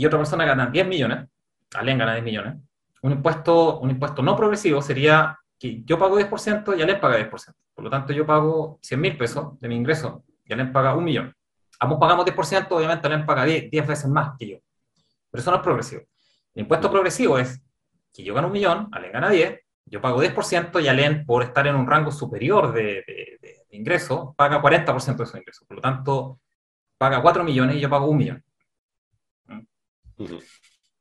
y 0.00 0.06
otra 0.06 0.18
persona 0.18 0.46
gana 0.46 0.66
10 0.66 0.86
millones, 0.86 1.28
alguien 1.74 1.98
gana 1.98 2.14
10 2.14 2.24
millones, 2.24 2.54
un 3.02 3.12
impuesto, 3.12 3.80
un 3.80 3.90
impuesto 3.90 4.22
no 4.22 4.34
progresivo 4.34 4.80
sería 4.80 5.38
que 5.58 5.82
yo 5.84 5.98
pago 5.98 6.18
10% 6.18 6.78
y 6.78 6.82
Alem 6.82 6.98
paga 6.98 7.18
10%. 7.18 7.54
Por 7.74 7.84
lo 7.84 7.90
tanto, 7.90 8.14
yo 8.14 8.24
pago 8.24 8.78
100 8.82 9.00
mil 9.00 9.16
pesos 9.18 9.60
de 9.60 9.68
mi 9.68 9.76
ingreso 9.76 10.24
y 10.44 10.54
Alem 10.54 10.72
paga 10.72 10.94
un 10.94 11.04
millón. 11.04 11.34
Ambos 11.78 11.98
pagamos 11.98 12.24
10%, 12.24 12.66
obviamente 12.70 13.06
Alem 13.06 13.26
paga 13.26 13.44
10, 13.44 13.70
veces 13.86 14.08
más 14.08 14.32
que 14.38 14.48
yo. 14.48 14.56
Pero 15.30 15.40
eso 15.40 15.50
no 15.50 15.58
es 15.58 15.62
progresivo. 15.62 16.02
El 16.54 16.62
impuesto 16.62 16.90
progresivo 16.90 17.38
es 17.38 17.62
que 18.12 18.24
yo 18.24 18.34
gano 18.34 18.46
un 18.46 18.54
millón, 18.54 18.88
Alem 18.92 19.12
gana 19.12 19.28
10, 19.28 19.60
yo 19.84 20.00
pago 20.00 20.22
10% 20.22 20.82
y 20.82 20.88
Alem, 20.88 21.26
por 21.26 21.42
estar 21.42 21.66
en 21.66 21.76
un 21.76 21.86
rango 21.86 22.10
superior 22.10 22.72
de, 22.72 23.04
ingreso, 23.72 24.34
paga 24.36 24.62
40% 24.62 25.16
de 25.16 25.26
su 25.26 25.36
ingreso. 25.36 25.64
Por 25.66 25.76
lo 25.76 25.82
tanto, 25.82 26.40
paga 26.96 27.20
4 27.20 27.44
millones 27.44 27.76
y 27.76 27.80
yo 27.80 27.90
pago 27.90 28.06
un 28.06 28.16
millón. 28.16 28.44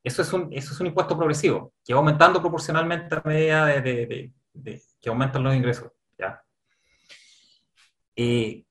Eso 0.03 0.22
es, 0.22 0.34
un, 0.34 0.49
eso 0.53 0.74
es 0.74 0.80
un 0.80 0.88
impuesto 0.88 1.17
progresivo, 1.17 1.74
que 1.84 1.93
va 1.93 1.99
aumentando 1.99 2.39
proporcionalmente 2.39 3.15
a 3.15 3.22
medida 3.26 3.65
de, 3.65 4.32
que 5.01 5.09
aumentan 5.09 5.43
los 5.43 5.55
ingresos. 5.55 5.91
¿ya? 6.17 6.41
Eh, 8.15 8.63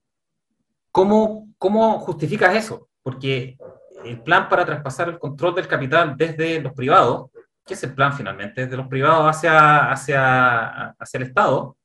¿cómo, 0.90 1.48
¿Cómo 1.58 1.98
justificas 2.00 2.54
eso? 2.56 2.88
Porque 3.02 3.58
el 4.04 4.22
plan 4.22 4.48
para 4.48 4.64
traspasar 4.64 5.08
el 5.08 5.18
control 5.18 5.54
del 5.54 5.68
capital 5.68 6.16
desde 6.16 6.60
los 6.60 6.72
privados, 6.72 7.30
¿qué 7.66 7.74
es 7.74 7.82
el 7.82 7.94
plan 7.94 8.12
finalmente? 8.14 8.62
Desde 8.62 8.76
los 8.76 8.88
privados 8.88 9.36
hacia, 9.36 9.90
hacia, 9.90 10.90
hacia 10.90 11.18
el 11.18 11.24
Estado, 11.24 11.76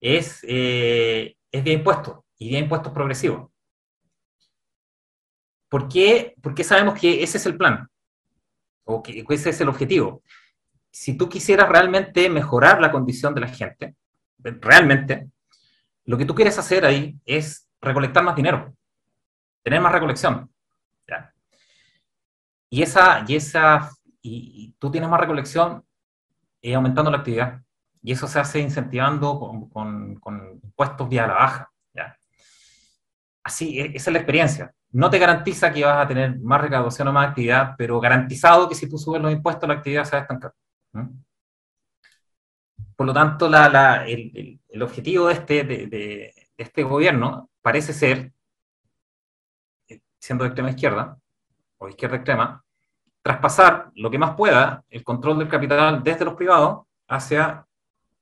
es, 0.00 0.40
eh, 0.46 1.34
es 1.50 1.64
vía 1.64 1.74
impuestos 1.74 2.18
y 2.38 2.50
vía 2.50 2.58
impuestos 2.58 2.92
progresivos. 2.92 3.50
¿Por 5.76 5.88
qué? 5.88 6.34
Porque 6.42 6.64
sabemos 6.64 6.98
que 6.98 7.22
ese 7.22 7.38
es 7.38 7.46
el 7.46 7.56
plan, 7.56 7.86
o 8.84 9.02
que 9.02 9.24
ese 9.28 9.50
es 9.50 9.60
el 9.60 9.68
objetivo 9.68 10.22
si 10.96 11.14
tú 11.14 11.28
quisieras 11.28 11.68
realmente 11.68 12.30
mejorar 12.30 12.80
la 12.80 12.90
condición 12.90 13.34
de 13.34 13.42
la 13.42 13.48
gente, 13.48 13.94
realmente, 14.38 15.28
lo 16.06 16.16
que 16.16 16.24
tú 16.24 16.34
quieres 16.34 16.58
hacer 16.58 16.86
ahí 16.86 17.20
es 17.26 17.68
recolectar 17.82 18.24
más 18.24 18.34
dinero, 18.34 18.74
tener 19.62 19.78
más 19.82 19.92
recolección. 19.92 20.50
Y 22.70 22.80
esa, 22.80 23.26
y 23.28 23.36
esa, 23.36 23.90
y, 24.22 24.74
tú 24.78 24.90
tienes 24.90 25.10
más 25.10 25.20
recolección 25.20 25.84
y 26.62 26.72
aumentando 26.72 27.10
la 27.10 27.18
actividad. 27.18 27.60
Y 28.02 28.12
eso 28.12 28.26
se 28.26 28.40
hace 28.40 28.60
incentivando 28.60 29.38
con, 29.70 30.14
con, 30.18 30.60
impuestos 30.62 31.10
vía 31.10 31.26
la 31.26 31.34
baja. 31.34 31.70
¿ya? 31.92 32.16
Así, 33.44 33.78
e, 33.78 33.92
esa 33.94 34.08
es 34.08 34.12
la 34.14 34.18
experiencia. 34.18 34.74
No 34.92 35.10
te 35.10 35.18
garantiza 35.18 35.72
que 35.72 35.84
vas 35.84 36.04
a 36.04 36.08
tener 36.08 36.38
más 36.40 36.60
recaudación 36.60 37.08
o 37.08 37.12
más 37.12 37.28
actividad, 37.28 37.74
pero 37.76 38.00
garantizado 38.00 38.68
que 38.68 38.74
si 38.74 38.88
tú 38.88 38.98
subes 38.98 39.20
los 39.20 39.32
impuestos, 39.32 39.68
la 39.68 39.74
actividad 39.74 40.04
se 40.04 40.12
va 40.12 40.18
a 40.18 40.22
estancar. 40.22 40.52
Por 42.96 43.06
lo 43.06 43.12
tanto, 43.12 43.46
el, 43.46 44.82
objetivo 44.82 45.26
de 45.28 45.34
este, 45.34 45.64
de, 45.64 46.34
este 46.56 46.82
gobierno 46.82 47.50
parece 47.60 47.92
ser, 47.92 48.32
siendo 50.18 50.44
de 50.44 50.48
extrema 50.48 50.70
izquierda, 50.70 51.18
o 51.78 51.88
izquierda 51.88 52.16
extrema, 52.16 52.64
traspasar 53.22 53.90
lo 53.94 54.10
que 54.10 54.18
más 54.18 54.34
pueda 54.34 54.84
el 54.88 55.04
control 55.04 55.38
del 55.38 55.48
capital 55.48 56.02
desde 56.02 56.24
los 56.24 56.34
privados 56.34 56.86
hacia 57.08 57.66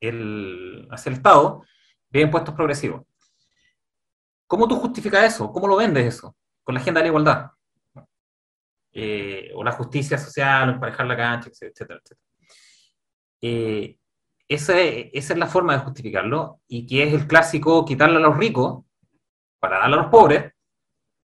el, 0.00 0.88
hacia 0.90 1.10
el 1.10 1.16
Estado 1.16 1.62
vía 2.10 2.22
impuestos 2.22 2.54
progresivos. 2.54 3.02
¿Cómo 4.46 4.68
tú 4.68 4.76
justificas 4.76 5.24
eso? 5.24 5.52
¿Cómo 5.52 5.66
lo 5.66 5.76
vendes 5.76 6.06
eso? 6.06 6.34
Con 6.64 6.74
la 6.74 6.80
agenda 6.80 7.00
de 7.00 7.04
la 7.04 7.08
igualdad. 7.08 7.50
Eh, 8.92 9.52
o 9.54 9.62
la 9.62 9.72
justicia 9.72 10.18
social, 10.18 10.70
emparejar 10.70 11.06
la 11.06 11.16
cancha, 11.16 11.50
etcétera, 11.50 12.00
etcétera. 12.02 12.20
Eh, 13.40 13.98
esa, 14.48 14.80
esa, 14.80 15.32
es 15.32 15.38
la 15.38 15.46
forma 15.46 15.74
de 15.74 15.84
justificarlo, 15.84 16.60
y 16.68 16.86
que 16.86 17.02
es 17.02 17.12
el 17.12 17.26
clásico 17.26 17.84
quitarle 17.84 18.16
a 18.16 18.20
los 18.20 18.36
ricos 18.36 18.84
para 19.58 19.78
darle 19.78 19.96
a 19.96 20.02
los 20.02 20.10
pobres, 20.10 20.52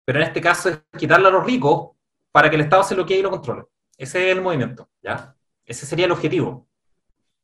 pero 0.06 0.20
en 0.20 0.26
este 0.26 0.42
caso 0.42 0.70
es 0.70 0.82
quitarle 0.98 1.28
a 1.28 1.32
los 1.32 1.46
ricos 1.46 1.92
para 2.32 2.50
que 2.50 2.56
el 2.56 2.62
Estado 2.62 2.84
se 2.84 2.96
lo 2.96 3.06
quede 3.06 3.20
y 3.20 3.24
lo 3.24 3.32
controle. 3.32 3.64
Ese 3.98 4.30
es 4.30 4.38
el 4.38 4.42
movimiento, 4.42 4.90
¿ya? 5.02 5.36
Ese 5.66 5.86
sería 5.86 6.06
el 6.06 6.12
objetivo. 6.12 6.68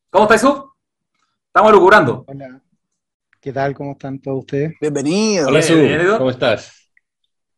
¿Cómo 0.09 0.23
estás, 0.23 0.41
Jesús? 0.41 0.63
Estamos 1.47 1.71
locurando. 1.71 2.23
Hola. 2.27 2.61
¿Qué 3.41 3.51
tal? 3.51 3.75
¿Cómo 3.75 3.91
están 3.91 4.19
todos 4.19 4.39
ustedes? 4.39 4.73
Bienvenido. 4.79 5.49
Hola. 5.49 6.17
¿Cómo 6.17 6.29
estás? 6.29 6.84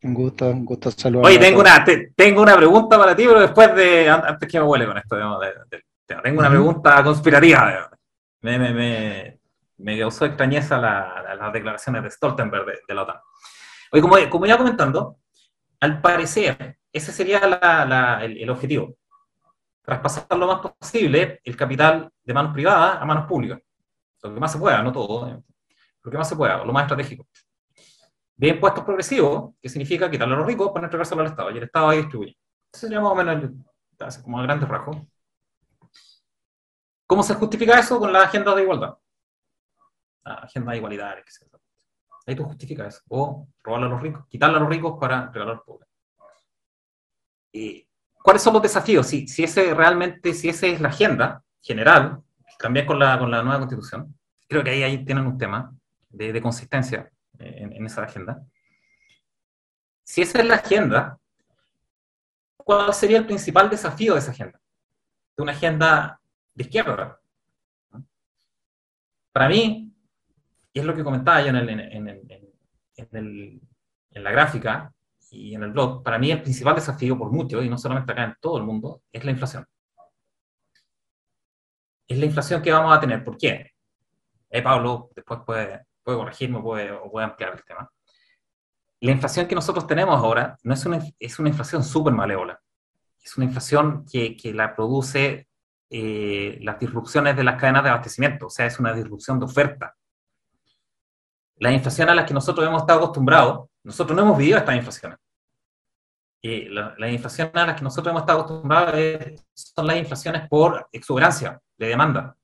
Un 0.08 0.14
gusto, 0.14 0.50
un 0.50 0.64
gusto 0.64 0.90
saludar. 0.90 1.26
Oye, 1.26 1.38
tengo 1.38 1.60
una, 1.60 1.84
tengo 2.16 2.42
una 2.42 2.56
pregunta 2.56 2.98
para 2.98 3.14
ti, 3.14 3.26
pero 3.28 3.42
después 3.42 3.76
de, 3.76 4.10
antes 4.10 4.50
que 4.50 4.58
me 4.58 4.66
huele 4.66 4.86
con 4.86 4.98
esto, 4.98 5.16
digamos, 5.18 5.46
tengo 6.06 6.40
una 6.40 6.50
pregunta 6.50 7.04
conspirativa. 7.04 7.90
Me, 8.40 8.58
me, 8.58 8.74
me, 8.74 9.40
me, 9.80 10.00
causó 10.00 10.24
extrañeza 10.26 10.78
las 10.78 11.52
declaraciones 11.52 12.04
de 12.04 12.12
Stoltenberg 12.12 12.66
de, 12.88 12.96
la 12.96 13.04
OTAN. 13.04 13.18
Oye, 13.92 14.02
como, 14.02 14.16
como 14.30 14.46
ya 14.46 14.58
comentando, 14.58 15.18
al 15.82 16.00
parecer, 16.00 16.78
ese 16.94 17.12
sería 17.12 17.42
el, 18.24 18.38
el, 18.38 18.50
objetivo. 18.50 18.96
Traspasar 19.82 20.38
lo 20.38 20.48
más 20.48 20.62
posible 20.62 21.42
el 21.44 21.58
capital 21.58 22.10
de 22.24 22.34
manos 22.34 22.54
privadas 22.54 23.02
a 23.02 23.06
manos 23.06 23.26
públicas. 23.26 23.60
Lo 24.24 24.34
que 24.34 24.40
más 24.40 24.54
se 24.54 24.58
pueda, 24.58 24.82
no 24.82 24.94
todo, 24.94 25.28
eh, 25.28 25.38
lo 26.02 26.12
que 26.12 26.18
más 26.18 26.30
se 26.30 26.36
pueda, 26.38 26.64
lo 26.64 26.72
más 26.72 26.84
estratégico 26.84 27.28
de 28.38 28.50
impuestos 28.50 28.84
progresivos, 28.84 29.56
que 29.60 29.68
significa 29.68 30.10
quitarle 30.10 30.36
a 30.36 30.38
los 30.38 30.48
ricos 30.48 30.72
para 30.72 30.86
entregárselo 30.86 31.22
al 31.22 31.28
Estado, 31.28 31.52
y 31.52 31.58
el 31.58 31.64
Estado 31.64 31.90
ahí 31.90 31.98
distribuye. 31.98 32.38
Eso 32.72 32.82
sería 32.82 33.02
más 33.02 33.12
o 33.12 33.16
menos 33.16 33.52
como 34.24 34.40
a 34.40 34.44
grandes 34.44 34.70
rasgos. 34.70 34.98
¿Cómo 37.08 37.24
se 37.24 37.34
justifica 37.34 37.80
eso? 37.80 38.00
Con 38.00 38.14
la 38.14 38.24
agenda 38.24 38.54
de 38.54 38.62
igualdad. 38.62 38.96
La 40.24 40.34
agenda 40.36 40.72
de 40.72 40.78
igualdad, 40.78 41.18
etc. 41.18 41.56
Ahí 42.28 42.36
tú 42.36 42.44
justificas 42.44 42.96
eso. 42.96 43.04
O 43.10 43.48
robarle 43.64 43.88
a 43.88 43.90
los 43.90 44.02
ricos, 44.02 44.28
quitarle 44.28 44.58
a 44.58 44.60
los 44.60 44.70
ricos 44.70 44.98
para 45.00 45.32
regalar 45.32 45.54
a 45.54 45.56
los 45.56 45.64
pobres. 45.64 45.90
¿Cuáles 48.22 48.44
son 48.44 48.54
los 48.54 48.62
desafíos? 48.62 49.08
Si, 49.08 49.28
si 49.28 49.46
ese 49.46 49.74
realmente, 49.74 50.34
si 50.34 50.50
esa 50.50 50.68
es 50.68 50.80
la 50.80 50.90
agenda 50.90 51.44
general, 51.60 52.22
también 52.60 52.86
con 52.86 53.00
la, 53.00 53.18
con 53.18 53.32
la 53.32 53.42
nueva 53.42 53.60
constitución, 53.60 54.16
creo 54.48 54.64
que 54.64 54.70
ahí, 54.70 54.84
ahí 54.84 55.06
tienen 55.06 55.26
un 55.26 55.38
tema 55.38 55.74
de, 56.10 56.34
de 56.34 56.42
consistencia 56.42 57.10
en, 57.40 57.86
esa 57.86 58.04
agenda. 58.04 58.44
Si 60.04 60.22
esa 60.22 60.40
es 60.40 60.46
la 60.46 60.56
agenda, 60.56 61.20
¿cuál 62.58 62.94
sería 62.94 63.18
el 63.18 63.26
principal 63.26 63.70
desafío 63.70 64.14
de 64.14 64.20
esa 64.20 64.32
agenda? 64.32 64.60
De 65.36 65.44
una 65.44 65.52
agenda 65.52 66.20
de 66.54 66.64
izquierda. 66.64 67.20
Para 69.32 69.50
mí, 69.50 69.94
y 70.74 70.80
es 70.80 70.86
lo 70.86 70.96
que 70.96 71.04
comentaba 71.04 71.42
yo 71.42 71.50
en, 71.50 71.56
el, 71.58 71.70
en, 71.70 72.08
el, 72.08 73.62
en, 74.12 74.24
la 74.24 74.32
gráfica 74.32 74.92
y 75.30 75.54
en 75.54 75.64
el 75.64 75.72
blog, 75.72 76.04
para 76.04 76.18
mí 76.18 76.32
el 76.32 76.42
principal 76.42 76.76
desafío 76.76 77.18
por 77.18 77.32
mucho, 77.32 77.62
y 77.62 77.70
no 77.70 77.78
solamente 77.78 78.12
acá 78.12 78.24
en 78.24 78.36
todo 78.40 78.58
el 78.58 78.64
mundo, 78.64 79.04
es 79.12 79.24
la 79.24 79.32
inflación. 79.32 79.66
Es 82.08 82.18
la 82.18 82.26
inflación 82.26 82.62
que 82.62 82.72
vamos 82.72 82.96
a 82.96 83.00
tener. 83.00 83.24
¿Por 83.24 83.38
qué? 83.38 83.74
Eh, 84.50 84.62
Pablo 84.62 85.10
después 85.14 85.42
puede 85.46 85.87
puede 86.08 86.20
corregirme 86.20 86.60
o 86.60 87.12
puede 87.12 87.26
ampliar 87.26 87.54
el 87.54 87.64
tema. 87.66 87.92
La 89.02 89.12
inflación 89.12 89.46
que 89.46 89.56
nosotros 89.56 89.86
tenemos 89.86 90.16
ahora 90.16 90.58
no 90.64 90.74
es 90.74 90.86
una, 90.86 91.02
es 91.20 91.38
una 91.38 91.50
inflación 91.50 91.84
súper 91.84 92.14
malévola. 92.14 92.62
Es 93.22 93.36
una 93.36 93.46
inflación 93.46 94.06
que, 94.10 94.38
que 94.38 94.54
la 94.54 94.74
produce 94.74 95.50
eh, 95.90 96.60
las 96.62 96.80
disrupciones 96.80 97.36
de 97.36 97.44
las 97.44 97.60
cadenas 97.60 97.84
de 97.84 97.90
abastecimiento, 97.90 98.48
o 98.48 98.50
sea, 98.50 98.66
es 98.66 98.80
una 98.80 98.94
disrupción 98.94 99.38
de 99.38 99.46
oferta. 99.46 99.98
La 101.58 101.74
inflación 101.74 102.08
a 102.08 102.16
la 102.16 102.26
que 102.26 102.34
nosotros 102.34 102.66
hemos 102.66 102.84
estado 102.84 103.00
acostumbrados, 103.00 103.68
nosotros 103.84 104.16
no 104.16 104.22
hemos 104.22 104.38
vivido 104.38 104.60
estas 104.60 104.78
inflaciones. 104.78 105.18
Eh, 106.42 106.70
la, 106.70 106.96
la, 106.98 107.12
inflación 107.12 107.52
a 107.54 107.66
la 107.66 107.76
que 107.76 107.84
nosotros 107.84 108.12
hemos 108.12 108.22
estado 108.22 108.42
acostumbrados 108.44 109.44
son 109.54 109.88
las 109.88 109.98
inflaciones 109.98 110.48
por 110.48 110.88
exuberancia 110.94 111.60
de 111.78 111.88
demanda. 111.88 112.38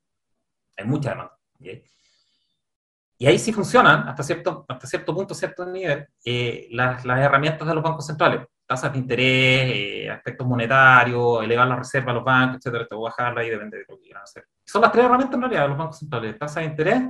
Hay 0.75 0.83
mucha 0.83 1.11
demanda. 1.11 1.37
Y 3.23 3.27
ahí 3.27 3.39
sí 3.39 3.53
funcionan, 3.53 4.09
hasta 4.09 4.21
cierto, 4.21 4.65
hasta 4.67 4.85
cierto 4.85 5.15
punto, 5.15 5.33
cierto 5.33 5.65
nivel, 5.65 6.05
eh, 6.25 6.67
las, 6.71 7.05
las, 7.05 7.21
herramientas 7.21 7.65
de 7.65 7.73
los 7.73 7.81
bancos 7.81 8.05
centrales. 8.05 8.41
Tasas 8.67 8.91
de 8.91 8.99
interés, 8.99 9.71
eh, 9.73 10.09
aspectos 10.09 10.45
monetarios, 10.45 11.41
elevar 11.41 11.69
la 11.69 11.77
reserva 11.77 12.11
a 12.11 12.15
los 12.15 12.23
bancos, 12.25 12.57
etcétera, 12.57 12.85
a 12.91 12.95
bajarla 12.97 13.39
ahí 13.39 13.49
depende 13.49 13.77
de 13.77 13.85
lo 13.87 13.95
que 13.95 14.03
quieran 14.03 14.23
hacer. 14.23 14.45
Son 14.65 14.81
las 14.81 14.91
tres 14.91 15.05
herramientas 15.05 15.35
en 15.35 15.39
realidad 15.39 15.61
de 15.61 15.67
los 15.69 15.77
bancos 15.77 15.99
centrales. 15.99 16.37
Tasas 16.37 16.55
de 16.55 16.65
interés, 16.65 17.01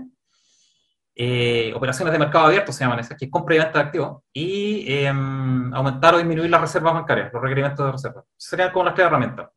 eh, 1.16 1.74
operaciones 1.76 2.12
de 2.12 2.20
mercado 2.20 2.46
abierto 2.46 2.72
se 2.72 2.84
llaman 2.84 3.00
esas, 3.00 3.18
que 3.18 3.26
es 3.26 3.32
compra 3.32 3.56
y 3.56 3.58
venta 3.58 3.80
de 3.80 3.86
activos, 3.86 4.22
y 4.32 4.86
em, 4.94 5.74
aumentar 5.74 6.14
o 6.14 6.18
disminuir 6.18 6.52
las 6.52 6.62
reservas 6.62 6.94
bancarias, 6.94 7.34
los 7.34 7.42
requerimientos 7.42 7.84
de 7.84 7.92
reserva. 7.92 8.24
Serían 8.38 8.72
como 8.72 8.86
las 8.86 8.94
tres 8.94 9.08
herramientas. 9.08 9.50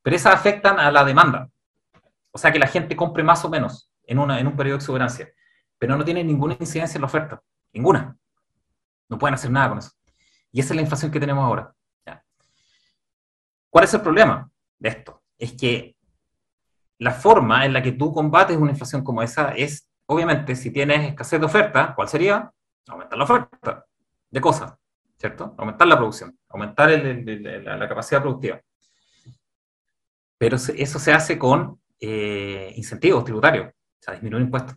Pero 0.00 0.14
esas 0.14 0.32
afectan 0.32 0.78
a 0.78 0.92
la 0.92 1.04
demanda. 1.04 1.48
O 2.30 2.38
sea, 2.38 2.52
que 2.52 2.60
la 2.60 2.68
gente 2.68 2.94
compre 2.94 3.24
más 3.24 3.44
o 3.44 3.48
menos 3.48 3.90
en, 4.04 4.20
una, 4.20 4.38
en 4.38 4.46
un 4.46 4.54
periodo 4.54 4.76
de 4.76 4.82
exuberancia 4.82 5.28
pero 5.78 5.96
no 5.96 6.04
tiene 6.04 6.24
ninguna 6.24 6.56
incidencia 6.58 6.98
en 6.98 7.02
la 7.02 7.06
oferta, 7.06 7.42
ninguna. 7.72 8.16
No 9.08 9.18
pueden 9.18 9.34
hacer 9.34 9.50
nada 9.50 9.70
con 9.70 9.78
eso. 9.78 9.92
Y 10.50 10.60
esa 10.60 10.72
es 10.72 10.76
la 10.76 10.82
inflación 10.82 11.10
que 11.10 11.20
tenemos 11.20 11.44
ahora. 11.44 11.72
¿Cuál 13.70 13.84
es 13.84 13.94
el 13.94 14.00
problema 14.00 14.50
de 14.78 14.88
esto? 14.88 15.22
Es 15.36 15.52
que 15.52 15.96
la 16.98 17.12
forma 17.12 17.64
en 17.64 17.72
la 17.72 17.82
que 17.82 17.92
tú 17.92 18.12
combates 18.12 18.56
una 18.56 18.72
inflación 18.72 19.04
como 19.04 19.22
esa 19.22 19.52
es, 19.52 19.88
obviamente, 20.06 20.56
si 20.56 20.70
tienes 20.72 21.08
escasez 21.08 21.38
de 21.38 21.46
oferta, 21.46 21.94
¿cuál 21.94 22.08
sería? 22.08 22.50
Aumentar 22.88 23.18
la 23.18 23.24
oferta 23.24 23.86
de 24.30 24.40
cosas, 24.40 24.74
¿cierto? 25.16 25.54
Aumentar 25.58 25.86
la 25.86 25.96
producción, 25.96 26.36
aumentar 26.48 26.90
la, 26.90 27.88
capacidad 27.88 28.22
productiva. 28.22 28.60
Pero 30.38 30.56
eso 30.56 30.98
se 30.98 31.12
hace 31.12 31.38
con 31.38 31.80
eh, 32.00 32.72
incentivos 32.74 33.24
tributarios, 33.24 33.68
o 33.68 33.72
sea, 34.00 34.14
disminuir 34.14 34.44
impuestos 34.44 34.76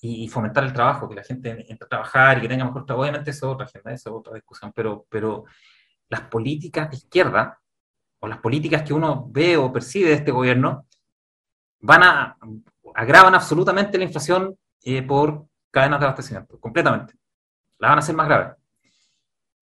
y, 0.00 0.28
fomentar 0.28 0.64
el 0.64 0.72
trabajo, 0.72 1.08
que 1.08 1.16
la 1.16 1.24
gente 1.24 1.50
entre 1.50 1.86
a 1.86 1.88
trabajar 1.88 2.38
y 2.38 2.42
que 2.42 2.48
tenga 2.48 2.64
mejor 2.64 2.84
trabajo. 2.84 3.02
Obviamente 3.02 3.30
eso 3.30 3.48
es 3.48 3.54
otra 3.54 3.66
agenda, 3.66 3.92
eso 3.92 4.10
es 4.10 4.16
otra 4.16 4.34
discusión, 4.34 4.72
pero, 4.74 5.06
pero 5.08 5.44
las 6.08 6.22
políticas 6.22 6.90
de 6.90 6.96
izquierda 6.96 7.60
o 8.20 8.28
las 8.28 8.38
políticas 8.38 8.82
que 8.82 8.94
uno 8.94 9.26
ve 9.28 9.56
o 9.56 9.72
percibe 9.72 10.10
de 10.10 10.14
este 10.14 10.30
gobierno 10.30 10.86
van 11.80 12.02
a 12.02 12.38
agravan 12.94 13.34
absolutamente 13.34 13.96
la 13.96 14.04
inflación 14.04 14.58
eh, 14.82 15.02
por 15.02 15.46
cadenas 15.70 16.00
de 16.00 16.06
abastecimiento, 16.06 16.58
completamente. 16.58 17.14
La 17.78 17.90
van 17.90 17.98
a 17.98 18.00
hacer 18.00 18.16
más 18.16 18.26
grave. 18.26 18.54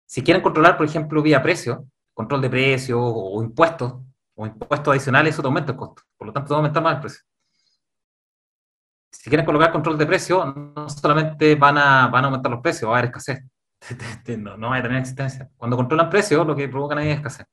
Si 0.07 0.22
quieren 0.22 0.43
controlar, 0.43 0.76
por 0.76 0.87
ejemplo, 0.87 1.20
vía 1.22 1.43
precio, 1.43 1.87
control 2.12 2.43
de 2.43 2.51
precios 2.51 3.01
o, 3.03 3.43
impuestos, 3.43 3.95
o 4.37 4.47
impuestos 4.47 4.93
adicionales, 4.93 5.35
eso 5.35 5.43
te 5.43 5.49
aumenta 5.49 5.72
el 5.72 5.78
costo. 5.78 6.03
Por 6.16 6.28
lo 6.28 6.32
tanto, 6.32 6.49
te 6.49 6.53
va 6.53 6.59
a 6.59 6.61
aumentar 6.61 6.82
más 6.82 6.95
el 6.95 7.01
precio 7.01 7.24
si 9.14 9.30
quieren 9.30 9.46
colocar 9.46 9.70
control 9.72 9.96
de 9.96 10.06
precio, 10.06 10.44
no 10.44 10.88
solamente 10.88 11.54
van 11.54 11.78
a, 11.78 12.08
van 12.08 12.24
a 12.24 12.26
aumentar 12.26 12.50
los 12.50 12.60
precios, 12.60 12.90
va 12.90 12.96
a 12.96 12.98
haber 12.98 13.10
escasez. 13.10 13.42
no, 14.38 14.56
no 14.56 14.70
va 14.70 14.76
a 14.76 14.82
tener 14.82 14.98
existencia. 14.98 15.48
Cuando 15.56 15.76
controlan 15.76 16.10
precios, 16.10 16.46
lo 16.46 16.56
que 16.56 16.68
provocan 16.68 16.98
ahí 16.98 17.10
es 17.10 17.16
escasez. 17.16 17.46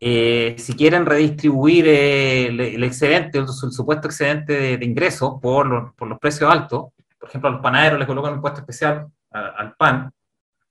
Eh, 0.00 0.54
si 0.58 0.76
quieren 0.76 1.06
redistribuir 1.06 1.88
el, 1.88 2.84
excedente, 2.84 3.38
el, 3.38 3.48
supuesto 3.48 4.06
excedente 4.06 4.78
de, 4.78 4.84
ingresos 4.84 5.34
por, 5.42 5.94
por, 5.96 6.06
los 6.06 6.18
precios 6.20 6.50
altos, 6.50 6.92
por 7.18 7.28
ejemplo, 7.28 7.48
a 7.48 7.52
los 7.52 7.60
panaderos 7.60 7.98
les 7.98 8.06
colocan 8.06 8.32
un 8.32 8.38
impuesto 8.38 8.60
especial 8.60 9.08
al 9.30 9.74
pan 9.74 10.12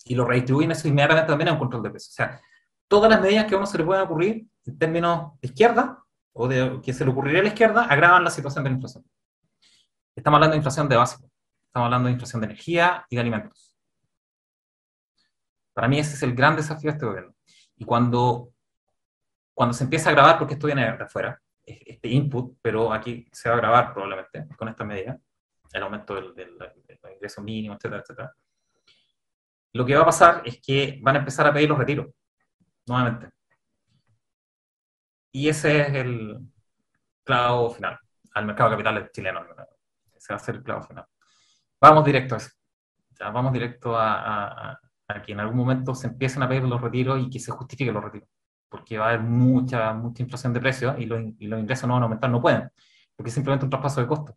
y 0.05 0.15
lo 0.15 0.23
redistribuyen 0.23 0.71
eso 0.71 0.87
inmediatamente 0.87 1.29
también 1.29 1.49
a 1.49 1.53
un 1.53 1.59
control 1.59 1.83
de 1.83 1.89
precios. 1.89 2.13
O 2.13 2.15
sea, 2.15 2.39
todas 2.87 3.09
las 3.09 3.21
medidas 3.21 3.45
que 3.45 3.55
a 3.55 3.57
uno 3.57 3.67
se 3.67 3.77
le 3.77 3.83
puedan 3.83 4.05
ocurrir 4.05 4.47
en 4.65 4.77
términos 4.77 5.33
de 5.41 5.47
izquierda 5.49 6.03
o 6.31 6.47
de 6.47 6.79
que 6.81 6.93
se 6.93 7.03
le 7.03 7.11
ocurriría 7.11 7.41
a 7.41 7.43
la 7.43 7.49
izquierda 7.49 7.83
agravan 7.83 8.23
la 8.23 8.29
situación 8.29 8.63
de 8.63 8.69
la 8.69 8.75
inflación. 8.75 9.03
Estamos 10.17 10.37
hablando 10.37 10.53
de 10.53 10.57
inflación 10.57 10.89
de 10.89 10.95
básico. 10.95 11.29
Estamos 11.67 11.85
hablando 11.85 12.07
de 12.07 12.13
inflación 12.13 12.41
de 12.41 12.47
energía 12.47 13.05
y 13.07 13.15
de 13.15 13.21
alimentos. 13.21 13.75
Para 15.73 15.87
mí 15.87 15.99
ese 15.99 16.15
es 16.15 16.23
el 16.23 16.33
gran 16.33 16.55
desafío 16.55 16.89
de 16.89 16.95
este 16.95 17.05
gobierno. 17.05 17.35
Y 17.75 17.85
cuando, 17.85 18.51
cuando 19.53 19.73
se 19.75 19.83
empieza 19.83 20.09
a 20.09 20.13
grabar, 20.13 20.39
porque 20.39 20.55
esto 20.55 20.65
viene 20.65 20.81
de 20.81 21.03
afuera, 21.03 21.39
este 21.63 22.07
input, 22.07 22.57
pero 22.63 22.91
aquí 22.91 23.27
se 23.31 23.47
va 23.47 23.55
a 23.55 23.59
grabar 23.59 23.93
probablemente 23.93 24.47
con 24.57 24.67
esta 24.69 24.83
medida, 24.83 25.19
el 25.71 25.83
aumento 25.83 26.15
del, 26.15 26.33
del, 26.33 26.57
ingreso 27.13 27.43
mínimo, 27.43 27.75
etcétera, 27.75 28.01
etcétera. 28.01 28.33
lo 29.73 29.85
que 29.85 29.95
va 29.95 30.01
a 30.01 30.05
pasar 30.05 30.41
es 30.45 30.59
que 30.59 30.99
van 31.03 31.17
a 31.17 31.19
empezar 31.19 31.45
a 31.45 31.53
pedir 31.53 31.69
los 31.69 31.77
retiros, 31.77 32.07
nuevamente. 32.87 33.29
Y 35.31 35.47
ese 35.47 35.81
es 35.81 35.93
el 35.93 36.39
clavo 37.23 37.69
final 37.69 37.99
al 38.33 38.45
mercado 38.45 38.71
de 38.71 38.75
capitales 38.77 39.11
chileno. 39.11 39.45
Va 40.33 40.37
a 40.37 40.39
ser 40.39 40.55
el 40.55 40.63
clavo 40.63 40.83
final. 40.83 41.05
Vamos 41.79 42.05
directo 42.05 42.35
a 42.35 42.37
eso. 42.37 42.49
vamos 43.19 43.53
directo 43.53 43.95
a, 43.97 44.79
que 45.25 45.31
en 45.31 45.39
algún 45.39 45.57
momento 45.57 45.95
se 45.95 46.07
empiecen 46.07 46.43
a 46.43 46.49
pedir 46.49 46.63
los 46.63 46.81
retiros 46.81 47.21
y 47.21 47.29
que 47.29 47.39
se 47.39 47.51
justifiquen 47.51 47.93
los 47.93 48.03
retiros. 48.03 48.29
Porque 48.69 48.97
va 48.97 49.05
a 49.05 49.09
haber 49.09 49.21
mucha, 49.21 49.93
mucha 49.93 50.23
inflación 50.23 50.53
de 50.53 50.59
precios 50.59 50.95
y 50.99 51.05
los, 51.05 51.21
ingresos 51.21 51.87
no 51.87 51.93
van 51.93 52.03
a 52.03 52.05
aumentar, 52.05 52.29
no 52.29 52.41
pueden. 52.41 52.69
Porque 53.15 53.29
es 53.29 53.33
simplemente 53.33 53.65
un 53.65 53.69
traspaso 53.69 54.01
de 54.01 54.07
costos. 54.07 54.35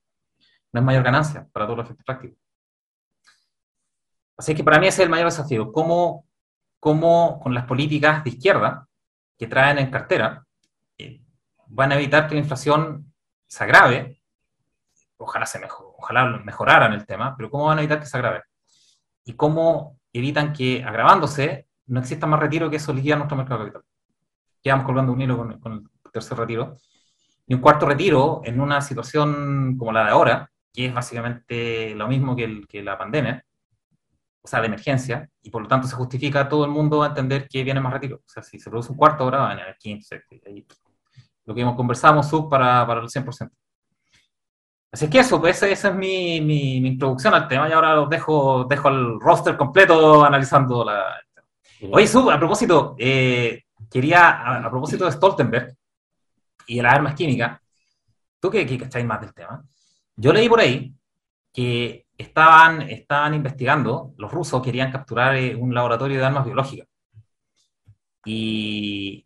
No 0.73 0.81
es 0.81 0.87
mayor 0.87 1.03
ganancia 1.03 1.49
para 1.53 1.67
todos 1.67 1.79
los 1.79 1.87
efectos 1.87 2.05
prácticos. 2.05 2.39
Así 4.37 4.55
que 4.55 4.65
para 4.65 4.79
mí 4.79 4.87
ese 4.87 5.03
es 5.03 5.07
el 5.07 5.11
mayor 5.11 5.27
desafío. 5.27 5.73
¿Cómo, 5.73 6.27
cómo 6.79 7.41
con 7.41 7.53
las 7.53 7.65
políticas 7.65 8.23
de 8.25 8.31
izquierda 8.31 8.89
que 9.37 9.47
traen 9.47 9.79
en 9.79 9.91
cartera 9.91 10.47
eh, 10.97 11.21
van 11.67 11.93
a 11.93 11.97
evitar 11.97 12.29
que 12.29 12.35
la 12.35 12.41
inflación 12.41 13.13
se 13.47 13.65
agrave? 13.65 14.20
Ojalá, 15.23 15.45
se 15.45 15.59
mejor, 15.59 15.95
ojalá 15.99 16.25
mejoraran 16.45 16.93
el 16.95 17.05
tema, 17.05 17.35
pero 17.37 17.51
¿cómo 17.51 17.67
van 17.67 17.79
a 17.79 17.83
evitar 17.83 18.01
que 18.01 18.07
se 18.07 18.17
agrave? 18.17 18.43
¿Y 19.25 19.35
cómo 19.35 19.99
evitan 20.13 20.53
que, 20.53 20.83
agravándose, 20.83 21.69
no 21.87 22.01
exista 22.01 22.27
más 22.27 22.41
retiro 22.41 22.71
que 22.71 22.77
eso 22.77 22.93
liquida 22.93 23.17
nuestro 23.17 23.37
mercado 23.37 23.61
capital? 23.61 23.83
Quedamos 24.63 24.87
colgando 24.87 25.13
un 25.13 25.21
hilo 25.21 25.37
con, 25.37 25.61
con 25.61 25.73
el 25.73 26.11
tercer 26.11 26.39
retiro. 26.39 26.77
Y 27.47 27.55
un 27.55 27.61
cuarto 27.61 27.87
retiro 27.87 28.41
en 28.45 28.61
una 28.61 28.81
situación 28.81 29.77
como 29.77 29.93
la 29.93 30.05
de 30.05 30.11
ahora, 30.11 30.51
que 30.73 30.87
es 30.87 30.95
básicamente 30.95 31.95
lo 31.95 32.09
mismo 32.09 32.35
que, 32.35 32.45
el, 32.45 32.67
que 32.67 32.83
la 32.83 32.97
pandemia, 32.97 33.45
o 34.43 34.49
sea, 34.49 34.61
de 34.61 34.67
emergencia, 34.69 35.29
y 35.43 35.51
por 35.51 35.63
lo 35.63 35.69
tanto 35.69 35.87
se 35.87 35.97
justifica, 35.97 36.49
todo 36.49 36.65
el 36.65 36.71
mundo 36.71 37.03
a 37.03 37.09
entender 37.09 37.47
que 37.49 37.63
viene 37.63 37.81
más 37.81 37.93
retiro. 37.93 38.17
O 38.17 38.29
sea, 38.29 38.43
si 38.43 38.59
se 38.59 38.71
produce 38.71 38.93
un 38.93 38.97
cuarto, 38.97 39.25
ahora 39.25 39.41
van 39.41 39.59
a 39.59 39.63
venir 39.63 39.77
15. 39.79 40.23
Lo 41.45 41.55
que 41.55 41.61
hemos 41.61 41.77
conversado, 41.77 42.23
sub 42.23 42.49
para, 42.49 42.87
para 42.87 43.01
el 43.01 43.09
100%. 43.09 43.51
Así 44.93 45.05
es 45.05 45.11
que 45.11 45.21
eso, 45.21 45.41
pues 45.41 45.63
esa 45.63 45.89
es 45.89 45.95
mi, 45.95 46.41
mi, 46.41 46.79
introducción 46.79 47.33
al 47.33 47.47
tema 47.47 47.69
y 47.69 47.73
ahora 47.73 47.95
los 47.95 48.11
dejo, 48.11 48.65
dejo 48.65 48.89
el 48.89 49.21
roster 49.21 49.57
completo 49.57 50.25
analizando 50.25 50.85
la... 50.85 51.21
Oye, 51.93 52.07
Sub, 52.09 52.29
a 52.29 52.39
propósito, 52.39 52.97
eh, 52.99 53.63
quería, 53.89 54.59
a, 54.65 54.69
propósito 54.69 55.05
de 55.05 55.13
Stoltenberg 55.13 55.77
y 56.67 56.77
de 56.77 56.83
las 56.83 56.95
armas 56.95 57.15
químicas, 57.15 57.61
tú 58.41 58.51
que, 58.51 58.67
que 58.67 58.79
cacháis 58.79 59.07
más 59.07 59.21
del 59.21 59.33
tema, 59.33 59.63
yo 60.17 60.33
leí 60.33 60.49
por 60.49 60.61
ahí 60.61 60.93
que 61.53 62.07
estaban, 62.19 62.83
estaban 62.83 63.35
investigando, 63.35 64.13
los 64.19 64.31
rusos 64.31 64.61
querían 64.61 64.91
capturar 64.91 65.37
eh, 65.37 65.55
un 65.55 65.73
laboratorio 65.73 66.19
de 66.19 66.27
armas 66.27 66.45
biológicas. 66.45 66.89
Y, 68.25 69.25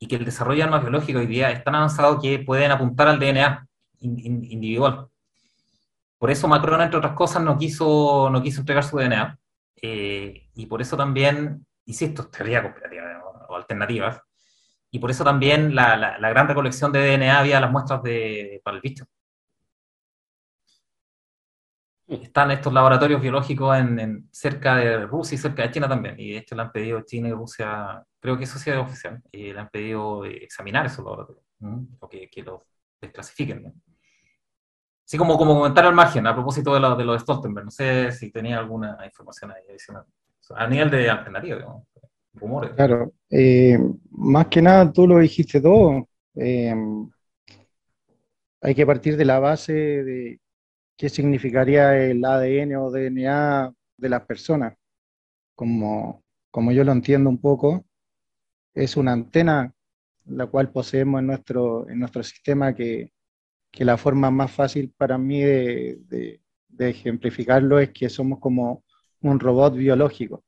y 0.00 0.06
que 0.08 0.16
el 0.16 0.24
desarrollo 0.24 0.58
de 0.58 0.64
armas 0.64 0.82
biológicas 0.82 1.20
hoy 1.20 1.26
día 1.26 1.50
es 1.50 1.62
tan 1.62 1.76
avanzado 1.76 2.20
que 2.20 2.40
pueden 2.40 2.72
apuntar 2.72 3.08
al 3.08 3.20
DNA 3.20 3.66
individual. 4.02 5.08
Por 6.18 6.30
eso 6.30 6.48
Macron, 6.48 6.80
entre 6.80 6.98
otras 6.98 7.14
cosas, 7.14 7.42
no 7.42 7.58
quiso, 7.58 8.30
no 8.30 8.42
quiso 8.42 8.60
entregar 8.60 8.84
su 8.84 8.98
DNA. 8.98 9.38
Eh, 9.76 10.48
y 10.54 10.66
por 10.66 10.80
eso 10.80 10.96
también, 10.96 11.66
insisto, 11.86 12.28
teoría 12.28 12.62
cooperativa 12.62 13.22
o 13.48 13.56
alternativas, 13.56 14.20
y 14.90 14.98
por 14.98 15.10
eso 15.10 15.24
también 15.24 15.74
la, 15.74 15.96
la, 15.96 16.28
gran 16.30 16.48
recolección 16.48 16.92
de 16.92 17.16
DNA 17.16 17.38
había 17.38 17.60
las 17.60 17.70
muestras 17.72 18.02
de, 18.02 18.60
para 18.62 18.76
el 18.76 18.82
bicho 18.82 19.06
están 22.20 22.50
estos 22.50 22.72
laboratorios 22.72 23.20
biológicos 23.20 23.76
en, 23.76 24.28
cerca 24.30 24.76
de 24.76 25.06
Rusia 25.06 25.36
y 25.36 25.38
cerca 25.38 25.62
de 25.62 25.70
China 25.70 25.88
también. 25.88 26.18
Y 26.18 26.32
de 26.32 26.38
hecho 26.38 26.54
le 26.54 26.62
han 26.62 26.72
pedido 26.72 27.00
China 27.02 27.28
y 27.28 27.32
Rusia, 27.32 28.04
creo 28.20 28.36
que 28.36 28.44
eso 28.44 28.58
sí 28.58 28.70
es 28.70 28.76
oficial, 28.76 29.22
y 29.30 29.52
le 29.52 29.60
han 29.60 29.68
pedido 29.70 30.24
examinar 30.24 30.86
esos 30.86 31.04
laboratorios, 31.04 31.44
o 32.00 32.08
que, 32.08 32.28
los 32.44 32.60
desclasifiquen. 33.00 33.72
Así 35.04 35.18
como, 35.18 35.36
como 35.36 35.54
comentario 35.54 35.90
al 35.90 35.96
margen, 35.96 36.26
a 36.26 36.34
propósito 36.34 36.72
de 36.74 36.80
lo 36.80 36.96
de, 36.96 37.04
lo 37.04 37.12
de 37.12 37.18
Stoltenberg, 37.18 37.66
no 37.66 37.70
sé 37.70 38.12
si 38.12 38.30
tenía 38.30 38.58
alguna 38.58 38.98
información 39.04 39.50
ahí 39.50 39.62
adicional. 39.68 40.04
A 40.54 40.66
nivel 40.66 40.90
de 40.90 41.10
alternativa, 41.10 41.56
digamos, 41.56 41.84
rumores. 42.34 42.72
Claro, 42.72 43.12
eh, 43.30 43.78
más 44.10 44.46
que 44.46 44.62
nada 44.62 44.92
tú 44.92 45.06
lo 45.06 45.18
dijiste 45.18 45.60
todo. 45.60 46.08
Eh, 46.34 46.74
hay 48.60 48.74
que 48.74 48.86
partir 48.86 49.16
de 49.16 49.24
la 49.24 49.38
base 49.38 49.72
de 49.72 50.40
qué 50.96 51.08
significaría 51.08 51.96
el 51.96 52.24
ADN 52.24 52.76
o 52.76 52.90
DNA 52.90 53.72
de 53.96 54.08
las 54.08 54.22
personas. 54.22 54.74
Como, 55.54 56.22
como 56.50 56.72
yo 56.72 56.84
lo 56.84 56.92
entiendo 56.92 57.28
un 57.28 57.38
poco, 57.38 57.84
es 58.74 58.96
una 58.96 59.12
antena 59.12 59.74
la 60.26 60.46
cual 60.46 60.70
poseemos 60.70 61.20
en 61.20 61.26
nuestro, 61.26 61.88
en 61.88 61.98
nuestro 61.98 62.22
sistema 62.22 62.74
que, 62.74 63.12
que 63.72 63.84
la 63.84 63.96
forma 63.96 64.30
más 64.30 64.52
fácil 64.52 64.92
para 64.96 65.18
mí 65.18 65.40
de, 65.42 65.98
de, 66.68 66.90
ejemplificarlo 66.90 67.78
es 67.78 67.90
que 67.90 68.08
somos 68.08 68.38
como 68.38 68.84
un 69.22 69.40
robot 69.40 69.74
biológico 69.74 70.44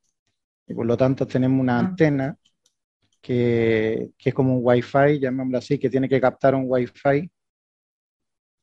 y 0.67 0.75
por 0.75 0.87
lo 0.87 0.97
tanto 0.97 1.27
tenemos 1.27 1.61
una 1.61 1.77
ah. 1.77 1.81
antena 1.81 2.37
que, 3.21 4.11
que, 4.19 4.29
es 4.29 4.35
como 4.35 4.59
un 4.59 4.61
wifi, 4.63 5.19
llamémoslo 5.21 5.59
así, 5.59 5.79
que 5.79 5.89
tiene 5.89 6.09
que 6.09 6.21
captar 6.21 6.55
un 6.55 6.65
wifi 6.67 7.31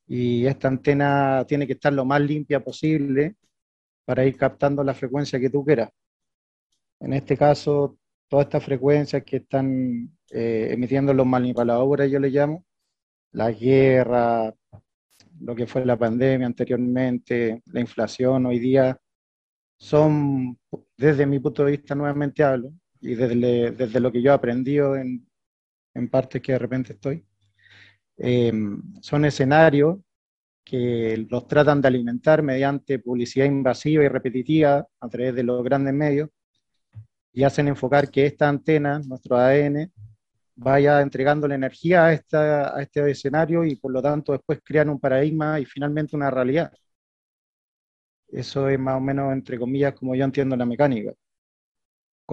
y 0.06 0.46
esta 0.46 0.68
antena 0.68 1.44
tiene 1.46 1.66
que 1.66 1.72
estar 1.74 1.92
lo 1.92 2.04
más 2.04 2.20
limpia 2.20 2.60
posible 2.60 3.36
para 4.04 4.24
ir 4.24 4.36
captando 4.36 4.84
la 4.84 4.94
frecuencia 4.94 5.40
que 5.40 5.50
tú 5.50 5.64
quieras. 5.64 5.90
En 7.00 7.12
este 7.14 7.36
caso, 7.36 7.98
todas 8.28 8.46
estas 8.46 8.64
frecuencias 8.64 9.24
que 9.24 9.38
están 9.38 10.10
eh, 10.30 10.68
emitiendo 10.70 11.12
los 11.14 11.26
manipuladores, 11.26 12.10
yo 12.10 12.20
le 12.20 12.30
llamo, 12.30 12.64
la 13.32 13.50
guerra, 13.52 14.54
lo 15.40 15.54
que 15.54 15.66
fue 15.66 15.84
la 15.84 15.98
pandemia 15.98 16.46
anteriormente, 16.46 17.62
la 17.66 17.80
inflación 17.80 18.46
hoy 18.46 18.58
día, 18.58 18.98
son, 19.78 20.58
desde 20.96 21.26
mi 21.26 21.40
punto 21.40 21.64
de 21.64 21.72
vista, 21.72 21.94
nuevamente 21.94 22.44
hablo, 22.44 22.72
y 23.00 23.14
desde, 23.14 23.72
desde 23.72 24.00
lo 24.00 24.12
que 24.12 24.22
yo 24.22 24.30
he 24.30 24.34
aprendido 24.34 24.96
en, 24.96 25.26
en 25.94 26.08
partes 26.08 26.40
que 26.40 26.52
de 26.52 26.58
repente 26.58 26.92
estoy, 26.92 27.24
Em, 28.16 28.80
son 29.00 29.24
escenarios 29.24 29.98
que 30.64 31.26
los 31.28 31.48
tratan 31.48 31.80
de 31.80 31.88
alimentar 31.88 32.42
mediante 32.42 32.98
publicidad 32.98 33.46
invasiva 33.46 34.04
y 34.04 34.08
repetitiva 34.08 34.86
a 35.00 35.08
través 35.08 35.34
de 35.34 35.42
los 35.42 35.64
grandes 35.64 35.94
medios 35.94 36.30
y 37.32 37.42
hacen 37.42 37.68
enfocar 37.68 38.10
que 38.10 38.26
esta 38.26 38.48
antena, 38.48 39.00
nuestro 39.00 39.36
ADN, 39.36 39.90
vaya 40.62 41.00
entregando 41.00 41.48
la 41.48 41.54
energía 41.54 42.06
a, 42.06 42.12
esta, 42.12 42.76
a 42.76 42.82
este 42.82 43.10
escenario 43.10 43.64
y 43.64 43.76
por 43.76 43.92
lo 43.92 44.02
tanto 44.02 44.32
después 44.32 44.60
crean 44.64 44.88
un 44.88 45.00
paradigma 45.00 45.58
y 45.60 45.64
finalmente 45.64 46.16
una 46.16 46.30
realidad. 46.30 46.72
Eso 48.28 48.68
es 48.68 48.78
más 48.78 48.96
o 48.96 49.00
menos, 49.00 49.32
entre 49.32 49.58
comillas, 49.58 49.94
como 49.94 50.14
yo 50.14 50.24
entiendo 50.24 50.56
la 50.56 50.64
mecánica. 50.64 51.12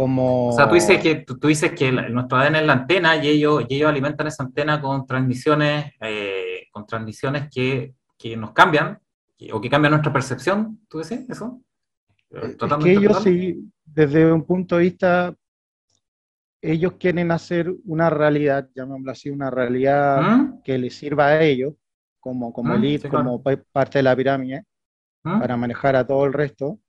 O 0.01 0.53
sea, 0.55 0.67
tú 0.69 0.75
dices 0.75 1.01
que, 1.01 1.25
tú, 1.25 1.47
dices 1.47 1.73
que 1.73 1.91
nuestro 1.91 2.37
ADN 2.37 2.55
es 2.55 2.65
la 2.65 2.73
antena 2.73 3.15
y 3.17 3.27
ellos, 3.27 3.65
y 3.67 3.75
ellos 3.75 3.89
alimentan 3.89 4.27
esa 4.27 4.43
antena 4.43 4.79
con 4.79 5.05
transmisiones, 5.05 5.93
eh, 5.99 6.67
con 6.71 6.85
transmisiones 6.85 7.49
que, 7.51 7.95
que, 8.17 8.37
nos 8.37 8.51
cambian 8.51 8.99
o 9.51 9.59
que 9.59 9.69
cambian 9.69 9.91
nuestra 9.91 10.13
percepción, 10.13 10.79
¿tú 10.87 10.99
dices 10.99 11.29
eso? 11.29 11.61
Es 12.29 12.55
que 12.55 12.91
ellos 12.91 13.23
sí, 13.23 13.69
desde 13.83 14.31
un 14.31 14.43
punto 14.43 14.77
de 14.77 14.83
vista, 14.83 15.35
ellos 16.61 16.93
quieren 16.99 17.31
hacer 17.31 17.73
una 17.85 18.09
realidad, 18.09 18.69
llamémoslo 18.75 19.11
así, 19.11 19.29
una 19.29 19.49
realidad 19.49 20.21
¿Mm? 20.21 20.61
que 20.63 20.77
les 20.77 20.95
sirva 20.95 21.27
a 21.27 21.43
ellos, 21.43 21.73
como, 22.19 22.51
como 22.51 22.75
como 23.09 23.43
parte 23.71 23.99
de 23.99 24.03
la 24.03 24.15
pirámide, 24.15 24.65
¿Mm? 25.23 25.39
para 25.39 25.57
manejar 25.57 25.95
a 25.95 26.05
todo 26.05 26.25
el 26.25 26.33
resto 26.33 26.79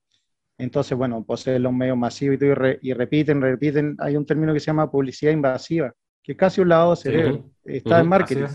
entonces, 0.60 0.96
bueno, 0.96 1.24
poseen 1.24 1.62
los 1.62 1.72
medios 1.72 1.96
masivos 1.96 2.38
y, 2.82 2.92
repiten, 2.92 3.40
repiten. 3.40 3.96
Hay 3.98 4.16
un 4.16 4.26
término 4.26 4.52
que 4.52 4.60
se 4.60 4.66
llama 4.66 4.90
publicidad 4.90 5.32
invasiva, 5.32 5.92
que 6.22 6.36
casi 6.36 6.60
un 6.60 6.68
lado 6.68 6.94
cerebro, 6.94 7.50
está 7.64 8.00
en 8.00 8.08
marketing. 8.08 8.46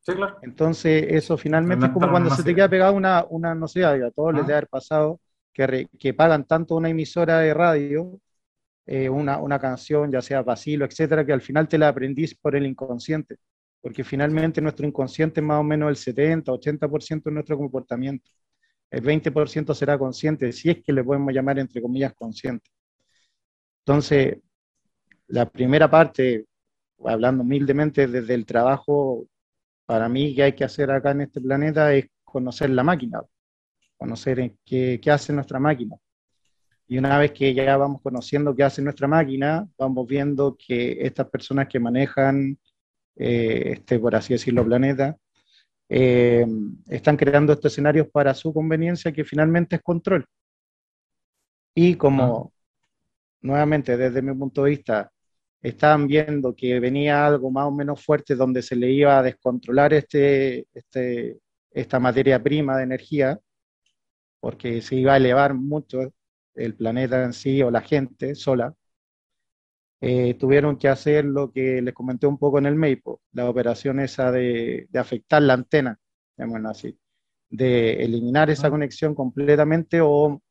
Sí, 0.00 0.12
claro. 0.14 0.38
Entonces, 0.42 1.06
eso 1.08 1.38
finalmente 1.38 1.86
es 1.86 1.92
como 1.92 2.10
cuando 2.10 2.28
se 2.30 2.42
te 2.42 2.54
queda 2.54 2.68
pegado 2.68 2.92
una, 2.92 3.24
una 3.30 3.54
no 3.54 3.66
sé, 3.66 3.84
a 3.84 4.10
todos 4.10 4.34
les 4.34 4.42
debe 4.42 4.58
haber 4.58 4.68
pasado 4.68 5.20
que, 5.52 5.88
que 5.98 6.12
pagan 6.12 6.44
tanto 6.44 6.76
una 6.76 6.90
emisora 6.90 7.38
de 7.38 7.54
radio, 7.54 8.20
eh, 8.86 9.08
una, 9.08 9.38
una 9.38 9.58
canción, 9.58 10.10
ya 10.12 10.22
sea 10.22 10.42
vacilo, 10.42 10.84
etcétera, 10.84 11.24
que 11.26 11.32
al 11.32 11.42
final 11.42 11.68
te 11.68 11.78
la 11.78 11.88
aprendís 11.88 12.34
por 12.34 12.56
el 12.56 12.66
inconsciente. 12.66 13.36
Porque 13.80 14.04
finalmente 14.04 14.60
nuestro 14.60 14.86
inconsciente 14.86 15.40
es 15.40 15.46
más 15.46 15.60
o 15.60 15.64
menos 15.64 15.88
el 15.90 15.96
70, 15.96 16.52
80% 16.52 17.30
de 17.30 17.34
nuestro 17.34 17.56
comportamiento 17.58 18.30
el 18.92 19.02
20% 19.02 19.74
será 19.74 19.98
consciente, 19.98 20.52
si 20.52 20.70
es 20.70 20.82
que 20.84 20.92
le 20.92 21.02
podemos 21.02 21.32
llamar 21.32 21.58
entre 21.58 21.80
comillas 21.80 22.12
consciente. 22.14 22.68
Entonces, 23.84 24.38
la 25.28 25.48
primera 25.50 25.90
parte, 25.90 26.46
hablando 27.04 27.42
humildemente 27.42 28.06
desde 28.06 28.34
el 28.34 28.46
trabajo, 28.46 29.26
para 29.86 30.08
mí 30.08 30.34
que 30.34 30.44
hay 30.44 30.54
que 30.54 30.64
hacer 30.64 30.90
acá 30.90 31.12
en 31.12 31.22
este 31.22 31.40
planeta 31.40 31.94
es 31.94 32.06
conocer 32.24 32.70
la 32.70 32.84
máquina, 32.84 33.22
conocer 33.96 34.54
qué, 34.64 35.00
qué 35.02 35.10
hace 35.10 35.32
nuestra 35.32 35.58
máquina. 35.60 35.96
Y 36.92 36.98
una 36.98 37.16
vez 37.16 37.32
que 37.32 37.54
ya 37.54 37.74
vamos 37.78 38.02
conociendo 38.02 38.54
qué 38.54 38.64
hace 38.64 38.82
nuestra 38.82 39.08
máquina, 39.08 39.66
vamos 39.78 40.06
viendo 40.06 40.58
que 40.58 40.98
estas 41.00 41.26
personas 41.30 41.66
que 41.66 41.80
manejan 41.80 42.58
eh, 43.16 43.72
este, 43.72 43.98
por 43.98 44.14
así 44.14 44.34
decirlo, 44.34 44.62
planeta, 44.62 45.16
eh, 45.88 46.46
están 46.88 47.16
creando 47.16 47.54
estos 47.54 47.72
escenarios 47.72 48.08
para 48.12 48.34
su 48.34 48.52
conveniencia, 48.52 49.10
que 49.10 49.24
finalmente 49.24 49.76
es 49.76 49.82
control. 49.82 50.26
Y 51.74 51.94
como, 51.94 52.52
nuevamente, 53.40 53.96
desde 53.96 54.20
mi 54.20 54.34
punto 54.34 54.64
de 54.64 54.70
vista, 54.72 55.10
estaban 55.62 56.06
viendo 56.06 56.54
que 56.54 56.78
venía 56.78 57.26
algo 57.26 57.50
más 57.50 57.68
o 57.68 57.70
menos 57.70 58.04
fuerte 58.04 58.34
donde 58.34 58.60
se 58.60 58.76
le 58.76 58.90
iba 58.92 59.18
a 59.18 59.22
descontrolar 59.22 59.94
este, 59.94 60.66
este, 60.74 61.38
esta 61.70 61.98
materia 61.98 62.42
prima 62.42 62.76
de 62.76 62.82
energía, 62.82 63.40
porque 64.40 64.82
se 64.82 64.96
iba 64.96 65.14
a 65.14 65.16
elevar 65.16 65.54
mucho 65.54 66.12
el 66.54 66.74
planeta 66.74 67.24
en 67.24 67.32
sí 67.32 67.62
o 67.62 67.70
la 67.70 67.80
gente 67.82 68.34
sola, 68.34 68.74
eh, 70.04 70.34
tuvieron 70.34 70.76
que 70.78 70.88
hacer 70.88 71.24
lo 71.24 71.52
que 71.52 71.80
les 71.80 71.94
comenté 71.94 72.26
un 72.26 72.36
poco 72.36 72.58
en 72.58 72.66
el 72.66 72.74
MEIPO, 72.74 73.20
la 73.32 73.48
operación 73.48 74.00
esa 74.00 74.32
de, 74.32 74.88
afectar 74.94 75.40
la 75.42 75.54
antena, 75.54 75.98
llamémoslo 76.36 76.70
así, 76.70 76.98
de 77.50 78.04
eliminar 78.04 78.50
esa 78.50 78.70
conexión 78.70 79.14
completamente 79.14 80.00
o, 80.02 80.42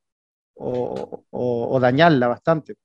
o, 0.55 1.79
dañarla 1.81 2.27
bastante, 2.27 2.75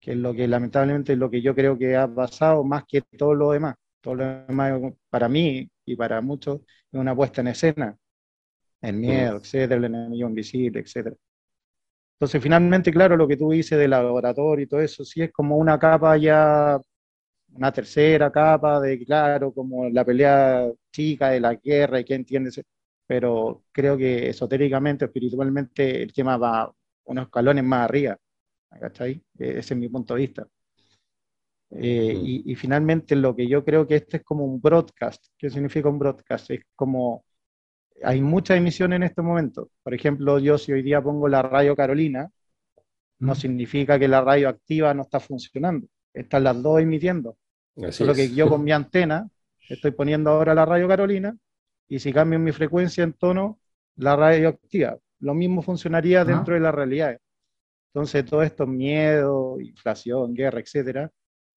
que 0.00 0.12
es 0.12 0.18
lo 0.18 0.34
que 0.34 0.48
lamentablemente 0.48 1.14
es 1.14 1.18
lo 1.18 1.30
que 1.30 1.42
yo 1.42 1.54
creo 1.54 1.78
que 1.78 1.96
ha 1.96 2.08
pasado 2.08 2.64
más 2.64 2.84
que 2.86 3.02
todo 3.02 3.34
lo 3.34 3.52
demás. 3.52 3.76
Todo 4.00 4.16
lo 4.16 4.24
demás 4.46 4.94
para 5.10 5.28
mí 5.28 5.70
y 5.84 5.96
para 5.96 6.20
muchos 6.20 6.60
es 6.92 7.00
una 7.00 7.14
puesta 7.16 7.40
en 7.40 7.48
escena, 7.48 7.98
el 8.82 8.96
miedo, 8.96 9.38
etcétera, 9.38 9.76
el 9.76 9.84
enemigo 9.86 10.28
invisible, 10.28 10.80
etcétera. 10.80 11.16
Entonces, 12.18 12.42
finalmente, 12.42 12.90
claro, 12.92 13.16
lo 13.16 13.28
que 13.28 13.36
tú 13.36 13.50
dices 13.52 13.78
del 13.78 13.90
laboratorio 13.90 14.64
y 14.64 14.68
todo 14.68 14.80
eso, 14.80 15.04
sí 15.04 15.22
es 15.22 15.30
como 15.32 15.56
una 15.56 15.78
capa 15.78 16.16
ya, 16.16 16.80
una 17.54 17.72
tercera 17.72 18.32
capa 18.32 18.80
de, 18.80 19.04
claro, 19.04 19.52
como 19.52 19.88
la 19.90 20.04
pelea 20.04 20.68
chica 20.92 21.30
de 21.30 21.40
la 21.40 21.54
guerra 21.54 22.00
y 22.00 22.04
qué 22.04 22.14
entiendes, 22.14 22.60
pero 23.06 23.64
creo 23.72 23.96
que 23.96 24.30
esotéricamente, 24.30 25.04
espiritualmente, 25.06 26.02
el 26.02 26.12
tema 26.12 26.36
va 26.36 26.72
unos 27.04 27.26
escalones 27.26 27.64
más 27.64 27.84
arriba, 27.88 28.18
¿cachai? 28.80 29.22
E-, 29.38 29.58
ese 29.58 29.74
es 29.74 29.80
mi 29.80 29.88
punto 29.88 30.14
de 30.14 30.20
vista. 30.20 30.48
Eh, 31.70 32.14
y, 32.24 32.50
y, 32.52 32.54
finalmente 32.56 33.14
lo 33.14 33.36
que 33.36 33.46
yo 33.46 33.64
creo 33.64 33.86
que 33.86 33.96
este 33.96 34.18
es 34.18 34.24
como 34.24 34.44
un 34.44 34.60
broadcast. 34.60 35.26
¿Qué 35.36 35.50
significa 35.50 35.88
un 35.88 35.98
broadcast? 35.98 36.50
Es 36.50 36.62
como 36.74 37.24
hay 38.02 38.20
muchas 38.20 38.56
emisiones 38.58 38.96
en 38.96 39.02
este 39.04 39.22
momento. 39.22 39.70
Por 39.82 39.94
ejemplo, 39.94 40.38
yo 40.38 40.58
si 40.58 40.72
hoy 40.72 40.82
día 40.82 41.02
pongo 41.02 41.28
la 41.28 41.42
radio 41.42 41.74
Carolina, 41.74 42.30
no 43.20 43.34
significa 43.34 43.98
que 43.98 44.08
la 44.08 44.20
radio 44.20 44.48
activa 44.48 44.94
no 44.94 45.02
está 45.02 45.20
funcionando. 45.20 45.86
Están 46.12 46.44
las 46.44 46.62
dos 46.62 46.80
emitiendo. 46.80 47.36
Solo 47.90 48.14
que 48.14 48.30
yo 48.34 48.48
con 48.48 48.62
mi 48.64 48.72
antena 48.72 49.28
estoy 49.68 49.90
poniendo 49.90 50.30
ahora 50.30 50.54
la 50.54 50.64
radio 50.64 50.88
Carolina 50.88 51.36
y 51.88 51.98
si 51.98 52.12
cambio 52.12 52.38
mi 52.38 52.52
frecuencia 52.52 53.04
en 53.04 53.12
tono, 53.14 53.58
la 53.96 54.16
radio 54.16 54.48
activa. 54.48 54.98
Lo 55.20 55.34
mismo 55.34 55.62
funcionaría 55.62 56.24
dentro 56.24 56.54
de 56.54 56.60
la 56.60 56.70
realidad. 56.70 57.18
Entonces, 57.92 58.24
todo 58.24 58.42
esto, 58.42 58.66
miedo, 58.66 59.58
inflación, 59.60 60.34
guerra, 60.34 60.60
etcétera, 60.60 61.10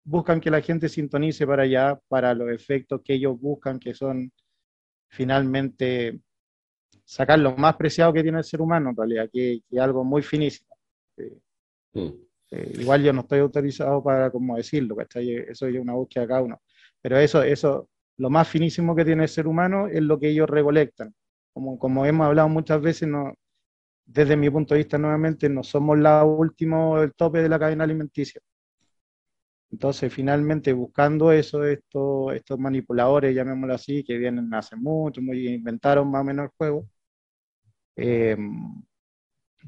buscan 0.03 0.39
que 0.39 0.49
la 0.49 0.61
gente 0.61 0.89
sintonice 0.89 1.45
para 1.45 1.63
allá, 1.63 1.99
para 2.07 2.33
los 2.33 2.49
efectos 2.49 3.01
que 3.03 3.13
ellos 3.13 3.39
buscan, 3.39 3.77
que 3.77 3.93
son 3.93 4.31
finalmente 5.09 6.21
sacar 7.11 7.37
lo 7.39 7.57
más 7.57 7.75
preciado 7.75 8.13
que 8.13 8.23
tiene 8.23 8.37
el 8.37 8.43
ser 8.45 8.61
humano, 8.61 8.91
en 8.91 8.95
realidad, 8.95 9.29
que, 9.31 9.61
es 9.69 9.79
algo 9.79 10.01
muy 10.05 10.21
finísimo. 10.21 10.77
Mm. 11.93 12.07
Eh, 12.51 12.71
igual 12.79 13.03
yo 13.03 13.11
no 13.11 13.21
estoy 13.21 13.39
autorizado 13.39 14.01
para 14.01 14.31
como 14.31 14.55
decirlo, 14.55 14.95
Eso 15.01 15.67
es 15.67 15.75
una 15.75 15.93
búsqueda 15.93 16.21
de 16.21 16.27
cada 16.29 16.41
uno. 16.41 16.61
Pero 17.01 17.17
eso, 17.17 17.43
eso, 17.43 17.89
lo 18.17 18.29
más 18.29 18.47
finísimo 18.47 18.95
que 18.95 19.03
tiene 19.03 19.23
el 19.23 19.29
ser 19.29 19.45
humano 19.45 19.87
es 19.87 20.01
lo 20.01 20.17
que 20.17 20.29
ellos 20.29 20.49
recolectan. 20.49 21.13
Como, 21.53 21.77
como 21.77 22.05
hemos 22.05 22.27
hablado 22.27 22.47
muchas 22.47 22.81
veces, 22.81 23.09
no, 23.09 23.33
desde 24.05 24.37
mi 24.37 24.49
punto 24.49 24.73
de 24.73 24.79
vista 24.79 24.97
nuevamente, 24.97 25.49
no 25.49 25.63
somos 25.63 25.99
la 25.99 26.23
última, 26.23 27.03
el 27.03 27.13
tope 27.13 27.41
de 27.41 27.49
la 27.49 27.59
cadena 27.59 27.83
alimenticia. 27.83 28.41
Entonces, 29.69 30.13
finalmente, 30.13 30.71
buscando 30.71 31.31
eso, 31.33 31.65
estos, 31.65 32.33
estos 32.35 32.57
manipuladores, 32.57 33.35
llamémoslo 33.35 33.73
así, 33.73 34.01
que 34.03 34.17
vienen 34.17 34.53
hace 34.53 34.77
mucho, 34.77 35.21
muy, 35.21 35.47
inventaron 35.49 36.09
más 36.09 36.21
o 36.21 36.23
menos 36.23 36.45
el 36.45 36.51
juego, 36.57 36.87
eh, 37.95 38.37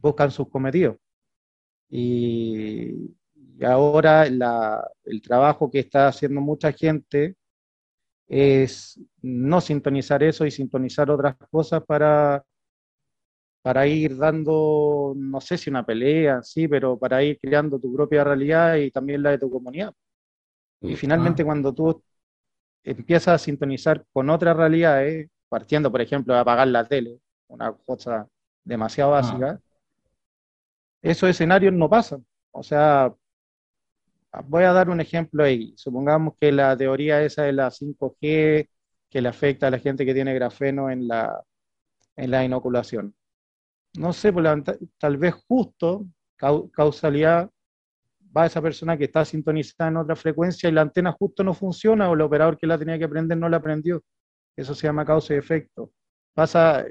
buscan 0.01 0.31
sus 0.31 0.49
cometidos. 0.49 0.97
Y, 1.89 3.15
ahora 3.63 4.25
el 4.25 5.21
trabajo 5.21 5.69
que 5.69 5.79
está 5.79 6.07
haciendo 6.07 6.41
mucha 6.41 6.71
gente 6.71 7.35
es 8.27 8.99
no 9.21 9.61
sintonizar 9.61 10.23
eso 10.23 10.45
y 10.45 10.51
sintonizar 10.51 11.09
otras 11.11 11.35
cosas 11.51 11.83
para, 11.85 12.43
para 13.61 13.87
ir 13.87 14.17
dando, 14.17 15.13
no 15.15 15.39
sé 15.39 15.57
si 15.57 15.69
una 15.69 15.85
pelea, 15.85 16.41
sí, 16.41 16.67
pero 16.67 16.97
para 16.97 17.23
ir 17.23 17.39
creando 17.39 17.79
tu 17.79 17.93
propia 17.93 18.23
realidad 18.23 18.75
y 18.75 18.91
también 18.91 19.21
la 19.23 19.31
de 19.31 19.39
tu 19.39 19.49
comunidad. 19.49 19.93
Y 20.81 20.95
finalmente 20.95 21.45
cuando 21.45 21.73
tú 21.73 22.03
empiezas 22.83 23.35
a 23.35 23.37
sintonizar 23.37 24.03
con 24.11 24.29
otras 24.29 24.57
realidades, 24.57 25.29
partiendo, 25.47 25.91
por 25.91 26.01
ejemplo, 26.01 26.33
de 26.33 26.39
apagar 26.41 26.67
la 26.67 26.87
tele, 26.87 27.19
una 27.53 27.71
cosa 27.73 28.27
demasiado 28.63 29.13
ah. 29.13 29.21
básica, 29.21 29.61
esos 31.01 31.29
escenarios 31.29 31.73
no 31.73 31.89
pasan. 31.89 32.25
O 32.51 32.63
sea, 32.63 33.13
voy 34.45 34.63
a 34.63 34.73
dar 34.73 34.89
un 34.89 35.01
ejemplo 35.01 35.43
ahí. 35.43 35.73
Supongamos 35.77 36.35
que 36.39 36.51
la 36.51 36.75
teoría 36.77 37.21
esa 37.23 37.43
de 37.43 37.53
la 37.53 37.69
5G 37.69 38.69
que 39.09 39.21
le 39.21 39.29
afecta 39.29 39.67
a 39.67 39.71
la 39.71 39.79
gente 39.79 40.05
que 40.05 40.13
tiene 40.13 40.33
grafeno 40.33 40.89
en 40.89 41.07
la, 41.07 41.43
en 42.15 42.31
la 42.31 42.43
inoculación. 42.43 43.15
No 43.95 44.11
sé, 44.11 44.33
pues, 44.33 44.47
tal 44.97 45.17
vez 45.17 45.35
justo, 45.47 46.07
causalidad, 46.37 47.49
va 48.35 48.47
esa 48.47 48.61
persona 48.61 48.97
que 48.97 49.03
está 49.05 49.23
sintonizada 49.23 49.89
en 49.91 49.97
otra 49.97 50.15
frecuencia 50.15 50.67
y 50.67 50.71
la 50.71 50.81
antena 50.81 51.11
justo 51.11 51.43
no 51.43 51.53
funciona 51.53 52.09
o 52.09 52.15
el 52.15 52.21
operador 52.21 52.57
que 52.57 52.65
la 52.65 52.77
tenía 52.79 52.97
que 52.97 53.07
prender 53.07 53.37
no 53.37 53.49
la 53.49 53.61
prendió. 53.61 54.03
Eso 54.55 54.73
se 54.73 54.87
llama 54.87 55.05
causa 55.05 55.35
y 55.35 55.37
efecto. 55.37 55.91
Pasa, 56.33 56.85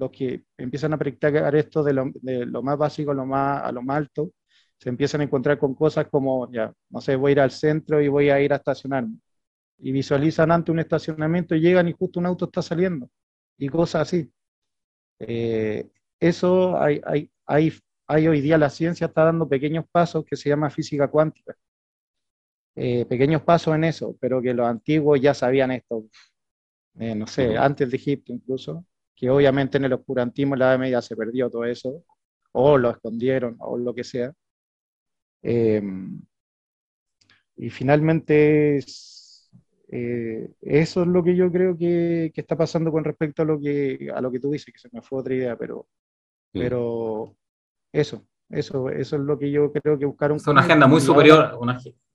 los 0.00 0.10
que 0.10 0.44
empiezan 0.56 0.94
a 0.94 0.98
practicar 0.98 1.54
esto 1.54 1.82
de 1.82 1.92
lo, 1.92 2.62
más 2.62 2.78
básico 2.78 3.10
a 3.10 3.14
lo 3.14 3.26
más, 3.26 3.62
a 3.62 3.70
lo 3.70 3.82
más 3.82 3.98
alto, 3.98 4.32
se 4.78 4.88
empiezan 4.88 5.20
a 5.20 5.24
encontrar 5.24 5.58
con 5.58 5.74
cosas 5.74 6.08
como, 6.10 6.50
ya, 6.50 6.72
no 6.88 7.00
sé, 7.02 7.16
voy 7.16 7.30
a 7.30 7.32
ir 7.32 7.40
al 7.40 7.50
centro 7.50 8.00
y 8.00 8.08
voy 8.08 8.30
a 8.30 8.40
ir 8.40 8.52
a 8.54 8.56
estacionarme. 8.56 9.18
Y 9.78 9.92
visualizan 9.92 10.50
ante 10.50 10.72
un 10.72 10.78
estacionamiento 10.78 11.54
y 11.54 11.60
llegan 11.60 11.86
y 11.88 11.92
justo 11.92 12.18
un 12.18 12.26
auto 12.26 12.46
está 12.46 12.62
saliendo. 12.62 13.10
Y 13.58 13.68
cosas 13.68 14.02
así. 14.02 14.32
Eh, 15.18 15.86
eso 16.18 16.80
hay, 16.80 17.00
hay, 17.04 17.30
hay, 17.46 17.72
hay, 18.06 18.28
hoy 18.28 18.40
día 18.40 18.56
la 18.56 18.70
ciencia 18.70 19.06
está 19.06 19.24
dando 19.24 19.46
pequeños 19.48 19.84
pasos 19.92 20.24
que 20.24 20.36
se 20.36 20.48
llama 20.48 20.70
física 20.70 21.08
cuántica. 21.08 21.54
Eh, 22.74 23.04
pequeños 23.04 23.42
pasos 23.42 23.74
en 23.74 23.84
eso, 23.84 24.16
pero 24.18 24.40
que 24.40 24.54
los 24.54 24.66
antiguos 24.66 25.20
ya 25.20 25.34
sabían 25.34 25.72
esto, 25.72 26.06
eh, 26.98 27.14
no 27.14 27.26
sé, 27.26 27.58
antes 27.58 27.90
de 27.90 27.96
Egipto 27.96 28.32
incluso, 28.32 28.86
que 29.20 29.28
obviamente 29.28 29.76
en 29.76 29.84
el 29.84 29.92
oscurantismo 29.92 30.56
la 30.56 30.70
Edad 30.70 30.78
Media 30.78 31.02
se 31.02 31.14
perdió 31.14 31.50
todo 31.50 31.66
eso, 31.66 32.04
o 32.52 32.78
lo 32.78 32.90
escondieron, 32.90 33.54
o 33.58 33.76
lo 33.76 33.94
que 33.94 34.02
sea. 34.02 34.32
Em, 35.42 36.22
y 37.56 37.68
finalmente 37.68 38.78
eh, 39.88 40.50
eso 40.62 41.02
es 41.02 41.06
lo 41.06 41.22
que 41.22 41.36
yo 41.36 41.52
creo 41.52 41.76
que, 41.76 42.32
está 42.34 42.56
pasando 42.56 42.90
con 42.90 43.04
respecto 43.04 43.42
a 43.42 43.44
lo 43.44 43.60
que 43.60 44.10
a 44.14 44.22
lo 44.22 44.32
que 44.32 44.40
tú 44.40 44.50
dices, 44.50 44.72
que 44.72 44.80
se 44.80 44.88
me 44.90 45.02
fue 45.02 45.20
otra 45.20 45.34
idea, 45.34 45.56
pero, 45.56 45.86
pero 46.50 47.36
eso, 47.92 48.24
eso, 48.48 48.88
eso 48.88 49.16
es 49.16 49.22
lo 49.22 49.38
que 49.38 49.50
yo 49.50 49.70
creo 49.70 49.98
que 49.98 50.06
buscaron. 50.06 50.38
Es 50.38 50.46
una 50.46 50.62
agenda 50.62 50.86
muy 50.86 51.02
superior, 51.02 51.58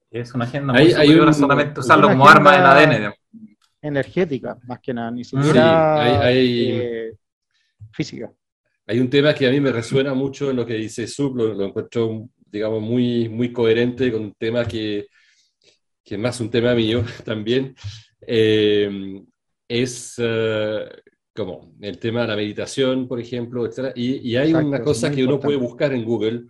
es 0.09 0.33
una 0.33 0.45
agenda 0.45 0.73
muy 0.73 0.89
superior 0.89 1.29
a 1.29 1.33
solamente 1.33 1.79
usarlo 1.81 2.07
como 2.07 2.27
arma 2.27 2.53
del 2.53 2.65
ADN 2.65 3.13
energética, 3.85 4.57
más 4.67 4.79
que 4.79 4.93
nada, 4.93 5.11
ni 5.11 5.23
siquiera 5.23 6.21
hay, 6.23 6.71
eh, 6.71 7.13
física. 7.91 8.31
Hay 8.87 8.99
un 8.99 9.09
tema 9.09 9.33
que 9.33 9.47
a 9.47 9.51
mí 9.51 9.59
me 9.59 9.71
resuena 9.71 10.13
mucho 10.13 10.49
en 10.49 10.57
lo 10.57 10.65
que 10.65 10.73
dice 10.73 11.07
Sub, 11.07 11.35
lo, 11.35 11.65
encuentro, 11.65 12.29
digamos, 12.45 12.81
muy, 12.81 13.29
muy 13.29 13.51
coherente 13.51 14.11
con 14.11 14.23
un 14.23 14.33
tema 14.33 14.65
que, 14.65 15.07
que 16.03 16.15
es 16.15 16.21
más 16.21 16.39
un 16.39 16.49
tema 16.49 16.73
mío 16.73 17.03
también, 17.23 17.75
eh, 18.21 19.21
es 19.67 20.17
uh, 20.19 20.87
como 21.33 21.73
el 21.81 21.99
tema 21.99 22.21
de 22.21 22.27
la 22.27 22.35
meditación, 22.35 23.07
por 23.07 23.19
ejemplo, 23.19 23.65
etc. 23.65 23.91
Y, 23.95 24.31
y 24.31 24.35
hay 24.37 24.53
una 24.53 24.81
cosa 24.81 25.11
que 25.11 25.23
uno 25.23 25.39
puede 25.39 25.57
buscar 25.57 25.93
en 25.93 26.05
Google, 26.05 26.45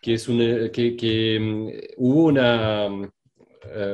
que 0.00 0.14
es 0.14 0.28
un, 0.28 0.38
que, 0.72 0.96
que 0.96 1.38
um, 1.38 1.70
hubo 1.96 2.24
una, 2.24 2.88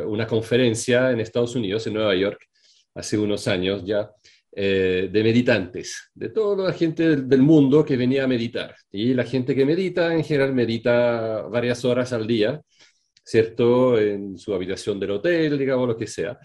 una 0.07 0.27
conferencia 0.27 1.11
en 1.11 1.21
Estados 1.21 1.55
Unidos, 1.57 1.87
en 1.87 1.95
Nueva 1.95 2.15
York, 2.15 2.49
hace 2.95 3.19
unos 3.19 3.49
años 3.49 3.85
ya, 3.85 4.11
eh, 4.55 5.09
de 5.11 5.23
meditantes, 5.23 6.11
de 6.15 6.29
toda 6.29 6.69
la 6.69 6.73
gente 6.75 7.17
del, 7.17 7.41
mundo 7.41 7.85
que 7.85 7.97
venía 7.97 8.25
a 8.25 8.27
meditar. 8.27 8.75
Y 8.91 9.15
la 9.15 9.25
gente 9.25 9.55
que 9.55 9.65
medita, 9.65 10.15
en 10.15 10.23
general, 10.23 10.53
medita 10.55 11.43
varias 11.43 11.85
horas 11.87 12.13
al 12.13 12.27
día, 12.27 12.61
¿cierto? 13.25 13.99
En 13.99 14.37
su 14.37 14.53
habitación 14.53 15.01
del 15.01 15.13
hotel, 15.13 15.59
digamos, 15.59 15.89
lo 15.89 15.97
que 15.97 16.07
sea. 16.07 16.39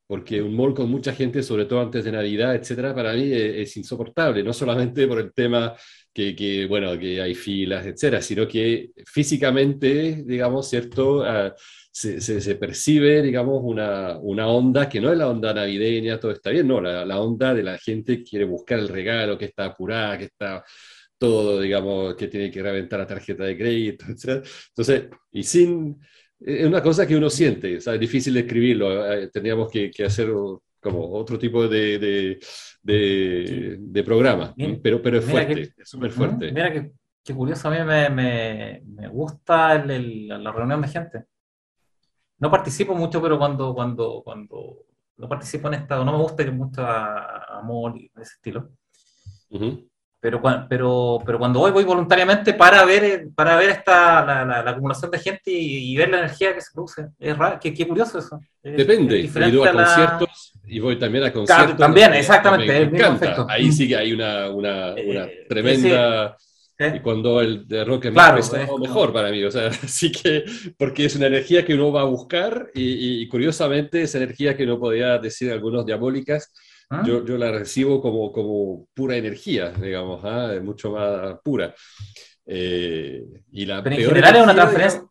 porque 0.06 0.42
un 0.42 0.54
mall 0.54 0.74
con 0.74 0.90
mucha 0.90 1.12
gente, 1.12 1.42
sobre 1.42 1.64
todo 1.64 1.80
antes 1.80 2.04
de 2.04 2.12
Navidad, 2.12 2.54
etcétera, 2.54 2.94
para 2.94 3.12
mí 3.14 3.30
es, 3.32 3.76
insoportable, 3.76 4.42
no 4.42 4.52
solamente 4.52 5.06
por 5.06 5.20
el 5.20 5.32
tema 5.32 5.74
que, 6.12 6.34
que, 6.34 6.66
bueno, 6.66 6.98
que 6.98 7.20
hay 7.20 7.34
filas, 7.34 7.86
etcétera, 7.86 8.20
sino 8.22 8.46
que 8.48 8.90
físicamente, 9.06 10.22
digamos, 10.26 10.68
¿cierto? 10.68 11.22
Ah, 11.24 11.54
se, 11.92 12.20
se, 12.20 12.54
percibe, 12.56 13.22
digamos, 13.22 13.60
una, 13.62 14.18
una, 14.18 14.48
onda 14.48 14.88
que 14.88 15.00
no 15.00 15.12
es 15.12 15.18
la 15.18 15.28
onda 15.28 15.52
navideña, 15.52 16.20
todo 16.20 16.32
está 16.32 16.50
bien, 16.50 16.68
no, 16.68 16.80
la, 16.80 17.04
la, 17.04 17.20
onda 17.20 17.52
de 17.54 17.62
la 17.62 17.78
gente 17.78 18.18
que 18.18 18.24
quiere 18.24 18.44
buscar 18.44 18.78
el 18.78 18.88
regalo, 18.88 19.36
que 19.38 19.46
está 19.46 19.66
apurada, 19.66 20.18
que 20.18 20.24
está 20.24 20.64
todo, 21.18 21.60
digamos, 21.60 22.14
que 22.16 22.28
tiene 22.28 22.50
que 22.50 22.62
reventar 22.62 23.00
la 23.00 23.06
tarjeta 23.06 23.44
de 23.44 23.56
crédito, 23.58 24.06
etc. 24.08 24.44
Entonces, 24.68 25.08
y 25.32 25.42
sin... 25.42 26.00
Es 26.40 26.66
una 26.66 26.82
cosa 26.82 27.06
que 27.06 27.16
uno 27.16 27.28
siente, 27.28 27.74
es 27.76 28.00
difícil 28.00 28.32
de 28.32 28.40
escribirlo, 28.40 29.12
eh, 29.12 29.28
tendríamos 29.30 29.70
que, 29.70 29.90
que 29.90 30.04
hacer 30.04 30.30
como 30.80 31.12
otro 31.12 31.38
tipo 31.38 31.68
de, 31.68 31.98
de, 31.98 32.40
de, 32.82 33.76
de 33.78 34.04
programa, 34.04 34.54
pero, 34.82 35.02
pero 35.02 35.18
es 35.18 35.24
fuerte, 35.24 35.72
es 35.76 35.88
súper 35.88 36.10
fuerte. 36.10 36.52
Mira 36.52 36.72
que, 36.72 36.92
que, 37.22 37.34
curioso, 37.34 37.68
a 37.68 37.70
mí 37.70 37.78
me, 37.84 38.08
me, 38.10 38.82
me 38.86 39.08
gusta 39.08 39.74
el, 39.74 40.28
la 40.28 40.52
reunión 40.52 40.80
de 40.80 40.88
gente 40.88 41.24
no 42.40 42.50
participo 42.50 42.94
mucho, 42.94 43.22
pero 43.22 43.38
cuando, 43.38 43.72
cuando, 43.74 44.22
cuando 44.24 44.86
no 45.18 45.28
participo 45.28 45.68
en 45.68 45.74
esta, 45.74 46.02
no 46.02 46.12
me 46.12 46.18
gusta 46.18 46.42
ir 46.42 46.52
mucho 46.52 46.82
a, 46.82 47.58
amor 47.58 47.96
y 47.96 48.10
ese 48.16 48.34
estilo. 48.34 48.70
pero, 50.18 50.40
pero, 50.68 51.18
pero 51.24 51.38
cuando 51.38 51.60
voy, 51.60 51.70
voy 51.70 51.84
voluntariamente 51.84 52.54
para 52.54 52.84
ver, 52.86 53.28
para 53.34 53.56
ver 53.56 53.70
esta, 53.70 54.24
la, 54.24 54.44
la, 54.62 54.70
acumulación 54.70 55.10
de 55.10 55.18
gente 55.18 55.50
y, 55.50 55.94
ver 55.96 56.08
la 56.08 56.20
energía 56.20 56.54
que 56.54 56.62
se 56.62 56.72
produce. 56.72 57.08
Es 57.18 57.36
raro, 57.36 57.58
qué, 57.60 57.74
qué 57.74 57.86
curioso 57.86 58.18
eso. 58.18 58.40
Depende, 58.62 59.20
he 59.20 59.48
ido 59.48 59.64
a, 59.64 59.72
conciertos 59.72 60.54
y 60.70 60.78
voy 60.78 60.98
también 60.98 61.24
a 61.24 61.32
conciertos. 61.32 61.76
también, 61.76 62.14
exactamente. 62.14 62.86
Me, 62.86 62.96
encanta. 62.96 63.46
Ahí 63.48 63.72
sí 63.72 63.88
que 63.88 63.96
hay 63.96 64.12
una, 64.12 64.48
una, 64.50 64.94
una 64.94 65.24
eh, 65.24 65.46
tremenda... 65.48 66.36
¿Eh? 66.78 66.94
Y 66.96 67.00
cuando 67.00 67.42
el 67.42 67.68
de 67.68 67.84
rock 67.84 68.06
es 68.06 68.12
claro, 68.12 68.78
mejor 68.78 69.12
para 69.12 69.30
mí, 69.30 69.44
o 69.44 69.50
sea, 69.50 69.66
así 69.84 70.10
que, 70.10 70.46
porque 70.78 71.04
es 71.04 71.14
una 71.14 71.26
energía 71.26 71.62
que 71.62 71.74
uno 71.74 71.92
va 71.92 72.00
a 72.00 72.04
buscar 72.04 72.70
y, 72.72 73.28
curiosamente 73.28 74.00
esa 74.00 74.16
energía 74.16 74.56
que 74.56 74.64
no 74.64 74.80
podía 74.80 75.18
decir 75.18 75.52
algunos 75.52 75.84
diabólicas, 75.84 76.50
¿Ah? 76.88 77.02
yo, 77.06 77.22
yo, 77.22 77.36
la 77.36 77.52
recibo 77.52 78.00
como, 78.00 78.32
como 78.32 78.86
pura 78.94 79.14
energía, 79.14 79.68
digamos, 79.72 80.24
¿ah? 80.24 80.54
mucho 80.62 80.92
más 80.92 81.38
pura. 81.44 81.74
Eh, 82.46 83.24
y 83.52 83.66
la 83.66 83.82
pero 83.82 83.96
en 83.96 84.06
general 84.06 84.36
es 84.36 84.42
una 84.42 84.54
transferencia. 84.54 85.02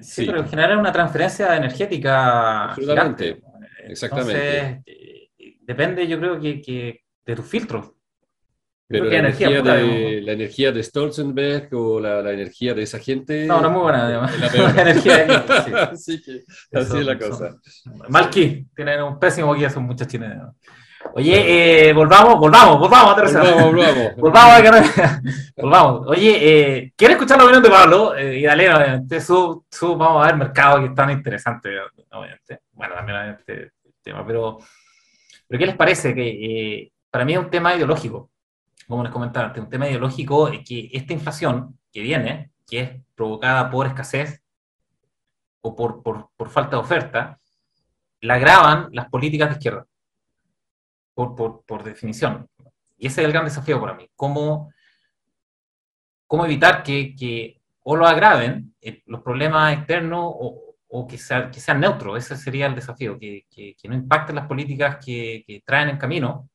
Sí, 0.00 0.24
pero 0.24 0.38
en 0.38 0.48
general 0.48 0.70
es 0.70 0.78
una 0.78 0.92
transferencia 0.92 1.56
energética. 1.56 2.64
Absolutamente, 2.70 3.42
exactamente. 3.88 4.58
Entonces, 4.58 4.82
eh, 4.86 5.56
depende, 5.60 6.06
yo 6.06 6.18
creo 6.18 6.40
que, 6.40 6.60
que 6.60 7.00
de 7.24 7.36
tus 7.36 7.46
filtros. 7.46 7.92
Pero 8.92 9.06
la 9.06 9.18
energía, 9.18 9.48
de, 9.48 10.20
la 10.20 10.32
energía 10.32 10.70
de 10.70 10.82
Stolzenberg 10.82 11.74
o 11.74 11.98
la, 11.98 12.20
la, 12.20 12.32
energía 12.32 12.74
de 12.74 12.82
esa 12.82 12.98
gente. 12.98 13.46
No, 13.46 13.60
no 13.62 13.68
es 13.68 13.72
muy 13.72 13.82
buena, 13.82 14.06
además. 14.06 14.38
La, 14.54 14.82
energía 14.82 15.24
de 15.24 15.34
sí. 15.64 15.72
así, 15.72 16.22
que, 16.70 16.78
así 16.78 16.98
es 16.98 17.06
la 17.06 17.18
cosa. 17.18 17.56
Malky, 18.10 18.66
tienen 18.76 19.02
un 19.02 19.18
pésimo 19.18 19.54
guía, 19.54 19.70
son 19.70 19.84
muchas 19.84 20.08
chilenas. 20.08 20.54
Oye, 21.14 21.88
eh, 21.88 21.92
volvamos, 21.92 22.38
volvamos, 22.38 22.78
volvamos 22.78 23.18
a 23.18 23.40
Volvamos, 23.40 23.64
volvamos. 23.64 24.16
volvamos, 24.16 24.90
volvamos. 25.56 26.06
Oye, 26.08 26.38
eh, 26.40 26.92
¿quieres 26.96 27.16
escuchar 27.16 27.38
la 27.38 27.44
opinión 27.44 27.62
de 27.62 27.70
Pablo? 27.70 28.14
Eh, 28.16 28.38
y 28.38 28.42
dale, 28.44 28.72
obviamente, 28.74 29.20
su, 29.20 29.64
su, 29.70 29.96
vamos 29.96 30.22
a 30.22 30.26
ver 30.28 30.36
mercado 30.36 30.80
que 30.80 30.86
es 30.86 30.94
tan 30.94 31.10
interesante, 31.10 31.70
obviamente. 32.10 32.60
Bueno, 32.72 32.94
también 32.94 33.18
obviamente 33.18 33.52
el 33.84 33.94
tema, 34.02 34.26
pero, 34.26 34.58
pero 35.46 35.58
¿qué 35.58 35.66
les 35.66 35.76
parece? 35.76 36.14
Que 36.14 36.28
eh, 36.28 36.92
para 37.10 37.24
mí 37.24 37.34
es 37.34 37.38
un 37.38 37.50
tema 37.50 37.74
ideológico 37.74 38.30
como 38.92 39.02
les 39.02 39.12
comentaba 39.12 39.46
antes, 39.46 39.62
un 39.62 39.70
tema 39.70 39.88
ideológico 39.88 40.48
es 40.48 40.60
que 40.66 40.90
esta 40.92 41.12
inflación 41.12 41.78
que 41.90 42.00
viene, 42.02 42.50
que 42.66 42.80
es 42.80 42.90
provocada 43.14 43.70
por 43.70 43.86
escasez 43.86 44.42
o 45.62 45.74
por, 45.74 46.02
por, 46.02 46.28
por 46.36 46.50
falta 46.50 46.76
de 46.76 46.82
oferta, 46.82 47.40
la 48.20 48.34
agravan 48.34 48.88
las 48.92 49.08
políticas 49.08 49.48
de 49.48 49.54
izquierda, 49.54 49.86
por, 51.14 51.34
por, 51.34 51.64
por, 51.64 51.82
definición. 51.82 52.48
Y 52.96 53.06
ese 53.06 53.20
es 53.20 53.26
el 53.26 53.32
gran 53.32 53.44
desafío 53.44 53.80
para 53.80 53.94
mí, 53.94 54.08
cómo, 54.14 54.72
cómo 56.26 56.44
evitar 56.44 56.82
que, 56.82 57.14
que 57.16 57.60
o 57.84 57.96
lo 57.96 58.06
agraven 58.06 58.74
eh, 58.80 59.02
los 59.06 59.22
problemas 59.22 59.76
externos 59.76 60.24
o, 60.24 60.72
o 60.94 61.06
que, 61.08 61.16
sea, 61.16 61.50
que, 61.50 61.58
sean 61.58 61.80
neutros, 61.80 62.18
ese 62.18 62.36
sería 62.36 62.66
el 62.66 62.74
desafío, 62.74 63.18
que, 63.18 63.46
que, 63.50 63.74
que 63.80 63.88
no 63.88 63.94
impacten 63.94 64.36
las 64.36 64.46
políticas 64.46 65.02
que, 65.04 65.62
traen 65.64 65.88
en 65.88 65.96
camino 65.96 66.50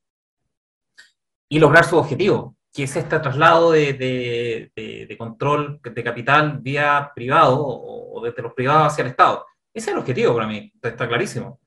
y 1.49 1.59
lograr 1.59 1.85
su 1.85 1.97
objetivo, 1.97 2.55
que 2.71 2.83
es 2.83 2.95
este 2.95 3.19
traslado 3.19 3.71
de, 3.71 3.93
de, 3.93 5.05
de, 5.07 5.17
control 5.17 5.79
de 5.81 6.03
capital 6.03 6.59
vía 6.59 7.11
privado 7.15 7.65
o, 7.65 8.21
desde 8.23 8.43
los 8.43 8.53
privados 8.53 8.93
hacia 8.93 9.03
el 9.03 9.09
Estado. 9.09 9.45
Ese 9.73 9.89
es 9.89 9.93
el 9.93 9.99
objetivo 9.99 10.35
para 10.35 10.47
mí, 10.47 10.71
está 10.81 11.07
clarísimo. 11.07 11.59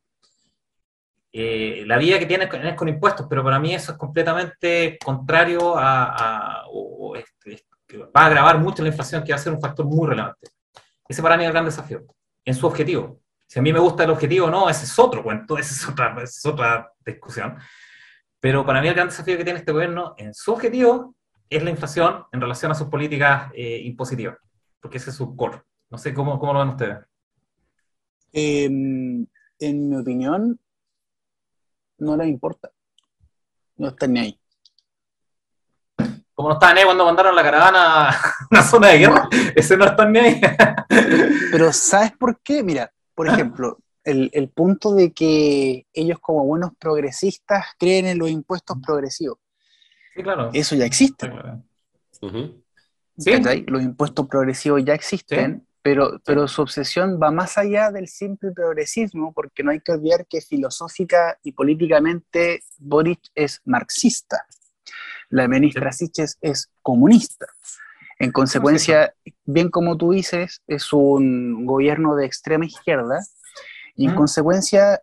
Eh, 1.32 1.84
la 1.86 1.96
vía 1.96 2.18
que 2.18 2.26
tiene 2.26 2.48
es 2.52 2.74
con 2.74 2.88
impuestos, 2.88 3.26
pero 3.28 3.44
para 3.44 3.58
mí 3.60 3.74
eso 3.74 3.92
es 3.92 3.98
completamente 3.98 4.98
contrario 5.02 5.74
a, 5.76 6.64
o, 6.70 7.14
este, 7.14 7.64
va 7.98 8.22
a 8.22 8.26
agravar 8.26 8.58
mucho 8.58 8.82
la 8.82 8.88
inflación, 8.88 9.22
que 9.22 9.32
va 9.32 9.36
a 9.36 9.42
ser 9.42 9.52
un 9.52 9.60
factor 9.60 9.86
muy 9.86 10.08
relevante. 10.08 10.50
Ese 11.08 11.22
para 11.22 11.36
mí 11.36 11.44
es 11.44 11.48
el 11.48 11.52
gran 11.52 11.64
desafío, 11.64 12.02
en 12.44 12.54
su 12.54 12.66
objetivo. 12.66 13.20
Si 13.46 13.58
a 13.58 13.62
mí 13.62 13.72
me 13.72 13.78
gusta 13.80 14.04
el 14.04 14.10
objetivo 14.10 14.46
o 14.46 14.50
no, 14.50 14.68
ese 14.68 14.84
es 14.84 14.98
otro 14.98 15.22
cuento, 15.22 15.58
esa 15.58 15.74
es 15.74 15.88
otra, 15.88 16.12
esa 16.14 16.24
es 16.24 16.46
otra 16.46 16.92
discusión. 17.04 17.56
Pero 18.40 18.64
para 18.64 18.80
mí 18.80 18.88
el 18.88 18.94
gran 18.94 19.08
desafío 19.08 19.36
que 19.36 19.44
tiene 19.44 19.58
este 19.58 19.72
gobierno 19.72 20.14
en 20.16 20.34
su 20.34 20.52
objetivo 20.52 21.14
es 21.48 21.62
la 21.62 21.70
inflación 21.70 22.24
en 22.32 22.40
relación 22.40 22.72
a 22.72 22.74
sus 22.74 22.88
políticas 22.88 23.50
eh, 23.54 23.80
impositivas, 23.84 24.38
porque 24.80 24.98
ese 24.98 25.10
es 25.10 25.16
su 25.16 25.36
core. 25.36 25.62
No 25.90 25.98
sé 25.98 26.14
cómo, 26.14 26.38
cómo 26.38 26.52
lo 26.52 26.60
ven 26.60 26.68
ustedes. 26.68 26.98
Em, 28.32 29.26
en 29.58 29.88
mi 29.88 29.96
opinión, 29.96 30.58
no 32.00 32.16
les 32.16 32.28
importa. 32.28 32.70
No 33.76 33.88
están 33.88 34.12
ni 34.12 34.20
ahí. 34.20 34.40
Como 36.34 36.48
no 36.48 36.54
estaban 36.54 36.78
ahí 36.78 36.84
cuando 36.84 37.04
mandaron 37.04 37.36
la 37.36 37.42
caravana 37.42 38.10
a 38.10 38.16
una 38.50 38.62
zona 38.62 38.88
de 38.88 38.98
guerra, 38.98 39.28
ese 39.54 39.76
no 39.76 39.84
están 39.84 40.12
ni 40.12 40.18
ahí. 40.18 40.40
Pero 41.52 41.72
¿sabes 41.72 42.12
por 42.12 42.40
qué? 42.40 42.62
Mira, 42.62 42.92
por 43.14 43.28
ejemplo, 43.28 43.78
el, 44.04 44.30
el 44.32 44.48
punto 44.48 44.94
de 44.94 45.12
que 45.12 45.86
ellos 45.92 46.18
como 46.20 46.44
buenos 46.44 46.72
progresistas 46.78 47.66
creen 47.78 48.06
en 48.06 48.18
los 48.18 48.30
impuestos 48.30 48.78
progresivos. 48.84 49.38
Sí, 50.14 50.22
claro. 50.22 50.50
Eso 50.52 50.74
ya 50.74 50.86
existe. 50.86 51.30
Los 53.66 53.82
impuestos 53.82 54.26
progresivos 54.26 54.84
ya 54.84 54.94
existen, 54.94 55.66
pero, 55.82 56.20
pero 56.24 56.46
su 56.48 56.62
obsesión 56.62 57.18
va 57.22 57.30
más 57.30 57.56
allá 57.56 57.90
del 57.90 58.08
simple 58.08 58.52
progresismo, 58.52 59.32
porque 59.32 59.62
no 59.62 59.70
hay 59.70 59.80
que 59.80 59.92
olvidar 59.92 60.26
que 60.26 60.40
filosófica 60.40 61.38
y 61.42 61.52
políticamente 61.52 62.62
Boric 62.78 63.20
es 63.34 63.60
marxista. 63.64 64.44
La 65.28 65.48
ministra 65.48 65.92
Siches 65.92 66.38
es 66.40 66.70
comunista. 66.82 67.46
En 68.18 68.32
consecuencia, 68.32 69.14
bien 69.44 69.70
como 69.70 69.96
tú 69.96 70.12
dices, 70.12 70.60
es 70.66 70.92
un 70.92 71.64
gobierno 71.64 72.16
de 72.16 72.26
extrema 72.26 72.66
izquierda 72.66 73.20
y 73.96 74.06
en 74.06 74.12
Mm. 74.12 74.16
consecuencia, 74.16 75.02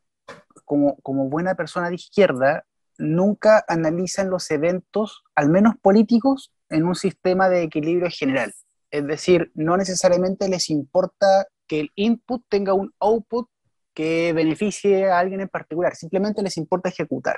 como, 0.65 0.97
como 0.97 1.27
buena 1.27 1.55
persona 1.55 1.89
de 1.89 1.95
izquierda, 1.95 2.65
nunca 2.99 3.63
analizan 3.67 4.29
los 4.29 4.51
eventos, 4.51 5.23
al 5.33 5.49
menos 5.49 5.75
políticos, 5.81 6.51
en 6.69 6.85
un 6.85 6.95
sistema 6.95 7.49
de 7.49 7.63
equilibrio 7.63 8.09
general. 8.11 8.53
Es 8.91 9.05
decir, 9.05 9.51
no 9.53 9.77
necesariamente 9.77 10.47
les 10.47 10.69
importa 10.69 11.47
que 11.67 11.81
el 11.81 11.91
input 11.95 12.43
tenga 12.47 12.73
un 12.73 12.93
output 12.99 13.49
que 13.93 14.31
beneficie 14.33 15.09
a 15.09 15.19
alguien 15.19 15.41
en 15.41 15.49
particular, 15.49 15.95
simplemente 15.95 16.43
les 16.43 16.57
importa 16.57 16.89
ejecutar. 16.89 17.37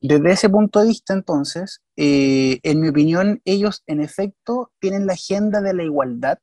Desde 0.00 0.30
ese 0.30 0.48
punto 0.48 0.78
de 0.78 0.86
vista, 0.86 1.12
entonces, 1.12 1.82
eh, 1.96 2.60
en 2.62 2.80
mi 2.80 2.88
opinión, 2.88 3.42
ellos 3.44 3.82
en 3.88 4.00
efecto 4.00 4.70
tienen 4.78 5.06
la 5.06 5.14
agenda 5.14 5.60
de 5.60 5.74
la 5.74 5.82
igualdad, 5.82 6.38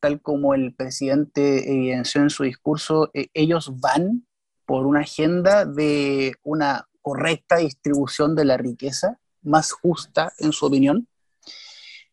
tal 0.00 0.22
como 0.22 0.54
el 0.54 0.74
presidente 0.74 1.70
evidenció 1.70 2.22
en 2.22 2.30
su 2.30 2.44
discurso, 2.44 3.10
eh, 3.12 3.28
ellos 3.34 3.78
van 3.80 4.26
por 4.64 4.86
una 4.86 5.00
agenda 5.00 5.66
de 5.66 6.36
una 6.42 6.88
correcta 7.02 7.56
distribución 7.56 8.34
de 8.34 8.46
la 8.46 8.56
riqueza, 8.56 9.18
más 9.42 9.72
justa 9.72 10.32
en 10.38 10.52
su 10.52 10.64
opinión. 10.64 11.06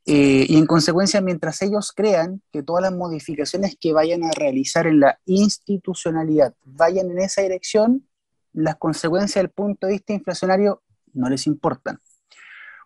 Eh, 0.10 0.46
y 0.48 0.58
en 0.58 0.66
consecuencia, 0.66 1.20
mientras 1.20 1.62
ellos 1.62 1.92
crean 1.94 2.42
que 2.54 2.64
todas 2.64 2.82
las 2.82 2.94
modificaciones 2.94 3.76
que 3.78 3.92
vayan 3.92 4.24
a 4.24 4.32
realizar 4.32 4.88
en 4.88 5.02
la 5.02 5.20
institucionalidad 5.26 6.54
vayan 6.64 7.12
en 7.12 7.20
esa 7.20 7.42
dirección, 7.42 8.08
las 8.54 8.78
consecuencias 8.78 9.44
del 9.44 9.52
punto 9.52 9.86
de 9.86 9.94
vista 9.94 10.14
inflacionario 10.14 10.82
no 11.12 11.28
les 11.28 11.46
importan. 11.46 12.00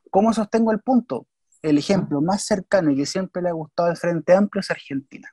¿Cómo 0.09 0.33
sostengo 0.33 0.71
el 0.71 0.79
punto? 0.79 1.27
El 1.61 1.77
ejemplo 1.77 2.21
más 2.21 2.43
cercano 2.43 2.89
y 2.89 2.95
que 2.95 3.05
siempre 3.05 3.43
le 3.43 3.49
ha 3.49 3.53
gustado 3.53 3.89
al 3.89 3.97
Frente 3.97 4.33
Amplio 4.33 4.61
es 4.61 4.71
Argentina. 4.71 5.29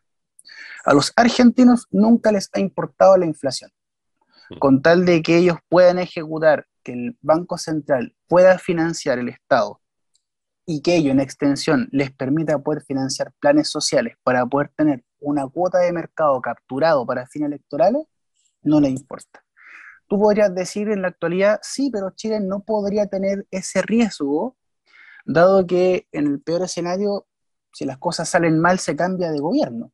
A 0.84 0.92
los 0.92 1.14
argentinos 1.16 1.86
nunca 1.90 2.32
les 2.32 2.50
ha 2.52 2.60
importado 2.60 3.16
la 3.16 3.24
inflación. 3.24 3.70
Con 4.58 4.82
tal 4.82 5.06
de 5.06 5.22
que 5.22 5.38
ellos 5.38 5.56
puedan 5.70 5.98
ejecutar, 5.98 6.66
que 6.82 6.92
el 6.92 7.16
Banco 7.22 7.56
Central 7.56 8.14
pueda 8.26 8.58
financiar 8.58 9.18
el 9.18 9.30
Estado 9.30 9.80
y 10.70 10.82
que 10.82 10.96
ello 10.96 11.12
en 11.12 11.18
extensión 11.18 11.88
les 11.92 12.12
permita 12.12 12.58
poder 12.58 12.82
financiar 12.82 13.32
planes 13.40 13.70
sociales 13.70 14.18
para 14.22 14.44
poder 14.44 14.70
tener 14.76 15.02
una 15.18 15.48
cuota 15.48 15.78
de 15.78 15.94
mercado 15.94 16.38
capturado 16.42 17.06
para 17.06 17.26
fines 17.26 17.46
electorales, 17.46 18.04
no 18.60 18.78
les 18.78 18.90
importa. 18.90 19.42
Tú 20.08 20.20
podrías 20.20 20.54
decir 20.54 20.90
en 20.90 21.00
la 21.00 21.08
actualidad, 21.08 21.58
sí, 21.62 21.88
pero 21.90 22.10
Chile 22.10 22.40
no 22.40 22.64
podría 22.64 23.06
tener 23.06 23.46
ese 23.50 23.80
riesgo, 23.80 24.58
dado 25.24 25.66
que 25.66 26.06
en 26.12 26.26
el 26.26 26.42
peor 26.42 26.64
escenario, 26.64 27.26
si 27.72 27.86
las 27.86 27.96
cosas 27.96 28.28
salen 28.28 28.60
mal, 28.60 28.78
se 28.78 28.94
cambia 28.94 29.30
de 29.32 29.40
gobierno. 29.40 29.90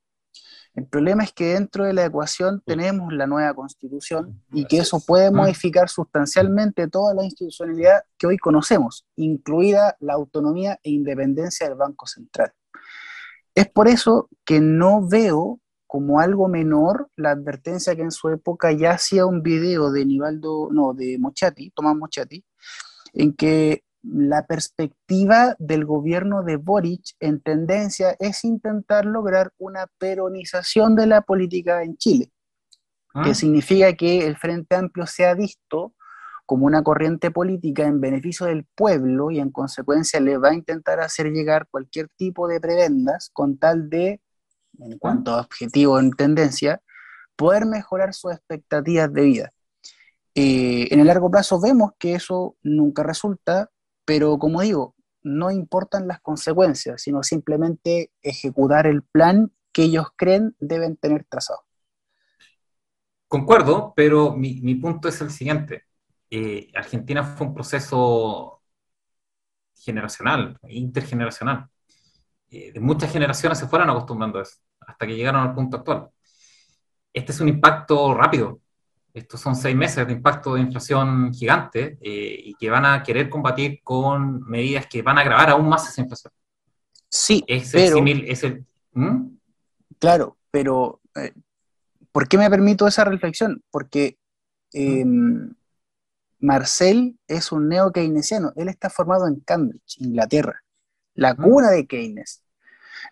El 0.74 0.86
problema 0.86 1.22
es 1.22 1.32
que 1.32 1.54
dentro 1.54 1.84
de 1.84 1.92
la 1.92 2.04
ecuación 2.04 2.60
tenemos 2.66 3.12
la 3.12 3.28
nueva 3.28 3.54
constitución 3.54 4.42
y 4.52 4.64
que 4.64 4.78
eso 4.78 5.00
puede 5.00 5.30
modificar 5.30 5.88
sustancialmente 5.88 6.88
toda 6.88 7.14
la 7.14 7.24
institucionalidad 7.24 8.02
que 8.18 8.26
hoy 8.26 8.38
conocemos, 8.38 9.06
incluida 9.14 9.96
la 10.00 10.14
autonomía 10.14 10.80
e 10.82 10.90
independencia 10.90 11.68
del 11.68 11.78
Banco 11.78 12.06
Central. 12.06 12.52
Es 13.54 13.68
por 13.68 13.86
eso 13.86 14.28
que 14.44 14.60
no 14.60 15.06
veo 15.06 15.60
como 15.86 16.18
algo 16.18 16.48
menor 16.48 17.08
la 17.14 17.30
advertencia 17.30 17.94
que 17.94 18.02
en 18.02 18.10
su 18.10 18.28
época 18.30 18.72
ya 18.72 18.90
hacía 18.90 19.26
un 19.26 19.44
video 19.44 19.92
de 19.92 20.04
Nivaldo, 20.04 20.70
no, 20.72 20.92
de 20.92 21.18
Mochati, 21.20 21.70
Tomás 21.70 21.94
Mochati, 21.94 22.44
en 23.12 23.32
que 23.32 23.84
la 24.04 24.46
perspectiva 24.46 25.56
del 25.58 25.84
gobierno 25.84 26.42
de 26.42 26.56
Boric 26.56 27.14
en 27.20 27.40
tendencia 27.40 28.16
es 28.18 28.44
intentar 28.44 29.06
lograr 29.06 29.52
una 29.58 29.86
peronización 29.98 30.94
de 30.94 31.06
la 31.06 31.22
política 31.22 31.82
en 31.82 31.96
Chile, 31.96 32.30
que 33.24 33.34
significa 33.34 33.94
que 33.94 34.26
el 34.26 34.36
Frente 34.36 34.74
Amplio 34.74 35.06
se 35.06 35.26
ha 35.26 35.34
visto 35.34 35.94
como 36.46 36.66
una 36.66 36.82
corriente 36.82 37.30
política 37.30 37.84
en 37.84 38.00
beneficio 38.00 38.46
del 38.46 38.66
pueblo 38.74 39.30
y 39.30 39.40
en 39.40 39.50
consecuencia 39.50 40.20
le 40.20 40.36
va 40.36 40.50
a 40.50 40.54
intentar 40.54 41.00
hacer 41.00 41.30
llegar 41.30 41.66
cualquier 41.70 42.08
tipo 42.16 42.46
de 42.46 42.60
prebendas 42.60 43.30
con 43.32 43.56
tal 43.56 43.88
de, 43.88 44.20
en 44.78 44.98
cuanto 44.98 45.32
a 45.32 45.40
objetivo 45.40 45.98
en 45.98 46.10
tendencia, 46.10 46.82
poder 47.36 47.64
mejorar 47.64 48.12
sus 48.12 48.32
expectativas 48.32 49.10
de 49.12 49.22
vida. 49.22 49.52
Eh, 50.34 50.88
en 50.90 51.00
el 51.00 51.06
largo 51.06 51.30
plazo 51.30 51.60
vemos 51.60 51.92
que 51.98 52.14
eso 52.14 52.56
nunca 52.62 53.02
resulta, 53.02 53.70
pero 54.04 54.38
como 54.38 54.62
digo, 54.62 54.94
no 55.22 55.50
importan 55.50 56.06
las 56.06 56.20
consecuencias, 56.20 57.02
sino 57.02 57.22
simplemente 57.22 58.10
ejecutar 58.22 58.86
el 58.86 59.02
plan 59.02 59.52
que 59.72 59.84
ellos 59.84 60.08
creen 60.16 60.54
deben 60.60 60.96
tener 60.96 61.24
trazado. 61.24 61.60
Concuerdo, 63.26 63.92
pero 63.96 64.36
mi, 64.36 64.60
mi 64.60 64.76
punto 64.76 65.08
es 65.08 65.20
el 65.20 65.30
siguiente. 65.30 65.84
Eh, 66.30 66.70
Argentina 66.74 67.24
fue 67.24 67.46
un 67.46 67.54
proceso 67.54 68.62
generacional, 69.74 70.58
intergeneracional. 70.68 71.68
Eh, 72.50 72.72
de 72.72 72.80
muchas 72.80 73.12
generaciones 73.12 73.58
se 73.58 73.66
fueron 73.66 73.90
acostumbrando 73.90 74.38
a 74.38 74.42
eso, 74.42 74.58
hasta 74.80 75.06
que 75.06 75.16
llegaron 75.16 75.42
al 75.42 75.54
punto 75.54 75.78
actual. 75.78 76.10
Este 77.12 77.32
es 77.32 77.40
un 77.40 77.48
impacto 77.48 78.14
rápido. 78.14 78.60
Estos 79.14 79.40
son 79.40 79.54
seis 79.54 79.76
meses 79.76 80.04
de 80.04 80.12
impacto 80.12 80.54
de 80.54 80.60
inflación 80.60 81.32
gigante 81.32 81.98
eh, 82.02 82.36
y 82.46 82.54
que 82.54 82.68
van 82.68 82.84
a 82.84 83.00
querer 83.04 83.30
combatir 83.30 83.80
con 83.84 84.42
medidas 84.42 84.86
que 84.86 85.02
van 85.02 85.18
a 85.18 85.20
agravar 85.20 85.50
aún 85.50 85.68
más 85.68 85.88
esa 85.88 86.02
inflación. 86.02 86.32
Sí, 87.08 87.44
Es 87.46 87.72
el 87.74 87.82
pero, 87.82 87.96
símil, 87.96 88.24
es 88.26 88.42
el... 88.42 88.66
¿Mm? 88.92 89.36
claro, 90.00 90.36
pero 90.50 91.00
eh, 91.14 91.32
¿por 92.10 92.26
qué 92.26 92.38
me 92.38 92.50
permito 92.50 92.88
esa 92.88 93.04
reflexión? 93.04 93.62
Porque 93.70 94.18
eh, 94.72 95.04
Marcel 96.40 97.16
es 97.28 97.52
un 97.52 97.68
neo-keynesiano, 97.68 98.52
él 98.56 98.68
está 98.68 98.90
formado 98.90 99.28
en 99.28 99.40
Cambridge, 99.40 100.00
Inglaterra, 100.00 100.62
la 101.14 101.36
cuna 101.36 101.70
de 101.70 101.86
Keynes. 101.86 102.43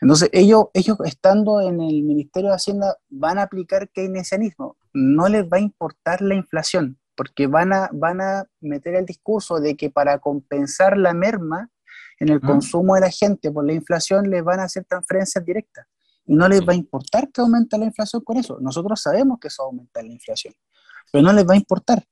Entonces, 0.01 0.29
ellos, 0.33 0.67
ellos 0.75 0.99
estando 1.05 1.61
en 1.61 1.81
el 1.81 2.03
Ministerio 2.03 2.51
de 2.51 2.57
Hacienda 2.57 2.97
van 3.09 3.39
a 3.39 3.43
aplicar 3.43 3.89
keynesianismo. 3.91 4.77
No 4.93 5.29
les 5.29 5.45
va 5.45 5.59
a 5.59 5.61
importar 5.61 6.23
la 6.23 6.35
inflación, 6.35 6.99
porque 7.15 7.47
van 7.47 7.73
a, 7.73 7.91
van 7.93 8.21
a 8.21 8.47
meter 8.61 8.95
el 8.95 9.07
discurso 9.07 9.61
de 9.61 9.77
que 9.77 9.91
para 9.91 10.19
compensar 10.19 10.97
la 10.97 11.15
merma 11.15 11.71
en 12.19 12.29
el 12.31 12.41
Mm. 12.41 12.47
consumo 12.47 12.95
de 12.95 13.03
la 13.03 13.11
gente 13.11 13.51
por 13.51 13.67
la 13.67 13.73
inflación 13.73 14.31
les 14.31 14.43
van 14.45 14.61
a 14.61 14.65
hacer 14.65 14.85
transferencias 14.85 15.45
directas. 15.45 15.87
Y 16.25 16.37
no 16.37 16.49
les 16.49 16.61
va 16.67 16.73
a 16.73 16.77
importar 16.77 17.31
que 17.33 17.41
aumente 17.41 17.77
la 17.77 17.85
inflación 17.85 18.23
con 18.23 18.37
eso. 18.37 18.59
Nosotros 18.61 19.01
sabemos 19.03 19.39
que 19.41 19.49
eso 19.49 19.65
aumenta 19.65 20.03
la 20.03 20.09
inflación, 20.13 20.55
pero 21.11 21.23
no 21.25 21.33
les 21.33 21.45
va 21.47 21.55
a 21.55 21.57
importar, 21.57 22.05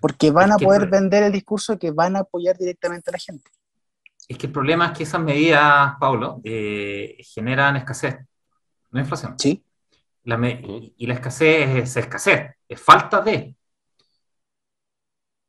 porque 0.00 0.32
van 0.32 0.50
Es 0.50 0.56
a 0.56 0.58
poder 0.58 0.88
vender 0.88 1.22
el 1.22 1.32
discurso 1.32 1.74
de 1.74 1.78
que 1.78 1.92
van 1.92 2.16
a 2.16 2.20
apoyar 2.20 2.58
directamente 2.58 3.10
a 3.10 3.12
la 3.12 3.18
gente. 3.18 3.50
Es 4.28 4.38
que 4.38 4.46
el 4.46 4.52
problema 4.52 4.86
es 4.86 4.92
que 4.98 5.02
esas 5.02 5.20
medidas, 5.20 5.94
Pablo, 6.00 6.40
eh, 6.44 7.16
generan 7.22 7.76
escasez, 7.76 8.16
no 8.90 9.00
inflación. 9.00 9.38
¿Sí? 9.38 9.62
La 10.24 10.36
me- 10.36 10.60
Ujú. 10.64 10.92
y 10.96 11.06
la 11.06 11.14
escasez 11.14 11.68
es 11.76 11.96
escasez, 11.96 12.52
es 12.68 12.80
falta 12.80 13.20
de. 13.20 13.56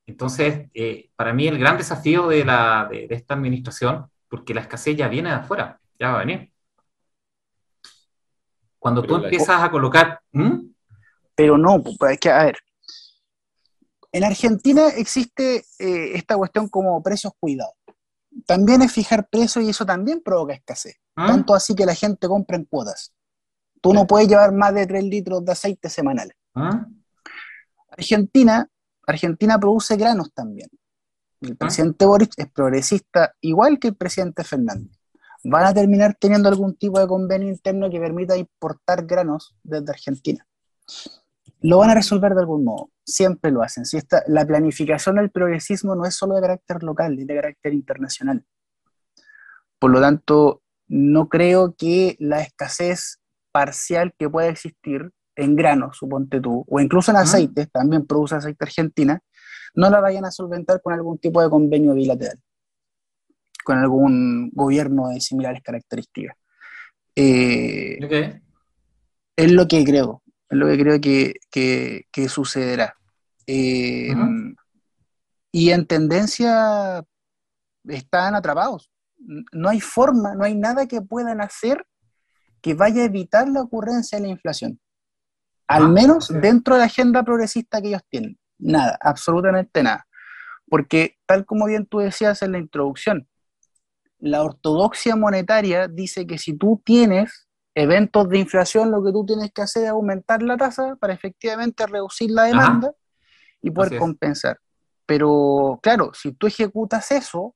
Entonces, 0.06 0.70
eh, 0.74 1.12
para 1.16 1.34
mí 1.34 1.48
el 1.48 1.58
gran 1.60 1.78
desafío 1.78 2.28
de, 2.28 2.44
la, 2.44 2.88
de, 2.92 3.08
de 3.08 3.16
esta 3.16 3.36
administración, 3.36 4.10
porque 4.28 4.54
la 4.54 4.62
escasez 4.62 4.98
ya 4.98 5.08
viene 5.08 5.30
de 5.30 5.36
afuera, 5.36 5.80
ya 6.00 6.10
va 6.10 6.16
a 6.16 6.26
venir. 6.26 6.52
Cuando 8.80 9.02
Pero 9.02 9.14
tú 9.16 9.20
la- 9.22 9.28
empiezas 9.28 9.62
a 9.64 9.72
colocar... 9.72 10.20
¿Mm? 10.32 10.72
Pero 11.36 11.58
no, 11.58 11.82
pues 11.82 12.14
es 12.14 12.20
que, 12.20 12.30
a 12.30 12.46
ver, 12.46 12.58
en 14.12 14.24
Argentina 14.24 14.88
existe 14.90 15.64
eh, 15.80 16.12
esta 16.16 16.36
cuestión 16.36 16.68
como 16.70 17.02
precios 17.02 17.34
cuidados. 17.40 17.74
También 18.46 18.82
es 18.82 18.92
fijar 18.92 19.28
precios 19.30 19.64
y 19.64 19.70
eso 19.70 19.86
también 19.86 20.22
provoca 20.22 20.54
escasez. 20.54 20.96
¿Ah? 21.16 21.28
Tanto 21.28 21.54
así 21.54 21.76
que 21.76 21.86
la 21.86 21.96
gente 21.96 22.28
compra 22.28 22.58
en 22.58 22.66
cuotas. 22.66 23.14
Tú 23.82 23.94
no 23.94 24.08
puedes 24.08 24.28
llevar 24.28 24.54
más 24.54 24.74
de 24.74 24.88
3 24.88 25.04
litros 25.04 25.44
de 25.46 25.52
aceite 25.52 25.90
semanales. 25.90 26.36
¿Ah? 26.56 26.88
Argentina, 27.90 28.68
Argentina 29.06 29.60
produce 29.60 29.96
granos 29.96 30.32
también. 30.34 30.70
¿Ah? 30.72 30.78
El 31.42 31.58
presidente 31.58 32.06
Boric 32.06 32.34
es 32.38 32.50
progresista 32.50 33.36
igual 33.42 33.80
que 33.80 33.90
el 33.90 33.96
presidente 33.96 34.44
Fernández. 34.44 34.98
Van 35.44 35.66
a 35.66 35.74
terminar 35.74 36.16
teniendo 36.18 36.48
algún 36.48 36.76
tipo 36.78 37.00
de 37.00 37.08
convenio 37.08 37.50
interno 37.50 37.90
que 37.90 38.00
permita 38.00 38.38
importar 38.38 39.06
granos 39.06 39.54
desde 39.62 39.92
Argentina. 39.92 40.48
Lo 41.64 41.78
van 41.78 41.90
a 41.90 41.96
resolver 41.96 42.34
de 42.34 42.42
algún 42.42 42.66
modo. 42.66 42.92
Siempre 43.06 43.50
lo 43.50 43.64
hacen. 43.64 43.86
Si 43.86 43.98
esta, 43.98 44.22
la 44.28 44.46
planificación 44.46 45.16
del 45.16 45.32
progresismo 45.32 45.96
no 45.96 46.06
es 46.06 46.14
solo 46.14 46.36
de 46.36 46.42
carácter 46.42 46.84
local, 46.84 47.18
es 47.18 47.26
de 47.26 47.36
carácter 47.36 47.74
internacional. 47.74 48.46
Por 49.80 49.92
lo 49.92 50.02
tanto, 50.02 50.62
no 50.88 51.30
creo 51.30 51.74
que 51.76 52.18
la 52.20 52.42
escasez 52.42 53.20
parcial 53.52 54.14
que 54.18 54.30
pueda 54.30 54.50
existir 54.50 55.12
en 55.36 55.56
granos, 55.56 55.98
suponte 55.98 56.42
tú, 56.42 56.66
o 56.68 56.80
incluso 56.80 57.12
en 57.12 57.18
aceites, 57.18 57.72
también 57.72 58.06
produce 58.06 58.36
aceite 58.36 58.66
Argentina, 58.66 59.20
no 59.74 59.90
la 59.90 60.02
vayan 60.02 60.26
a 60.26 60.32
solventar 60.32 60.82
con 60.82 60.94
algún 60.94 61.18
tipo 61.18 61.42
de 61.42 61.50
convenio 61.50 61.94
bilateral, 61.94 62.40
con 63.64 63.78
algún 63.78 64.50
gobierno 64.52 65.10
de 65.10 65.22
similares 65.22 65.64
características. 65.64 66.36
Eh, 67.16 68.42
es 69.36 69.52
lo 69.52 69.68
que 69.68 69.84
creo, 69.84 70.23
es 70.54 70.60
lo 70.60 70.68
que 70.68 70.78
creo 70.78 71.02
que, 71.02 71.34
que- 71.52 72.06
que 72.12 72.30
sucederá. 72.30 72.96
Eh. 73.48 74.14
Y 75.52 75.70
en 75.72 75.86
tendencia 75.86 77.04
están 77.88 78.36
atrapados. 78.36 78.90
No 79.52 79.70
hay 79.70 79.80
forma, 79.80 80.36
no 80.36 80.44
hay 80.44 80.56
nada 80.56 80.88
que 80.88 81.02
puedan 81.02 81.42
hacer 81.42 81.86
que 82.62 82.74
vaya 82.74 83.02
a 83.02 83.06
evitar 83.06 83.48
la 83.50 83.62
ocurrencia 83.62 84.18
de 84.18 84.26
la 84.26 84.32
inflación. 84.32 84.80
Al 85.68 85.84
Ah, 85.84 85.88
menos 85.90 86.30
dentro 86.42 86.76
de 86.76 86.80
la 86.80 86.86
agenda 86.86 87.24
progresista 87.24 87.82
que 87.82 87.90
ellos 87.90 88.02
tienen. 88.10 88.38
Nada, 88.58 88.98
absolutamente 89.02 89.84
nada. 89.84 90.08
Porque 90.70 91.18
tal 91.26 91.46
como 91.46 91.66
bien 91.66 91.86
tú 91.86 92.00
decías 92.00 92.42
en 92.42 92.54
la 92.54 92.58
introducción, 92.60 93.28
la 94.20 94.42
ortodoxia 94.44 95.16
monetaria 95.16 95.88
dice 95.88 96.26
que 96.26 96.38
si 96.38 96.54
tú 96.58 96.82
tienes 96.84 97.48
eventos 97.76 98.30
de 98.30 98.40
inflación, 98.40 98.92
lo 98.92 99.04
que 99.04 99.12
tú 99.12 99.26
tienes 99.26 99.52
que 99.52 99.62
hacer 99.62 99.84
es 99.84 99.90
aumentar 99.90 100.42
la 100.44 100.58
tasa 100.58 100.96
para 100.98 101.14
efectivamente 101.14 101.86
reducir 101.88 102.32
la 102.32 102.44
demanda 102.44 102.94
y 103.62 103.72
poder 103.72 103.98
compensar. 103.98 104.60
Pero 105.06 105.80
claro, 105.82 106.12
si 106.14 106.34
tú 106.34 106.48
ejecutas 106.48 107.12
eso, 107.12 107.56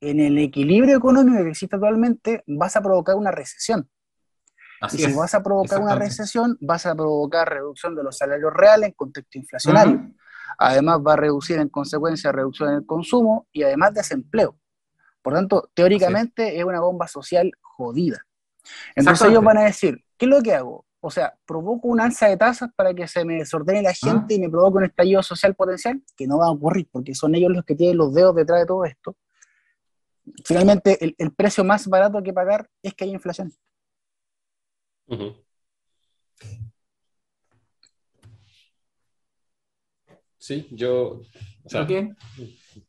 en 0.00 0.20
el 0.20 0.38
equilibrio 0.38 0.96
económico 0.96 1.42
que 1.42 1.50
existe 1.50 1.76
actualmente, 1.76 2.44
vas 2.46 2.76
a 2.76 2.82
provocar 2.82 3.16
una 3.16 3.30
recesión. 3.30 3.88
Así 4.80 4.98
y 4.98 5.00
si 5.00 5.10
es. 5.10 5.16
vas 5.16 5.34
a 5.34 5.42
provocar 5.42 5.80
una 5.80 5.94
recesión, 5.94 6.58
vas 6.60 6.84
a 6.84 6.94
provocar 6.94 7.48
reducción 7.48 7.94
de 7.94 8.02
los 8.02 8.18
salarios 8.18 8.52
reales 8.52 8.88
en 8.88 8.94
contexto 8.94 9.38
inflacionario. 9.38 10.12
Además, 10.58 10.98
va 11.04 11.14
a 11.14 11.16
reducir 11.16 11.58
en 11.58 11.68
consecuencia 11.68 12.30
reducción 12.32 12.70
en 12.70 12.76
el 12.76 12.86
consumo 12.86 13.46
y 13.50 13.62
además 13.62 13.94
desempleo. 13.94 14.58
Por 15.22 15.32
tanto, 15.32 15.70
teóricamente 15.72 16.58
es 16.58 16.64
una 16.64 16.80
bomba 16.80 17.08
social 17.08 17.50
jodida. 17.62 18.26
Entonces 18.94 19.28
ellos 19.28 19.42
van 19.44 19.58
a 19.58 19.64
decir, 19.64 20.04
¿qué 20.16 20.26
es 20.26 20.30
lo 20.30 20.42
que 20.42 20.54
hago? 20.54 20.86
O 21.00 21.10
sea, 21.10 21.34
provoco 21.44 21.88
un 21.88 22.00
alza 22.00 22.28
de 22.28 22.36
tasas 22.36 22.70
para 22.74 22.94
que 22.94 23.06
se 23.06 23.24
me 23.24 23.34
desordene 23.34 23.82
la 23.82 23.92
gente 23.92 24.34
y 24.34 24.40
me 24.40 24.48
provoque 24.48 24.78
un 24.78 24.84
estallido 24.84 25.22
social 25.22 25.54
potencial, 25.54 26.02
que 26.16 26.26
no 26.26 26.38
va 26.38 26.46
a 26.46 26.50
ocurrir, 26.50 26.88
porque 26.90 27.14
son 27.14 27.34
ellos 27.34 27.50
los 27.52 27.64
que 27.64 27.74
tienen 27.74 27.98
los 27.98 28.14
dedos 28.14 28.34
detrás 28.34 28.60
de 28.60 28.66
todo 28.66 28.84
esto. 28.84 29.16
Finalmente, 30.44 31.04
el, 31.04 31.14
el 31.18 31.32
precio 31.32 31.62
más 31.62 31.86
barato 31.86 32.22
que 32.22 32.32
pagar 32.32 32.70
es 32.82 32.94
que 32.94 33.04
haya 33.04 33.12
inflación. 33.12 33.52
Sí, 40.38 40.68
yo 40.70 41.22
o 41.64 41.68
sea, 41.68 41.82
Ok. 41.82 41.90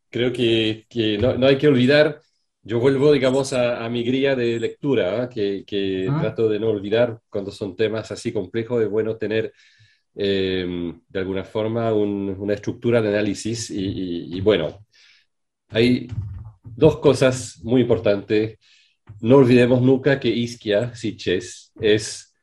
creo 0.10 0.34
que, 0.34 0.86
que 0.90 1.18
no, 1.18 1.38
no 1.38 1.48
hay 1.48 1.58
que 1.58 1.68
olvidar, 1.68 2.22
yo 2.66 2.80
vuelvo, 2.80 3.14
digamos, 3.14 3.54
a, 3.54 3.86
a 3.86 3.90
mi 3.90 4.04
grilla 4.04 4.36
de 4.36 4.60
lectura, 4.60 5.24
¿ah? 5.24 5.30
que, 5.30 5.64
que 5.66 6.08
Ah. 6.12 6.20
trato 6.22 6.50
de 6.50 6.60
no 6.60 6.70
olvidar 6.70 7.20
cuando 7.30 7.52
son 7.52 7.76
temas 7.76 8.12
así 8.12 8.34
complejos, 8.34 8.84
es 8.84 8.90
bueno 8.90 9.18
tener 9.18 9.54
eh, 10.18 10.94
de 11.10 11.20
alguna 11.20 11.44
forma 11.46 11.94
un- 11.94 12.36
una 12.40 12.54
estructura 12.56 13.02
de 13.02 13.10
análisis 13.10 13.70
y, 13.72 13.80
y- 13.86 14.38
y 14.38 14.42
bueno, 14.42 14.86
hay 15.70 16.08
dos 16.64 16.98
cosas 17.00 17.60
muy 17.64 17.82
importantes. 17.82 18.58
No 19.22 19.38
olvidemos 19.38 19.82
nunca 19.82 20.20
que 20.20 20.30
Isquia 20.30 20.96
Siches 20.96 21.74
es 21.82 22.36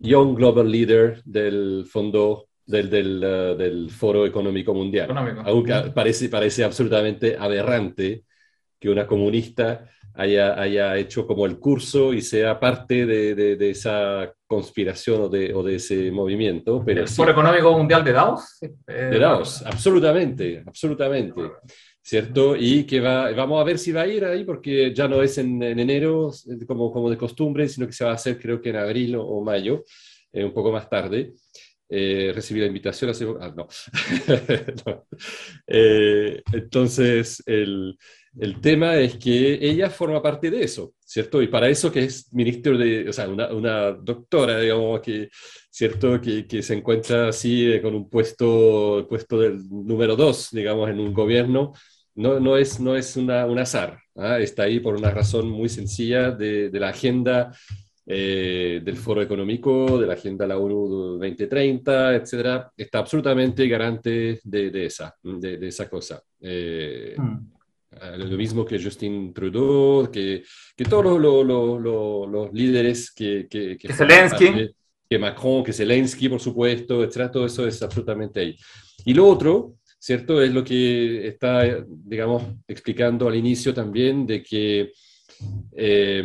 Young 0.00 0.36
Global 0.36 0.70
Leader 0.70 1.22
del 1.24 1.84
fondo 1.88 2.48
del, 2.66 2.90
del, 2.90 3.16
uh, 3.24 3.56
del 3.56 3.90
Foro 3.90 4.26
Económico 4.26 4.74
Mundial. 4.74 5.06
Económico. 5.06 5.42
Aunque 5.44 5.92
parece, 5.94 6.28
parece 6.28 6.64
absolutamente 6.64 7.36
aberrante 7.38 8.24
que 8.80 8.88
una 8.90 9.06
comunista 9.06 9.88
haya, 10.14 10.60
haya 10.60 10.96
hecho 10.96 11.26
como 11.26 11.44
el 11.46 11.58
curso 11.58 12.12
y 12.14 12.22
sea 12.22 12.58
parte 12.58 13.04
de, 13.06 13.34
de- 13.34 13.56
de 13.56 13.70
esa 13.70 14.32
conspiración 14.46 15.22
o 15.22 15.28
de, 15.28 15.52
o 15.54 15.62
de 15.62 15.74
ese 15.76 16.10
movimiento, 16.10 16.82
pero 16.84 17.02
el 17.02 17.08
sí, 17.08 17.16
Foro 17.16 17.32
Económico 17.32 17.72
Mundial 17.76 18.02
de 18.04 18.12
Davos. 18.12 18.58
eh, 18.62 18.92
de 19.10 19.18
Davos, 19.18 19.62
absolutamente, 19.66 20.62
absolutamente. 20.66 21.42
¿Cierto? 22.02 22.54
Y 22.56 22.84
que 22.84 23.00
va, 23.00 23.32
vamos 23.32 23.60
a 23.60 23.64
ver 23.64 23.78
si 23.78 23.90
va 23.90 24.02
a 24.02 24.06
ir 24.06 24.24
ahí, 24.24 24.44
porque 24.44 24.94
ya 24.94 25.08
no 25.08 25.22
es 25.22 25.38
en, 25.38 25.60
en 25.60 25.80
enero 25.80 26.30
como, 26.64 26.92
como 26.92 27.10
de 27.10 27.16
costumbre, 27.18 27.68
sino 27.68 27.84
que 27.88 27.92
se 27.92 28.04
va 28.04 28.12
a 28.12 28.14
hacer 28.14 28.38
creo 28.38 28.60
que 28.62 28.70
en 28.70 28.76
abril 28.76 29.16
o, 29.16 29.24
o 29.26 29.42
mayo, 29.42 29.82
eh, 30.32 30.44
un 30.44 30.52
poco 30.54 30.70
más 30.70 30.88
tarde. 30.88 31.32
Eh, 31.88 32.30
recibí 32.34 32.60
la 32.60 32.66
invitación 32.66 33.10
hace... 33.10 33.26
Ah, 33.40 33.52
no. 33.56 33.66
No. 34.86 35.04
Eh, 35.66 36.42
entonces, 36.52 37.42
el, 37.46 37.96
el 38.38 38.60
tema 38.60 38.96
es 38.96 39.16
que 39.16 39.58
ella 39.60 39.88
forma 39.90 40.22
parte 40.22 40.50
de 40.50 40.62
eso, 40.62 40.94
¿cierto? 41.04 41.40
Y 41.40 41.48
para 41.48 41.68
eso 41.68 41.90
que 41.90 42.04
es 42.04 42.32
ministro 42.32 42.76
de, 42.76 43.08
o 43.08 43.12
sea, 43.12 43.28
una, 43.28 43.48
una 43.52 43.92
doctora, 43.92 44.60
digamos, 44.60 45.00
que, 45.00 45.28
¿cierto? 45.70 46.20
Que, 46.20 46.46
que 46.46 46.62
se 46.62 46.74
encuentra 46.74 47.28
así 47.28 47.72
eh, 47.72 47.80
con 47.80 47.94
un 47.94 48.08
puesto, 48.10 49.06
puesto 49.08 49.38
del 49.40 49.68
número 49.68 50.16
dos, 50.16 50.50
digamos, 50.52 50.90
en 50.90 51.00
un 51.00 51.12
gobierno, 51.14 51.72
no, 52.14 52.40
no 52.40 52.56
es, 52.56 52.80
no 52.80 52.96
es 52.96 53.16
una, 53.16 53.46
un 53.46 53.58
azar, 53.58 53.98
¿ah? 54.16 54.38
está 54.38 54.64
ahí 54.64 54.80
por 54.80 54.96
una 54.96 55.10
razón 55.10 55.48
muy 55.48 55.68
sencilla 55.68 56.30
de, 56.30 56.70
de 56.70 56.80
la 56.80 56.88
agenda 56.88 57.52
eh, 58.06 58.80
del 58.84 58.96
Foro 58.96 59.20
Económico, 59.20 59.98
de 59.98 60.06
la 60.06 60.14
Agenda 60.14 60.44
de 60.44 60.48
la 60.48 60.58
ONU 60.58 61.18
2030, 61.18 62.14
etcétera, 62.14 62.72
está 62.76 63.00
absolutamente 63.00 63.66
garante 63.66 64.40
de, 64.44 64.70
de 64.70 64.86
esa, 64.86 65.14
de, 65.22 65.58
de, 65.58 65.68
esa 65.68 65.90
cosa. 65.90 66.22
Eh, 66.40 67.16
Mm. 67.18 67.55
Lo 68.16 68.36
mismo 68.36 68.64
que 68.64 68.82
Justin 68.82 69.32
Trudeau, 69.32 70.10
que, 70.10 70.42
que 70.76 70.84
todos 70.84 71.20
los, 71.20 71.46
los, 71.46 71.80
los, 71.80 72.28
los 72.28 72.52
líderes 72.52 73.10
que... 73.12 73.46
Que, 73.48 73.76
que 73.76 73.92
Zelensky. 73.92 74.70
Que 75.08 75.18
Macron, 75.18 75.62
que 75.62 75.72
Zelensky, 75.72 76.28
por 76.28 76.40
supuesto, 76.40 77.04
etcétera, 77.04 77.30
todo 77.30 77.46
eso 77.46 77.66
es 77.66 77.80
absolutamente 77.80 78.40
ahí. 78.40 78.56
Y 79.04 79.14
lo 79.14 79.26
otro, 79.26 79.76
¿cierto? 79.98 80.42
Es 80.42 80.52
lo 80.52 80.64
que 80.64 81.28
está, 81.28 81.84
digamos, 81.88 82.42
explicando 82.66 83.28
al 83.28 83.36
inicio 83.36 83.72
también 83.72 84.26
de 84.26 84.42
que... 84.42 84.92
Eh, 85.72 86.24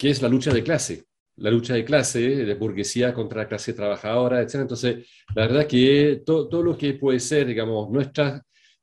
que 0.00 0.08
es 0.08 0.22
la 0.22 0.30
lucha 0.30 0.50
de 0.50 0.62
clase, 0.62 1.04
la 1.36 1.50
lucha 1.50 1.74
de 1.74 1.84
clase, 1.84 2.20
de 2.20 2.54
burguesía 2.54 3.12
contra 3.12 3.42
la 3.42 3.48
clase 3.48 3.74
trabajadora, 3.74 4.40
etc. 4.40 4.54
Entonces, 4.54 5.06
la 5.34 5.46
verdad 5.46 5.66
que 5.66 6.22
to, 6.24 6.48
todo 6.48 6.62
lo 6.62 6.78
que 6.78 6.94
puede 6.94 7.20
ser, 7.20 7.46
digamos, 7.46 7.90
nuestra, 7.90 8.42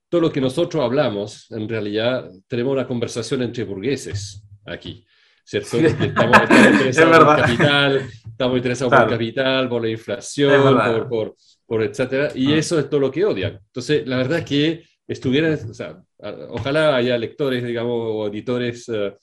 todo 0.10 0.22
lo 0.22 0.32
que 0.32 0.42
nosotros 0.42 0.84
hablamos, 0.84 1.50
en 1.52 1.68
realidad 1.68 2.30
tenemos 2.48 2.74
una 2.74 2.88
conversación 2.88 3.42
entre 3.42 3.64
burgueses 3.64 4.44
aquí, 4.66 5.06
¿cierto? 5.44 5.78
Estamos, 5.78 6.08
estamos 6.08 6.40
interesados 6.72 7.18
Es 7.18 7.24
por 7.26 7.40
el 7.40 7.42
capital, 7.46 8.10
estamos 8.26 8.58
interesados 8.58 8.92
Claro. 8.92 9.06
por 9.06 9.14
el 9.14 9.20
capital, 9.20 9.70
por 9.70 9.82
la 9.82 9.88
Es 9.88 9.94
inflación, 10.00 10.78
por, 10.78 11.10
por, 11.10 11.36
por 11.66 11.84
etcétera, 11.84 12.32
y 12.36 12.54
Ah. 12.54 12.58
eso 12.58 12.80
es 12.80 12.90
todo 12.90 13.00
lo 13.02 13.12
que 13.12 13.26
odian. 13.26 13.60
Entonces, 13.68 14.08
la 14.08 14.18
verdad 14.18 14.44
que 14.46 14.84
estuvieran, 15.08 15.54
o 15.70 15.74
sea, 15.74 16.02
ojalá 16.50 16.96
haya 16.96 17.18
lectores, 17.18 17.64
digamos, 17.64 17.94
o 17.96 18.28
editores 18.28 18.88
eh, 18.90 19.14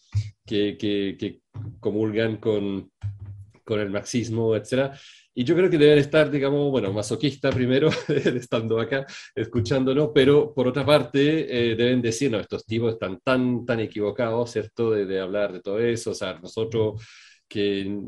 que, 0.46 0.76
que, 0.78 1.16
que 1.18 1.40
comulgan 1.80 2.36
con, 2.38 2.90
con 3.64 3.80
el 3.80 3.90
marxismo, 3.90 4.54
etcétera. 4.56 4.98
Y 5.34 5.44
yo 5.44 5.54
creo 5.56 5.68
que 5.70 5.78
deben 5.78 5.98
estar, 5.98 6.30
digamos, 6.30 6.70
bueno, 6.70 6.92
masoquista 6.92 7.50
primero, 7.50 7.88
estando 8.08 8.80
acá, 8.80 9.04
escuchándonos, 9.34 10.10
pero 10.14 10.54
por 10.54 10.68
otra 10.68 10.86
parte 10.86 11.72
eh, 11.72 11.74
deben 11.76 12.00
decir, 12.02 12.30
no, 12.30 12.38
estos 12.40 12.64
tipos 12.64 12.92
están 12.94 13.18
tan, 13.22 13.64
tan 13.66 13.80
equivocados, 13.80 14.50
¿cierto?, 14.52 14.90
de, 14.92 15.06
de 15.06 15.20
hablar 15.20 15.52
de 15.52 15.60
todo 15.60 15.80
eso. 15.80 16.12
O 16.12 16.14
sea, 16.14 16.38
nosotros 16.40 17.02
que 17.48 18.00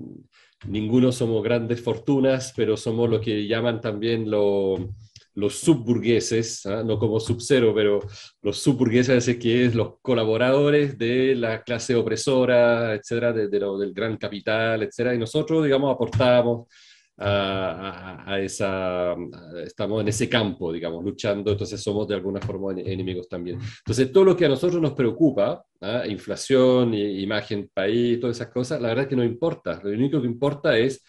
ninguno 0.69 1.13
somos 1.13 1.43
grandes 1.43 1.81
fortunas, 1.83 2.53
pero 2.57 2.77
somos 2.77 3.09
lo 3.11 3.21
que 3.21 3.47
llaman 3.47 3.81
también 3.81 4.31
lo- 4.31 4.95
los 5.35 5.57
subburgueses, 5.59 6.65
¿ah? 6.67 6.83
no 6.83 6.99
como 6.99 7.21
sub-cero, 7.21 7.73
pero 7.75 8.01
los 8.43 8.59
subburgueses, 8.59 9.37
que 9.39 9.67
es 9.67 9.75
los 9.75 10.01
colaboradores 10.01 10.97
de 10.97 11.35
la 11.35 11.63
clase 11.63 11.95
opresora, 11.95 12.95
etcétera, 12.95 13.33
de, 13.35 13.49
del 13.49 13.93
gran 13.93 14.17
capital, 14.17 14.83
etcétera, 14.83 15.15
y 15.15 15.19
nosotros, 15.19 15.63
digamos, 15.65 15.93
aportábamos 15.95 16.69
a, 17.19 18.39
esa, 18.41 19.15
estamos 19.65 20.03
en 20.03 20.09
ese 20.09 20.29
campo, 20.29 20.73
digamos, 20.73 21.05
luchando, 21.05 21.53
entonces 21.53 21.81
somos 21.83 22.07
de 22.07 22.15
alguna 22.15 22.41
forma 22.41 22.73
enemigos 22.81 23.29
también. 23.29 23.59
Entonces, 23.79 24.13
todo 24.13 24.25
lo 24.25 24.37
que 24.37 24.45
a 24.45 24.49
nosotros 24.49 24.81
nos 24.81 24.93
preocupa, 24.93 25.65
¿ah? 25.81 26.03
inflación, 26.07 26.93
imagen 26.95 27.71
país, 27.73 28.21
todas 28.21 28.37
esas 28.37 28.53
cosas, 28.53 28.81
la 28.81 28.89
verdad 28.89 29.05
es 29.05 29.09
que 29.09 29.17
no 29.17 29.25
importa. 29.25 29.81
Lo 29.83 29.91
único 29.91 30.21
que 30.21 30.27
importa 30.27 30.77
es 30.77 31.03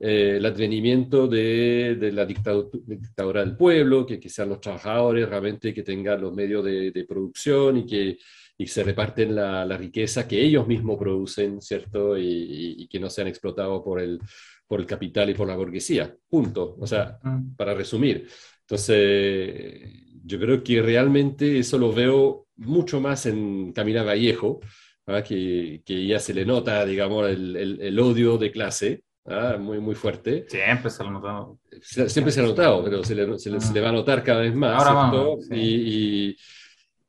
eh, 0.00 0.34
el 0.38 0.46
advenimiento 0.46 1.28
de, 1.28 1.96
de 2.00 2.12
la 2.12 2.26
dictadura, 2.26 3.44
del 3.44 3.56
pueblo, 3.56 4.04
que, 4.04 4.18
que, 4.18 4.28
sean 4.28 4.48
los 4.48 4.60
trabajadores 4.60 5.28
realmente 5.28 5.72
que 5.72 5.84
tengan 5.84 6.20
los 6.20 6.34
medios 6.34 6.64
de, 6.64 6.90
de 6.90 7.04
producción 7.04 7.78
y 7.78 7.86
que 7.86 8.18
y 8.56 8.68
se 8.68 8.84
reparten 8.84 9.34
la, 9.34 9.64
la, 9.64 9.76
riqueza 9.76 10.28
que 10.28 10.40
ellos 10.40 10.66
mismos 10.66 10.96
producen, 10.96 11.60
¿cierto? 11.60 12.16
Y, 12.16 12.76
y, 12.78 12.86
que 12.86 13.00
no 13.00 13.10
sean 13.10 13.26
explotados 13.26 13.82
por 13.82 14.00
el, 14.00 14.20
por 14.66 14.80
el 14.80 14.86
capital 14.86 15.30
y 15.30 15.34
por 15.34 15.48
la 15.48 15.56
burguesía. 15.56 16.14
Punto. 16.28 16.76
O 16.78 16.86
sea, 16.86 17.18
para 17.56 17.74
resumir. 17.74 18.28
Entonces, 18.60 19.82
yo 20.24 20.38
creo 20.38 20.62
que 20.62 20.80
realmente 20.80 21.58
eso 21.58 21.78
lo 21.78 21.92
veo 21.92 22.46
mucho 22.56 23.00
más 23.00 23.26
en 23.26 23.72
Camila 23.72 24.02
Vallejo, 24.02 24.60
que, 25.26 25.82
que, 25.84 26.06
ya 26.06 26.18
se 26.18 26.32
le 26.32 26.46
nota, 26.46 26.84
digamos, 26.86 27.28
el, 27.28 27.56
el, 27.56 27.80
el 27.80 27.98
odio 27.98 28.38
de 28.38 28.50
clase, 28.50 29.04
Ah, 29.26 29.56
muy, 29.58 29.80
muy 29.80 29.94
fuerte. 29.94 30.44
Siempre 30.48 30.90
se 30.90 31.02
lo 31.02 31.08
ha 31.08 31.12
notado. 31.12 31.58
Siempre 31.80 32.30
se 32.30 32.40
ha 32.40 32.42
notado, 32.42 32.84
pero 32.84 33.02
se 33.02 33.14
le, 33.14 33.38
se, 33.38 33.50
le, 33.50 33.60
se 33.60 33.72
le, 33.72 33.80
va 33.80 33.88
a 33.88 33.92
notar 33.92 34.22
cada 34.22 34.40
vez 34.40 34.54
más. 34.54 34.76
Ahora 34.76 34.92
vamos, 34.92 35.46
sí. 35.46 35.54
y, 35.54 36.28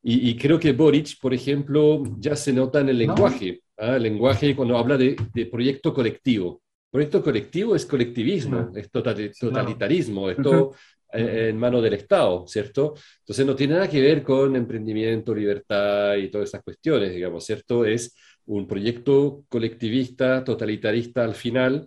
y, 0.02 0.30
y, 0.30 0.38
creo 0.38 0.58
que 0.58 0.72
Boric, 0.72 1.20
por 1.20 1.34
ejemplo, 1.34 2.04
ya 2.18 2.36
se 2.36 2.54
nota 2.54 2.80
en 2.80 2.90
el 2.90 3.00
lenguaje. 3.00 3.62
No. 3.78 3.86
¿ah? 3.86 3.96
El 3.98 4.04
lenguaje 4.04 4.56
cuando 4.56 4.78
habla 4.78 4.96
de, 4.98 5.18
de, 5.34 5.46
proyecto 5.48 5.94
colectivo. 5.94 6.62
Proyecto 6.96 7.22
colectivo 7.22 7.76
es 7.76 7.86
colectivismo, 7.86 8.72
es 8.74 8.90
totalitarismo, 8.90 10.30
esto 10.30 10.70
uh 10.70 10.72
-huh. 10.72 11.50
en 11.50 11.58
manos 11.58 11.84
del 11.84 11.96
Estado, 11.96 12.48
¿cierto? 12.48 12.94
Entonces 13.20 13.46
no 13.46 13.54
tiene 13.54 13.74
nada 13.74 13.90
que 13.90 14.00
ver 14.00 14.24
con 14.24 14.56
emprendimiento, 14.56 15.36
libertad 15.36 16.16
y 16.16 16.30
todas 16.30 16.48
esas 16.48 16.64
cuestiones, 16.64 17.14
digamos, 17.14 17.44
¿cierto? 17.44 17.84
Es 17.84 18.16
un 18.46 18.66
proyecto 18.66 19.44
colectivista, 19.50 20.42
totalitarista 20.42 21.26
al 21.26 21.36
final, 21.36 21.86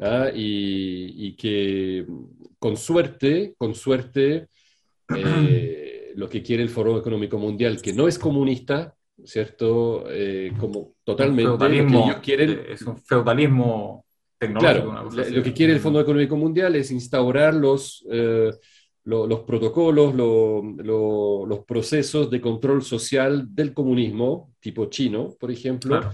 ¿ah? 0.00 0.28
y, 0.34 1.28
y, 1.28 1.36
que 1.36 2.04
con 2.58 2.76
suerte, 2.76 3.54
con 3.56 3.76
suerte, 3.76 4.48
eh, 5.16 6.12
lo 6.16 6.28
que 6.28 6.42
quiere 6.42 6.64
el 6.64 6.70
Foro 6.70 6.98
Económico 6.98 7.38
Mundial, 7.38 7.80
que 7.80 7.92
no 7.92 8.08
es 8.08 8.18
comunista, 8.18 8.92
¿cierto? 9.24 10.06
Eh, 10.10 10.50
como 10.58 10.94
totalmente. 11.04 11.44
Lo 11.44 11.58
que 11.58 11.96
ellos 11.96 12.20
quieren, 12.20 12.60
es 12.68 12.82
un 12.82 12.98
feudalismo 12.98 14.04
tecnológico. 14.38 15.10
Claro, 15.10 15.30
lo 15.30 15.42
que 15.42 15.52
quiere 15.52 15.72
el 15.72 15.80
Fondo 15.80 16.00
Económico 16.00 16.36
Mundial 16.36 16.76
es 16.76 16.90
instaurar 16.90 17.54
los, 17.54 18.06
eh, 18.10 18.50
lo, 19.04 19.26
los 19.26 19.40
protocolos, 19.40 20.14
lo, 20.14 20.62
lo, 20.62 21.46
los 21.46 21.64
procesos 21.64 22.30
de 22.30 22.40
control 22.40 22.82
social 22.82 23.46
del 23.54 23.74
comunismo, 23.74 24.54
tipo 24.60 24.86
chino, 24.86 25.34
por 25.38 25.50
ejemplo. 25.50 26.00
Claro 26.00 26.12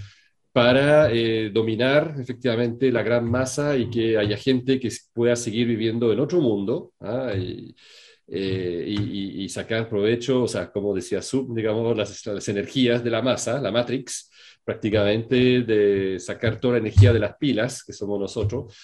para 0.55 1.11
eh, 1.11 1.51
dominar 1.53 2.15
efectivamente 2.17 2.93
la 2.93 3.03
gran 3.03 3.29
masa 3.29 3.77
y 3.77 3.91
que 3.91 4.17
haya 4.17 4.37
gente 4.37 4.79
que 4.79 4.89
pueda 5.13 5.35
seguir 5.35 5.67
viviendo 5.67 6.13
en 6.13 6.21
otro 6.21 6.41
mundo 6.41 6.93
¿ah? 7.01 7.33
y, 7.37 7.75
eh, 8.29 8.85
y, 8.87 9.43
y, 9.43 9.49
sacar 9.49 9.89
provecho, 9.89 10.45
o 10.45 10.47
sea, 10.47 10.71
como 10.71 10.95
decía 10.95 11.21
Sub, 11.23 11.53
digamos, 11.57 11.97
las, 11.97 12.25
las, 12.27 12.49
energías 12.49 13.03
de 13.03 13.11
la 13.11 13.21
masa, 13.21 13.61
la 13.61 13.73
Matrix, 13.73 14.31
prácticamente 14.65 15.62
de 15.62 16.19
sacar 16.19 16.59
toda 16.59 16.74
la 16.74 16.81
energía 16.81 17.12
de 17.12 17.19
las 17.19 17.36
pilas, 17.36 17.85
que 17.85 17.93
somos 17.93 18.19
nosotros, 18.19 18.74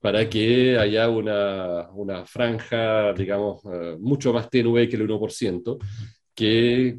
para 0.00 0.28
que 0.28 0.78
haya 0.78 1.08
una, 1.08 1.90
una 1.90 2.24
franja, 2.24 3.12
digamos, 3.12 3.64
uh, 3.64 3.98
mucho 3.98 4.32
más 4.32 4.48
tenue 4.48 4.88
que 4.88 4.96
el 4.96 5.08
1%, 5.08 5.78
que 6.34 6.98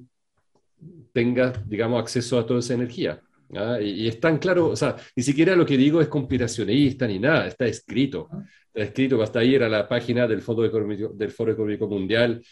tenga, 1.13 1.53
digamos, 1.65 2.01
acceso 2.01 2.37
a 2.37 2.45
toda 2.45 2.59
esa 2.59 2.73
energía. 2.73 3.21
¿ah? 3.55 3.77
Y, 3.81 4.03
y, 4.03 4.07
es 4.07 4.19
tan 4.19 4.37
claro, 4.37 4.69
o 4.69 4.75
sea, 4.75 4.95
ni 5.15 5.23
siquiera 5.23 5.55
lo 5.55 5.65
que 5.65 5.77
digo 5.77 6.01
es 6.01 6.07
conspiracionista 6.07 7.07
ni 7.07 7.19
nada, 7.19 7.47
está 7.47 7.65
escrito. 7.65 8.29
Está 8.77 8.89
escrito, 8.89 9.17
basta 9.17 9.43
ir 9.43 9.63
a 9.63 9.69
la 9.69 9.87
página 9.87 10.27
del, 10.27 10.41
Fondo 10.41 10.63
Económico, 10.63 11.09
del 11.09 11.31
Foro 11.31 11.51
Económico 11.51 11.87
Mundial 11.87 12.43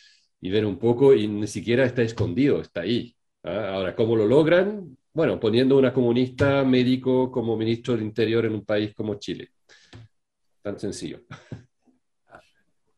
y 0.41 0.49
ver 0.49 0.65
un 0.65 0.79
poco, 0.79 1.13
y 1.13 1.27
ni 1.27 1.47
siquiera 1.47 1.85
está 1.85 2.01
escondido, 2.01 2.61
está 2.61 2.81
ahí. 2.81 3.15
¿ah? 3.43 3.73
Ahora, 3.73 3.95
¿cómo 3.95 4.15
lo 4.15 4.25
logran? 4.25 4.97
Bueno, 5.15 5.39
poniendo 5.39 5.77
una 5.77 5.93
comunista 5.93 6.65
médico 6.65 7.31
como 7.31 7.55
ministro 7.55 7.93
del 7.93 8.03
Interior 8.03 8.45
en 8.45 8.53
un 8.53 8.65
país 8.65 8.93
como 8.93 9.15
Chile. 9.15 9.53
Tan 10.61 10.77
sencillo. 10.77 11.21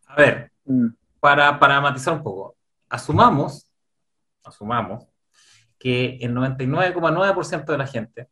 A 0.07 0.15
ver, 0.15 0.51
mm. 0.65 0.87
para, 1.19 1.59
para 1.59 1.79
matizar 1.79 2.15
un 2.15 2.23
poco, 2.23 2.57
asumamos, 2.89 3.71
asumamos 4.43 5.05
que 5.77 6.17
el 6.19 6.33
99,9% 6.33 7.65
de 7.65 7.77
la 7.77 7.85
gente, 7.85 8.29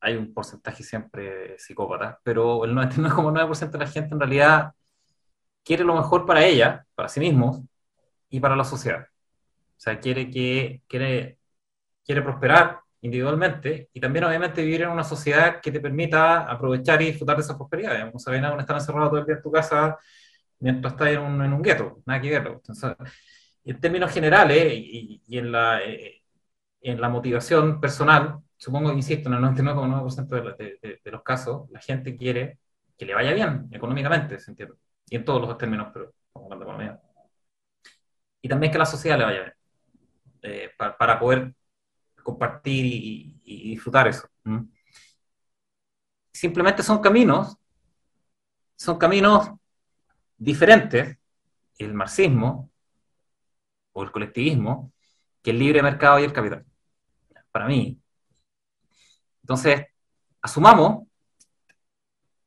hay 0.00 0.16
un 0.16 0.32
porcentaje 0.32 0.82
siempre 0.82 1.58
psicópata, 1.58 2.18
pero 2.24 2.64
el 2.64 2.72
99,9% 2.72 3.70
de 3.70 3.78
la 3.84 3.86
gente 3.86 4.14
en 4.14 4.20
realidad 4.20 4.72
quiere 5.62 5.84
lo 5.84 5.94
mejor 5.94 6.24
para 6.24 6.42
ella, 6.46 6.86
para 6.94 7.10
sí 7.10 7.20
mismos 7.20 7.60
y 8.30 8.40
para 8.40 8.56
la 8.56 8.64
sociedad. 8.64 9.06
O 9.76 9.80
sea, 9.84 10.00
quiere, 10.00 10.30
que, 10.30 10.80
quiere, 10.88 11.38
quiere 12.02 12.22
prosperar 12.22 12.83
individualmente 13.04 13.90
y 13.92 14.00
también 14.00 14.24
obviamente 14.24 14.62
vivir 14.62 14.82
en 14.82 14.90
una 14.90 15.04
sociedad 15.04 15.60
que 15.60 15.70
te 15.70 15.80
permita 15.80 16.50
aprovechar 16.50 17.00
y 17.02 17.06
disfrutar 17.06 17.36
de 17.36 17.42
esa 17.42 17.56
prosperidad. 17.56 18.12
No 18.12 18.18
sabes 18.18 18.40
nada, 18.42 18.58
estar 18.58 18.76
encerrado 18.76 19.10
todo 19.10 19.20
el 19.20 19.26
día 19.26 19.36
en 19.36 19.42
tu 19.42 19.52
casa 19.52 19.98
mientras 20.60 20.94
estás 20.94 21.08
en 21.08 21.20
un, 21.20 21.44
en 21.44 21.52
un 21.52 21.62
gueto, 21.62 22.00
nada 22.06 22.20
que 22.20 22.30
ver. 22.30 22.46
Entonces, 22.46 22.94
en 23.64 23.80
términos 23.80 24.12
generales 24.12 24.72
y, 24.74 25.22
y 25.26 25.38
en 25.38 25.52
la... 25.52 25.82
Eh, 25.82 26.20
en 26.84 27.00
la 27.00 27.08
motivación 27.08 27.80
personal, 27.80 28.38
supongo, 28.58 28.92
insisto, 28.92 29.28
en 29.30 29.36
el 29.36 29.42
99,9% 29.42 30.28
de, 30.28 30.64
de, 30.64 30.78
de, 30.82 31.00
de, 31.02 31.10
los 31.10 31.22
casos, 31.22 31.68
la 31.70 31.80
gente 31.80 32.14
quiere 32.14 32.58
que 32.96 33.06
le 33.06 33.14
vaya 33.14 33.32
bien 33.32 33.68
económicamente, 33.72 34.38
¿se 34.38 34.50
entiende? 34.50 34.76
Y 35.08 35.16
en 35.16 35.24
todos 35.24 35.40
los 35.40 35.56
términos, 35.56 35.88
pero 35.92 36.12
hablando 36.34 36.64
de 36.64 36.70
economía. 36.70 37.00
Y 38.42 38.48
también 38.48 38.70
que 38.70 38.78
la 38.78 38.84
sociedad 38.84 39.18
le 39.18 39.24
vaya 39.24 39.40
bien, 39.40 39.54
eh, 40.42 40.70
para, 40.76 40.96
para, 40.98 41.18
poder 41.18 41.54
compartir 42.24 42.84
y, 42.84 43.70
disfrutar 43.70 44.08
eso. 44.08 44.28
Simplemente 46.32 46.82
son 46.82 47.00
caminos, 47.00 47.56
son 48.76 48.98
caminos 48.98 49.50
diferentes, 50.36 51.16
el 51.78 51.94
marxismo 51.94 52.70
o 53.92 54.02
el 54.02 54.10
colectivismo, 54.10 54.92
que 55.42 55.50
el 55.50 55.58
libre 55.60 55.82
mercado 55.82 56.18
y 56.18 56.24
el 56.24 56.32
capital 56.32 56.66
para 57.54 57.68
mí. 57.68 58.00
Entonces, 59.42 59.86
asumamos, 60.42 61.06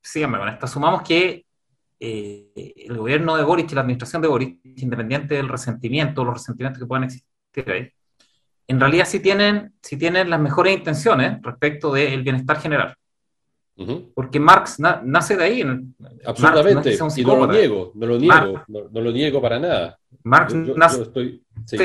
síganme 0.02 0.38
con 0.38 0.50
esto, 0.50 0.66
asumamos 0.66 1.02
que 1.04 1.46
eh, 2.00 2.74
el 2.76 2.98
gobierno 2.98 3.38
de 3.38 3.44
Boric 3.44 3.72
y 3.72 3.76
la 3.76 3.82
administración 3.82 4.22
de 4.22 4.28
Boric, 4.28 4.60
independiente 4.66 5.36
del 5.36 5.48
resentimiento, 5.48 6.26
los 6.26 6.34
resentimientos 6.34 6.82
que 6.82 6.86
puedan 6.86 7.06
existir 7.06 7.72
ahí, 7.72 7.94
en 8.68 8.80
realidad 8.80 9.06
sí 9.06 9.20
tienen, 9.20 9.74
sí 9.82 9.98
tienen 9.98 10.30
las 10.30 10.40
mejores 10.40 10.76
intenciones 10.76 11.42
respecto 11.42 11.94
del 11.94 12.22
bienestar 12.24 12.60
general. 12.60 12.96
Uh 13.78 13.86
-huh. 13.86 14.12
Porque 14.14 14.40
Marx 14.40 14.80
na 14.80 15.02
nace 15.04 15.38
de 15.38 15.44
ahí. 15.44 15.64
Absolutamente, 16.26 16.98
no 16.98 17.08
es 17.08 17.18
y 17.18 17.24
no 17.24 17.36
lo 17.36 17.48
niego, 17.48 17.92
no 17.96 18.06
lo 18.08 18.18
niego, 18.18 18.34
Marx, 18.54 18.70
no, 18.70 18.80
no, 18.92 19.02
lo 19.02 19.12
niego 19.12 19.42
para 19.42 19.60
nada. 19.60 20.00
Marx 20.24 20.54
yo, 20.54 20.64
yo, 20.64 20.76
nace 20.76 20.98
yo 20.98 21.04
estoy, 21.04 21.44
sí. 21.66 21.78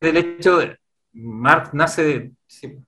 del 0.00 0.16
hecho 0.16 0.58
de, 0.58 0.78
Marx 1.12 1.74
nace 1.74 2.04
de, 2.04 2.32
sí, 2.46 2.78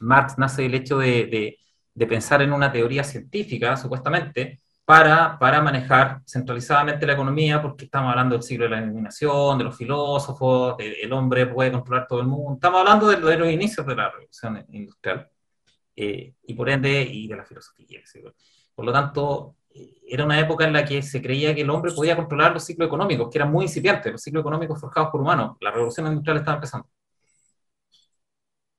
Marx 0.00 0.38
nace 0.38 0.62
del 0.62 0.74
hecho 0.74 0.98
de, 0.98 1.26
de, 1.26 1.58
de, 1.94 2.06
pensar 2.06 2.40
en 2.40 2.52
una 2.52 2.72
teoría 2.72 3.04
científica, 3.04 3.76
supuestamente, 3.76 4.60
para, 4.86 5.36
manejar 5.62 6.22
centralizadamente 6.26 7.06
la 7.06 7.14
economía, 7.14 7.60
porque 7.60 7.86
estamos 7.86 8.10
hablando 8.10 8.36
del 8.36 8.42
siglo 8.44 8.64
de 8.64 8.70
la 8.70 8.82
iluminación, 8.82 9.58
de 9.58 9.64
los 9.64 9.76
filósofos, 9.76 10.76
el 10.78 11.12
hombre 11.12 11.46
puede 11.46 11.72
controlar 11.72 12.06
todo 12.06 12.20
el 12.20 12.28
mundo, 12.28 12.54
estamos 12.54 12.80
hablando 12.80 13.08
de, 13.08 13.16
de 13.16 13.36
los 13.36 13.50
inicios 13.50 13.86
de 13.86 13.96
la 13.96 14.10
revolución 14.10 14.64
industrial, 14.70 15.28
eh, 15.96 16.34
y 16.42 16.54
por 16.54 16.68
ende, 16.68 17.02
y 17.02 17.26
de 17.26 17.36
la 17.36 17.44
filosofía. 17.44 18.02
Por 18.74 18.84
lo 18.84 18.92
tanto, 18.92 19.56
eh, 19.74 20.02
era 20.06 20.24
una 20.24 20.38
época 20.38 20.64
en 20.66 20.72
la 20.74 20.84
que 20.84 21.02
se 21.02 21.22
creía 21.22 21.54
que 21.54 21.62
el 21.62 21.70
hombre 21.70 21.92
podía 21.92 22.16
controlar 22.16 22.52
los 22.52 22.64
ciclos 22.64 22.86
económicos, 22.86 23.28
que 23.30 23.38
eran 23.38 23.50
muy 23.50 23.64
incipientes, 23.64 24.12
los 24.12 24.22
ciclos 24.22 24.42
económicos 24.42 24.80
forjados 24.80 25.10
por 25.10 25.20
humanos. 25.20 25.56
La 25.60 25.70
revolución 25.70 26.06
industrial 26.08 26.38
estaba 26.38 26.56
empezando. 26.56 26.88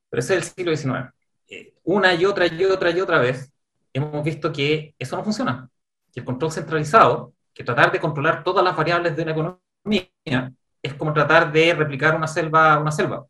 Pero 0.09 0.19
ese 0.19 0.37
es 0.37 0.43
el 0.43 0.53
siglo 0.55 0.75
XIX. 0.75 1.13
Eh, 1.49 1.73
una 1.83 2.13
y 2.13 2.25
otra 2.25 2.47
y 2.47 2.63
otra 2.65 2.91
y 2.91 3.01
otra 3.01 3.19
vez 3.19 3.51
hemos 3.93 4.23
visto 4.23 4.51
que 4.51 4.95
eso 4.99 5.17
no 5.17 5.23
funciona. 5.23 5.69
Que 6.13 6.21
el 6.21 6.25
control 6.25 6.51
centralizado, 6.51 7.33
que 7.53 7.63
tratar 7.63 7.91
de 7.91 7.99
controlar 7.99 8.43
todas 8.43 8.63
las 8.63 8.75
variables 8.75 9.15
de 9.15 9.23
una 9.23 9.31
economía, 9.31 10.53
es 10.81 10.93
como 10.93 11.13
tratar 11.13 11.51
de 11.51 11.73
replicar 11.73 12.15
una 12.15 12.27
selva, 12.27 12.79
una 12.79 12.91
selva. 12.91 13.25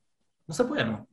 No 0.46 0.54
se 0.54 0.66
puede, 0.66 0.86
¿no? 0.86 1.08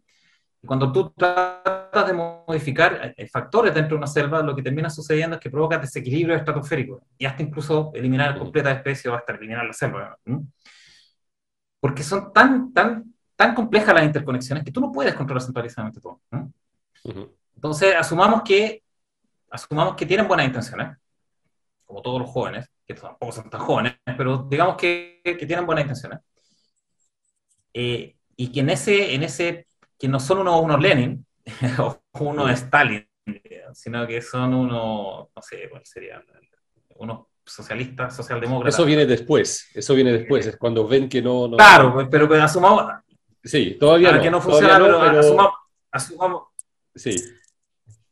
Cuando 0.66 0.90
tú 0.90 1.10
tratas 1.10 2.06
de 2.06 2.12
modificar 2.12 3.14
eh, 3.16 3.28
factores 3.28 3.74
dentro 3.74 3.90
de 3.90 3.98
una 3.98 4.06
selva, 4.06 4.42
lo 4.42 4.56
que 4.56 4.62
termina 4.62 4.88
sucediendo 4.88 5.36
es 5.36 5.42
que 5.42 5.50
provoca 5.50 5.78
desequilibrio 5.78 6.36
estratosférico 6.36 7.02
y 7.18 7.26
hasta 7.26 7.42
incluso 7.42 7.92
eliminar 7.94 8.38
completa 8.38 8.70
especie 8.70 9.10
o 9.10 9.14
hasta 9.14 9.34
eliminar 9.34 9.66
la 9.66 9.72
selva. 9.72 10.18
Porque 11.80 12.02
son 12.02 12.32
tan, 12.32 12.72
tan, 12.72 13.14
tan 13.36 13.54
complejas 13.54 13.94
las 13.94 14.04
interconexiones 14.04 14.64
que 14.64 14.72
tú 14.72 14.80
no 14.80 14.90
puedes 14.90 15.14
controlar 15.14 15.42
centralizadamente 15.42 16.00
todo. 16.00 16.20
Entonces, 17.54 17.94
asumamos 17.94 18.42
que, 18.42 18.82
asumamos 19.50 19.94
que 19.96 20.06
tienen 20.06 20.26
buenas 20.26 20.46
intenciones, 20.46 20.96
como 21.94 22.02
todos 22.02 22.20
los 22.22 22.30
jóvenes, 22.30 22.68
que 22.84 22.94
tampoco 22.94 23.30
son 23.30 23.48
tan 23.48 23.60
jóvenes, 23.60 23.94
pero 24.16 24.48
digamos 24.50 24.76
que, 24.76 25.20
que 25.22 25.46
tienen 25.46 25.64
buenas 25.64 25.84
intenciones. 25.84 26.18
Eh, 27.72 28.16
y 28.36 28.50
que 28.50 28.60
en 28.60 28.70
ese, 28.70 29.14
en 29.14 29.22
ese 29.22 29.68
que 29.96 30.08
no 30.08 30.18
son 30.18 30.38
unos, 30.38 30.60
unos 30.60 30.80
Lenin 30.80 31.24
o 31.78 32.00
unos 32.18 32.50
Stalin, 32.50 33.06
sino 33.72 34.04
que 34.08 34.20
son 34.20 34.54
unos, 34.54 35.28
no 35.36 35.42
sé 35.42 35.68
cuál 35.70 35.86
sería, 35.86 36.20
unos 36.96 37.26
socialistas, 37.46 38.16
socialdemócratas. 38.16 38.74
Eso 38.74 38.84
viene 38.84 39.06
después, 39.06 39.70
eso 39.72 39.94
viene 39.94 40.12
después, 40.12 40.44
es 40.48 40.56
cuando 40.56 40.88
ven 40.88 41.08
que 41.08 41.22
no... 41.22 41.48
claro, 41.56 42.08
pero, 42.10 42.28
pero 42.28 42.42
asumamos... 42.42 42.90
Sí, 43.44 43.76
todavía 43.78 44.10
no. 44.10 44.20
que 44.20 44.30
no 44.32 44.40
funciona, 44.40 44.78
pero, 44.80 45.00
Asumamos, 45.00 45.54
asumamos, 45.92 46.42
sí. 46.92 47.14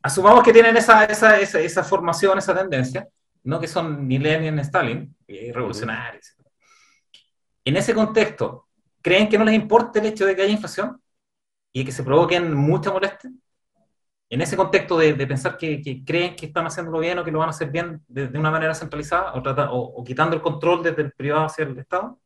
asumamos 0.02 0.44
que 0.44 0.52
tienen 0.52 0.76
esa, 0.76 1.04
esa, 1.06 1.40
esa, 1.40 1.58
esa, 1.58 1.82
formación, 1.82 2.38
esa 2.38 2.54
tendencia, 2.54 3.08
no 3.44 3.60
que 3.60 3.68
son 3.68 4.06
ni 4.06 4.18
Lenin 4.18 4.54
ni 4.54 4.62
Stalin, 4.62 5.16
revolucionarios. 5.26 6.36
En 7.64 7.76
ese 7.76 7.94
contexto, 7.94 8.68
¿creen 9.00 9.28
que 9.28 9.38
no 9.38 9.44
les 9.44 9.54
importa 9.54 10.00
el 10.00 10.06
hecho 10.06 10.26
de 10.26 10.34
que 10.34 10.42
haya 10.42 10.52
inflación? 10.52 11.02
y 11.72 11.84
que 11.84 11.92
se 11.92 12.02
provoquen 12.02 12.54
mucha 12.54 12.92
molestia? 12.92 13.30
En 14.28 14.40
ese 14.40 14.56
contexto 14.56 14.96
de, 14.96 15.14
pensar 15.26 15.58
que, 15.58 16.02
creen 16.06 16.34
que 16.34 16.46
están 16.46 16.66
haciéndolo 16.66 17.00
bien 17.00 17.18
o 17.18 17.24
que 17.24 17.30
lo 17.30 17.40
van 17.40 17.48
a 17.48 17.50
hacer 17.50 17.70
bien 17.70 18.02
de, 18.08 18.26
una 18.38 18.50
manera 18.50 18.74
centralizada 18.74 19.34
o, 19.34 19.78
o, 19.78 20.04
quitando 20.04 20.34
el 20.34 20.40
control 20.40 20.82
desde 20.82 21.02
el 21.02 21.12
privado 21.12 21.44
hacia 21.44 21.64
el 21.64 21.78
Estado? 21.78 22.18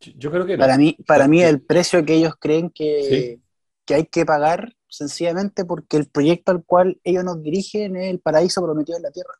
Yo 0.00 0.30
creo 0.30 0.46
que 0.46 0.58
Para 0.58 0.76
mí, 0.76 0.96
para 1.06 1.28
mí 1.28 1.42
el 1.42 1.60
precio 1.60 2.04
que 2.04 2.14
ellos 2.14 2.34
creen 2.40 2.70
que, 2.70 3.40
que 3.84 3.94
hay 3.94 4.06
que 4.06 4.26
pagar 4.26 4.74
sencillamente 4.88 5.64
porque 5.64 5.96
el 5.96 6.08
proyecto 6.08 6.50
al 6.50 6.64
cual 6.64 7.00
ellos 7.04 7.22
nos 7.22 7.40
dirigen 7.40 7.96
es 7.96 8.10
el 8.10 8.20
paraíso 8.20 8.62
prometido 8.62 8.96
en 8.96 9.04
la 9.04 9.10
Tierra. 9.10 9.34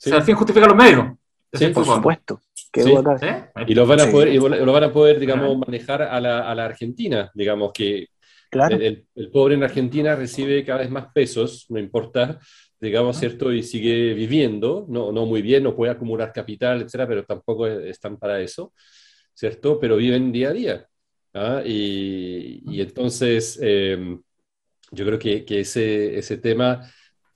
O 0.00 0.08
sea, 0.08 0.16
al 0.16 0.22
fin 0.22 0.34
justifica 0.34 0.66
los 0.66 0.76
medios. 0.76 1.06
Sí, 1.52 1.66
por 1.68 1.84
supuesto. 1.84 2.40
Y 3.66 3.74
los 3.74 3.88
van 3.88 4.00
a 4.00 4.10
poder, 4.10 4.28
y 4.28 4.38
lo 4.38 4.72
van 4.72 4.84
a 4.84 4.92
poder, 4.92 5.18
digamos, 5.18 5.58
manejar 5.58 6.02
a 6.02 6.20
la, 6.20 6.50
a 6.50 6.54
la 6.54 6.64
Argentina, 6.64 7.30
digamos 7.34 7.72
que 7.72 8.06
claro. 8.48 8.76
el, 8.76 9.06
el, 9.14 9.30
pobre 9.30 9.56
en 9.56 9.64
Argentina 9.64 10.14
recibe 10.14 10.64
cada 10.64 10.80
vez 10.80 10.90
más 10.90 11.06
pesos, 11.12 11.66
no 11.68 11.78
importa, 11.78 12.38
digamos, 12.80 13.18
¿cierto? 13.18 13.52
Y 13.52 13.62
sigue 13.62 14.14
viviendo, 14.14 14.86
no, 14.88 15.12
no 15.12 15.26
muy 15.26 15.42
bien, 15.42 15.64
no 15.64 15.74
puede 15.74 15.92
acumular 15.92 16.32
capital, 16.32 16.80
etcétera, 16.80 17.08
pero 17.08 17.24
tampoco 17.24 17.66
están 17.66 18.16
para 18.16 18.40
eso, 18.40 18.72
¿cierto? 19.34 19.78
Pero 19.78 19.96
viven 19.96 20.32
día 20.32 20.48
a 20.50 20.52
día. 20.52 20.86
¿ah? 21.34 21.62
Y, 21.64 22.62
y, 22.66 22.80
entonces, 22.80 23.58
eh, 23.60 24.16
yo 24.92 25.04
creo 25.04 25.18
que, 25.18 25.44
que 25.44 25.60
ese, 25.60 26.16
ese 26.16 26.38
tema 26.38 26.88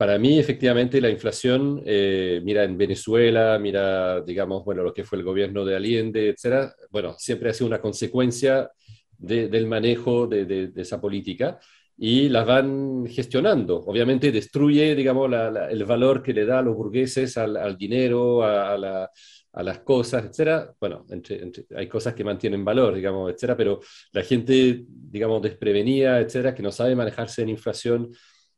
para 0.04 0.18
mí, 0.18 0.38
efectivamente, 0.38 1.00
la 1.00 1.08
inflación, 1.08 1.80
eh, 1.86 2.38
mira 2.44 2.62
en 2.62 2.76
Venezuela, 2.76 3.58
mira, 3.58 4.20
digamos, 4.20 4.62
bueno, 4.62 4.82
lo 4.82 4.92
que 4.92 5.02
fue 5.02 5.16
el 5.16 5.24
gobierno 5.24 5.64
de 5.64 5.76
Allende, 5.76 6.28
etcétera, 6.28 6.74
bueno, 6.90 7.14
siempre 7.18 7.48
ha 7.48 7.54
sido 7.54 7.68
una 7.68 7.80
consecuencia 7.80 8.70
de, 9.16 9.48
del 9.48 9.66
manejo 9.66 10.26
de, 10.26 10.44
de, 10.44 10.68
de, 10.68 10.82
esa 10.82 11.00
política 11.00 11.58
y 11.96 12.28
las 12.28 12.46
van 12.46 13.06
gestionando. 13.06 13.78
Obviamente 13.78 14.30
destruye, 14.30 14.94
digamos, 14.94 15.30
la, 15.30 15.50
la, 15.50 15.70
el 15.70 15.82
valor 15.86 16.22
que 16.22 16.34
le 16.34 16.44
da 16.44 16.58
a 16.58 16.62
los 16.62 16.76
burgueses 16.76 17.38
al, 17.38 17.56
al 17.56 17.78
dinero, 17.78 18.44
a, 18.44 18.74
a, 18.74 18.76
la, 18.76 19.10
a, 19.54 19.62
las 19.62 19.78
cosas, 19.78 20.26
etcétera. 20.26 20.70
Bueno, 20.78 21.06
entre, 21.08 21.42
entre, 21.42 21.64
hay 21.74 21.88
cosas 21.88 22.12
que 22.12 22.24
mantienen 22.24 22.62
valor, 22.62 22.94
digamos, 22.94 23.30
etcétera, 23.30 23.56
pero 23.56 23.80
la 24.12 24.22
gente, 24.22 24.84
digamos, 24.86 25.40
desprevenida, 25.40 26.20
etcétera, 26.20 26.54
que 26.54 26.62
no 26.62 26.72
sabe 26.72 26.94
manejarse 26.94 27.40
en 27.40 27.48
inflación, 27.48 28.10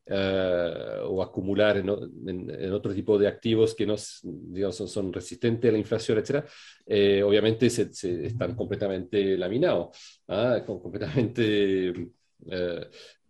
Uh, 0.09 1.03
o 1.05 1.21
acumular 1.21 1.79
en, 1.79 1.89
en, 1.89 2.49
en, 2.49 2.73
otro 2.73 2.95
tipo 2.95 3.19
de 3.19 3.27
activos 3.27 3.75
que 3.75 3.85
no 3.85 3.97
digamos, 4.23 4.77
son, 4.77 4.87
son 4.87 5.13
resistentes 5.13 5.69
a 5.69 5.73
la 5.73 5.79
inflación, 5.79 6.19
etc., 6.19 6.45
eh, 6.87 7.25
obviamente 7.25 7.69
se, 7.69 7.93
se, 7.93 8.27
están 8.27 8.55
completamente 8.55 9.37
laminados, 9.37 10.21
¿ah? 10.29 10.63
completamente... 10.65 12.09
Uh, 12.39 12.85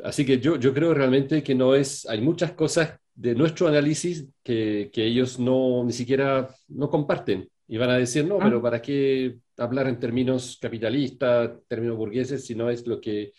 así 0.05 0.27
que 0.27 0.39
yo, 0.39 0.57
yo 0.57 0.75
creo 0.75 0.93
realmente 0.93 1.43
que 1.43 1.55
no 1.55 1.75
es, 1.75 2.05
hay 2.07 2.21
muchas 2.21 2.53
cosas 2.53 2.99
de 3.15 3.35
nuestro 3.35 3.69
análisis 3.69 4.27
que, 4.43 4.91
que 4.93 5.07
ellos 5.07 5.39
no, 5.39 5.83
ni 5.83 5.95
siquiera 5.95 6.51
no 6.69 6.91
comparten 6.91 7.49
y 7.69 7.77
van 7.79 7.91
a 7.91 7.99
decir, 7.99 8.25
no, 8.25 8.39
pero 8.39 8.63
¿para 8.63 8.81
qué 8.81 9.39
hablar 9.57 9.89
en 9.89 9.99
términos 9.99 10.59
capitalistas, 10.61 11.51
términos 11.67 11.97
burgueses, 11.97 12.45
si 12.45 12.55
no 12.55 12.71
es 12.71 12.87
lo 12.87 13.01
que 13.01 13.33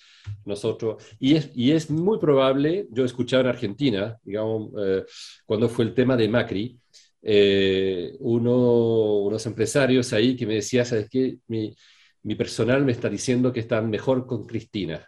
nosotros... 0.45 1.03
Y 1.19 1.35
es, 1.35 1.51
y 1.55 1.71
es 1.71 1.89
muy 1.89 2.19
probable, 2.19 2.87
yo 2.91 3.03
he 3.03 3.05
escuchado 3.05 3.41
en 3.41 3.49
Argentina, 3.49 4.17
digamos, 4.23 4.71
eh, 4.79 5.05
cuando 5.45 5.69
fue 5.69 5.85
el 5.85 5.93
tema 5.93 6.17
de 6.17 6.27
Macri, 6.27 6.77
eh, 7.21 8.13
uno, 8.19 9.19
unos 9.19 9.45
empresarios 9.45 10.11
ahí 10.13 10.35
que 10.35 10.45
me 10.45 10.55
decían, 10.55 10.85
¿sabes 10.85 11.09
qué? 11.09 11.37
Mi, 11.47 11.75
mi 12.23 12.35
personal 12.35 12.83
me 12.83 12.91
está 12.91 13.09
diciendo 13.09 13.53
que 13.53 13.61
están 13.61 13.89
mejor 13.89 14.25
con 14.25 14.45
Cristina. 14.45 15.07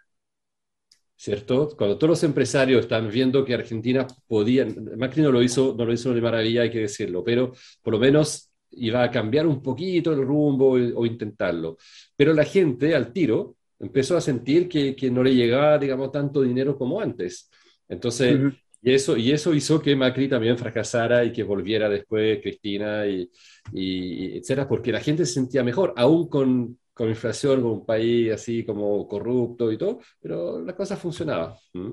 ¿Cierto? 1.15 1.75
Cuando 1.77 1.97
todos 1.97 2.11
los 2.11 2.23
empresarios 2.23 2.79
están 2.79 3.09
viendo 3.09 3.43
que 3.43 3.53
Argentina 3.53 4.07
podía, 4.25 4.65
Macri 4.97 5.21
no 5.21 5.33
lo 5.33 5.43
hizo, 5.43 5.75
no 5.77 5.83
lo 5.83 5.91
hizo 5.91 6.13
de 6.13 6.21
maravilla, 6.21 6.61
hay 6.61 6.71
que 6.71 6.79
decirlo, 6.79 7.25
pero 7.25 7.51
por 7.81 7.91
lo 7.91 7.99
menos 7.99 8.48
iba 8.71 9.03
a 9.03 9.11
cambiar 9.11 9.47
un 9.47 9.61
poquito 9.61 10.13
el 10.13 10.25
rumbo 10.25 10.71
o 10.71 11.05
intentarlo. 11.05 11.77
Pero 12.15 12.33
la 12.33 12.43
gente 12.43 12.95
al 12.95 13.11
tiro 13.11 13.55
empezó 13.79 14.17
a 14.17 14.21
sentir 14.21 14.67
que, 14.67 14.95
que 14.95 15.09
no 15.09 15.23
le 15.23 15.35
llegaba, 15.35 15.77
digamos, 15.77 16.11
tanto 16.11 16.41
dinero 16.41 16.77
como 16.77 16.99
antes. 16.99 17.49
Entonces, 17.87 18.35
uh 18.35 18.43
-huh. 18.43 18.57
y, 18.81 18.93
eso, 18.93 19.17
y 19.17 19.31
eso 19.31 19.53
hizo 19.53 19.81
que 19.81 19.95
Macri 19.95 20.27
también 20.27 20.57
fracasara 20.57 21.23
y 21.23 21.31
que 21.31 21.43
volviera 21.43 21.89
después 21.89 22.39
Cristina 22.41 23.07
y, 23.07 23.29
y 23.73 24.37
etcétera, 24.37 24.67
porque 24.67 24.91
la 24.91 24.99
gente 24.99 25.25
se 25.25 25.33
sentía 25.33 25.63
mejor, 25.63 25.93
aún 25.95 26.27
con, 26.27 26.77
con 26.93 27.09
inflación, 27.09 27.61
con 27.61 27.71
un 27.71 27.85
país 27.85 28.31
así 28.33 28.65
como 28.65 29.07
corrupto 29.07 29.71
y 29.71 29.77
todo, 29.77 29.99
pero 30.19 30.61
la 30.61 30.75
cosa 30.75 30.97
funcionaba. 30.97 31.57
¿Mm? 31.73 31.91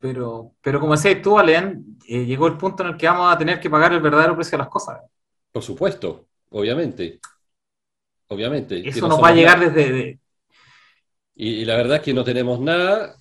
Pero, 0.00 0.54
pero 0.60 0.80
como 0.80 0.92
decías 0.92 1.20
tú, 1.22 1.38
Alen, 1.38 1.98
eh, 2.06 2.24
llegó 2.24 2.46
el 2.46 2.56
punto 2.56 2.82
en 2.82 2.90
el 2.90 2.96
que 2.96 3.06
vamos 3.06 3.34
a 3.34 3.38
tener 3.38 3.58
que 3.58 3.70
pagar 3.70 3.92
el 3.92 4.00
verdadero 4.00 4.34
precio 4.36 4.56
de 4.56 4.62
las 4.62 4.68
cosas. 4.68 4.98
Por 5.52 5.62
supuesto, 5.62 6.26
obviamente. 6.50 7.20
Obviamente. 8.28 8.86
Eso 8.88 9.02
no 9.02 9.08
nos 9.08 9.22
va 9.22 9.28
a 9.28 9.34
llegar 9.34 9.58
nada. 9.58 9.70
desde... 9.70 10.18
Y, 11.34 11.48
y, 11.48 11.64
la 11.64 11.76
verdad 11.76 11.96
es 11.96 12.02
que 12.02 12.14
no 12.14 12.24
tenemos 12.24 12.60
nada, 12.60 13.16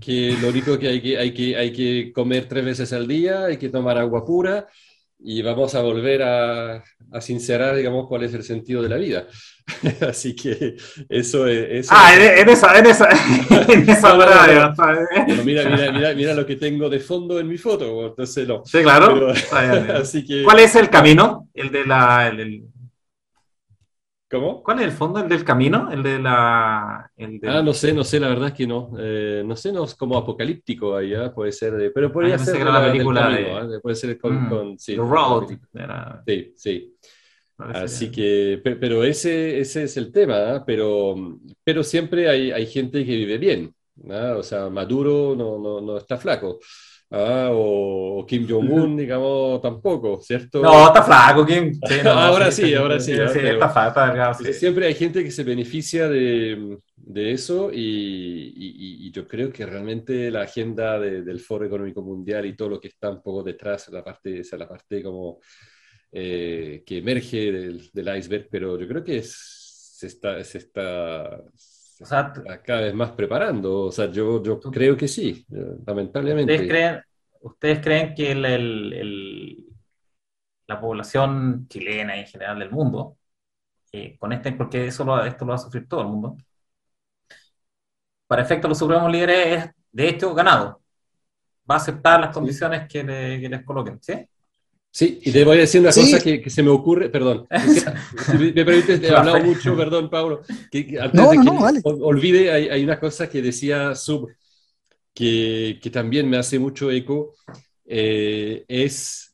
que 0.00 0.36
lo 0.40 0.48
único 0.48 0.78
que 0.78 0.88
hay 0.88 1.00
que, 1.00 1.18
hay 1.18 1.34
que 1.34 1.56
hay 1.56 1.72
que 1.72 2.12
comer 2.12 2.46
tres 2.46 2.64
veces 2.64 2.92
al 2.92 3.08
día, 3.08 3.46
hay 3.46 3.56
que 3.56 3.68
tomar 3.68 3.98
agua 3.98 4.24
pura 4.24 4.68
y 5.20 5.42
vamos 5.42 5.74
a 5.74 5.82
volver 5.82 6.22
a, 6.22 6.84
a 7.12 7.20
sincerar, 7.20 7.74
digamos, 7.74 8.06
cuál 8.06 8.22
es 8.22 8.34
el 8.34 8.44
sentido 8.44 8.82
de 8.82 8.88
la 8.88 8.96
vida. 8.96 9.26
Así 10.08 10.34
que 10.34 10.76
eso 11.08 11.46
es... 11.46 11.86
Eso 11.86 11.94
ah, 11.94 12.14
es... 12.14 12.40
en 12.40 12.48
esa, 12.48 12.78
en 12.78 12.86
esa, 12.86 13.08
en 13.68 13.88
esa 13.88 14.14
bueno, 14.16 14.74
bueno, 14.76 15.44
mira, 15.44 15.64
mira, 15.68 15.92
mira, 15.92 16.14
mira, 16.14 16.34
lo 16.34 16.46
que 16.46 16.56
tengo 16.56 16.88
de 16.88 17.00
fondo 17.00 17.38
en 17.40 17.48
mi 17.48 17.58
foto, 17.58 18.06
entonces 18.06 18.46
no. 18.46 18.62
Sí, 18.64 18.82
claro. 18.82 19.32
Pero, 19.50 19.96
así 19.96 20.24
que... 20.24 20.42
¿Cuál 20.42 20.60
es 20.60 20.74
el 20.76 20.88
camino? 20.88 21.48
El 21.52 21.72
de 21.72 21.84
la... 21.84 22.28
El, 22.28 22.40
el... 22.40 22.62
¿Cómo? 24.30 24.62
¿Cuál 24.62 24.80
es 24.80 24.84
el 24.84 24.92
fondo? 24.92 25.20
¿El 25.20 25.28
del 25.28 25.42
camino? 25.42 25.90
¿El 25.90 26.02
de 26.02 26.18
la...? 26.18 27.10
El 27.16 27.40
del... 27.40 27.50
Ah, 27.50 27.62
no 27.62 27.72
sé, 27.72 27.94
no 27.94 28.04
sé, 28.04 28.20
la 28.20 28.28
verdad 28.28 28.48
es 28.48 28.54
que 28.54 28.66
no. 28.66 28.92
Eh, 28.98 29.42
no 29.44 29.56
sé, 29.56 29.72
no 29.72 29.84
es 29.84 29.94
como 29.94 30.18
apocalíptico 30.18 30.94
allá, 30.94 31.32
puede 31.32 31.50
ser 31.50 31.74
de... 31.76 31.90
Pero 31.90 32.12
podría 32.12 32.34
ah, 32.34 32.38
ser 32.38 32.64
la, 32.64 32.72
la 32.72 32.92
película 32.92 33.22
camino, 33.22 33.68
de... 33.68 33.76
¿eh? 33.76 33.80
Puede 33.80 33.96
ser 33.96 34.18
con... 34.18 34.44
Mm, 34.44 34.48
con 34.50 34.78
sí, 34.78 34.96
The 34.96 35.00
Road. 35.00 35.58
Era... 35.72 36.22
Sí, 36.26 36.52
sí. 36.56 36.94
Así 37.58 38.10
que, 38.10 38.60
pero 38.62 39.02
ese, 39.02 39.58
ese 39.58 39.82
es 39.82 39.96
el 39.96 40.12
tema, 40.12 40.56
¿eh? 40.56 40.60
pero, 40.64 41.16
pero 41.64 41.82
siempre 41.82 42.28
hay, 42.28 42.52
hay 42.52 42.66
gente 42.66 43.04
que 43.04 43.16
vive 43.16 43.36
bien, 43.36 43.74
¿no? 43.96 44.38
o 44.38 44.42
sea, 44.44 44.70
Maduro 44.70 45.34
no, 45.36 45.58
no, 45.58 45.80
no 45.80 45.96
está 45.96 46.16
flaco. 46.18 46.60
¿Ah? 47.10 47.48
O, 47.52 48.24
Kim 48.26 48.46
Jong-un, 48.46 48.96
digamos, 48.98 49.60
tampoco, 49.62 50.20
¿cierto? 50.20 50.60
No, 50.60 50.88
está 50.88 51.02
flaco, 51.02 51.46
Kim. 51.46 51.72
Sí, 51.72 51.94
no, 52.04 52.10
ahora 52.12 52.50
sí, 52.50 52.74
ahora 52.74 53.00
sí. 53.00 53.12
sí, 53.12 53.18
sí 53.32 53.38
está 53.46 53.68
flaco, 53.70 54.44
sí. 54.44 54.52
Siempre 54.52 54.86
hay 54.86 54.94
gente 54.94 55.24
que 55.24 55.30
se 55.30 55.42
beneficia 55.42 56.08
de, 56.08 56.78
de 56.96 57.32
eso 57.32 57.70
y, 57.72 57.78
y, 57.78 59.06
y, 59.06 59.10
yo 59.10 59.26
creo 59.26 59.50
que 59.50 59.64
realmente 59.64 60.30
la 60.30 60.42
agenda 60.42 60.98
de, 60.98 61.22
del 61.22 61.40
Foro 61.40 61.64
Económico 61.64 62.02
Mundial 62.02 62.44
y 62.44 62.54
todo 62.54 62.68
lo 62.68 62.80
que 62.80 62.88
está 62.88 63.10
un 63.10 63.22
poco 63.22 63.42
detrás, 63.42 63.88
la 63.88 64.04
parte, 64.04 64.40
esa, 64.40 64.58
la 64.58 64.68
parte 64.68 65.02
como 65.02 65.40
que 66.10 66.82
emerge 66.88 67.52
del, 67.52 68.16
iceberg, 68.18 68.48
pero 68.50 68.78
yo 68.78 68.88
creo 68.88 69.04
que 69.04 69.22
se 69.22 70.06
está, 70.06 70.42
se 70.42 70.58
está, 70.58 71.42
cada 72.64 72.80
vez 72.82 72.94
más 72.94 73.12
preparando. 73.12 73.84
O 73.84 73.92
sea, 73.92 74.10
yo, 74.10 74.42
yo 74.42 74.60
creo 74.60 74.96
que 74.96 75.08
sí, 75.08 75.46
lamentablemente. 75.86 76.52
¿Ustedes 76.52 76.70
creen, 76.70 77.02
¿ustedes 77.40 77.80
creen 77.80 78.14
que 78.14 78.32
el, 78.32 79.66
la 80.66 80.80
población 80.80 81.66
chilena 81.68 82.16
y 82.16 82.20
en 82.20 82.26
general 82.26 82.58
del 82.58 82.70
mundo, 82.70 83.16
con 84.18 84.32
este, 84.32 84.52
porque 84.52 84.86
eso 84.86 85.04
lo, 85.04 85.24
esto 85.24 85.44
lo 85.44 85.50
va 85.50 85.56
a 85.56 85.58
sufrir 85.58 85.88
todo 85.88 86.02
el 86.02 86.08
mundo, 86.08 86.36
para 88.28 88.42
efecto 88.42 88.68
los 88.68 88.78
supremos 88.78 89.10
líderes 89.10 89.64
es 89.64 89.70
de 89.90 90.08
hecho 90.08 90.34
ganado. 90.34 90.82
Va 91.68 91.74
a 91.76 91.78
aceptar 91.78 92.20
las 92.20 92.32
condiciones 92.32 92.86
que, 92.88 93.02
les 93.02 93.64
coloquen, 93.64 94.00
¿sí? 94.02 94.14
Sí, 94.90 95.20
y 95.22 95.30
te 95.30 95.44
voy 95.44 95.58
a 95.58 95.60
decir 95.60 95.80
una 95.80 95.92
cosa 95.92 96.20
que, 96.20 96.48
se 96.48 96.62
me 96.62 96.70
ocurre, 96.70 97.08
perdón, 97.10 97.46
me 98.38 98.64
permites, 98.64 99.00
he 99.02 99.14
hablado 99.14 99.44
mucho, 99.44 99.76
perdón, 99.76 100.10
Pablo, 100.10 100.40
que 100.70 100.98
antes 101.00 101.30
de 101.30 101.36
que 101.36 101.80
olvide, 101.84 102.50
hay, 102.50 102.82
una 102.82 102.98
cosa 102.98 103.28
que 103.28 103.42
decía 103.42 103.94
Sub, 103.94 104.28
que, 105.14 105.78
que 105.80 105.90
también 105.90 106.28
me 106.28 106.38
hace 106.38 106.58
mucho 106.58 106.90
eco, 106.90 107.34
eh, 107.84 108.64
es 108.66 109.28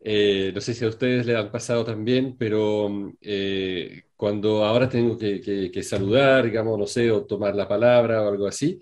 eh, 0.00 0.52
no 0.54 0.60
sé 0.60 0.74
si 0.74 0.84
a 0.84 0.88
ustedes 0.88 1.26
le 1.26 1.36
han 1.36 1.50
pasado 1.50 1.84
también, 1.84 2.36
pero 2.38 3.12
eh, 3.20 4.04
cuando 4.16 4.64
ahora 4.64 4.88
tengo 4.88 5.18
que, 5.18 5.82
saludar, 5.82 6.44
digamos, 6.44 6.78
no 6.78 6.86
sé, 6.86 7.10
o 7.10 7.24
tomar 7.26 7.54
la 7.54 7.68
palabra 7.68 8.22
o 8.22 8.28
algo 8.28 8.46
así, 8.46 8.80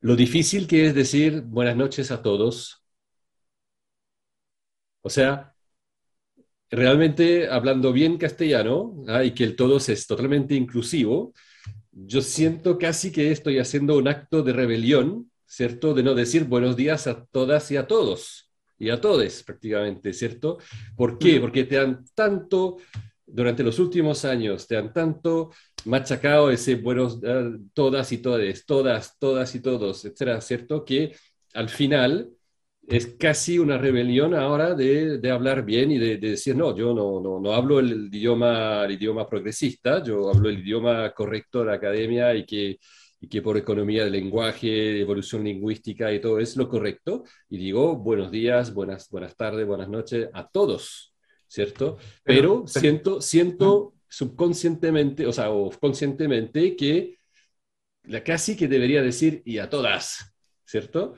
lo 0.00 0.16
difícil 0.16 0.66
que 0.66 0.86
es 0.86 0.94
decir 0.94 1.42
buenas 1.42 1.76
noches 1.76 2.10
a 2.10 2.22
todos. 2.22 2.84
O 5.02 5.10
sea, 5.10 5.54
realmente 6.70 7.48
hablando 7.48 7.92
bien 7.92 8.18
castellano 8.18 9.04
ah, 9.08 9.24
y 9.24 9.32
que 9.32 9.44
el 9.44 9.56
todos 9.56 9.88
es 9.88 10.06
totalmente 10.06 10.54
inclusivo, 10.54 11.32
yo 11.92 12.22
siento 12.22 12.78
casi 12.78 13.10
que 13.10 13.30
estoy 13.32 13.58
haciendo 13.58 13.96
un 13.96 14.08
acto 14.08 14.42
de 14.42 14.52
rebelión, 14.52 15.30
¿cierto? 15.46 15.94
De 15.94 16.02
no 16.02 16.14
decir 16.14 16.44
buenos 16.44 16.76
días 16.76 17.06
a 17.06 17.24
todas 17.26 17.70
y 17.70 17.76
a 17.76 17.86
todos 17.86 18.50
y 18.78 18.90
a 18.90 19.00
todos 19.00 19.42
prácticamente, 19.42 20.12
¿cierto? 20.12 20.58
¿Por 20.96 21.18
qué? 21.18 21.40
Porque 21.40 21.64
te 21.64 21.78
han 21.78 22.04
tanto, 22.14 22.76
durante 23.26 23.64
los 23.64 23.78
últimos 23.78 24.24
años, 24.24 24.66
te 24.68 24.76
han 24.76 24.92
tanto 24.92 25.50
machacado 25.84 26.50
ese 26.50 26.76
buenos, 26.76 27.18
ah, 27.26 27.50
todas 27.72 28.12
y 28.12 28.18
todes, 28.18 28.64
todas, 28.66 29.18
todas 29.18 29.54
y 29.54 29.60
todos, 29.60 30.04
etcétera, 30.04 30.40
¿cierto? 30.40 30.84
Que 30.84 31.16
al 31.54 31.68
final 31.68 32.30
es 32.88 33.16
casi 33.18 33.58
una 33.58 33.76
rebelión 33.76 34.34
ahora 34.34 34.74
de, 34.74 35.18
de 35.18 35.30
hablar 35.30 35.64
bien 35.64 35.90
y 35.90 35.98
de, 35.98 36.16
decir, 36.16 36.56
no, 36.56 36.76
yo 36.76 36.94
no, 36.94 37.20
no, 37.20 37.38
no 37.38 37.52
hablo 37.52 37.80
el, 37.80 38.08
idioma, 38.12 38.84
el 38.84 38.92
idioma 38.92 39.28
progresista, 39.28 40.02
yo 40.02 40.30
hablo 40.30 40.48
el 40.48 40.60
idioma 40.60 41.12
correcto 41.12 41.60
de 41.60 41.66
la 41.66 41.74
academia 41.74 42.34
y 42.34 42.46
que 42.46 42.78
y 43.20 43.28
que 43.28 43.42
por 43.42 43.56
economía 43.56 44.04
del 44.04 44.12
lenguaje, 44.12 45.00
evolución 45.00 45.44
lingüística 45.44 46.12
y 46.12 46.20
todo 46.20 46.38
es 46.38 46.56
lo 46.56 46.68
correcto. 46.68 47.24
Y 47.48 47.58
digo 47.58 47.96
buenos 47.96 48.30
días, 48.30 48.72
buenas, 48.72 49.08
buenas 49.10 49.36
tardes, 49.36 49.66
buenas 49.66 49.88
noches 49.88 50.28
a 50.32 50.48
todos, 50.48 51.14
¿cierto? 51.46 51.98
Pero, 52.22 52.64
siento, 52.66 53.20
siento 53.20 53.94
subconscientemente, 54.08 55.26
o 55.26 55.32
sea, 55.32 55.50
o 55.50 55.70
conscientemente 55.70 56.76
que 56.76 57.18
la 58.04 58.22
casi 58.22 58.56
que 58.56 58.68
debería 58.68 59.02
decir 59.02 59.42
y 59.44 59.58
a 59.58 59.68
todas, 59.68 60.34
¿cierto? 60.64 61.14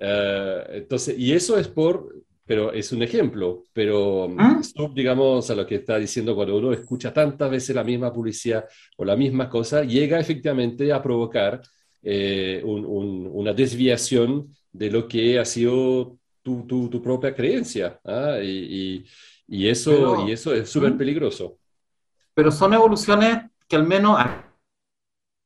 Eh, 0.00 0.64
entonces, 0.74 1.18
y 1.18 1.32
eso 1.32 1.58
es 1.58 1.68
por 1.68 2.08
pero 2.48 2.72
es 2.72 2.92
un 2.92 3.02
ejemplo, 3.02 3.64
pero 3.74 4.34
¿Ah? 4.38 4.58
digamos, 4.94 5.50
a 5.50 5.54
lo 5.54 5.66
que 5.66 5.74
está 5.74 5.98
diciendo, 5.98 6.34
cuando 6.34 6.56
uno 6.56 6.72
escucha 6.72 7.12
tantas 7.12 7.50
veces 7.50 7.76
la 7.76 7.84
misma 7.84 8.10
publicidad 8.10 8.64
o 8.96 9.04
la 9.04 9.16
misma 9.16 9.50
cosa, 9.50 9.84
llega 9.84 10.18
efectivamente 10.18 10.90
a 10.90 11.02
provocar 11.02 11.60
eh, 12.02 12.62
una 12.64 13.52
desviación 13.52 14.48
de 14.72 14.90
lo 14.90 15.06
que 15.06 15.38
ha 15.38 15.44
sido 15.44 16.16
tu, 16.42 16.64
tu, 16.66 17.02
propia 17.02 17.34
creencia. 17.34 18.00
¿ah? 18.02 18.38
Y, 18.42 19.04
y, 19.46 19.68
eso, 19.68 20.26
y 20.26 20.32
eso 20.32 20.54
es 20.54 20.70
súper 20.70 20.94
¿Mm? 20.94 20.98
peligroso. 20.98 21.58
Pero 22.32 22.50
son 22.50 22.72
evoluciones 22.72 23.42
que 23.68 23.76
al 23.76 23.86
menos, 23.86 24.18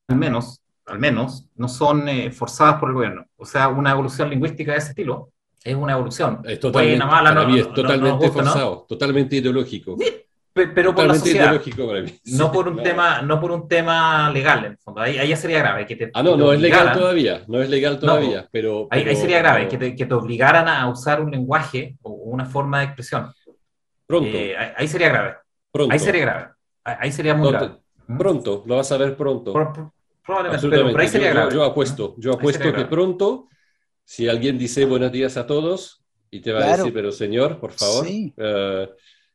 al 0.08 0.16
menos, 0.16 0.61
al 0.86 0.98
menos, 0.98 1.48
no 1.56 1.68
son 1.68 2.08
eh, 2.08 2.30
forzadas 2.30 2.76
por 2.80 2.88
el 2.90 2.94
gobierno. 2.94 3.26
O 3.36 3.44
sea, 3.44 3.68
una 3.68 3.92
evolución 3.92 4.30
lingüística 4.30 4.72
de 4.72 4.78
ese 4.78 4.90
estilo 4.90 5.30
es 5.64 5.74
una 5.74 5.92
evolución. 5.92 6.40
Es 6.44 6.58
totalmente, 6.58 7.60
es 7.60 7.72
totalmente 7.72 8.30
forzado, 8.30 8.86
totalmente 8.88 9.36
ideológico. 9.36 9.96
pero 10.52 10.94
por 10.94 11.06
la 11.06 11.14
sociedad. 11.14 11.60
No 12.24 12.50
por 12.50 12.68
un 12.68 12.76
tema, 12.82 13.22
no 13.22 13.40
por 13.40 13.52
un 13.52 13.68
tema 13.68 14.30
legal, 14.30 14.64
en 14.64 14.72
el 14.72 14.78
fondo. 14.78 15.00
Ahí, 15.00 15.18
ahí 15.18 15.34
sería 15.36 15.60
grave. 15.60 15.86
Que 15.86 15.96
te, 15.96 16.10
ah, 16.12 16.22
no, 16.22 16.36
no 16.36 16.52
es 16.52 16.60
legal 16.60 16.92
todavía. 16.92 17.44
No 17.46 17.62
es 17.62 17.70
legal 17.70 17.98
todavía. 17.98 18.48
pero, 18.50 18.88
Ahí, 18.90 19.16
sería 19.16 19.38
grave 19.38 19.68
que 19.68 19.78
te, 19.78 19.94
que 19.94 20.06
te, 20.06 20.14
obligaran 20.14 20.68
a 20.68 20.88
usar 20.88 21.20
un 21.20 21.30
lenguaje 21.30 21.96
o 22.02 22.10
una 22.10 22.44
forma 22.44 22.80
de 22.80 22.86
expresión. 22.86 23.32
Pronto. 24.06 24.30
Eh, 24.36 24.56
ahí 24.76 24.88
sería 24.88 25.08
grave. 25.08 25.36
Pronto. 25.70 25.92
Ahí 25.92 25.98
sería 25.98 26.22
grave. 26.22 26.46
Ahí 26.84 27.12
sería 27.12 27.34
muy 27.34 27.50
grave. 27.50 27.76
¿Mm? 28.08 28.18
Pronto, 28.18 28.62
lo 28.66 28.76
vas 28.76 28.90
a 28.90 28.96
ver 28.96 29.16
pronto. 29.16 29.52
Probablemente, 30.24 30.68
pero, 30.68 30.98
ahí 30.98 31.08
sería 31.08 31.28
yo, 31.28 31.34
grave. 31.34 31.54
Yo, 31.54 31.64
apuesto, 31.64 32.14
yo 32.18 32.32
apuesto 32.34 32.72
que 32.72 32.84
pronto 32.84 33.48
si 34.04 34.28
alguien 34.28 34.58
dice 34.58 34.84
buenos 34.84 35.12
días 35.12 35.36
a 35.36 35.46
todos 35.46 36.04
y 36.30 36.40
te 36.40 36.52
va 36.52 36.64
a 36.64 36.76
decir, 36.76 36.92
pero 36.92 37.12
señor, 37.12 37.60
por 37.60 37.72
favor, 37.72 38.06
eh, 38.08 38.88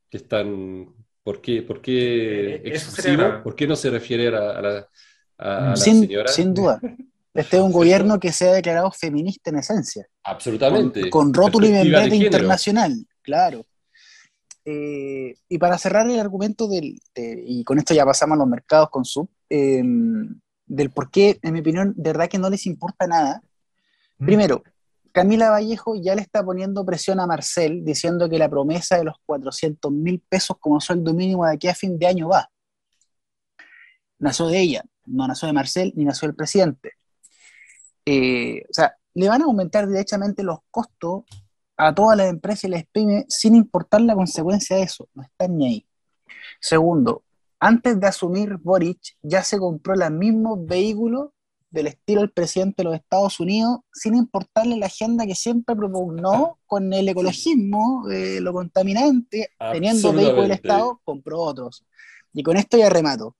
que 0.09 0.17
están, 0.17 0.93
¿por 1.23 1.41
qué, 1.41 1.61
por 1.61 1.81
qué 1.81 2.55
eh, 2.55 2.61
exclusivo? 2.65 3.43
¿Por 3.43 3.55
qué 3.55 3.67
no 3.67 3.75
se 3.75 3.89
refiere 3.89 4.27
a, 4.27 4.31
la, 4.31 4.89
a, 5.37 5.75
sin, 5.75 6.01
señora? 6.01 6.27
Sin 6.27 6.53
duda. 6.53 6.79
Este 7.33 7.57
es 7.57 7.61
un 7.61 7.71
gobierno 7.71 8.19
que 8.19 8.31
se 8.31 8.49
ha 8.49 8.53
declarado 8.53 8.89
feminista 8.89 9.51
en 9.51 9.57
esencia. 9.57 10.07
Absolutamente. 10.23 11.07
Con, 11.07 11.31
rótulo 11.31 11.67
y 11.67 11.71
vendetta 11.71 12.15
internacional, 12.15 13.05
claro. 13.21 13.63
Eh, 14.65 15.35
y 15.47 15.57
para 15.59 15.77
cerrar 15.77 16.09
el 16.09 16.19
argumento 16.19 16.67
del, 16.67 16.99
y 17.15 17.63
con 17.63 17.77
esto 17.77 17.93
ya 17.93 18.05
pasamos 18.05 18.37
a 18.37 18.39
los 18.39 18.47
mercados 18.47 18.89
con 18.89 19.05
sub, 19.05 19.29
del 20.67 20.91
por 20.91 21.09
qué, 21.09 21.39
en 21.41 21.53
mi 21.53 21.61
opinión, 21.61 21.93
de 21.97 22.11
verdad 22.11 22.29
que 22.29 22.37
no 22.37 22.49
les 22.49 22.65
importa 22.65 23.07
nada 23.07 23.41
Primero, 24.17 24.63
Camila 25.11 25.51
Vallejo 25.51 25.95
ya 25.95 26.15
le 26.15 26.21
está 26.21 26.43
poniendo 26.43 26.83
presión 26.85 27.19
a 27.19 27.27
Marcel 27.27 27.85
diciendo 27.85 28.27
que 28.27 28.39
la 28.39 28.49
promesa 28.49 28.97
de 28.97 29.03
los 29.03 29.15
400 29.25 29.91
mil 29.91 30.19
pesos 30.27 30.57
como 30.59 30.81
sueldo 30.81 31.13
mínimo 31.13 31.45
de 31.45 31.53
aquí 31.53 31.67
a 31.67 31.75
fin 31.75 31.99
de 31.99 32.07
año 32.07 32.29
va. 32.29 32.49
Nació 34.19 34.47
de 34.47 34.59
ella, 34.59 34.83
no 35.05 35.27
nació 35.27 35.47
de 35.47 35.53
Marcel 35.53 35.93
ni 35.95 36.03
nació 36.03 36.27
del 36.27 36.35
presidente. 36.35 36.93
Eh, 38.05 38.63
o 38.69 38.73
sea, 38.73 38.95
le 39.13 39.29
van 39.29 39.41
a 39.41 39.45
aumentar 39.45 39.87
directamente 39.87 40.41
los 40.41 40.59
costos 40.71 41.23
a 41.77 41.93
todas 41.93 42.17
las 42.17 42.29
empresas 42.29 42.63
y 42.63 42.69
las 42.69 42.85
pymes 42.87 43.25
sin 43.29 43.55
importar 43.55 44.01
la 44.01 44.15
consecuencia 44.15 44.77
de 44.77 44.83
eso, 44.83 45.07
no 45.13 45.21
están 45.21 45.57
ni 45.57 45.67
ahí. 45.67 45.87
Segundo, 46.59 47.23
antes 47.59 47.99
de 47.99 48.07
asumir 48.07 48.57
Boric, 48.57 48.99
ya 49.21 49.43
se 49.43 49.57
compró 49.57 49.95
los 49.95 50.11
mismos 50.11 50.65
vehículos 50.65 51.29
del 51.69 51.87
estilo 51.87 52.21
del 52.21 52.31
presidente 52.31 52.75
de 52.77 52.83
los 52.85 52.95
Estados 52.95 53.39
Unidos, 53.39 53.79
sin 53.91 54.15
importarle 54.15 54.77
la 54.77 54.85
agenda 54.85 55.25
que 55.25 55.35
siempre 55.35 55.75
propugnó 55.75 56.59
con 56.65 56.93
el 56.93 57.09
ecologismo, 57.09 58.09
eh, 58.09 58.39
lo 58.41 58.53
contaminante, 58.53 59.49
teniendo 59.71 60.13
vehículos 60.13 60.43
del 60.43 60.51
Estado, 60.51 61.01
compró 61.03 61.41
otros. 61.41 61.85
Y 62.33 62.43
con 62.43 62.57
esto 62.57 62.77
ya 62.77 62.89
remato. 62.89 63.35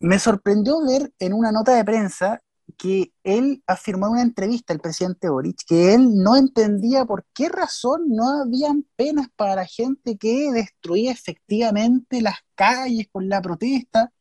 Me 0.00 0.18
sorprendió 0.18 0.84
ver 0.84 1.12
en 1.18 1.32
una 1.32 1.52
nota 1.52 1.74
de 1.74 1.84
prensa 1.84 2.42
que 2.76 3.12
él 3.22 3.62
afirmó 3.66 4.06
en 4.06 4.12
una 4.12 4.22
entrevista 4.22 4.72
al 4.72 4.80
presidente 4.80 5.28
Boric 5.28 5.62
que 5.66 5.94
él 5.94 6.16
no 6.16 6.36
entendía 6.36 7.04
por 7.04 7.24
qué 7.32 7.48
razón 7.48 8.08
no 8.08 8.42
habían 8.42 8.84
penas 8.96 9.28
para 9.36 9.54
la 9.54 9.66
gente 9.66 10.16
que 10.16 10.50
destruía 10.52 11.12
efectivamente 11.12 12.20
las 12.20 12.38
calles 12.54 13.06
con 13.10 13.28
la 13.28 13.40
protesta 13.40 14.12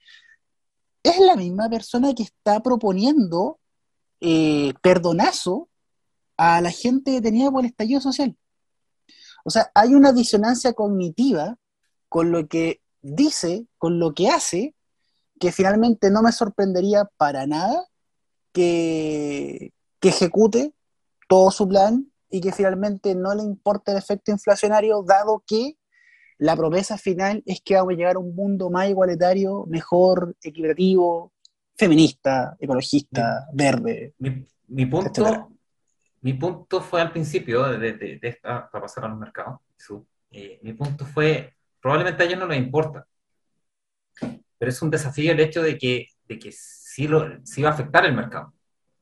es 1.03 1.19
la 1.19 1.35
misma 1.35 1.69
persona 1.69 2.13
que 2.13 2.23
está 2.23 2.61
proponiendo 2.61 3.59
eh, 4.21 4.73
perdonazo 4.81 5.69
a 6.37 6.61
la 6.61 6.71
gente 6.71 7.11
detenida 7.11 7.51
por 7.51 7.61
el 7.61 7.67
estallido 7.67 8.01
social. 8.01 8.35
O 9.43 9.51
sea, 9.51 9.71
hay 9.75 9.93
una 9.93 10.11
disonancia 10.11 10.73
cognitiva 10.73 11.57
con 12.09 12.31
lo 12.31 12.47
que 12.47 12.81
dice, 13.01 13.67
con 13.77 13.99
lo 13.99 14.13
que 14.15 14.29
hace, 14.29 14.75
que 15.39 15.51
finalmente 15.51 16.09
no 16.09 16.23
me 16.23 16.31
sorprendería 16.31 17.05
para 17.17 17.45
nada 17.45 17.87
que, 18.55 19.73
que 19.99 20.09
ejecute 20.09 20.73
todo 21.27 21.51
su 21.51 21.67
plan 21.67 22.09
y 22.29 22.39
que 22.39 22.53
finalmente 22.53 23.13
no 23.13 23.35
le 23.35 23.43
importe 23.43 23.91
el 23.91 23.97
efecto 23.97 24.31
inflacionario, 24.31 25.03
dado 25.03 25.43
que 25.45 25.77
la 26.37 26.55
promesa 26.55 26.97
final 26.97 27.43
es 27.45 27.61
que 27.61 27.75
vamos 27.75 27.93
a 27.93 27.97
llegar 27.97 28.15
a 28.15 28.19
un 28.19 28.33
mundo 28.33 28.69
más 28.69 28.89
igualitario, 28.89 29.65
mejor, 29.67 30.35
equitativo, 30.41 31.33
feminista, 31.77 32.55
ecologista, 32.57 33.47
verde. 33.53 34.13
Mi, 34.19 34.85
punto, 34.85 35.51
mi 36.21 36.33
punto 36.33 36.81
fue 36.81 37.01
al 37.01 37.11
principio 37.11 37.63
de, 37.77 38.19
esta, 38.21 38.69
para 38.69 38.83
pasar 38.83 39.05
al 39.05 39.17
mercado, 39.17 39.61
Eh, 40.31 40.59
mi 40.63 40.73
punto 40.73 41.05
fue, 41.05 41.53
probablemente 41.81 42.23
a 42.23 42.25
ellos 42.25 42.39
no 42.39 42.47
les 42.47 42.57
importa, 42.57 43.05
pero 44.57 44.69
es 44.69 44.81
un 44.81 44.89
desafío 44.89 45.31
el 45.31 45.39
hecho 45.39 45.61
de 45.61 45.77
que, 45.77 46.07
de 46.27 46.39
que 46.39 46.51
sí, 46.95 47.07
lo, 47.07 47.45
sí 47.45 47.61
va 47.61 47.69
a 47.69 47.73
afectar 47.73 48.05
el 48.05 48.13
mercado. 48.13 48.53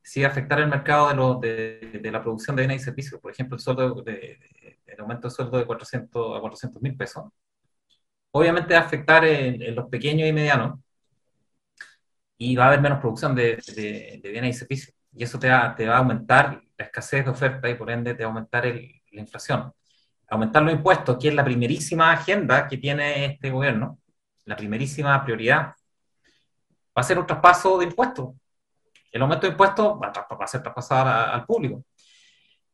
Sí 0.02 0.20
va 0.22 0.28
a 0.28 0.30
afectar 0.32 0.58
el 0.60 0.68
mercado 0.68 1.08
de, 1.08 1.14
lo, 1.14 1.34
de, 1.36 2.00
de 2.02 2.10
la 2.10 2.20
producción 2.20 2.56
de 2.56 2.62
bienes 2.62 2.82
y 2.82 2.84
servicios. 2.84 3.20
Por 3.20 3.30
ejemplo, 3.32 3.56
el, 3.56 3.62
sueldo 3.62 4.02
de, 4.02 4.80
el 4.86 5.00
aumento 5.00 5.28
de 5.28 5.34
sueldo 5.34 5.58
de 5.58 5.66
400 5.66 6.36
a 6.36 6.40
400 6.40 6.82
mil 6.82 6.96
pesos. 6.96 7.24
Obviamente 8.32 8.74
va 8.74 8.80
a 8.80 8.84
afectar 8.84 9.24
en, 9.24 9.62
en, 9.62 9.74
los 9.76 9.88
pequeños 9.88 10.28
y 10.28 10.32
medianos 10.32 10.80
y 12.36 12.56
va 12.56 12.64
a 12.64 12.66
haber 12.68 12.80
menos 12.80 12.98
producción 13.00 13.34
de, 13.34 13.62
bienes 14.24 14.56
y 14.56 14.58
servicios. 14.58 14.96
Y 15.12 15.22
eso 15.22 15.38
te 15.38 15.48
va, 15.48 15.74
te 15.76 15.86
va, 15.86 15.94
a 15.96 15.98
aumentar 15.98 16.60
la 16.76 16.84
escasez 16.84 17.24
de 17.24 17.30
oferta 17.30 17.70
y 17.70 17.74
por 17.74 17.90
ende 17.90 18.14
te 18.14 18.24
va 18.24 18.30
a 18.30 18.32
aumentar 18.32 18.66
el, 18.66 18.90
la 19.12 19.20
inflación. 19.20 19.72
Aumentar 20.28 20.62
los 20.64 20.74
impuestos, 20.74 21.16
que 21.20 21.28
es 21.28 21.34
la 21.34 21.44
primerísima 21.44 22.12
agenda 22.12 22.66
que 22.68 22.78
tiene 22.78 23.26
este 23.26 23.50
gobierno, 23.50 24.00
la 24.46 24.56
primerísima 24.56 25.22
prioridad, 25.24 25.74
va 26.96 27.00
a 27.00 27.02
ser 27.02 27.18
un 27.18 27.26
traspaso 27.26 27.78
de 27.78 27.86
impuestos. 27.86 28.34
El 29.12 29.22
aumento 29.22 29.46
de 29.46 29.52
impuestos 29.52 29.98
va 30.00 30.08
a, 30.08 30.34
va 30.34 30.44
a 30.44 30.48
ser 30.48 30.62
traspasado 30.62 31.32
al 31.32 31.44
público. 31.46 31.84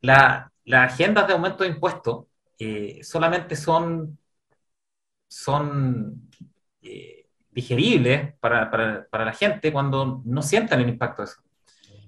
Las 0.00 0.50
la 0.64 0.84
agendas 0.84 1.26
de 1.26 1.32
aumento 1.32 1.64
de 1.64 1.70
impuestos 1.70 2.26
eh, 2.58 3.00
solamente 3.02 3.56
son, 3.56 4.18
son 5.28 6.28
eh, 6.82 7.28
digeribles 7.50 8.34
para, 8.38 8.70
para, 8.70 9.06
para, 9.08 9.24
la 9.24 9.32
gente 9.32 9.72
cuando 9.72 10.22
no 10.24 10.42
sientan 10.42 10.80
el 10.80 10.88
impacto 10.90 11.22
de 11.22 11.28
eso. 11.28 11.42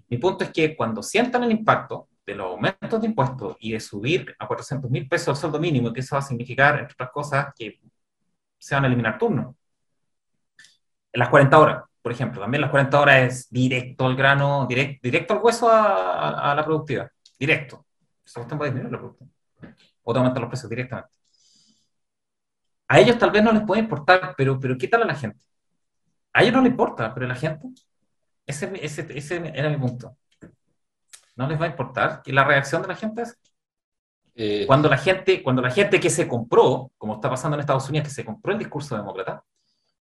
Mi 0.08 0.18
punto 0.18 0.44
es 0.44 0.50
que 0.50 0.76
cuando 0.76 1.02
sientan 1.02 1.42
el 1.44 1.52
impacto 1.52 2.08
de 2.26 2.34
los 2.34 2.46
aumentos 2.46 3.00
de 3.00 3.06
impuestos 3.06 3.56
y 3.60 3.72
de 3.72 3.80
subir 3.80 4.34
a 4.38 4.46
400 4.46 4.90
mil 4.90 5.08
pesos 5.08 5.28
el 5.28 5.36
sueldo 5.40 5.58
mínimo, 5.58 5.92
que 5.92 6.00
eso 6.00 6.14
va 6.14 6.20
a 6.20 6.22
significar, 6.22 6.78
entre 6.78 6.92
otras 6.94 7.10
cosas, 7.10 7.46
que 7.56 7.80
se 8.58 8.74
van 8.74 8.84
a 8.84 8.86
eliminar 8.86 9.18
turnos. 9.18 9.56
En 11.12 11.18
las 11.18 11.28
40 11.28 11.58
horas, 11.58 11.84
por 12.02 12.12
ejemplo, 12.12 12.40
también 12.40 12.60
las 12.60 12.70
40 12.70 13.00
horas 13.00 13.22
es 13.22 13.50
directo 13.50 14.06
al 14.06 14.16
grano, 14.16 14.66
direct, 14.68 15.02
directo 15.02 15.34
al 15.34 15.40
hueso 15.42 15.70
a, 15.70 16.18
a, 16.18 16.52
a 16.52 16.54
la 16.54 16.64
productividad, 16.64 17.10
directo. 17.38 17.86
Eso 18.24 18.40
va 18.40 18.46
a 18.46 18.64
disminuir 18.64 18.92
la 18.92 18.98
productividad. 18.98 19.32
O 20.02 20.12
te 20.12 20.18
aumentan 20.18 20.42
los 20.42 20.50
precios 20.50 20.68
directamente. 20.68 21.10
A 22.88 23.00
ellos 23.00 23.18
tal 23.18 23.30
vez 23.30 23.42
no 23.42 23.52
les 23.52 23.62
puede 23.62 23.80
importar, 23.80 24.34
pero, 24.36 24.58
pero 24.58 24.76
¿qué 24.76 24.88
tal 24.88 25.02
a 25.02 25.06
la 25.06 25.14
gente? 25.14 25.46
A 26.32 26.42
ellos 26.42 26.54
no 26.54 26.62
les 26.62 26.72
importa, 26.72 27.14
pero 27.14 27.26
a 27.26 27.28
la 27.28 27.34
gente, 27.34 27.68
ese, 28.44 28.70
ese, 28.84 29.06
ese 29.16 29.52
era 29.54 29.68
mi 29.70 29.76
punto. 29.76 30.16
No 31.36 31.46
les 31.48 31.60
va 31.60 31.64
a 31.66 31.68
importar. 31.68 32.22
¿Y 32.26 32.32
la 32.32 32.44
reacción 32.44 32.82
de 32.82 32.88
la 32.88 32.96
gente 32.96 33.22
es? 33.22 33.38
Eh, 34.34 34.64
cuando 34.66 34.88
la 34.88 34.96
gente, 34.96 35.42
cuando 35.42 35.62
la 35.62 35.70
gente 35.70 36.00
que 36.00 36.10
se 36.10 36.26
compró, 36.26 36.90
como 36.98 37.14
está 37.14 37.30
pasando 37.30 37.56
en 37.56 37.60
Estados 37.60 37.88
Unidos, 37.88 38.08
que 38.08 38.14
se 38.14 38.24
compró 38.24 38.52
el 38.52 38.58
discurso 38.58 38.96
demócrata, 38.96 39.44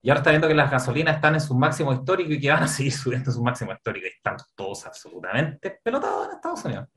y 0.00 0.10
ahora 0.10 0.20
está 0.20 0.30
viendo 0.30 0.48
que 0.48 0.54
las 0.54 0.70
gasolinas 0.70 1.16
están 1.16 1.34
en 1.34 1.40
su 1.40 1.54
máximo 1.54 1.92
histórico 1.92 2.32
y 2.32 2.40
que 2.40 2.50
van 2.50 2.62
a 2.62 2.68
seguir 2.68 2.92
subiendo 2.92 3.32
su 3.32 3.42
máximo 3.42 3.72
histórico, 3.72 4.06
y 4.06 4.10
están 4.10 4.36
todos 4.54 4.86
absolutamente 4.86 5.80
pelotados 5.82 6.28
en 6.28 6.34
Estados 6.36 6.64
Unidos. 6.64 6.88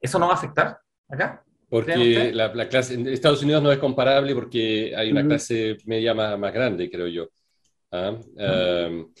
¿Eso 0.00 0.18
no 0.18 0.26
va 0.26 0.32
a 0.32 0.36
afectar 0.36 0.78
acá? 1.08 1.44
Porque 1.68 2.32
la, 2.32 2.54
la, 2.54 2.68
clase 2.68 2.94
en 2.94 3.08
Estados 3.08 3.42
Unidos 3.42 3.62
no 3.62 3.70
es 3.70 3.78
comparable 3.78 4.34
porque 4.34 4.94
hay 4.96 5.12
una 5.12 5.20
uh 5.20 5.24
-huh. 5.24 5.28
clase 5.28 5.76
media 5.84 6.14
más, 6.14 6.38
más, 6.38 6.52
grande, 6.52 6.90
creo 6.90 7.08
yo. 7.08 7.28
¿Ah? 7.90 8.12
Uh 8.12 8.40
-huh. 8.40 8.88
um, 8.88 9.12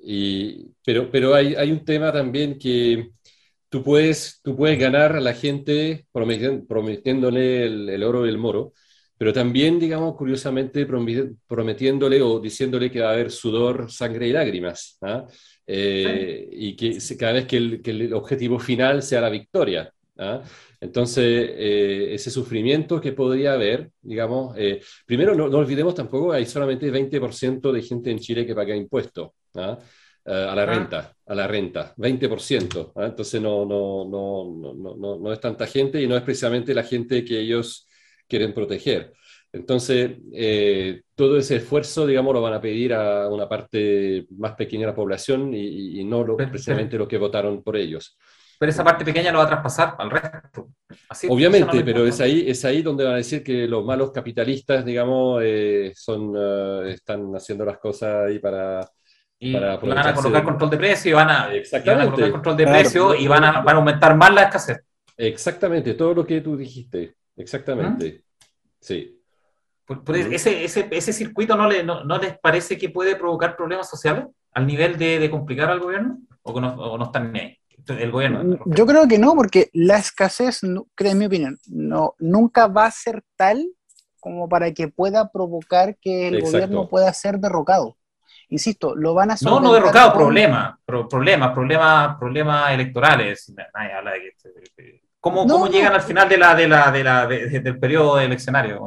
y, 0.00 0.70
pero 0.84 1.10
pero 1.10 1.34
hay, 1.34 1.56
hay, 1.56 1.72
un 1.72 1.84
tema 1.84 2.12
también 2.12 2.56
que 2.56 3.10
tú 3.68 3.82
puedes, 3.82 4.40
tú 4.42 4.56
puedes 4.56 4.78
ganar 4.78 5.16
a 5.16 5.20
la 5.20 5.34
gente 5.34 6.06
prometiéndole 6.12 7.66
el, 7.66 7.88
el 7.88 8.02
oro 8.04 8.26
y 8.26 8.28
el 8.28 8.38
moro, 8.38 8.74
pero 9.18 9.32
también, 9.32 9.80
digamos, 9.80 10.14
curiosamente 10.14 10.86
prometiéndole 10.86 12.22
o 12.22 12.38
diciéndole 12.38 12.88
que 12.88 13.00
va 13.00 13.10
a 13.10 13.12
haber 13.14 13.32
sudor, 13.32 13.90
sangre 13.90 14.28
y 14.28 14.32
lágrimas. 14.32 14.96
¿ah? 15.02 15.26
Eh. 15.66 16.48
Y 16.52 16.76
que 16.76 16.96
cada 17.18 17.32
vez 17.32 17.46
que 17.46 17.56
el, 17.56 17.82
que 17.82 17.90
el, 17.90 18.14
objetivo 18.14 18.60
final 18.60 19.02
sea 19.02 19.20
la 19.20 19.28
victoria. 19.28 19.92
¿ah? 20.18 20.40
Entonces, 20.80 21.24
eh, 21.24 22.14
ese 22.14 22.30
sufrimiento 22.30 23.00
que 23.00 23.10
podría 23.10 23.54
haber, 23.54 23.90
digamos, 24.00 24.54
eh, 24.56 24.80
primero 25.04 25.34
no, 25.34 25.48
no, 25.48 25.58
olvidemos 25.58 25.96
tampoco, 25.96 26.32
hay 26.32 26.46
solamente 26.46 26.92
20% 26.92 27.72
de 27.72 27.82
gente 27.82 28.12
en 28.12 28.20
Chile 28.20 28.46
que 28.46 28.54
paga 28.54 28.76
impuestos 28.76 29.30
¿ah? 29.56 29.76
uh, 30.26 30.30
a 30.30 30.54
la 30.54 30.64
renta, 30.64 31.12
a 31.26 31.34
la 31.34 31.48
renta, 31.48 31.92
20%. 31.96 32.92
¿ah? 32.94 33.06
Entonces, 33.06 33.42
no, 33.42 33.66
no, 33.66 34.04
no, 34.08 34.74
no, 34.74 34.94
no, 34.96 35.18
no 35.18 35.32
es 35.32 35.40
tanta 35.40 35.66
gente 35.66 36.00
y 36.00 36.06
no 36.06 36.16
es 36.16 36.22
precisamente 36.22 36.72
la 36.72 36.84
gente 36.84 37.24
que 37.24 37.40
ellos 37.40 37.87
quieren 38.28 38.54
proteger. 38.54 39.12
Entonces, 39.52 40.18
eh, 40.32 41.02
todo 41.14 41.38
ese 41.38 41.56
esfuerzo, 41.56 42.06
digamos, 42.06 42.34
lo 42.34 42.42
van 42.42 42.54
a 42.54 42.60
pedir 42.60 42.92
a 42.92 43.28
una 43.28 43.48
parte 43.48 44.26
más 44.36 44.52
pequeña 44.52 44.82
de 44.82 44.92
la 44.92 44.94
población 44.94 45.54
y, 45.54 46.00
y 46.00 46.04
no 46.04 46.22
lo, 46.22 46.36
precisamente 46.36 46.98
los 46.98 47.08
que 47.08 47.18
votaron 47.18 47.62
por 47.62 47.76
ellos 47.76 48.18
pero 48.58 48.70
esa 48.70 48.82
parte 48.82 49.04
pequeña 49.04 49.30
lo 49.30 49.38
va 49.38 49.44
a 49.44 49.48
traspasar 49.48 49.94
al 49.98 50.10
resto. 50.10 50.70
Así 51.08 51.28
Obviamente, 51.30 51.78
no 51.78 51.84
pero 51.84 52.06
es 52.06 52.20
ahí, 52.20 52.44
es 52.48 52.64
ahí 52.64 52.82
donde 52.82 53.04
van 53.04 53.14
a 53.14 53.18
decir 53.18 53.44
que 53.44 53.68
los 53.68 53.84
malos 53.84 54.10
capitalistas, 54.10 54.84
digamos, 54.84 55.40
eh, 55.44 55.92
son, 55.94 56.36
uh, 56.36 56.82
están 56.82 57.32
haciendo 57.34 57.64
las 57.64 57.78
cosas 57.78 58.26
ahí 58.26 58.40
para... 58.40 58.88
Y 59.40 59.52
para 59.52 59.76
van 59.76 59.98
a 59.98 60.14
colocar 60.14 60.42
control 60.42 60.70
de 60.70 60.76
precio 60.76 61.10
y 61.12 61.14
van 61.14 61.30
a, 61.30 61.54
Exactamente. 61.54 62.04
van 62.04 62.08
a 62.08 62.10
colocar 62.10 62.32
control 62.32 62.56
de 62.56 62.64
claro, 62.64 62.78
precio 62.80 63.14
y 63.14 63.28
van 63.28 63.44
a, 63.44 63.60
van 63.60 63.76
a 63.76 63.78
aumentar 63.78 64.16
más 64.16 64.34
la 64.34 64.42
escasez. 64.42 64.78
Exactamente, 65.16 65.94
todo 65.94 66.14
lo 66.14 66.26
que 66.26 66.40
tú 66.40 66.56
dijiste. 66.56 67.14
Exactamente. 67.38 68.22
¿Mm? 68.24 68.44
Sí. 68.80 69.20
Por, 69.84 70.04
por 70.04 70.16
ese, 70.16 70.64
ese, 70.64 70.88
ese, 70.90 71.12
circuito 71.14 71.56
no, 71.56 71.66
le, 71.66 71.82
no, 71.82 72.04
no, 72.04 72.18
les 72.18 72.38
parece 72.38 72.76
que 72.76 72.90
puede 72.90 73.16
provocar 73.16 73.56
problemas 73.56 73.88
sociales 73.88 74.26
al 74.52 74.66
nivel 74.66 74.98
de, 74.98 75.18
de 75.18 75.30
complicar 75.30 75.70
al 75.70 75.80
gobierno? 75.80 76.18
¿O 76.42 76.60
no, 76.60 76.74
o 76.74 76.98
no 76.98 77.04
están 77.06 77.34
ahí? 77.34 77.58
el 77.86 78.10
gobierno. 78.10 78.58
Yo 78.66 78.86
creo 78.86 79.08
que 79.08 79.18
no, 79.18 79.34
porque 79.34 79.70
la 79.72 79.98
escasez, 79.98 80.62
en 80.62 81.18
mi 81.18 81.26
opinión, 81.26 81.58
no, 81.68 82.14
nunca 82.18 82.66
va 82.66 82.86
a 82.86 82.90
ser 82.90 83.22
tal 83.36 83.66
como 84.20 84.48
para 84.48 84.72
que 84.72 84.88
pueda 84.88 85.30
provocar 85.30 85.96
que 85.98 86.28
el 86.28 86.36
Exacto. 86.36 86.52
gobierno 86.52 86.88
pueda 86.88 87.12
ser 87.12 87.38
derrocado. 87.38 87.96
Insisto, 88.50 88.94
lo 88.96 89.14
van 89.14 89.30
a 89.30 89.36
No, 89.42 89.60
no 89.60 89.72
derrocado, 89.72 90.12
con... 90.12 90.22
problemas, 90.22 90.76
pro, 90.84 91.08
problemas, 91.08 91.52
problemas, 91.52 92.16
problemas 92.18 92.72
electorales. 92.72 93.52
Nadie 93.74 93.92
habla 93.92 94.12
de 94.12 95.00
¿Cómo, 95.20 95.44
no, 95.44 95.54
cómo 95.54 95.66
no. 95.66 95.72
llegan 95.72 95.92
al 95.92 96.02
final 96.02 96.28
de 96.28 96.38
la, 96.38 96.54
de 96.54 96.68
la, 96.68 96.90
de 96.90 97.04
la, 97.04 97.26
de, 97.26 97.48
de, 97.48 97.60
del 97.60 97.78
periodo 97.78 98.18
eleccionario? 98.20 98.84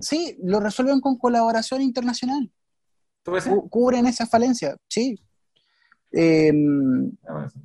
Sí, 0.00 0.38
lo 0.42 0.60
resuelven 0.60 1.00
con 1.00 1.18
colaboración 1.18 1.82
internacional. 1.82 2.50
Cubren 3.70 4.06
esa 4.06 4.26
falencia, 4.26 4.76
sí, 4.88 5.16
eh, 6.12 6.52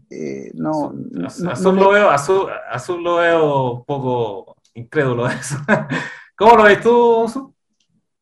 eh, 0.09 0.51
no, 0.53 0.93
azul, 1.25 1.49
azul, 1.49 1.75
lo 1.75 1.89
veo, 1.89 2.09
azul, 2.09 2.47
azul, 2.71 3.03
lo 3.03 3.15
veo 3.17 3.71
un 3.71 3.83
poco 3.83 4.55
incrédulo 4.73 5.27
eso. 5.27 5.57
¿Cómo 6.35 6.55
lo 6.55 6.63
ves 6.63 6.79
tú? 6.79 7.53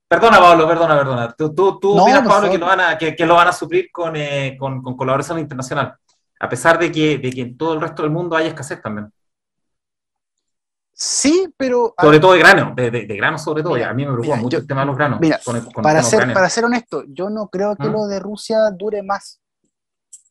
Perdona, 0.07 0.39
Pablo, 0.39 0.67
perdona, 0.67 0.97
perdona. 0.97 1.31
Tú, 1.33 1.53
tú, 1.53 1.79
tú 1.79 1.95
no, 1.95 2.03
opinas, 2.03 2.27
Pablo, 2.27 2.49
que 2.49 2.57
lo, 2.57 2.65
van 2.65 2.79
a, 2.79 2.97
que, 2.97 3.15
que, 3.15 3.25
lo 3.25 3.35
van 3.35 3.49
a 3.49 3.51
suplir 3.51 3.91
con, 3.91 4.15
eh, 4.15 4.55
con, 4.57 4.81
con, 4.81 4.95
colaboración 4.95 5.37
internacional, 5.37 5.95
a 6.39 6.49
pesar 6.49 6.79
de 6.79 6.91
que, 6.91 7.19
de 7.19 7.29
que 7.29 7.41
en 7.41 7.57
todo 7.57 7.73
el 7.73 7.81
resto 7.81 8.01
del 8.01 8.11
mundo 8.11 8.35
hay 8.35 8.47
escasez 8.47 8.81
también. 8.81 9.11
Sí, 10.97 11.53
pero... 11.57 11.93
Sobre 11.99 12.21
todo 12.21 12.31
de 12.31 12.39
grano, 12.39 12.73
de, 12.73 12.89
de, 12.89 13.05
de 13.05 13.17
grano 13.17 13.37
sobre 13.37 13.61
todo. 13.61 13.73
Mira, 13.73 13.89
a 13.89 13.93
mí 13.93 14.05
me 14.05 14.13
preocupa 14.13 14.37
mucho 14.37 14.57
yo, 14.57 14.61
el 14.61 14.67
tema 14.67 14.81
de 14.81 14.87
los 14.87 14.95
granos. 14.95 15.19
Mira, 15.19 15.41
con, 15.43 15.59
con, 15.59 15.83
para, 15.83 16.01
ser, 16.01 16.33
para 16.33 16.49
ser 16.49 16.63
honesto, 16.63 17.03
yo 17.09 17.29
no 17.29 17.49
creo 17.49 17.75
que 17.75 17.89
¿Mm? 17.89 17.91
lo 17.91 18.07
de 18.07 18.19
Rusia 18.21 18.71
dure 18.71 19.03
más. 19.03 19.41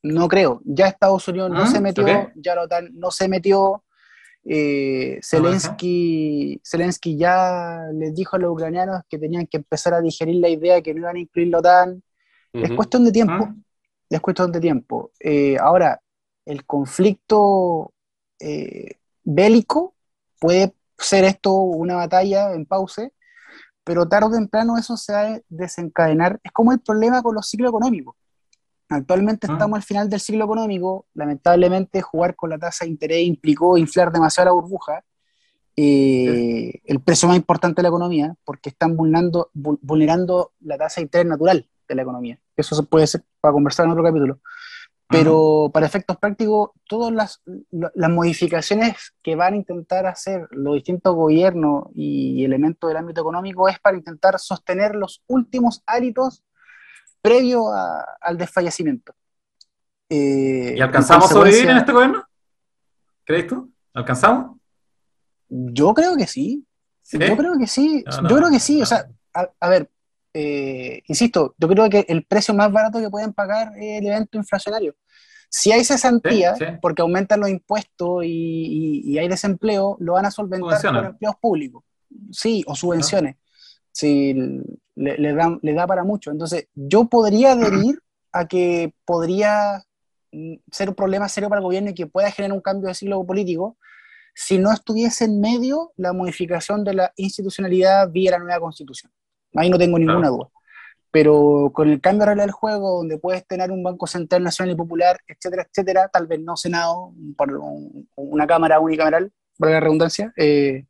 No 0.02 0.26
creo. 0.26 0.62
Ya 0.64 0.86
Estados 0.86 1.28
Unidos 1.28 1.50
no 1.50 1.64
¿Ah? 1.64 1.66
se 1.66 1.82
metió, 1.82 2.02
okay. 2.02 2.28
ya 2.36 2.54
la 2.54 2.62
OTAN 2.62 2.88
no 2.94 3.10
se 3.10 3.28
metió. 3.28 3.84
Eh, 4.46 5.20
Zelensky, 5.22 6.60
Zelensky 6.64 7.16
ya 7.18 7.82
les 7.92 8.14
dijo 8.14 8.36
a 8.36 8.38
los 8.38 8.52
ucranianos 8.52 9.02
que 9.08 9.18
tenían 9.18 9.46
que 9.46 9.58
empezar 9.58 9.92
a 9.92 10.00
digerir 10.00 10.36
la 10.36 10.48
idea 10.48 10.80
que 10.80 10.94
no 10.94 11.00
iban 11.00 11.16
a 11.16 11.20
incluir 11.20 11.48
la 11.48 11.58
OTAN. 11.58 12.02
Uh 12.54 12.58
-huh. 12.58 12.64
Es 12.64 12.72
cuestión 12.72 13.04
de 13.04 13.12
tiempo. 13.12 13.44
Uh 13.44 13.48
-huh. 13.48 13.64
Es 14.08 14.20
cuestión 14.20 14.50
de 14.50 14.60
tiempo. 14.60 15.10
Eh, 15.20 15.58
ahora, 15.60 16.00
el 16.46 16.64
conflicto 16.64 17.92
eh, 18.38 18.96
bélico 19.24 19.93
puede 20.44 20.74
ser 20.98 21.24
esto 21.24 21.54
una 21.54 21.96
batalla 21.96 22.52
en 22.52 22.66
pause, 22.66 23.14
pero 23.82 24.06
tarde 24.06 24.26
o 24.26 24.30
temprano 24.30 24.76
eso 24.76 24.94
se 24.94 25.12
va 25.14 25.22
a 25.22 25.40
desencadenar. 25.48 26.38
Es 26.44 26.52
como 26.52 26.70
el 26.72 26.80
problema 26.80 27.22
con 27.22 27.34
los 27.34 27.48
ciclos 27.48 27.70
económicos. 27.70 28.14
Actualmente 28.90 29.46
ah. 29.48 29.54
estamos 29.54 29.78
al 29.78 29.82
final 29.82 30.10
del 30.10 30.20
ciclo 30.20 30.44
económico, 30.44 31.06
lamentablemente 31.14 32.02
jugar 32.02 32.36
con 32.36 32.50
la 32.50 32.58
tasa 32.58 32.84
de 32.84 32.90
interés 32.90 33.24
implicó 33.24 33.78
inflar 33.78 34.12
demasiado 34.12 34.50
la 34.50 34.52
burbuja, 34.52 35.02
eh, 35.76 36.72
sí. 36.74 36.80
el 36.84 37.00
precio 37.00 37.26
más 37.26 37.38
importante 37.38 37.76
de 37.76 37.84
la 37.84 37.88
economía, 37.88 38.34
porque 38.44 38.68
están 38.68 38.98
vulnerando, 38.98 39.48
vulnerando 39.54 40.52
la 40.60 40.76
tasa 40.76 40.96
de 40.96 41.04
interés 41.04 41.26
natural 41.26 41.66
de 41.88 41.94
la 41.94 42.02
economía. 42.02 42.38
Eso 42.54 42.76
se 42.76 42.82
puede 42.82 43.06
ser 43.06 43.24
para 43.40 43.52
conversar 43.52 43.86
en 43.86 43.92
otro 43.92 44.04
capítulo. 44.04 44.40
Pero 45.08 45.70
para 45.72 45.86
efectos 45.86 46.16
prácticos, 46.16 46.70
todas 46.88 47.12
las, 47.12 47.42
las, 47.70 48.10
modificaciones 48.10 49.14
que 49.22 49.36
van 49.36 49.52
a 49.52 49.56
intentar 49.56 50.06
hacer 50.06 50.48
los 50.50 50.74
distintos 50.74 51.14
gobiernos 51.14 51.84
y 51.94 52.42
elementos 52.42 52.88
del 52.88 52.96
ámbito 52.96 53.20
económico 53.20 53.68
es 53.68 53.78
para 53.80 53.98
intentar 53.98 54.38
sostener 54.38 54.94
los 54.94 55.22
últimos 55.26 55.82
hábitos 55.86 56.42
previo 57.20 57.66
al 58.20 58.38
desfallecimiento. 58.38 59.14
Eh, 60.08 60.74
¿Y 60.76 60.80
alcanzamos 60.80 61.30
a 61.30 61.34
sobrevivir 61.34 61.70
en 61.70 61.76
este 61.78 61.92
gobierno? 61.92 62.24
¿Crees 63.24 63.46
tú? 63.46 63.72
¿Alcanzamos? 63.92 64.58
Yo 65.48 65.94
creo 65.94 66.16
que 66.16 66.26
sí. 66.26 66.66
Yo 67.12 67.36
creo 67.36 67.58
que 67.58 67.66
sí. 67.66 68.04
yo 68.28 68.36
creo 68.36 68.50
que 68.50 68.58
sí. 68.58 68.82
O 68.82 68.86
sea, 68.86 69.06
a, 69.32 69.68
ver, 69.68 69.90
eh, 70.34 71.02
insisto, 71.06 71.54
yo 71.56 71.68
creo 71.68 71.88
que 71.88 72.04
el 72.08 72.24
precio 72.24 72.52
más 72.54 72.70
barato 72.72 73.00
que 73.00 73.08
pueden 73.08 73.32
pagar 73.32 73.72
es 73.78 74.00
el 74.00 74.06
evento 74.08 74.36
inflacionario. 74.36 74.96
Si 75.48 75.70
hay 75.70 75.84
cesantía, 75.84 76.54
porque 76.82 77.02
aumentan 77.02 77.38
los 77.38 77.48
impuestos 77.48 78.24
y, 78.24 79.16
hay 79.16 79.28
desempleo, 79.28 79.96
lo 80.00 80.14
van 80.14 80.26
a 80.26 80.32
solventar 80.32 80.82
con 80.82 81.04
empleos 81.04 81.36
públicos. 81.40 81.84
Sí, 82.32 82.64
o 82.66 82.74
subvenciones. 82.74 83.36
Sí, 83.92 84.34
le, 84.96 85.16
le 85.16 85.72
da 85.72 85.86
para 85.86 86.02
mucho. 86.02 86.32
Entonces, 86.32 86.66
yo 86.74 87.04
podría 87.04 87.52
adherir 87.52 88.00
a 88.32 88.48
que 88.48 88.92
podría 89.04 89.84
mm, 90.32 90.54
ser 90.72 90.88
un 90.88 90.96
problema 90.96 91.28
serio 91.28 91.48
para 91.48 91.60
el 91.60 91.64
gobierno 91.64 91.90
y 91.90 91.94
que 91.94 92.08
pueda 92.08 92.32
generar 92.32 92.56
un 92.56 92.60
cambio 92.60 92.88
de 92.88 92.94
siglo 92.94 93.24
político 93.24 93.78
si 94.34 94.58
no 94.58 94.72
estuviese 94.72 95.26
en 95.26 95.40
medio 95.40 95.92
la 95.96 96.12
modificación 96.12 96.82
de 96.82 96.94
la 96.94 97.12
institucionalidad 97.16 98.10
vía 98.10 98.32
la 98.32 98.40
nueva 98.40 98.58
constitución. 98.58 99.12
Ahí 99.54 99.70
no 99.70 99.78
tengo 99.78 99.98
ninguna 99.98 100.28
duda. 100.28 100.48
Pero 101.10 101.70
con 101.72 101.88
el 101.88 102.00
cambio 102.00 102.20
de 102.20 102.26
regla 102.26 102.42
del 102.42 102.52
juego, 102.52 102.98
donde 102.98 103.18
puedes 103.18 103.46
tener 103.46 103.70
un 103.70 103.82
Banco 103.82 104.06
Central 104.06 104.42
Nacional 104.42 104.74
y 104.74 104.76
Popular, 104.76 105.20
etcétera, 105.28 105.66
etcétera, 105.68 106.08
tal 106.08 106.26
vez 106.26 106.40
no 106.40 106.56
Senado, 106.56 107.12
por 107.36 107.52
una 108.16 108.46
Cámara 108.46 108.80
unicameral, 108.80 109.32
por 109.56 109.70
la 109.70 109.80
redundancia, 109.80 110.32
eh, 110.36 110.86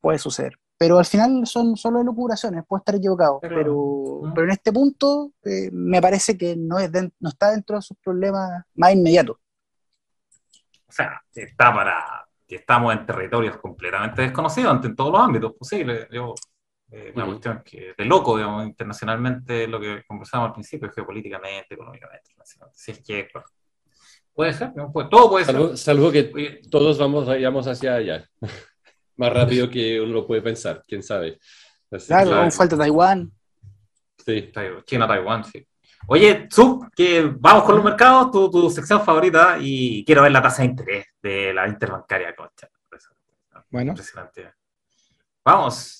puede 0.00 0.18
suceder. 0.18 0.58
Pero 0.78 0.98
al 0.98 1.04
final 1.04 1.46
son 1.46 1.76
solo 1.76 2.02
locuraciones, 2.02 2.64
puedo 2.66 2.78
estar 2.78 2.94
equivocado. 2.94 3.38
Pero, 3.42 4.22
pero, 4.34 4.44
en 4.44 4.50
este 4.50 4.72
punto 4.72 5.32
eh, 5.44 5.68
me 5.70 6.00
parece 6.00 6.38
que 6.38 6.56
no, 6.56 6.78
es 6.78 6.90
no 6.92 7.28
está 7.28 7.50
dentro 7.50 7.76
de 7.76 7.82
sus 7.82 7.98
problemas 7.98 8.64
más 8.74 8.94
inmediatos. 8.94 9.36
O 10.88 10.92
sea, 10.92 11.22
está 11.34 11.74
para 11.74 12.26
que 12.46 12.56
estamos 12.56 12.92
en 12.92 13.06
territorios 13.06 13.58
completamente 13.58 14.22
desconocidos 14.22 14.84
en 14.84 14.96
todos 14.96 15.12
los 15.12 15.20
ámbitos 15.20 15.52
posibles. 15.52 16.08
Yo, 16.10 16.34
eh, 16.92 17.12
una 17.14 17.26
cuestión 17.26 17.62
que 17.64 17.94
de 17.96 18.04
loco, 18.04 18.36
digamos, 18.36 18.66
internacionalmente, 18.66 19.66
lo 19.68 19.80
que 19.80 20.02
conversamos 20.06 20.48
al 20.48 20.54
principio, 20.54 20.90
geopolíticamente, 20.90 21.74
económicamente. 21.74 22.32
Si 22.72 22.90
es 22.90 23.00
que 23.00 23.28
puede 24.32 24.52
ser, 24.52 24.72
todo 25.10 25.30
puede 25.30 25.44
ser. 25.44 25.76
Salvo 25.76 26.10
que 26.10 26.60
todos 26.70 26.98
vamos, 26.98 27.26
vayamos 27.26 27.66
hacia 27.66 27.94
allá 27.94 28.28
más 29.16 29.32
rápido 29.32 29.68
que 29.70 30.00
uno 30.00 30.12
lo 30.12 30.26
puede 30.26 30.42
pensar, 30.42 30.82
quién 30.86 31.02
sabe. 31.02 31.38
claro, 32.06 32.34
aún 32.34 32.50
falta 32.50 32.76
Taiwán. 32.76 33.30
Sí, 34.24 34.52
China, 34.84 35.06
Taiwán, 35.06 35.44
sí. 35.44 35.66
Oye, 36.08 36.48
Zuc, 36.52 36.92
que 36.94 37.30
vamos 37.38 37.64
con 37.64 37.76
los 37.76 37.84
mercados, 37.84 38.30
tu, 38.30 38.50
tu, 38.50 38.70
sección 38.70 39.02
favorita, 39.04 39.58
y 39.60 40.04
quiero 40.04 40.22
ver 40.22 40.32
la 40.32 40.42
tasa 40.42 40.62
de 40.62 40.68
interés 40.68 41.06
de 41.22 41.54
la 41.54 41.68
interbancaria, 41.68 42.34
concha. 42.34 42.68
Bueno. 43.70 43.92
Impresionante. 43.92 44.52
Vamos. 45.44 45.99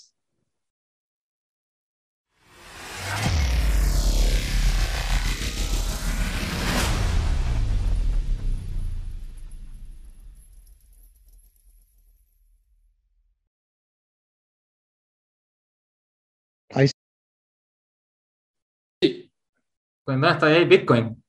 Pues 20.05 20.19
nada, 20.19 20.35
está 20.35 20.47
ahí 20.47 20.65
Bitcoin. 20.65 21.23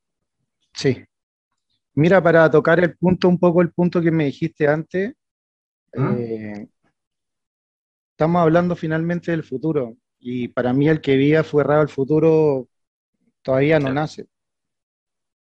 Sí. 0.74 1.04
Mira, 1.94 2.22
para 2.22 2.50
tocar 2.50 2.80
el 2.80 2.96
punto, 2.98 3.28
un 3.28 3.38
poco 3.38 3.62
el 3.62 3.72
punto 3.72 4.02
que 4.02 4.12
me 4.12 4.26
dijiste 4.26 4.68
antes, 4.68 5.14
¿Mm? 5.94 6.16
eh, 6.18 6.68
estamos 8.12 8.42
hablando 8.42 8.76
finalmente 8.76 9.32
del 9.32 9.44
futuro. 9.44 9.98
Y 10.20 10.48
para 10.48 10.74
mí 10.74 10.88
el 10.88 11.02
que 11.02 11.14
había 11.14 11.44
fue 11.44 11.64
raro 11.64 11.82
el 11.82 11.90
futuro 11.90 12.68
todavía 13.42 13.80
no 13.80 13.92
nace. 13.92 14.28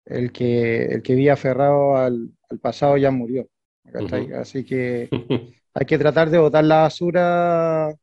El 0.06 0.32
que, 0.32 0.86
el 0.86 1.04
que 1.04 1.14
había 1.14 1.34
aferrado 1.34 1.98
al, 1.98 2.32
pasado 2.62 2.98
ya 2.98 3.12
murió. 3.12 3.48
Así 4.40 4.66
que 4.66 5.10
hay 5.74 5.86
que 5.86 5.98
tratar 5.98 6.30
de 6.30 6.40
botar 6.40 6.64
la 6.64 6.82
basura 6.82 7.94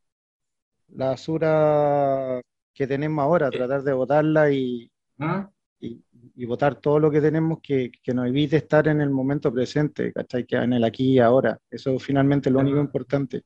la 0.89 1.09
basura 1.09 2.41
que 2.73 2.87
tenemos 2.87 3.23
ahora, 3.23 3.51
tratar 3.51 3.83
de 3.83 3.93
votarla 3.93 4.51
y, 4.51 4.91
¿Ah? 5.19 5.51
y, 5.81 6.45
votar 6.47 6.77
todo 6.77 6.99
lo 6.99 7.11
que 7.11 7.21
tenemos 7.21 7.59
que, 7.63 7.91
que, 8.03 8.13
nos 8.13 8.27
evite 8.27 8.57
estar 8.57 8.89
en 8.89 9.01
el 9.01 9.11
momento 9.11 9.53
presente, 9.53 10.13
¿cachai? 10.13 10.45
Que 10.45 10.57
en 10.57 10.75
el 10.75 10.85
aquí 10.85 11.15
y 11.15 11.19
ahora. 11.19 11.59
Eso 11.71 11.99
finalmente 11.99 12.49
es 12.49 12.53
lo 12.53 12.61
único 12.61 12.79
importante. 12.79 13.45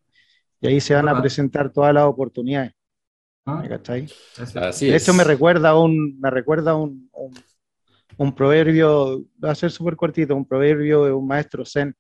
Y 0.60 0.66
ahí 0.66 0.80
se 0.80 0.94
van 0.94 1.08
a 1.08 1.20
presentar 1.20 1.72
todas 1.72 1.94
las 1.94 2.04
oportunidades. 2.04 2.72
¿Cachai? 3.44 4.06
de 4.80 4.96
hecho, 4.96 5.14
me 5.14 5.24
recuerda 5.24 5.76
un, 5.78 6.18
me 6.20 6.30
recuerda 6.30 6.74
un, 6.76 7.10
un, 8.16 8.34
proverbio, 8.34 9.24
va 9.42 9.52
a 9.52 9.54
ser 9.54 9.70
súper 9.70 9.96
cortito, 9.96 10.36
un 10.36 10.46
proverbio 10.46 11.04
de 11.04 11.12
un 11.12 11.26
maestro 11.26 11.64
zen. 11.64 11.94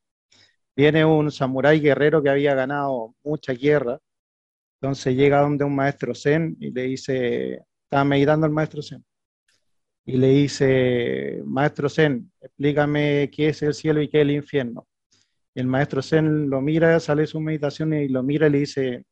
Viene 0.76 1.04
un 1.04 1.30
samurái 1.30 1.80
guerrero 1.80 2.22
que 2.22 2.30
había 2.30 2.54
ganado 2.54 3.14
mucha 3.22 3.52
guerra 3.52 3.98
entonces 4.80 5.14
llega 5.14 5.42
donde 5.42 5.64
un 5.64 5.74
maestro 5.74 6.14
zen 6.14 6.56
y 6.58 6.70
le 6.70 6.82
dice, 6.84 7.62
estaba 7.84 8.02
meditando 8.04 8.46
el 8.46 8.52
maestro 8.52 8.82
zen, 8.82 9.04
y 10.04 10.16
le 10.16 10.28
dice, 10.28 11.42
maestro 11.44 11.88
zen, 11.88 12.32
explícame 12.40 13.30
qué 13.30 13.48
es 13.48 13.62
el 13.62 13.74
cielo 13.74 14.02
y 14.02 14.08
qué 14.08 14.18
es 14.18 14.22
el 14.22 14.30
infierno. 14.32 14.86
Y 15.54 15.60
el 15.60 15.66
maestro 15.66 16.02
zen 16.02 16.48
lo 16.50 16.60
mira, 16.60 16.98
sale 17.00 17.22
de 17.22 17.26
su 17.28 17.40
meditación 17.40 17.92
y 17.94 18.08
lo 18.08 18.22
mira 18.22 18.46
y 18.46 18.50
le 18.50 18.58
dice, 18.58 19.04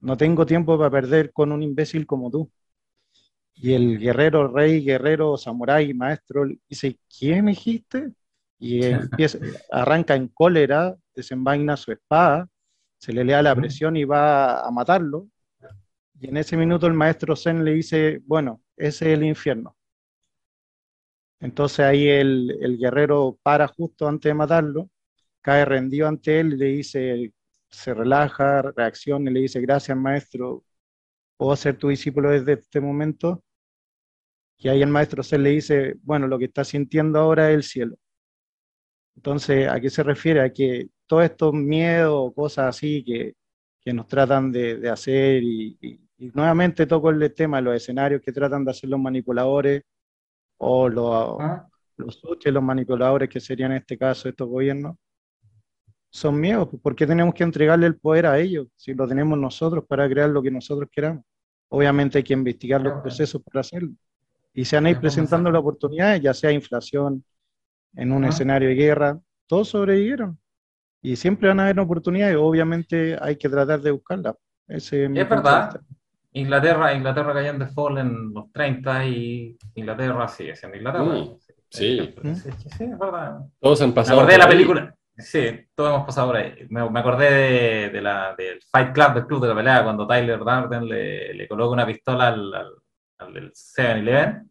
no 0.00 0.16
tengo 0.16 0.46
tiempo 0.46 0.78
para 0.78 0.90
perder 0.90 1.32
con 1.32 1.52
un 1.52 1.62
imbécil 1.62 2.06
como 2.06 2.30
tú. 2.30 2.50
Y 3.54 3.72
el 3.74 3.98
guerrero, 3.98 4.48
rey, 4.48 4.84
guerrero, 4.84 5.36
samurái, 5.36 5.94
maestro, 5.94 6.44
dice, 6.68 6.98
¿quién 7.18 7.44
me 7.44 7.52
dijiste? 7.52 8.12
Y 8.58 8.84
empieza, 8.84 9.38
arranca 9.70 10.14
en 10.14 10.28
cólera, 10.28 10.96
desenvaina 11.14 11.76
su 11.76 11.92
espada 11.92 12.48
se 12.98 13.12
le 13.12 13.24
lea 13.24 13.42
la 13.42 13.54
presión 13.54 13.96
y 13.96 14.04
va 14.04 14.66
a 14.66 14.70
matarlo. 14.70 15.28
Y 16.20 16.28
en 16.28 16.36
ese 16.36 16.56
minuto 16.56 16.86
el 16.86 16.94
maestro 16.94 17.36
Zen 17.36 17.64
le 17.64 17.72
dice, 17.72 18.20
bueno, 18.26 18.60
ese 18.76 19.12
es 19.12 19.18
el 19.18 19.24
infierno. 19.24 19.76
Entonces 21.40 21.80
ahí 21.80 22.08
el, 22.08 22.78
guerrero 22.80 23.38
para 23.42 23.68
justo 23.68 24.08
antes 24.08 24.30
de 24.30 24.34
matarlo, 24.34 24.90
cae 25.40 25.64
rendido 25.64 26.08
ante 26.08 26.40
él 26.40 26.54
y 26.54 26.56
le 26.56 26.66
dice, 26.66 27.32
se 27.70 27.94
relaja, 27.94 28.62
reacciona 28.62 29.30
y 29.30 29.34
le 29.34 29.40
dice, 29.40 29.60
gracias 29.60 29.96
maestro, 29.96 30.64
puedo 31.36 31.56
ser 31.56 31.76
tu 31.78 31.88
discípulo 31.88 32.30
desde 32.30 32.54
este 32.54 32.80
momento. 32.80 33.42
Y 34.58 34.68
ahí 34.68 34.82
el 34.82 34.90
maestro 34.90 35.22
Zen 35.22 35.44
le 35.44 35.50
dice, 35.50 35.94
bueno, 36.02 36.26
lo 36.26 36.38
que 36.38 36.46
estás 36.46 36.68
sintiendo 36.68 37.18
ahora 37.20 37.50
es 37.50 37.56
el 37.56 37.62
cielo. 37.62 37.96
Entonces, 39.16 39.68
¿a 39.68 39.80
qué 39.80 39.90
se 39.90 40.02
refiere? 40.02 40.40
A 40.40 40.52
que 40.52 40.88
todos 41.06 41.24
estos 41.24 41.52
miedos 41.54 42.32
cosas 42.34 42.76
así 42.76 43.04
que, 43.04 43.34
que 43.80 43.92
nos 43.92 44.06
tratan 44.06 44.52
de, 44.52 44.88
hacer 44.90 45.42
y, 45.42 46.00
nuevamente 46.18 46.86
toco 46.86 47.10
el 47.10 47.32
tema 47.34 47.58
de 47.58 47.62
los 47.64 47.76
escenarios 47.76 48.20
que 48.22 48.32
tratan 48.32 48.64
de 48.64 48.72
hacer 48.72 48.90
los 48.90 49.00
manipuladores 49.00 49.82
o 50.58 50.88
los, 50.88 51.36
ah. 51.40 51.66
los 51.96 52.20
los 52.44 52.62
manipuladores 52.62 53.28
que 53.28 53.40
serían 53.40 53.72
en 53.72 53.78
este 53.78 53.96
caso 53.96 54.28
estos 54.28 54.48
gobiernos, 54.48 54.96
son 56.10 56.40
miedos. 56.40 56.68
¿Por 56.82 56.94
qué 56.94 57.06
tenemos 57.06 57.34
que 57.34 57.44
entregarle 57.44 57.86
el 57.86 57.98
poder 57.98 58.26
a 58.26 58.38
ellos 58.38 58.66
si 58.76 58.94
lo 58.94 59.06
tenemos 59.06 59.38
nosotros 59.38 59.84
para 59.86 60.08
crear 60.08 60.30
lo 60.30 60.42
que 60.42 60.50
nosotros 60.50 60.88
queramos? 60.90 61.24
Obviamente 61.68 62.18
hay 62.18 62.24
que 62.24 62.32
investigar 62.32 62.80
los 62.80 63.00
procesos 63.02 63.42
para 63.42 63.60
hacerlo. 63.60 63.90
Y 64.54 64.64
se 64.64 64.76
han 64.76 64.86
ido 64.86 65.00
presentando 65.00 65.50
las 65.50 65.60
oportunidades, 65.60 66.22
ya 66.22 66.32
sea 66.32 66.50
inflación, 66.50 67.22
en 67.94 68.12
un 68.12 68.24
escenario 68.24 68.68
de 68.68 68.74
guerra, 68.74 69.20
todos 69.46 69.68
sobrevivieron. 69.68 70.38
Y 71.02 71.16
siempre 71.16 71.48
van 71.48 71.60
a 71.60 71.64
haber 71.64 71.78
oportunidades, 71.80 72.36
obviamente 72.36 73.16
hay 73.20 73.36
que 73.36 73.48
tratar 73.48 73.80
de 73.80 73.90
buscarlas. 73.90 74.34
es, 74.66 74.90
verdad. 74.90 75.80
Inglaterra, 76.32 76.94
Inglaterra 76.94 77.32
cayó 77.34 77.50
en 77.50 77.58
default 77.58 77.98
en 77.98 78.34
los 78.34 78.52
30 78.52 79.06
y 79.06 79.56
Inglaterra 79.74 80.28
sigue 80.28 80.54
siendo 80.54 80.76
Inglaterra. 80.76 81.04
Mm, 81.04 81.38
sí. 81.70 82.14
Sí, 82.50 82.84
es 82.84 82.98
verdad. 82.98 83.38
Todos 83.60 83.82
han 83.82 83.92
pasado. 83.92 84.16
Me 84.16 84.22
acordé 84.22 84.32
de 84.34 84.44
la 84.44 84.48
película. 84.48 84.94
Sí, 85.16 85.66
todos 85.74 85.94
hemos 85.94 86.06
pasado 86.06 86.28
por 86.28 86.36
ahí. 86.36 86.66
Me, 86.70 86.80
acordé 86.80 87.90
de, 87.90 88.00
la, 88.00 88.34
del 88.36 88.60
Fight 88.70 88.92
Club, 88.92 89.14
del 89.14 89.26
Club 89.26 89.42
de 89.42 89.48
la 89.48 89.54
Pelea, 89.56 89.82
cuando 89.82 90.06
Tyler 90.06 90.44
Darden 90.44 90.88
le, 90.88 91.34
le 91.34 91.48
coloca 91.48 91.72
una 91.72 91.86
pistola 91.86 92.28
al, 92.28 92.54
al, 92.54 92.72
al 93.18 93.34
del 93.34 93.52
7-Eleven 93.52 94.48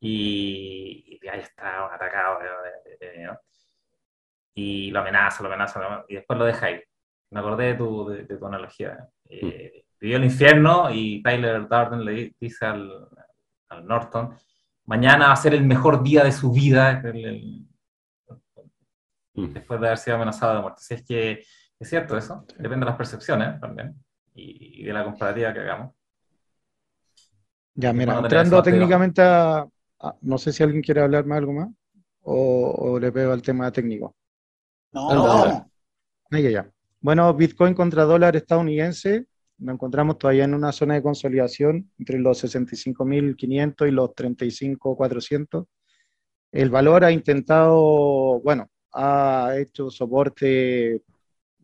y, 0.00 1.20
ahí 1.30 1.40
está 1.40 1.94
atacado. 1.94 2.38
y 4.54 4.90
lo 4.90 5.00
amenaza, 5.00 5.42
lo 5.42 5.48
amenaza, 5.48 6.04
y 6.08 6.14
después 6.14 6.38
lo 6.38 6.44
deja 6.44 6.66
ahí. 6.66 6.80
Me 7.30 7.40
acordé 7.40 7.66
de 7.66 7.74
tu, 7.74 8.08
de, 8.08 8.24
tu 8.24 8.46
analogía. 8.46 9.08
Eh, 9.28 9.85
vivió 10.06 10.18
el 10.18 10.24
infierno 10.24 10.88
y 10.88 11.20
Tyler 11.20 11.66
Darden 11.66 12.04
le 12.04 12.32
dice 12.38 12.64
al, 12.64 13.08
al, 13.68 13.84
Norton, 13.84 14.36
mañana 14.84 15.26
va 15.26 15.32
a 15.32 15.36
ser 15.36 15.52
el 15.52 15.64
mejor 15.64 16.04
día 16.04 16.22
de 16.22 16.30
su 16.30 16.52
vida, 16.52 17.02
mm. 19.34 19.52
después 19.52 19.80
de 19.80 19.86
haber 19.88 19.98
sido 19.98 20.14
amenazado 20.14 20.54
de 20.54 20.60
muerte. 20.60 20.80
Si 20.80 20.94
es 20.94 21.02
que 21.02 21.44
es 21.80 21.88
cierto 21.88 22.16
eso, 22.16 22.46
depende 22.56 22.84
de 22.84 22.90
las 22.90 22.96
percepciones 22.96 23.60
también 23.60 24.00
y, 24.32 24.84
de 24.84 24.92
la 24.92 25.02
comparativa 25.02 25.52
que 25.52 25.58
hagamos. 25.58 25.92
Ya, 27.74 27.92
mira, 27.92 28.16
entrando 28.16 28.62
técnicamente 28.62 29.22
a, 29.22 29.66
No 30.20 30.38
sé 30.38 30.52
si 30.52 30.62
alguien 30.62 30.82
quiere 30.82 31.00
hablarme 31.00 31.34
algo 31.34 31.52
más 31.52 31.68
o, 32.22 32.96
le 33.00 33.10
pego 33.10 33.32
al 33.32 33.42
tema 33.42 33.72
técnico. 33.72 34.14
No, 34.92 35.12
no, 35.12 35.68
no. 36.30 36.38
ya. 36.38 36.70
Bueno, 37.00 37.34
Bitcoin 37.34 37.74
contra 37.74 38.04
dólar 38.04 38.36
estadounidense, 38.36 39.26
nos 39.58 39.74
encontramos 39.74 40.18
todavía 40.18 40.44
en 40.44 40.54
una 40.54 40.72
zona 40.72 40.94
de 40.94 41.02
consolidación 41.02 41.90
entre 41.98 42.18
los 42.18 42.42
65.500 42.44 43.88
y 43.88 43.90
los 43.90 44.10
35.400. 44.10 45.66
El 46.52 46.70
valor 46.70 47.04
ha 47.04 47.12
intentado, 47.12 48.40
bueno, 48.40 48.68
ha 48.92 49.54
hecho 49.58 49.90
soporte 49.90 51.02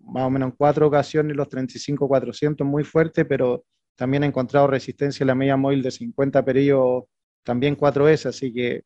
más 0.00 0.24
o 0.24 0.30
menos 0.30 0.50
en 0.50 0.56
cuatro 0.56 0.86
ocasiones 0.86 1.36
los 1.36 1.48
35.400 1.48 2.64
muy 2.64 2.84
fuerte, 2.84 3.24
pero 3.24 3.64
también 3.94 4.24
ha 4.24 4.26
encontrado 4.26 4.66
resistencia 4.66 5.24
en 5.24 5.28
la 5.28 5.34
media 5.34 5.56
móvil 5.56 5.82
de 5.82 5.90
50 5.90 6.44
periodos 6.44 7.04
también 7.42 7.74
cuatro 7.74 8.04
veces, 8.04 8.26
así 8.26 8.52
que 8.52 8.84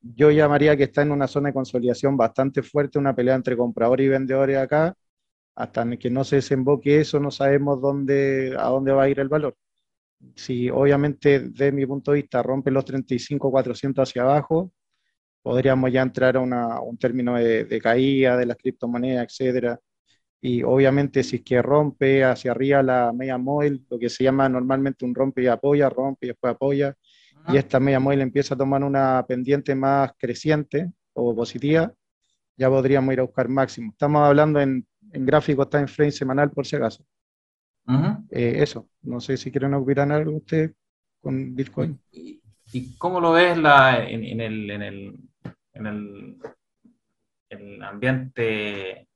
yo 0.00 0.30
llamaría 0.30 0.76
que 0.76 0.84
está 0.84 1.02
en 1.02 1.12
una 1.12 1.26
zona 1.26 1.48
de 1.48 1.54
consolidación 1.54 2.16
bastante 2.16 2.62
fuerte, 2.62 2.98
una 2.98 3.14
pelea 3.14 3.34
entre 3.34 3.56
compradores 3.56 4.06
y 4.06 4.08
vendedores 4.08 4.56
acá, 4.56 4.94
hasta 5.58 5.84
que 5.96 6.08
no 6.08 6.22
se 6.22 6.36
desemboque 6.36 7.00
eso, 7.00 7.18
no 7.18 7.32
sabemos 7.32 7.80
dónde, 7.80 8.54
a 8.56 8.68
dónde 8.68 8.92
va 8.92 9.02
a 9.02 9.08
ir 9.08 9.18
el 9.18 9.28
valor. 9.28 9.56
Si 10.36 10.70
obviamente, 10.70 11.40
desde 11.40 11.72
mi 11.72 11.84
punto 11.84 12.12
de 12.12 12.22
vista, 12.22 12.44
rompe 12.44 12.70
los 12.70 12.84
35.400 12.84 14.02
hacia 14.02 14.22
abajo, 14.22 14.72
podríamos 15.42 15.92
ya 15.92 16.02
entrar 16.02 16.36
a 16.36 16.80
un 16.80 16.96
término 16.96 17.34
de, 17.34 17.80
caída 17.82 18.36
de 18.36 18.46
las 18.46 18.56
criptomonedas, 18.56 19.26
etcétera. 19.26 19.80
Y 20.40 20.62
obviamente, 20.62 21.24
si 21.24 21.36
es 21.36 21.42
que 21.42 21.60
rompe 21.60 22.22
hacia 22.22 22.52
arriba 22.52 22.80
la 22.80 23.12
media 23.12 23.36
móvil, 23.36 23.84
lo 23.90 23.98
que 23.98 24.08
se 24.08 24.22
llama 24.22 24.48
normalmente 24.48 25.04
un 25.04 25.12
rompe 25.12 25.42
y 25.42 25.48
apoya, 25.48 25.88
rompe 25.90 26.26
y 26.26 26.28
después 26.28 26.54
apoya, 26.54 26.94
y 27.48 27.56
esta 27.56 27.80
media 27.80 27.98
móvil 27.98 28.20
empieza 28.20 28.54
a 28.54 28.58
tomar 28.58 28.84
una 28.84 29.24
pendiente 29.26 29.74
más 29.74 30.12
creciente 30.16 30.92
o 31.14 31.34
positiva, 31.34 31.92
ya 32.56 32.68
podríamos 32.68 33.12
ir 33.12 33.20
a 33.20 33.24
buscar 33.24 33.48
máximo. 33.48 33.90
Estamos 33.90 34.22
hablando 34.22 34.60
en 34.60 34.86
en 35.12 35.26
gráfico 35.26 35.62
está 35.62 35.80
en 35.80 35.88
frame 35.88 36.10
semanal 36.10 36.50
por 36.50 36.66
si 36.66 36.76
acaso. 36.76 37.04
Eh, 38.30 38.56
eso, 38.58 38.88
no 39.02 39.18
sé 39.18 39.36
si 39.38 39.50
quieren 39.50 39.72
opinar 39.72 40.12
algo 40.12 40.36
usted 40.36 40.72
con 41.22 41.54
Bitcoin. 41.54 41.98
¿Y, 42.12 42.96
cómo 42.98 43.18
lo 43.18 43.32
ves 43.32 43.56
la, 43.56 44.06
en, 44.06 44.40
el, 44.40 44.70
en, 44.70 44.82
el, 44.82 45.16
en, 45.72 45.86
el, 45.86 46.38
el 47.48 47.82
ambiente 47.82 49.08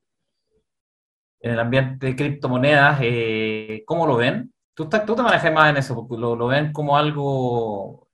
en 1.41 1.51
el 1.51 1.59
ambiente 1.59 2.07
de 2.07 2.17
criptomonedas? 2.17 3.01
Eh, 3.03 3.83
¿Cómo 3.85 4.07
lo 4.07 4.17
ven? 4.17 4.53
¿Tú, 4.75 4.89
tú 4.89 5.15
te 5.15 5.23
manejas 5.23 5.53
más 5.53 5.71
en 5.71 5.77
eso, 5.77 5.95
porque 5.95 6.19
lo, 6.19 6.35
lo 6.35 6.47
ven 6.47 6.73
como 6.73 6.97
algo 6.97 8.09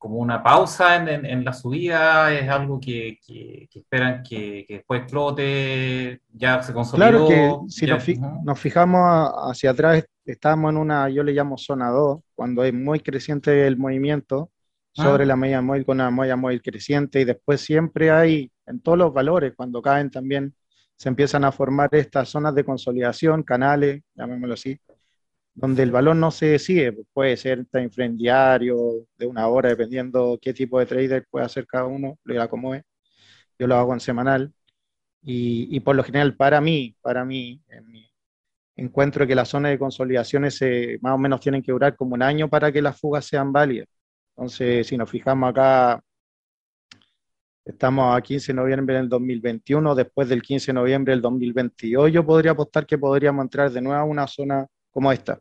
como 0.00 0.16
una 0.16 0.42
pausa 0.42 0.96
en, 0.96 1.26
en, 1.26 1.44
la 1.44 1.52
subida, 1.52 2.32
es 2.32 2.48
algo 2.48 2.80
que, 2.80 3.18
que, 3.22 3.68
esperan 3.70 4.22
que, 4.22 4.64
que, 4.66 4.76
después 4.76 5.02
explote, 5.02 6.22
ya 6.32 6.62
se 6.62 6.72
consolidó. 6.72 7.26
Claro 7.26 7.28
que 7.28 7.70
si 7.70 7.86
nos, 7.86 8.58
fijamos 8.58 9.30
hacia 9.50 9.72
atrás, 9.72 10.02
estamos 10.24 10.70
en 10.70 10.78
una, 10.78 11.10
yo 11.10 11.22
le 11.22 11.34
llamo 11.34 11.58
zona 11.58 11.90
2, 11.90 12.18
cuando 12.34 12.64
es 12.64 12.72
muy 12.72 13.00
creciente 13.00 13.66
el 13.66 13.76
movimiento 13.76 14.50
ah. 14.96 15.02
sobre 15.02 15.26
la 15.26 15.36
media 15.36 15.60
móvil 15.60 15.84
con 15.84 16.00
una 16.00 16.10
media 16.10 16.34
móvil 16.34 16.62
creciente 16.62 17.20
y 17.20 17.26
después 17.26 17.60
siempre 17.60 18.10
hay, 18.10 18.50
en 18.64 18.80
todos 18.80 18.96
los 18.96 19.12
valores, 19.12 19.52
cuando 19.54 19.82
caen 19.82 20.10
también 20.10 20.54
se 20.96 21.10
empiezan 21.10 21.44
a 21.44 21.52
formar 21.52 21.90
estas 21.92 22.30
zonas 22.30 22.54
de 22.54 22.64
consolidación, 22.64 23.42
canales, 23.42 24.00
llamémoslo 24.14 24.54
así, 24.54 24.80
donde 25.60 25.82
el 25.82 25.90
valor 25.90 26.16
no 26.16 26.30
se 26.30 26.58
sigue, 26.58 26.92
puede 27.12 27.36
ser 27.36 27.66
time 27.66 27.90
frame 27.90 28.16
diario, 28.16 29.06
de 29.18 29.26
una 29.26 29.46
hora, 29.48 29.68
dependiendo 29.68 30.38
qué 30.40 30.54
tipo 30.54 30.78
de 30.78 30.86
trader 30.86 31.26
puede 31.30 31.44
hacer 31.44 31.66
cada 31.66 31.84
uno, 31.84 32.18
lo 32.24 32.42
acomode. 32.42 32.84
Yo 33.58 33.66
lo 33.66 33.76
hago 33.76 33.92
en 33.92 34.00
semanal. 34.00 34.54
Y, 35.22 35.78
por 35.80 35.96
lo 35.96 36.04
general, 36.04 36.34
para 36.36 36.62
mí, 36.62 36.96
para 37.02 37.26
mí, 37.26 37.62
encuentro 38.76 39.26
que 39.26 39.34
las 39.34 39.48
zonas 39.50 39.72
de 39.72 39.78
consolidaciones 39.78 40.60
más 41.02 41.14
o 41.14 41.18
menos 41.18 41.40
tienen 41.40 41.62
que 41.62 41.72
durar 41.72 41.94
como 41.96 42.14
un 42.14 42.22
año 42.22 42.48
para 42.48 42.72
que 42.72 42.80
las 42.80 42.98
fugas 42.98 43.26
sean 43.26 43.52
válidas. 43.52 43.88
Entonces, 44.36 44.86
si 44.86 44.96
nos 44.96 45.10
fijamos 45.10 45.50
acá, 45.50 46.02
estamos 47.66 48.16
a 48.16 48.22
15 48.22 48.52
de 48.52 48.56
noviembre 48.56 48.96
del 48.96 49.10
2021, 49.10 49.94
después 49.94 50.28
del 50.28 50.42
15 50.42 50.68
de 50.68 50.74
noviembre 50.74 51.12
del 51.12 51.20
2022, 51.22 52.12
yo 52.12 52.24
podría 52.24 52.52
apostar 52.52 52.86
que 52.86 52.96
podríamos 52.98 53.42
entrar 53.42 53.70
de 53.70 53.82
nuevo 53.82 54.00
a 54.00 54.04
una 54.04 54.26
zona 54.26 54.66
como 54.90 55.12
esta 55.12 55.38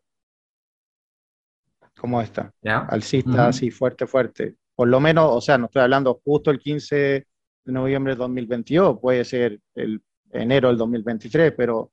como 2.00 2.22
esta, 2.22 2.52
alcista 2.64 3.50
así 3.50 3.70
fuerte, 3.70 4.08
fuerte. 4.08 4.56
Por 4.76 4.88
lo 4.88 5.00
menos, 5.00 5.30
o 5.30 5.42
sea, 5.42 5.58
no 5.58 5.66
estoy 5.66 5.82
hablando 5.82 6.22
justo 6.24 6.50
el 6.50 6.60
15 6.60 6.96
de 6.96 7.26
noviembre 7.72 8.14
de 8.14 8.18
2022, 8.18 9.00
puede 9.00 9.26
ser 9.26 9.60
el 9.76 10.02
enero 10.32 10.70
del 10.70 10.78
2023, 10.78 11.54
pero 11.56 11.92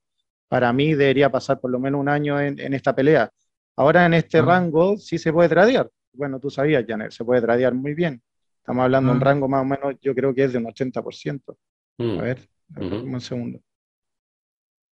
para 0.48 0.72
mí 0.72 0.94
debería 0.94 1.30
pasar 1.30 1.60
por 1.60 1.70
lo 1.70 1.78
menos 1.78 2.00
un 2.00 2.08
año 2.08 2.40
en, 2.40 2.72
esta 2.72 2.94
pelea. 2.94 3.30
Ahora 3.76 4.06
en 4.06 4.14
este 4.14 4.40
rango 4.40 4.96
sí 4.96 5.18
se 5.18 5.32
puede 5.32 5.48
tradear. 5.48 5.90
Bueno, 6.12 6.38
tú 6.38 6.48
sabías, 6.48 6.84
Janet, 6.86 7.10
se 7.10 7.24
puede 7.24 7.42
tradear 7.42 7.74
muy 7.74 7.94
bien. 7.94 8.22
Estamos 8.58 8.84
hablando 8.84 9.10
de 9.10 9.16
un 9.16 9.20
rango 9.20 9.48
más 9.48 9.62
o 9.62 9.64
menos, 9.64 9.94
yo 10.00 10.14
creo 10.14 10.34
que 10.34 10.44
es 10.44 10.52
de 10.52 10.58
un 10.58 10.66
80%. 10.66 11.56
A 11.98 12.22
ver, 12.22 12.48
un 12.78 13.20
segundo. 13.20 13.60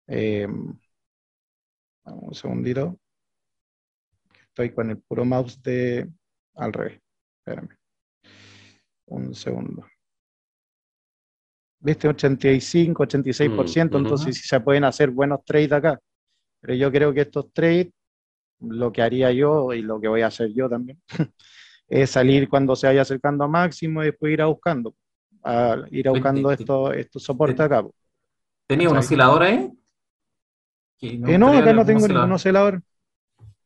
Eh, 0.07 0.47
un 2.05 2.33
segundito. 2.33 2.97
Estoy 4.51 4.73
con 4.73 4.89
el 4.89 4.97
puro 4.97 5.23
mouse 5.23 5.61
de 5.63 6.09
al 6.55 6.73
revés. 6.73 6.99
Espérame. 7.39 7.69
Un 9.05 9.33
segundo. 9.33 9.85
¿Viste? 11.79 12.09
85, 12.09 13.03
86%, 13.03 13.97
mm, 13.97 13.97
entonces 13.97 14.35
sí 14.35 14.45
se 14.45 14.59
pueden 14.59 14.83
hacer 14.83 15.09
buenos 15.09 15.43
trades 15.45 15.71
acá. 15.71 15.99
Pero 16.59 16.75
yo 16.75 16.91
creo 16.91 17.13
que 17.13 17.21
estos 17.21 17.51
trades, 17.53 17.87
lo 18.59 18.91
que 18.91 19.01
haría 19.01 19.31
yo 19.31 19.73
y 19.73 19.81
lo 19.81 20.01
que 20.01 20.09
voy 20.09 20.21
a 20.21 20.27
hacer 20.27 20.51
yo 20.53 20.69
también, 20.69 21.01
es 21.87 22.09
salir 22.09 22.49
cuando 22.49 22.75
se 22.75 22.87
vaya 22.87 23.03
acercando 23.03 23.45
a 23.45 23.47
máximo 23.47 24.03
y 24.03 24.07
después 24.07 24.33
ir 24.33 24.41
a 24.41 24.47
buscando, 24.47 24.93
a 25.43 25.77
ir 25.91 26.09
a 26.09 26.11
buscando 26.11 26.51
estos, 26.51 26.93
estos 26.95 27.23
soportes 27.23 27.59
acá. 27.61 27.85
¿Tenía 28.67 28.89
un 28.89 28.97
oscilador 28.97 29.43
ahí? 29.43 29.71
Que 30.97 31.17
no, 31.17 31.37
no 31.37 31.57
acá 31.57 31.71
no 31.71 31.85
tengo 31.85 32.05
ningún 32.05 32.31
oscilador. 32.33 32.83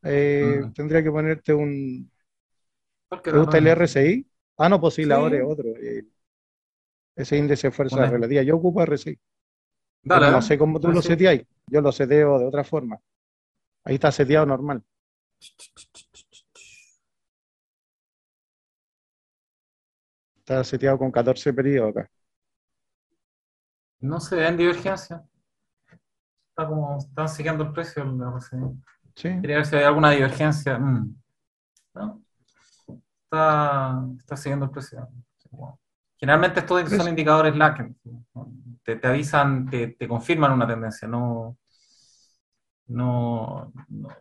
Eh, 0.05 0.61
tendría 0.73 1.03
que 1.03 1.11
ponerte 1.11 1.53
un. 1.53 2.11
¿Te 3.23 3.31
gusta 3.31 3.57
el 3.57 3.67
RSI? 3.67 4.27
Ah, 4.57 4.69
no, 4.69 4.79
pues 4.79 4.93
sí, 4.93 5.05
la 5.05 5.19
hora 5.19 5.37
es 5.37 5.43
otro. 5.45 5.69
Eh, 5.69 6.05
ese 7.15 7.37
índice 7.37 7.67
de 7.67 7.71
fuerza 7.71 8.05
relativa. 8.05 8.43
Yo 8.43 8.57
ocupo 8.57 8.85
RSI. 8.85 9.17
Dale, 10.03 10.29
no 10.29 10.41
sé 10.41 10.57
cómo 10.57 10.79
tú 10.79 10.89
lo 10.89 11.01
seteas. 11.01 11.41
Yo 11.67 11.81
lo 11.81 11.91
seteo 11.91 12.37
de 12.37 12.45
otra 12.45 12.63
forma. 12.63 12.99
Ahí 13.83 13.95
está 13.95 14.11
seteado 14.11 14.45
normal. 14.45 14.83
Está 20.37 20.63
seteado 20.63 20.99
con 20.99 21.11
14 21.11 21.53
periodos 21.53 21.97
acá. 21.97 22.11
No 23.99 24.19
se 24.19 24.35
ve 24.35 24.47
en 24.47 24.57
divergencia. 24.57 25.27
Está 26.49 26.67
como, 26.67 26.97
están 26.99 27.27
siguiendo 27.27 27.63
el 27.63 27.73
precio 27.73 28.03
el 28.03 28.15
Quería 29.15 29.57
ver 29.57 29.65
si 29.65 29.75
hay 29.75 29.83
alguna 29.83 30.11
divergencia. 30.11 30.77
Mm. 30.77 31.15
Está, 33.23 34.35
siguiendo 34.35 34.65
el 34.65 34.71
precio. 34.71 35.07
Generalmente 36.17 36.59
estos 36.59 36.89
son 36.89 37.07
indicadores 37.07 37.55
LAC. 37.55 37.91
Te, 38.83 38.97
te 38.97 39.07
avisan, 39.07 39.69
te, 39.69 39.87
te, 39.87 40.07
confirman 40.07 40.51
una 40.51 40.67
tendencia, 40.67 41.07
no, 41.07 41.57
no, 42.87 43.73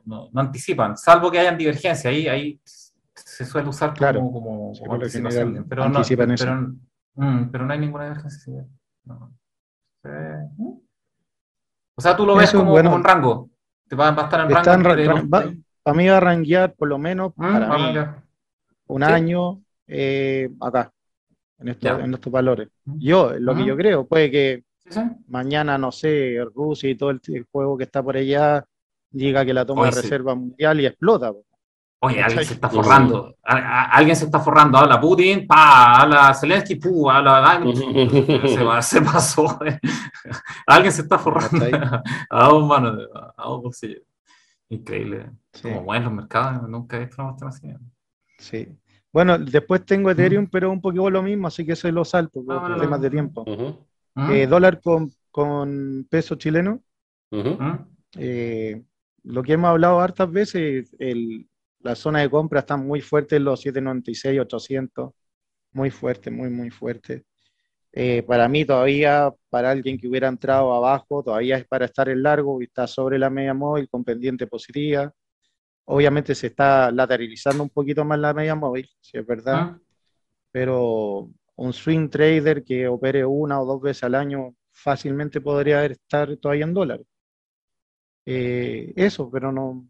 no, 0.07 0.31
anticipan, 0.35 0.97
salvo 0.97 1.31
que 1.31 1.39
hayan 1.39 1.59
divergencia. 1.59 2.09
Ahí, 2.11 2.27
ahí 2.29 2.61
se 2.65 3.45
suele 3.45 3.69
usar 3.69 3.95
como, 3.95 4.33
como, 4.33 4.73
anticipación. 4.95 5.67
Pero 5.69 5.89
no, 5.89 6.03
pero, 6.03 6.57
mm, 7.15 7.51
pero, 7.51 7.67
no 7.67 7.73
hay 7.73 7.79
ninguna 7.79 8.05
divergencia. 8.05 8.67
O 11.97 12.01
sea, 12.01 12.17
tú 12.17 12.27
lo 12.27 12.37
ves 12.37 12.53
como, 12.53 12.75
como 12.75 12.95
un 12.97 13.05
rango. 13.05 13.51
Te 13.89 13.97
va, 13.97 14.09
a 14.09 14.23
estar 14.23 14.41
en 14.41 14.51
rango. 14.51 15.43
para 15.83 15.97
mí 15.97 16.09
va 16.09 16.17
a 16.17 16.21
ranguear 16.21 16.75
por 16.75 16.89
lo 16.89 16.99
menos 16.99 17.33
mm, 17.37 17.53
para 17.53 17.79
mí, 17.79 17.95
un 18.87 19.03
año, 19.03 19.63
eh, 19.87 20.49
acá, 20.61 20.93
en 21.59 21.69
estos, 21.69 21.99
Ya. 21.99 22.05
en 22.05 22.15
estos 22.15 22.33
valores. 22.33 22.69
Yo, 22.85 23.33
lo 23.39 23.55
que 23.55 23.61
Ajá. 23.61 23.69
yo 23.69 23.77
creo, 23.77 24.07
puede 24.07 24.31
que 24.31 24.65
Sí, 24.79 24.91
sí. 24.93 25.01
mañana, 25.29 25.79
no 25.79 25.91
sé, 25.91 26.37
Rusia 26.55 26.91
y 26.91 26.95
todo 26.95 27.11
el, 27.11 27.21
el 27.29 27.47
juego 27.51 27.79
que 27.79 27.85
está 27.85 28.03
por 28.03 28.17
allá 28.17 28.65
diga 29.11 29.45
que 29.45 29.55
la 29.55 29.65
toma 29.65 29.83
Oye, 29.83 29.91
de 29.91 29.97
sí. 29.97 30.03
reserva 30.03 30.35
mundial 30.35 30.81
y 30.81 30.87
explota. 30.87 31.33
po. 31.33 31.45
Oye, 32.07 32.23
alguien 32.23 32.45
se 32.45 32.55
está 32.55 32.69
forrando. 32.69 33.37
A- 33.43 33.57
a- 33.57 33.85
alguien 33.91 34.17
se 34.17 34.25
está 34.27 34.41
forrando. 34.41 34.79
Habla 34.79 35.01
Putin, 35.01 35.47
pa, 35.47 36.03
habla 36.03 36.35
Zelensky, 36.35 36.77
pu, 36.77 37.11
habla. 37.11 37.61
Se, 38.49 38.63
va- 38.63 38.83
se 38.83 39.01
pasó. 39.01 39.59
eh. 39.65 39.79
Alguien 40.67 40.93
se 40.93 41.03
está 41.03 41.19
forrando. 41.19 41.65
A 42.31 42.45
dos 42.49 42.67
manos, 42.67 43.09
a 43.37 43.43
dos 43.45 43.63
bolsillos. 43.63 44.03
Increíble. 44.69 45.31
Sí, 45.53 45.63
Como 45.69 45.83
mueven 45.83 46.05
los 46.05 46.13
mercados, 46.13 46.69
nunca 46.69 46.97
he 46.97 47.01
visto 47.07 47.23
una 47.23 47.49
así. 47.49 47.69
sí. 48.39 48.69
Bueno, 49.13 49.39
después 49.39 49.85
tengo 49.87 50.11
Ethereum, 50.11 50.49
pero 50.51 50.73
un 50.73 50.81
poquito 50.81 51.09
lo 51.09 51.23
mismo, 51.23 51.47
así 51.47 51.65
que 51.65 51.73
eso 51.75 51.89
lo 51.93 52.05
salto 52.05 52.45
por 52.45 52.57
Ah, 52.57 52.61
bueno, 52.61 52.77
temas 52.81 53.01
de 53.01 53.11
tiempo. 53.11 53.45
¿Mm? 54.17 54.31
Eh, 54.33 54.47
dólar 54.49 54.81
con, 54.83 55.13
con 55.31 56.05
peso 56.11 56.35
chileno. 56.35 56.81
¿Mm? 57.31 57.75
Eh, 58.17 58.83
lo 59.23 59.43
que 59.45 59.53
hemos 59.53 59.69
hablado 59.71 60.01
hartas 60.01 60.31
veces, 60.33 60.95
el, 60.99 61.47
la 61.85 61.95
zona 61.95 62.21
de 62.21 62.31
compra 62.31 62.61
está 62.61 62.77
muy 62.77 63.01
fuerte 63.03 63.37
en 63.37 63.45
los 63.45 63.61
796, 63.61 64.41
800, 64.41 65.13
muy 65.73 65.91
fuerte, 65.91 66.31
muy, 66.31 66.49
muy 66.51 66.71
fuerte. 66.71 67.25
Eh, 67.93 68.23
para 68.25 68.49
mí 68.49 68.65
todavía, 68.65 69.33
para 69.51 69.71
alguien 69.71 69.99
que 69.99 70.09
hubiera 70.09 70.29
entrado 70.29 70.75
abajo, 70.75 71.23
todavía 71.23 71.59
es 71.59 71.67
para 71.67 71.85
estar 71.85 72.09
en 72.09 72.23
largo 72.23 72.61
y 72.61 72.65
está 72.65 72.87
sobre 72.87 73.19
la 73.19 73.31
media 73.31 73.55
móvil 73.55 73.89
con 73.89 74.03
pendiente 74.03 74.47
positiva. 74.47 75.13
Obviamente 75.85 76.35
se 76.35 76.49
está 76.49 76.91
lateralizando 76.91 77.63
un 77.63 77.71
poquito 77.71 78.05
más 78.05 78.19
la 78.19 78.33
media 78.35 78.55
móvil, 78.55 78.89
si 79.01 79.19
es 79.19 79.27
verdad, 79.27 79.73
¿Mm? 79.73 79.81
pero 80.53 81.31
un 81.57 81.73
swing 81.73 82.09
trader 82.09 82.65
que 82.65 82.89
opere 82.89 83.25
una 83.27 83.61
o 83.61 83.67
dos 83.67 83.83
veces 83.83 84.05
al 84.05 84.15
año 84.15 84.55
fácilmente 84.73 85.41
podría 85.41 85.85
estar 85.85 86.37
todavía 86.39 86.65
en 86.65 86.75
dólares. 86.75 87.07
Eh, 88.27 88.93
eso, 88.97 89.31
pero 89.31 89.53
no, 89.53 89.87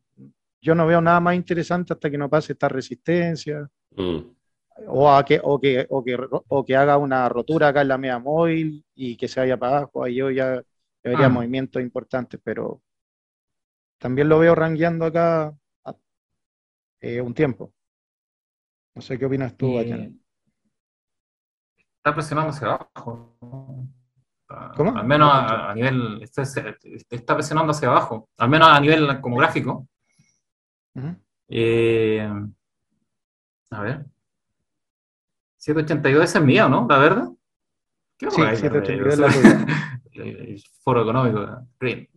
yo 0.65 0.74
no 0.74 0.86
veo 0.86 1.01
nada 1.03 1.20
más 1.20 1.35
interesante 1.36 1.93
hasta 1.93 2.11
que 2.11 2.16
no 2.19 2.28
pase 2.31 2.53
esta 2.55 2.69
resistencia 2.69 3.69
Mm. 3.97 4.19
o, 4.89 5.09
a 5.15 5.24
que, 5.24 5.41
o, 5.43 5.61
que, 5.61 5.86
o, 5.89 6.03
que, 6.03 6.19
o 6.49 6.65
que 6.65 6.74
haga 6.74 6.97
una 6.99 7.28
rotura 7.28 7.69
acá 7.69 7.82
en 7.82 7.89
la 7.89 7.99
media 7.99 8.19
móvil 8.19 8.85
y 8.95 9.16
que 9.16 9.28
se 9.28 9.39
vaya 9.41 9.57
para 9.57 9.77
abajo. 9.78 10.03
Ahí 10.03 10.16
yo 10.16 10.31
ya 10.31 10.61
vería 11.03 11.27
Ah. 11.27 11.28
movimientos 11.28 11.81
importantes, 11.82 12.41
pero 12.43 12.82
también 13.99 14.28
lo 14.28 14.39
veo 14.39 14.55
rangueando 14.55 15.05
acá 15.05 15.55
a- 15.85 15.95
eh, 17.01 17.20
un 17.20 17.35
tiempo. 17.35 17.73
No 18.97 19.03
sé 19.03 19.19
qué 19.19 19.27
opinas 19.27 19.57
tú, 19.57 19.74
Bastián. 19.74 20.19
Está 21.99 22.15
presionando 22.15 22.51
hacia 22.51 22.66
abajo. 22.69 23.36
Está- 24.43 24.73
¿Cómo? 24.77 24.97
Al 24.97 25.07
menos 25.07 25.31
a, 25.32 25.70
a 25.70 25.74
nivel. 25.74 26.23
Está, 26.23 26.43
está 26.43 27.35
presionando 27.35 27.70
hacia 27.73 27.89
abajo. 27.89 28.28
Al 28.39 28.49
menos 28.49 28.69
a 28.69 28.81
nivel 28.81 29.20
como 29.20 29.36
gráfico. 29.36 29.86
Ujú. 30.95 31.16
Eh, 31.49 32.29
a 33.71 33.83
ver. 33.83 34.07
782 35.59 36.25
ese 36.25 36.39
es 36.39 36.45
mío, 36.45 36.69
¿no? 36.69 36.87
¿La 36.89 36.99
verdad? 36.99 37.29
¿Qué 38.19 38.31
Sí, 38.31 38.37
por 38.37 38.47
ahí, 38.47 38.57
782 38.57 39.19
o 39.19 39.31
sea, 39.31 39.59
la 39.59 40.03
el, 40.12 40.62
foro 40.83 41.03
económico. 41.03 41.66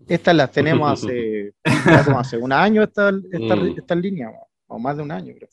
Estas 0.08 0.36
las 0.36 0.52
tenemos 0.52 0.92
hace, 0.92 1.54
como 2.06 2.20
hace 2.20 2.38
un 2.38 2.52
año 2.52 2.84
esta, 2.84 3.10
esta, 3.10 3.56
Mm. 3.56 3.78
esta 3.78 3.96
línea, 3.96 4.32
o 4.68 4.78
más 4.78 4.98
de 4.98 5.04
un 5.04 5.12
año, 5.12 5.34
creo. 5.34 5.50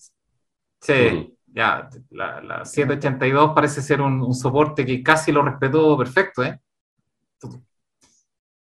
Sí, 0.81 0.93
Ujú. 0.93 1.37
ya. 1.47 1.89
La, 2.11 2.41
la 2.43 2.65
782 2.65 3.53
parece 3.55 3.81
ser 3.81 4.01
un, 4.01 4.21
un 4.21 4.35
soporte 4.35 4.85
que 4.85 5.03
casi 5.03 5.33
lo 5.33 5.43
respetó 5.43 5.97
perfecto, 5.97 6.43
¿eh? 6.43 6.59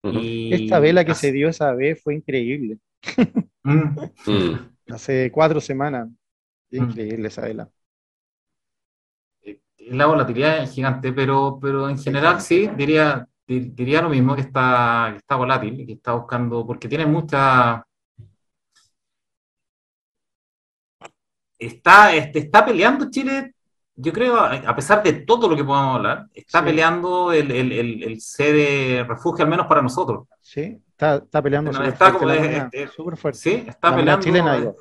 Y 0.05 0.53
Esta 0.53 0.81
vela 0.81 1.05
que 1.05 1.15
se 1.15 1.31
dio 1.33 1.49
esa 1.49 1.73
vez 1.73 2.03
fue 2.03 2.15
increíble. 2.15 2.79
Mm. 3.65 3.97
Mm. 4.27 4.75
Hace 4.93 5.31
cuatro 5.33 5.61
semanas. 5.61 6.09
Mm. 6.71 6.77
Increíble 6.85 7.29
esa 7.29 7.43
vela. 7.43 7.71
La 9.79 10.07
volatilidad 10.07 10.63
es 10.63 10.73
gigante, 10.73 11.13
pero, 11.13 11.59
pero 11.61 11.89
en 11.89 11.99
general 11.99 12.41
sí, 12.41 12.69
diría, 12.77 13.27
di- 13.47 13.71
diría 13.71 14.01
lo 14.03 14.09
mismo, 14.09 14.35
que 14.35 14.43
está, 14.43 15.09
que 15.13 15.19
está 15.19 15.37
volátil 15.37 15.87
que 15.87 15.93
está 15.95 16.13
buscando, 16.15 16.67
porque 16.67 16.89
tiene 16.89 17.07
mucha... 17.07 17.85
Está, 21.59 22.15
este, 22.15 22.41
está 22.41 22.65
peleando 22.65 23.09
Chile, 23.11 23.55
yo 23.95 24.13
creo, 24.13 24.37
a 24.37 24.53
a 24.55 24.75
pesar 24.75 25.03
de 25.03 25.13
todo 25.13 25.49
lo 25.49 25.57
que 25.57 25.63
podamos 25.65 25.97
hablar, 25.97 26.27
está 26.35 26.59
Sí. 26.61 26.65
peleando 26.65 27.33
el, 27.33 27.51
el, 27.53 27.73
el, 27.73 28.03
el 28.03 28.21
ser 28.21 29.07
refugio, 29.07 29.45
al 29.45 29.51
menos 29.51 29.67
para 29.67 29.81
nosotros. 29.83 30.27
Sí, 30.41 30.81
está, 31.03 31.17
está 31.25 31.43
peleando 31.43 31.71
No, 31.73 31.77
súper 31.79 31.93
está 31.93 32.05
fuerte 32.11 32.19
como 32.19 32.29
la 32.29 32.35
es- 32.35 32.43
moneda, 32.43 32.69
es- 32.73 32.91
súper 32.93 33.17
fuerte. 33.17 33.39
Sí, 33.41 33.65
está 33.67 33.91
La 33.91 33.97
peleando. 33.97 34.25
chilena, 34.25 34.57
digo. 34.57 34.77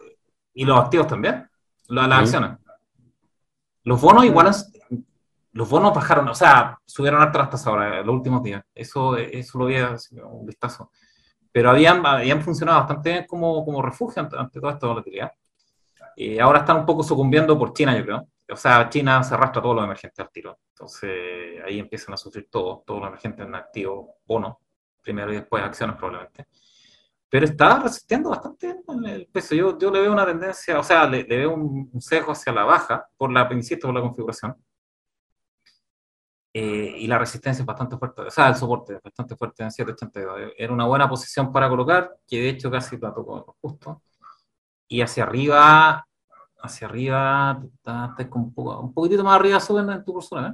y 0.53 0.65
los 0.65 0.77
activos 0.79 1.07
también, 1.07 1.49
la- 1.87 2.07
las 2.07 2.17
Ujú. 2.17 2.23
acciones. 2.25 2.57
Los 3.83 4.01
bonos 4.01 4.25
igual, 4.25 4.51
los 5.53 5.69
bonos 5.69 5.93
bajaron, 5.95 6.27
o 6.27 6.35
sea, 6.35 6.77
subieron 6.85 7.21
harto 7.21 7.39
las 7.39 7.49
tasas 7.49 7.67
ahora, 7.67 8.01
los 8.03 8.13
últimos 8.15 8.43
días. 8.43 8.61
Eso, 8.75 9.15
eso 9.17 9.57
lo 9.57 9.65
vi 9.65 9.77
así, 9.77 10.19
un 10.19 10.45
vistazo. 10.45 10.91
Pero 11.53 11.69
habían, 11.71 12.05
habían 12.05 12.41
funcionado 12.41 12.79
bastante 12.79 13.11
bien 13.11 13.25
como, 13.27 13.63
como 13.65 13.81
refugio 13.81 14.21
ante, 14.21 14.37
ante 14.37 14.59
toda 14.59 14.73
esta 14.73 14.87
volatilidad. 14.87 15.31
Y 16.15 16.37
ahora 16.39 16.59
están 16.59 16.77
un 16.77 16.85
poco 16.85 17.01
sucumbiendo 17.03 17.57
por 17.57 17.73
China, 17.73 17.97
yo 17.97 18.03
creo. 18.03 18.27
O 18.51 18.55
sea, 18.55 18.89
China 18.89 19.23
se 19.23 19.33
arrastra 19.33 19.59
a 19.59 19.63
todos 19.63 19.75
los 19.75 19.85
emergentes 19.85 20.19
al 20.19 20.29
tiro. 20.31 20.59
Entonces, 20.73 21.61
ahí 21.65 21.79
empiezan 21.79 22.13
a 22.13 22.17
sufrir 22.17 22.47
todos, 22.51 22.83
todos 22.85 22.99
los 22.99 23.07
emergentes 23.07 23.45
en 23.45 23.55
activos, 23.55 24.07
bonos, 24.25 24.57
primero 25.01 25.31
y 25.31 25.37
después 25.37 25.63
acciones 25.63 25.95
probablemente. 25.97 26.47
Pero 27.29 27.45
está 27.45 27.79
resistiendo 27.79 28.29
bastante 28.29 28.67
bien 28.67 29.05
el 29.05 29.27
peso. 29.27 29.55
Yo, 29.55 29.77
yo 29.77 29.89
le 29.89 30.01
veo 30.01 30.11
una 30.11 30.25
tendencia, 30.25 30.79
o 30.79 30.83
sea, 30.83 31.07
le, 31.07 31.23
le 31.23 31.37
veo 31.37 31.53
un, 31.53 31.89
un 31.91 32.01
sesgo 32.01 32.33
hacia 32.33 32.51
la 32.51 32.65
baja, 32.65 33.07
por 33.17 33.31
la, 33.31 33.47
insisto, 33.53 33.87
por 33.87 33.95
la 33.95 34.01
configuración. 34.01 34.55
Eh, 36.53 36.95
y 36.97 37.07
la 37.07 37.17
resistencia 37.17 37.61
es 37.61 37.65
bastante 37.65 37.97
fuerte, 37.97 38.23
o 38.23 38.29
sea, 38.29 38.49
el 38.49 38.55
soporte 38.55 38.95
es 38.95 39.01
bastante 39.01 39.37
fuerte 39.37 39.63
en 39.63 39.71
782. 39.71 40.53
Era 40.57 40.73
una 40.73 40.85
buena 40.85 41.07
posición 41.07 41.51
para 41.51 41.69
colocar, 41.69 42.17
que 42.27 42.41
de 42.41 42.49
hecho 42.49 42.69
casi 42.69 42.97
la 42.97 43.13
tocó 43.13 43.55
justo. 43.61 44.01
Y 44.87 45.01
hacia 45.01 45.23
arriba, 45.23 46.05
hacia 46.61 46.87
arriba, 46.87 47.61
está, 47.73 48.07
está 48.07 48.29
como 48.29 48.45
un, 48.45 48.53
poco, 48.53 48.79
un 48.81 48.93
poquitito 48.93 49.23
más 49.23 49.35
arriba 49.35 49.61
suben 49.61 49.89
en 49.89 50.03
tu 50.03 50.11
cursor, 50.13 50.45
¿eh? 50.45 50.53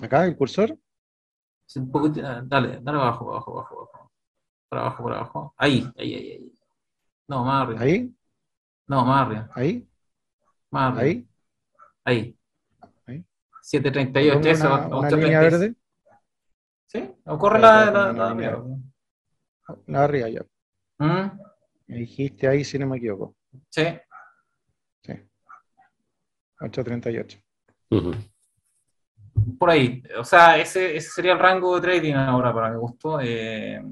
Acá 0.00 0.24
el 0.24 0.36
cursor. 0.36 0.78
Sí, 1.68 1.78
un 1.80 1.90
poquitito, 1.92 2.26
dale, 2.44 2.80
dale 2.80 2.98
abajo, 2.98 3.30
abajo, 3.30 3.52
abajo, 3.60 3.74
abajo. 3.92 4.12
Por 4.70 4.78
abajo, 4.78 5.02
por 5.02 5.12
abajo. 5.12 5.54
Ahí, 5.58 5.86
ahí, 5.98 6.14
ahí, 6.14 6.30
ahí. 6.32 6.52
No, 7.28 7.44
más 7.44 7.62
arriba. 7.62 7.80
Ahí, 7.82 8.14
No, 8.86 9.04
más 9.04 9.26
arriba. 9.26 9.50
ahí, 9.54 9.88
Más 10.70 10.92
arriba. 10.98 11.02
ahí. 11.02 11.28
Ahí. 12.04 12.38
Ahí. 13.06 13.24
738, 13.60 14.34
Pongo 14.38 14.48
eso, 14.50 14.66
una, 14.66 14.76
una 14.86 15.08
836. 15.08 15.22
línea 15.24 15.40
verde. 15.40 15.74
¿Sí? 16.86 17.14
¿O 17.26 17.38
corre 17.38 17.58
la, 17.58 17.90
la, 17.90 18.12
la- 18.12 18.34
mierda? 18.34 18.64
La 19.86 20.04
arriba 20.04 20.28
ya. 20.30 20.40
¿Mm? 20.98 21.38
Me 21.88 21.96
dijiste 21.96 22.48
ahí 22.48 22.64
si 22.64 22.78
no 22.78 22.86
me 22.86 22.96
equivoco. 22.96 23.36
Sí. 23.68 23.84
Sí. 25.02 25.12
838. 26.60 27.38
Ujú. 27.90 28.12
Por 29.58 29.70
ahí. 29.70 30.02
O 30.18 30.24
sea, 30.24 30.56
ese, 30.58 30.96
ese 30.96 31.10
sería 31.10 31.32
el 31.32 31.38
rango 31.38 31.74
de 31.74 31.80
trading 31.80 32.14
ahora 32.14 32.52
para 32.52 32.70
mi 32.70 32.76
gusto. 32.78 33.18
Eh, 33.20 33.82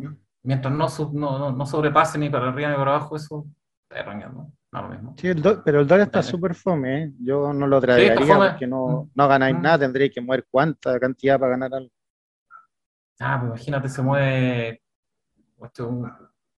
mientras 0.43 0.73
no, 0.73 0.89
sub- 0.89 1.14
no, 1.14 1.39
no, 1.39 1.52
no 1.52 1.66
sobrepase 1.66 2.18
ni 2.18 2.31
para 2.31 2.48
arriba 2.48 2.70
ni 2.70 2.77
para 2.77 2.97
abajo, 2.97 3.16
eso 3.16 3.47
está 3.89 4.02
rankeando. 4.05 4.47
No 4.73 4.82
lo 4.82 4.89
mismo. 4.89 5.14
Sí, 5.18 5.28
el 5.28 5.40
do- 5.43 5.62
pero 5.64 5.81
el 5.81 5.86
dólar 5.86 6.06
está 6.06 6.23
súper 6.23 6.55
fome, 6.55 7.02
¿eh? 7.05 7.12
Yo 7.20 7.52
no 7.52 7.66
lo 7.66 7.81
traería 7.81 8.14
porque 8.14 8.66
no, 8.66 8.86
Mm. 9.05 9.10
no 9.14 9.28
ganáis 9.28 9.56
Mm. 9.56 9.62
nada, 9.62 9.78
tendréis 9.78 10.12
que 10.12 10.20
mover 10.20 10.47
cuánta 10.51 10.98
cantidad 11.01 11.39
para 11.39 11.52
ganar 11.52 11.74
algo. 11.74 11.90
Ah, 13.20 13.36
pues 13.40 13.48
imagínate, 13.51 13.89
se 13.89 14.02
mueve. 14.02 14.82
ocho- 15.59 16.02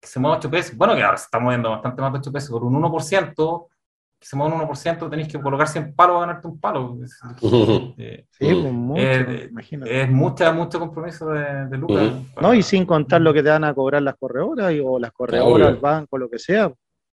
que 0.02 0.08
se 0.08 0.20
mueve 0.20 0.38
8 0.38 0.50
pesos. 0.50 0.76
Bueno, 0.76 0.96
que 0.96 1.04
ahora 1.04 1.18
se 1.18 1.26
está 1.26 1.40
moviendo 1.40 1.70
bastante 1.70 2.02
más 2.02 2.12
de 2.14 2.20
8 2.20 2.32
pesos. 2.32 2.50
Por 2.50 2.64
un 2.64 2.74
1%, 2.76 3.68
que 3.70 3.77
se 4.20 4.36
mueve 4.36 4.56
un 4.56 4.62
1%, 4.62 5.10
tenéis 5.10 5.28
que 5.28 5.40
colocar 5.40 5.68
100 5.68 5.94
palos 5.94 6.16
para 6.16 6.26
ganarte 6.28 6.48
un 6.48 6.60
palo. 6.60 6.98
Es, 7.04 7.20
eh, 7.98 8.26
Sí, 8.32 8.46
pues 8.54 8.74
mucho, 8.74 9.02
Eh, 9.02 9.48
imagínate. 9.50 10.02
es 10.02 10.10
mucha, 10.10 10.52
mucho 10.52 10.80
compromiso 10.80 11.30
de, 11.30 11.66
de 11.68 11.78
lucas. 11.78 12.14
Para- 12.34 12.48
No, 12.48 12.54
y 12.54 12.64
sin 12.64 12.86
contar 12.86 13.22
lo 13.22 13.34
que 13.34 13.44
te 13.44 13.50
van 13.50 13.64
a 13.64 13.74
cobrar 13.74 14.02
las 14.02 14.16
corredoras 14.16 14.74
y- 14.74 14.80
o 14.84 15.00
las 15.00 15.12
corredoras, 15.12 15.70
el 15.70 15.76
banco, 15.78 16.18
lo 16.18 16.30
que 16.30 16.40
sea. 16.40 16.72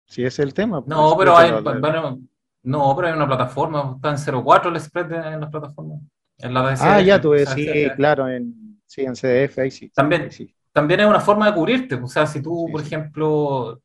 Si 0.07 0.23
ese 0.25 0.43
es 0.43 0.47
el 0.49 0.55
tema. 0.55 0.81
pues, 0.85 0.89
No, 0.97 1.17
pero 1.19 1.37
hay, 1.37 1.51
bueno, 1.53 2.19
no, 2.65 2.95
pero 2.97 3.09
hay 3.09 3.15
una 3.15 3.27
plataforma, 3.27 3.93
está 3.97 4.11
en 4.11 4.19
0.4 4.19 4.71
el 4.71 4.81
spread 4.81 5.07
de- 5.07 5.17
en 5.17 5.41
las 5.41 5.51
plataformas. 5.51 6.01
En 6.39 6.55
la 6.55 6.75
Ah, 6.81 7.01
ya 7.01 7.21
tú 7.21 7.35
sea, 7.35 7.47
sí, 7.47 7.67
CDF. 7.67 7.97
claro, 7.97 8.29
en, 8.29 8.81
sí, 8.87 9.03
en 9.03 9.15
CDF, 9.15 9.59
ahí 9.63 9.71
sí. 9.71 9.91
También. 9.91 10.23
ahí 10.23 10.31
sí. 10.33 10.55
También 10.73 11.01
es 11.01 11.07
una 11.07 11.21
forma 11.21 11.47
de 11.47 11.55
cubrirte, 11.55 11.95
o 11.97 12.07
sea, 12.09 12.27
si 12.27 12.41
tú, 12.43 12.65
Sí, 12.67 12.73
por 12.73 12.81
sí. 12.81 12.87
ejemplo, 12.87 13.81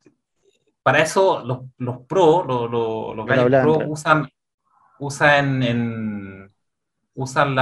para 0.87 0.99
eso 0.99 1.43
los, 1.43 1.63
los 1.79 2.05
pro, 2.07 2.45
los, 2.45 2.71
los, 2.71 3.13
los 3.13 3.25
gallos 3.25 3.61
pro 3.61 3.89
usan, 3.89 4.25
usa 4.99 5.39
en, 5.39 6.49
usan 7.13 7.55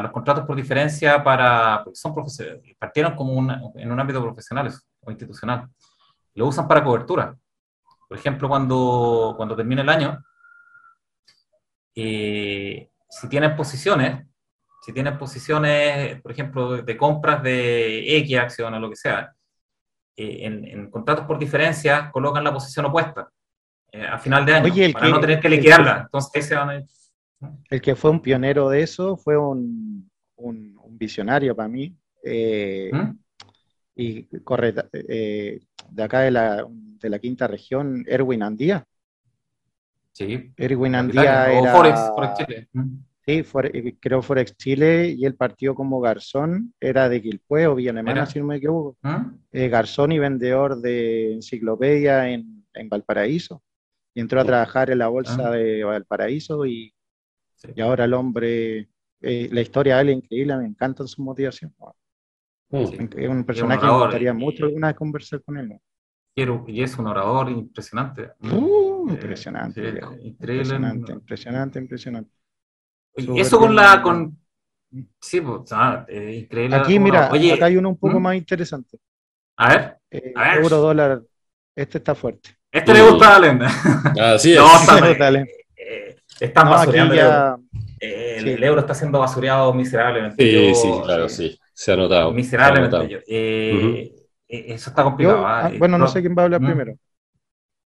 los 0.00 0.12
contratos 0.12 0.46
por 0.46 0.54
diferencia 0.54 1.24
para, 1.24 1.82
porque 1.82 1.98
son 1.98 2.14
profesores, 2.14 2.76
partieron 2.78 3.16
como 3.16 3.52
en 3.74 3.90
un 3.90 3.98
ámbito 3.98 4.22
profesional 4.22 4.72
o 5.00 5.10
institucional, 5.10 5.68
lo 6.36 6.46
usan 6.46 6.68
para 6.68 6.84
cobertura. 6.84 7.36
Por 8.08 8.16
ejemplo, 8.16 8.48
cuando, 8.48 9.34
cuando 9.36 9.56
termina 9.56 9.82
el 9.82 9.88
año, 9.88 10.24
eh, 11.96 12.92
si 13.10 13.28
tienen 13.28 13.56
posiciones, 13.56 14.24
si 14.82 14.92
tienen 14.92 15.18
posiciones, 15.18 16.22
por 16.22 16.30
ejemplo, 16.30 16.76
de 16.80 16.96
compras 16.96 17.42
de 17.42 18.18
X 18.18 18.38
acción 18.38 18.72
o 18.72 18.78
lo 18.78 18.88
que 18.88 18.94
sea, 18.94 19.34
eh, 20.20 20.46
en, 20.46 20.90
contratos 20.90 21.24
por 21.26 21.38
diferencia 21.38 22.10
colocan 22.10 22.42
la 22.42 22.52
posición 22.52 22.86
opuesta 22.86 23.30
eh, 23.92 24.04
a 24.04 24.18
final 24.18 24.44
de 24.44 24.54
año 24.54 24.92
para 24.92 25.08
no 25.10 25.20
tener 25.20 25.38
que 25.38 25.48
liquidarla. 25.48 26.02
Entonces, 26.06 26.44
se 26.44 26.56
van 26.56 26.84
El 27.70 27.80
que 27.80 27.94
fue 27.94 28.10
un 28.10 28.20
pionero 28.20 28.68
de 28.68 28.82
eso 28.82 29.16
fue 29.16 29.38
un, 29.38 30.10
un, 30.34 30.76
visionario 30.90 31.54
para 31.54 31.68
mí. 31.68 31.96
Eh, 32.24 32.90
¿Mm? 32.92 33.10
Y 33.94 34.24
corre 34.40 34.72
de 34.72 36.02
acá 36.02 36.20
de 36.22 36.32
la, 36.32 36.66
de 36.68 37.10
la 37.10 37.20
quinta 37.20 37.46
región, 37.46 38.04
Erwin 38.08 38.42
Andía. 38.42 38.84
Sí. 40.10 40.52
Erwin 40.56 40.96
Andía 40.96 41.52
era... 41.52 41.72
Forex, 41.72 42.00
Chile. 42.38 42.68
¿Mm? 42.72 42.96
Sí, 43.28 43.44
eh, 43.62 43.96
creo 44.00 44.22
Forex 44.22 44.56
Chile 44.56 45.14
y 45.14 45.26
el 45.26 45.34
partido 45.34 45.74
como 45.74 46.00
Garzón 46.00 46.72
era 46.80 47.10
de 47.10 47.20
Quilpue 47.20 47.66
o 47.66 47.74
Villa 47.74 47.90
Alemana, 47.90 48.24
si 48.24 48.38
no 48.38 48.46
me 48.46 48.56
equivoco. 48.56 48.96
¿Ah? 49.02 49.30
Eh, 49.52 49.68
Garzón 49.68 50.12
y 50.12 50.18
vendedor 50.18 50.80
de 50.80 51.34
enciclopedia 51.34 52.30
en, 52.30 52.64
Valparaíso. 52.88 53.62
Y 54.14 54.20
entró 54.20 54.40
a 54.40 54.46
trabajar 54.46 54.88
en 54.88 54.98
la 54.98 55.08
bolsa 55.08 55.48
ah. 55.48 55.50
de 55.50 55.84
Valparaíso 55.84 56.64
y, 56.64 56.94
y, 57.74 57.80
ahora 57.82 58.06
el 58.06 58.14
hombre, 58.14 58.88
eh, 59.20 59.48
la 59.52 59.60
historia 59.60 59.96
de 59.96 60.02
él 60.02 60.08
es 60.08 60.16
increíble, 60.16 60.56
me 60.56 60.66
encanta 60.66 61.06
su 61.06 61.22
motivación. 61.22 61.74
Es 62.70 63.28
un 63.28 63.44
personaje 63.44 63.82
que 63.82 63.86
me 63.88 63.98
gustaría 63.98 64.32
mucho 64.32 64.64
alguna 64.64 64.86
vez 64.86 64.96
conversar 64.96 65.42
con 65.42 65.58
él. 65.58 65.78
Y 66.34 66.82
es 66.82 66.96
un 66.96 67.08
orador 67.08 67.50
impresionante. 67.50 68.30
Uh, 68.40 69.10
impresionante, 69.10 70.00
impresionante, 70.22 71.12
impresionante, 71.12 71.78
impresionante. 71.78 72.37
Eso 73.36 73.58
con 73.58 73.74
la. 73.74 74.00
Con... 74.02 74.38
Sí, 75.20 75.40
pues, 75.40 75.70
ah, 75.72 76.06
increíble. 76.08 76.76
Aquí, 76.76 76.98
mira, 76.98 77.30
Oye, 77.30 77.52
acá 77.52 77.66
hay 77.66 77.76
uno 77.76 77.90
un 77.90 77.98
poco 77.98 78.18
¿Mm? 78.18 78.22
más 78.22 78.36
interesante. 78.36 78.98
A 79.56 79.68
ver. 79.68 79.96
Eh, 80.10 80.32
a 80.34 80.54
ver. 80.54 80.62
Euro 80.62 80.76
dólar. 80.78 81.22
Este 81.74 81.98
está 81.98 82.14
fuerte. 82.14 82.50
Este 82.70 82.92
le 82.92 83.02
gusta 83.02 83.36
a 83.36 83.38
Lenda. 83.38 83.66
Así 84.34 84.52
es. 84.52 84.58
No, 84.58 84.76
está, 84.76 85.30
eh, 85.76 86.16
está 86.40 86.64
basureando 86.64 87.14
el, 88.00 88.48
el, 88.48 88.64
euro 88.64 88.80
está 88.80 88.94
siendo 88.94 89.18
basureado 89.18 89.72
miserablemente. 89.74 90.42
Sí, 90.42 90.74
sí, 90.74 90.88
claro, 91.04 91.28
sí. 91.28 91.58
Se 91.72 91.92
ha 91.92 91.96
notado. 91.96 92.32
Miserablemente. 92.32 93.22
Eh, 93.26 94.14
eh, 94.48 94.64
eso 94.68 94.90
está 94.90 95.04
complicado. 95.04 95.46
¿ah? 95.46 95.66
Ah, 95.66 95.72
bueno, 95.78 95.98
no, 95.98 96.08
sé 96.08 96.20
quién 96.20 96.34
va 96.36 96.42
a 96.42 96.44
hablar 96.46 96.60
¿Mm? 96.60 96.66
primero. 96.66 96.94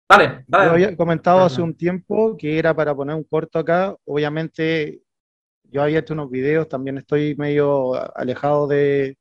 Vale, 0.08 0.44
vale. 0.48 0.64
Yo 0.64 0.70
había 0.72 0.96
comentado 0.96 1.40
hace 1.40 1.62
un 1.62 1.76
tiempo 1.76 2.36
que 2.36 2.58
era 2.58 2.74
para 2.74 2.94
poner 2.94 3.14
un 3.14 3.24
corto 3.24 3.58
acá. 3.58 3.94
Obviamente 4.04 5.00
yo 5.70 5.82
había 5.82 6.00
hecho 6.00 6.14
unos 6.14 6.30
videos, 6.30 6.68
también 6.68 6.98
estoy 6.98 7.34
medio 7.36 7.94
alejado 8.16 8.66
de, 8.66 9.16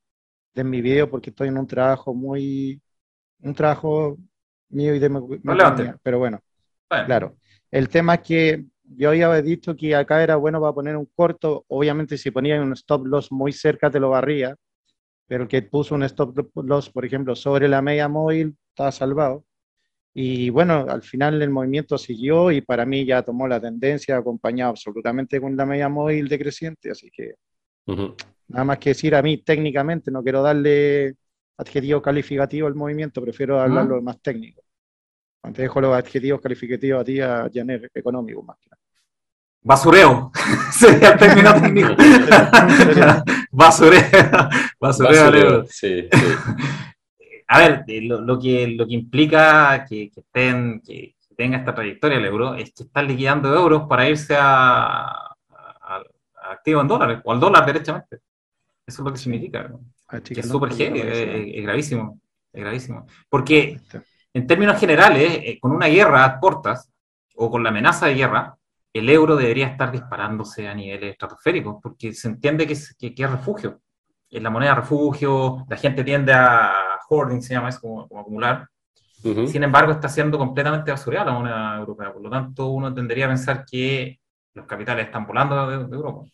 de 0.53 0.63
mi 0.63 0.81
video 0.81 1.09
porque 1.09 1.29
estoy 1.29 1.49
en 1.49 1.57
un 1.57 1.67
trabajo 1.67 2.13
muy, 2.13 2.81
un 3.41 3.53
trabajo 3.53 4.17
mío 4.69 4.93
y 4.95 4.99
de 4.99 5.09
mi, 5.09 5.19
pero 6.03 6.19
bueno, 6.19 6.39
claro. 6.87 7.35
El 7.71 7.89
tema 7.89 8.15
es 8.15 8.21
que 8.21 8.65
yo 8.83 9.09
había 9.09 9.41
dicho 9.41 9.75
que 9.75 9.95
acá 9.95 10.23
era 10.23 10.35
bueno 10.35 10.59
para 10.59 10.73
poner 10.73 10.97
un 10.97 11.05
corto, 11.05 11.65
obviamente 11.67 12.17
si 12.17 12.31
ponía 12.31 12.61
un 12.61 12.73
stop 12.73 13.05
loss 13.05 13.31
muy 13.31 13.51
cerca 13.51 13.89
te 13.89 13.99
lo 13.99 14.09
barría, 14.09 14.55
pero 15.27 15.43
el 15.43 15.49
que 15.49 15.61
puso 15.61 15.95
un 15.95 16.03
stop 16.03 16.35
loss, 16.55 16.89
por 16.89 17.05
ejemplo, 17.05 17.35
sobre 17.35 17.67
la 17.67 17.81
media 17.81 18.07
móvil, 18.07 18.57
estaba 18.69 18.91
salvado. 18.91 19.45
Y 20.13 20.49
bueno, 20.49 20.85
al 20.89 21.03
final 21.03 21.41
el 21.41 21.49
movimiento 21.49 21.97
siguió 21.97 22.51
y 22.51 22.61
para 22.61 22.85
mí 22.85 23.05
ya 23.05 23.21
tomó 23.21 23.47
la 23.47 23.59
tendencia, 23.59 24.17
acompañado 24.17 24.71
absolutamente 24.71 25.39
con 25.39 25.55
la 25.55 25.65
media 25.65 25.87
móvil 25.87 26.27
decreciente, 26.27 26.91
así 26.91 27.09
que 27.11 27.35
nada 28.47 28.65
más 28.65 28.79
que 28.79 28.91
decir 28.91 29.15
a 29.15 29.21
mí 29.21 29.37
técnicamente, 29.37 30.11
no 30.11 30.23
quiero 30.23 30.41
darle 30.41 31.15
adjetivo 31.57 32.01
calificativo 32.01 32.67
al 32.67 32.75
movimiento, 32.75 33.21
prefiero 33.21 33.59
hablarlo 33.59 34.01
más 34.01 34.19
técnico. 34.21 34.61
Antes 35.43 35.63
dejo 35.63 35.79
los 35.79 35.95
adjetivos 35.95 36.41
calificativos 36.41 37.01
a 37.01 37.05
ti, 37.05 37.21
a 37.21 37.49
Janet, 37.53 37.89
económico 37.93 38.43
más 38.43 38.57
que 38.59 38.69
nada. 38.69 38.81
Basureo, 39.61 40.31
sería 40.71 41.11
el 41.11 41.19
término 41.19 41.53
técnico. 41.61 41.95
Basureo, 43.51 44.01
basureo, 44.79 45.65
sí, 45.65 46.07
sí 46.11 46.88
a 47.51 47.57
ver, 47.57 47.83
lo, 48.03 48.39
que, 48.39 48.67
lo 48.67 48.85
que 48.85 48.93
implica 48.93 49.83
que, 49.89 50.11
estén, 50.15 50.81
que 50.81 51.15
tenga 51.35 51.57
esta 51.57 51.73
trayectoria 51.73 52.19
el 52.19 52.25
euro 52.25 52.53
es 52.53 52.71
que 52.71 52.83
están 52.83 53.07
liquidando 53.07 53.51
euros 53.51 53.87
para 53.89 54.07
irse 54.07 54.35
a, 54.39 55.35
activo 56.43 56.81
en 56.81 56.87
dólares 56.87 57.21
o 57.23 57.31
al 57.31 57.39
dólar 57.39 57.65
derechamente. 57.65 58.17
Eso 58.85 59.01
es 59.01 59.05
lo 59.05 59.11
que 59.11 59.17
significa. 59.17 59.67
Que 60.23 60.39
es 60.41 60.47
súper 60.47 60.73
heavy, 60.73 60.99
es, 60.99 61.63
gravísimo, 61.63 62.19
es 62.53 62.61
gravísimo. 62.61 63.07
Porque 63.27 63.79
en 64.31 64.45
términos 64.45 64.79
generales, 64.79 65.39
eh, 65.43 65.57
con 65.59 65.71
una 65.71 65.87
guerra 65.87 66.25
a 66.25 66.39
cortas 66.39 66.91
o 67.35 67.49
con 67.49 67.63
la 67.63 67.69
amenaza 67.69 68.05
de 68.05 68.13
guerra, 68.13 68.57
el 68.93 69.09
euro 69.09 69.35
debería 69.35 69.67
estar 69.67 69.91
disparándose 69.91 70.67
a 70.67 70.75
niveles 70.75 71.13
estratosféricos, 71.13 71.77
porque 71.81 72.13
se 72.13 72.27
entiende 72.27 72.67
que 72.67 72.73
es, 72.73 72.95
que, 72.95 73.15
que 73.15 73.23
es 73.23 73.31
refugio. 73.31 73.81
Es 74.29 74.41
la 74.43 74.51
moneda 74.51 74.75
refugio, 74.75 75.65
la 75.67 75.77
gente 75.77 76.03
tiende 76.03 76.31
a 76.31 76.78
hoarding 77.09 77.41
se 77.41 77.53
llama, 77.53 77.69
es 77.69 77.79
como, 77.79 78.03
acumular. 78.03 78.67
Sin 79.47 79.63
embargo, 79.63 79.91
está 79.91 80.07
siendo 80.07 80.37
completamente 80.37 80.91
basureada 80.91 81.25
la 81.25 81.33
moneda 81.33 81.77
europea. 81.77 82.13
Por 82.13 82.21
lo 82.21 82.29
tanto, 82.29 82.67
uno 82.67 82.93
tendría 82.93 83.25
que 83.25 83.29
pensar 83.29 83.65
que 83.69 84.17
los 84.53 84.65
capitales 84.65 85.07
están 85.07 85.27
volando 85.27 85.67
de, 85.67 85.95
Europa. 85.95 86.19
O 86.19 86.29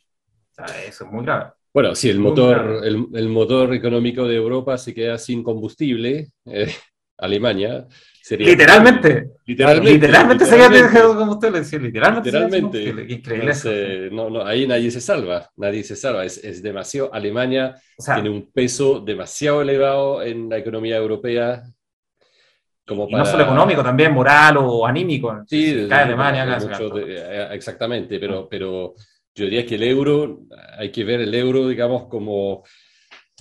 sea, 0.51 0.65
eso 0.85 1.05
es 1.05 1.11
muy 1.11 1.25
grave. 1.25 1.51
Bueno, 1.73 1.95
si 1.95 2.09
el 2.09 2.19
motor, 2.19 2.81
el, 2.83 3.29
motor 3.29 3.73
económico 3.73 4.25
de 4.27 4.35
Europa 4.35 4.77
se 4.77 4.93
queda 4.93 5.17
sin 5.17 5.43
combustible, 5.43 6.29
eh, 6.45 6.73
Alemania, 7.17 7.87
sería... 8.25 8.47
Literalmente. 8.47 9.29
Literalmente. 9.45 9.91
Literalmente, 9.91 10.45
se 10.45 10.55
queda 10.55 10.89
sin 10.89 11.15
combustible. 11.15 11.59
literalmente. 11.61 12.31
literalmente. 12.31 13.13
Increíble. 13.13 14.09
no, 14.11 14.31
no, 14.31 14.43
ahí 14.43 14.65
nadie 14.65 14.89
se 14.89 14.99
salva. 14.99 15.47
Nadie 15.57 15.83
se 15.83 15.95
salva. 15.95 16.25
Es, 16.25 16.43
es 16.43 16.63
demasiado. 16.63 17.13
Alemania 17.13 17.75
tiene 18.15 18.31
un 18.31 18.51
peso 18.51 18.99
demasiado 18.99 19.61
elevado 19.61 20.23
en 20.23 20.49
la 20.49 20.57
economía 20.57 20.97
europea. 20.97 21.63
Como 22.87 23.07
y 23.09 23.13
no 23.13 23.25
solo 23.25 23.43
económico, 23.43 23.83
también 23.83 24.11
moral 24.11 24.57
o 24.57 24.87
anímico. 24.87 25.43
Sí, 25.45 25.85
cae 25.87 26.05
Alemania. 26.05 26.57
Eh, 26.97 27.49
exactamente, 27.51 28.19
pero, 28.19 28.47
pero 28.49 28.95
yo 29.35 29.45
diría 29.45 29.65
que 29.65 29.75
el 29.75 29.83
euro, 29.83 30.39
hay 30.79 30.91
que 30.91 31.03
ver 31.03 31.21
el 31.21 31.33
euro, 31.35 31.67
digamos, 31.67 32.07
como, 32.07 32.63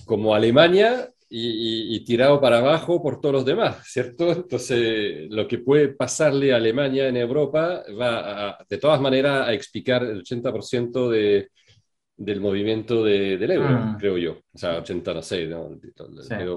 como 0.05 0.35
Alemania 0.35 1.09
y, 1.29 2.03
tirado 2.05 2.39
para 2.39 2.59
abajo 2.59 3.01
por 3.01 3.19
todos 3.19 3.33
los 3.33 3.45
demás, 3.45 3.83
¿cierto? 3.85 4.31
Entonces, 4.31 5.27
lo 5.29 5.47
que 5.47 5.59
puede 5.59 5.89
pasarle 5.89 6.53
a 6.53 6.57
Alemania 6.57 7.07
en 7.07 7.17
Europa 7.17 7.83
va 7.99 8.57
de 8.67 8.77
todas 8.77 9.01
maneras 9.01 9.47
a 9.47 9.53
explicar 9.53 10.03
el 10.03 10.23
80% 10.23 11.09
de, 11.09 11.49
del 12.17 12.39
movimiento 12.39 13.03
del 13.03 13.51
euro, 13.51 13.69
mm. 13.69 13.97
creo 13.97 14.17
yo. 14.17 14.37
O 14.53 14.57
sea, 14.57 14.77
80, 14.77 15.13
no 15.13 15.21
sé, 15.21 15.49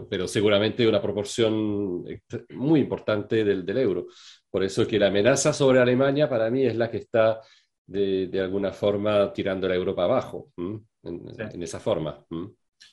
Pero, 0.09 0.29
seguramente 0.29 0.87
una 0.87 1.03
proporción 1.03 2.05
muy 2.51 2.81
importante 2.81 3.45
del, 3.45 3.65
del, 3.65 3.79
euro. 3.79 4.07
Por 4.51 4.63
eso 4.63 4.87
que 4.87 4.99
la 4.99 5.09
amenaza 5.09 5.53
sobre 5.53 5.81
Alemania 5.81 6.29
para 6.29 6.51
mí 6.51 6.65
es 6.65 6.77
la 6.77 6.91
que 6.91 6.99
está 6.99 7.41
de, 7.87 8.29
de 8.29 8.41
alguna 8.41 8.71
forma 8.71 9.33
tirando 9.33 9.67
la 9.67 9.75
Europa 9.75 10.05
abajo, 10.05 10.51
en, 10.57 11.63
esa 11.63 11.81
forma. 11.81 12.25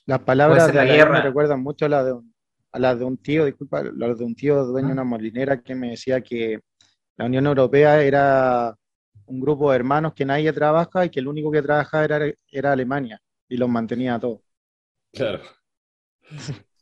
Las 0.05 0.19
palabras 0.19 0.67
de 0.67 0.73
la 0.73 0.85
guerra 0.85 1.11
me 1.11 1.21
recuerdan 1.21 1.61
mucho 1.61 1.85
a 1.85 1.89
las 1.89 2.05
de 2.05 2.13
un, 2.13 2.33
a 2.71 2.79
la 2.79 2.95
de 2.95 3.05
un 3.05 3.17
tío, 3.17 3.45
disculpa, 3.45 3.83
las 3.83 4.17
de 4.17 4.25
un 4.25 4.35
tío 4.35 4.63
dueño 4.65 4.87
de 4.87 4.93
una 4.93 5.03
molinera 5.03 5.61
que 5.61 5.75
me 5.75 5.91
decía 5.91 6.21
que 6.21 6.59
la 7.17 7.25
Unión 7.25 7.47
Europea 7.47 8.01
era 8.01 8.75
un 9.27 9.39
grupo 9.39 9.71
de 9.71 9.77
hermanos 9.77 10.13
que 10.13 10.25
nadie 10.25 10.51
trabaja 10.53 11.05
y 11.05 11.09
que 11.09 11.19
el 11.19 11.27
único 11.27 11.51
que 11.51 11.61
trabaja 11.61 12.03
era, 12.03 12.19
era 12.51 12.71
Alemania 12.71 13.19
y 13.47 13.57
los 13.57 13.69
mantenía 13.69 14.15
a 14.15 14.19
todos. 14.19 14.41
Claro. 15.13 15.41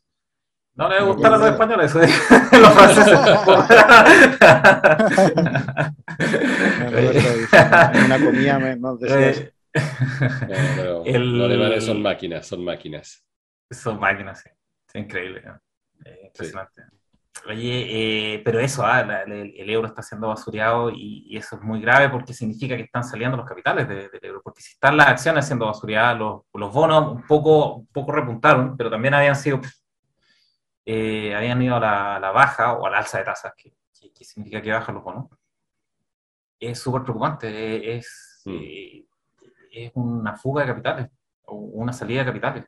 No 0.76 0.88
le 0.88 1.00
gustan 1.04 1.30
los 1.30 1.50
españoles, 1.50 1.94
¿eh? 1.94 2.00
los 2.58 2.72
franceses. 2.74 3.18
una 8.06 8.18
comida 8.24 8.58
de 9.74 11.02
el... 11.06 11.38
Los 11.38 11.46
alemanes 11.50 11.84
son 11.84 12.00
máquinas, 12.02 12.46
son 12.46 12.64
máquinas. 12.64 13.26
Son 13.70 13.98
máquinas, 13.98 14.40
sí. 14.40 14.50
Es 14.88 14.94
increíble. 15.02 15.42
impresionante. 16.24 16.82
Oye, 17.48 18.34
eh, 18.36 18.42
pero 18.44 18.60
eso, 18.60 18.86
ah, 18.86 19.04
la- 19.04 19.22
el, 19.24 19.52
el 19.56 19.68
euro 19.70 19.88
está 19.88 20.00
siendo 20.02 20.28
basureado 20.28 20.90
y, 20.90 21.24
y 21.26 21.36
eso 21.36 21.56
es 21.56 21.62
muy 21.62 21.80
grave 21.80 22.08
porque 22.08 22.32
significa 22.32 22.76
que 22.76 22.84
están 22.84 23.02
saliendo 23.04 23.36
los 23.36 23.44
capitales 23.46 23.88
de- 23.88 24.08
del 24.08 24.20
euro. 24.24 24.40
Porque 24.42 24.62
si 24.62 24.72
están 24.74 24.96
las 24.96 25.08
acciones 25.08 25.44
siendo 25.44 25.66
basureadas, 25.66 26.16
los, 26.18 26.42
los 26.54 26.72
bonos 26.72 27.12
un 27.12 27.26
poco, 27.26 27.74
un 27.76 27.86
poco 27.88 28.12
repuntaron, 28.12 28.76
pero 28.76 28.88
también 28.88 29.14
habían 29.14 29.34
sido, 29.36 29.60
eh, 30.86 31.34
habían 31.34 31.60
ido 31.60 31.76
a 31.76 31.80
la, 31.80 32.16
a 32.16 32.20
la 32.20 32.30
baja 32.30 32.74
o 32.74 32.86
al 32.86 32.94
alza 32.94 33.18
de 33.18 33.24
tasas, 33.24 33.52
que, 33.56 33.74
que- 33.98 34.12
que 34.12 34.24
significa 34.24 34.62
que 34.62 34.72
bajan 34.72 34.94
los 34.94 35.04
bonos. 35.04 35.26
Es 36.60 36.78
súper 36.78 37.02
preocupante, 37.02 37.48
eh, 37.48 37.96
es, 37.96 38.30
Mm. 38.46 39.04
Es 39.74 39.92
una 39.94 40.36
fuga 40.36 40.62
de 40.62 40.68
capitales 40.68 41.08
o 41.46 41.56
una 41.56 41.92
salida 41.92 42.20
de 42.20 42.26
capitales, 42.26 42.64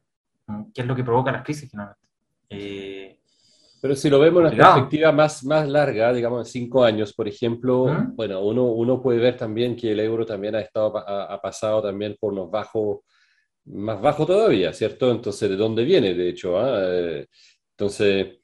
que 0.74 0.80
es 0.82 0.86
lo 0.86 0.94
que 0.96 1.04
provoca 1.04 1.32
las 1.32 1.42
crisis 1.42 1.70
finalmente. 1.70 2.00
Eh, 2.50 3.18
Pero 3.80 3.94
si 3.96 4.08
lo 4.10 4.18
vemos 4.20 4.40
en 4.40 4.46
una 4.46 4.56
perspectiva 4.56 5.12
más, 5.12 5.44
más 5.44 5.68
larga, 5.68 6.12
digamos 6.12 6.46
en 6.46 6.52
cinco 6.52 6.84
años, 6.84 7.12
por 7.14 7.28
ejemplo, 7.28 7.86
¿Mm? 7.86 8.16
bueno, 8.16 8.40
uno, 8.44 8.64
uno 8.64 9.00
puede 9.02 9.18
ver 9.18 9.36
también 9.36 9.76
que 9.76 9.92
el 9.92 10.00
euro 10.00 10.24
también 10.26 10.54
ha, 10.56 10.60
estado, 10.60 10.96
ha, 10.96 11.24
ha 11.34 11.40
pasado 11.40 11.82
también 11.82 12.16
por 12.18 12.34
los 12.34 12.50
bajos, 12.50 13.00
más 13.66 14.00
bajo 14.00 14.24
todavía, 14.26 14.72
¿cierto? 14.72 15.10
Entonces, 15.10 15.50
¿de 15.50 15.56
dónde 15.56 15.84
viene, 15.84 16.14
de 16.14 16.28
hecho? 16.28 16.58
ah? 16.58 16.80
Eh, 16.84 17.26
Entonces, 17.72 18.38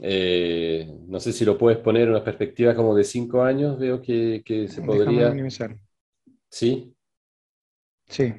eh, 0.00 0.88
no 1.08 1.18
sé 1.18 1.32
si 1.32 1.44
lo 1.44 1.58
puedes 1.58 1.78
poner 1.80 2.04
en 2.04 2.10
una 2.10 2.22
perspectiva 2.24 2.74
como 2.74 2.94
de 2.94 3.02
cinco 3.04 3.42
años, 3.42 3.78
veo 3.78 4.00
que, 4.00 4.42
que 4.44 4.68
se 4.68 4.80
Déjame 4.80 4.86
podría... 4.86 5.30
minimizar. 5.30 5.76
Sí, 6.48 6.94
Sí, 8.10 8.34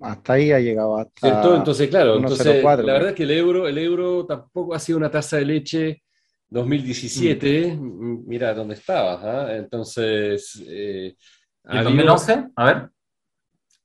hasta 0.00 0.32
ahí 0.34 0.52
ha 0.52 0.58
llegado. 0.60 0.98
Hasta, 0.98 1.20
¿Cierto? 1.28 1.56
Entonces, 1.56 1.88
claro, 1.88 2.16
1.04, 2.18 2.20
entonces, 2.20 2.64
la 2.86 2.92
verdad 2.92 3.08
es 3.10 3.14
que 3.14 3.22
el 3.22 3.30
euro, 3.30 3.66
el 3.68 3.78
euro 3.78 4.26
tampoco 4.26 4.74
ha 4.74 4.78
sido 4.78 4.98
una 4.98 5.10
tasa 5.10 5.36
de 5.38 5.44
leche 5.46 6.02
2017, 6.50 7.68
m- 7.68 8.20
mira 8.26 8.52
dónde 8.52 8.74
estabas, 8.74 9.24
¿ah? 9.24 9.56
Entonces, 9.56 10.62
eh, 10.68 11.14
¿Y 11.16 11.68
ha 11.76 11.80
el 11.80 11.86
habido- 11.86 12.04
2011? 12.14 12.48
A 12.56 12.64
ver. 12.66 12.90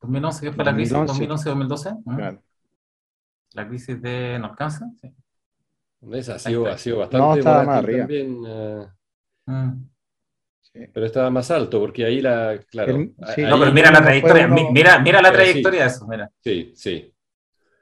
2011, 0.01 0.41
¿qué 0.45 0.51
fue 0.51 0.65
la 0.65 0.73
crisis? 0.73 0.93
2011. 0.93 1.51
2011-2012. 1.51 1.93
¿Mm? 2.05 2.15
Claro. 2.17 2.43
La 3.53 3.67
crisis 3.67 4.01
de 4.01 4.37
¿no 4.39 4.47
alcanza? 4.47 4.85
Sí. 5.01 5.13
esa 6.13 6.35
ha 6.35 6.39
sido, 6.39 6.67
ha 6.67 6.77
sido 6.77 6.97
bastante 6.99 7.25
No, 7.25 7.35
estaba 7.35 7.63
más 7.63 7.77
arriba. 7.83 7.99
también, 7.99 8.43
eh, 8.47 8.87
Mm. 9.49 9.71
Sí. 10.77 10.85
pero 10.93 11.05
estaba 11.05 11.29
más 11.29 11.49
alto, 11.51 11.79
porque 11.79 12.05
ahí 12.05 12.21
la, 12.21 12.59
claro, 12.69 12.95
El- 12.95 13.07
sí. 13.35 13.41
ahí- 13.41 13.49
No, 13.49 13.59
pero 13.59 13.71
mira 13.71 13.91
la 13.91 14.01
trayectoria, 14.01 14.45
uno- 14.45 14.55
mi- 14.55 14.71
mira, 14.71 14.99
mira 14.99 15.21
la 15.21 15.29
sí. 15.29 15.35
trayectoria 15.35 15.81
de 15.81 15.87
eso, 15.87 16.07
mira. 16.07 16.29
sí, 16.43 16.71
sí. 16.75 17.13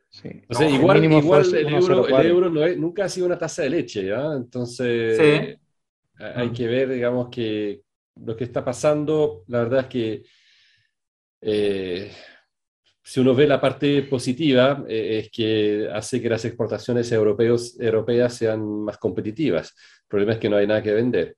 Sí. 0.10 0.30
Entonces, 0.30 0.70
No, 0.70 0.76
igual, 0.76 0.98
el 1.04 1.12
igual 1.12 1.42
el, 1.56 1.68
euro, 1.74 1.78
1.04. 2.06 2.20
el 2.22 2.28
euro 2.28 2.50
no 2.50 2.64
es- 2.66 2.78
nunca 2.78 3.04
ha 3.06 3.10
sido 3.10 3.26
una 3.26 3.38
tasa 3.38 3.64
de 3.64 3.70
leche, 3.70 4.06
¿ya? 4.06 4.32
Entonces, 4.34 5.18
Sí. 5.18 6.24
ha- 6.24 6.40
hay 6.40 6.50
que 6.52 6.68
ver, 6.68 6.88
digamos, 6.90 7.28
que 7.30 7.82
lo 8.24 8.36
que 8.38 8.46
está 8.46 8.64
pasando, 8.64 9.44
la 9.48 9.60
verdad 9.64 9.80
es 9.82 9.88
que 9.88 10.24
eh, 11.42 12.12
si 13.04 13.20
uno 13.20 13.36
ve 13.36 13.46
la 13.46 13.60
parte 13.62 14.04
positiva, 14.04 14.84
eh, 14.88 15.20
es 15.24 15.30
que 15.32 15.90
hace 15.94 16.22
que 16.22 16.30
las 16.30 16.44
exportaciones 16.46 17.12
europeos, 17.12 17.80
europeas 17.80 18.34
sean 18.36 18.66
más 18.84 18.98
competitivas. 18.98 19.76
El 20.04 20.08
problema 20.08 20.34
es 20.34 20.40
que 20.40 20.50
no 20.50 20.58
hay 20.58 20.66
nada 20.66 20.82
que 20.82 20.94
vender. 20.94 21.36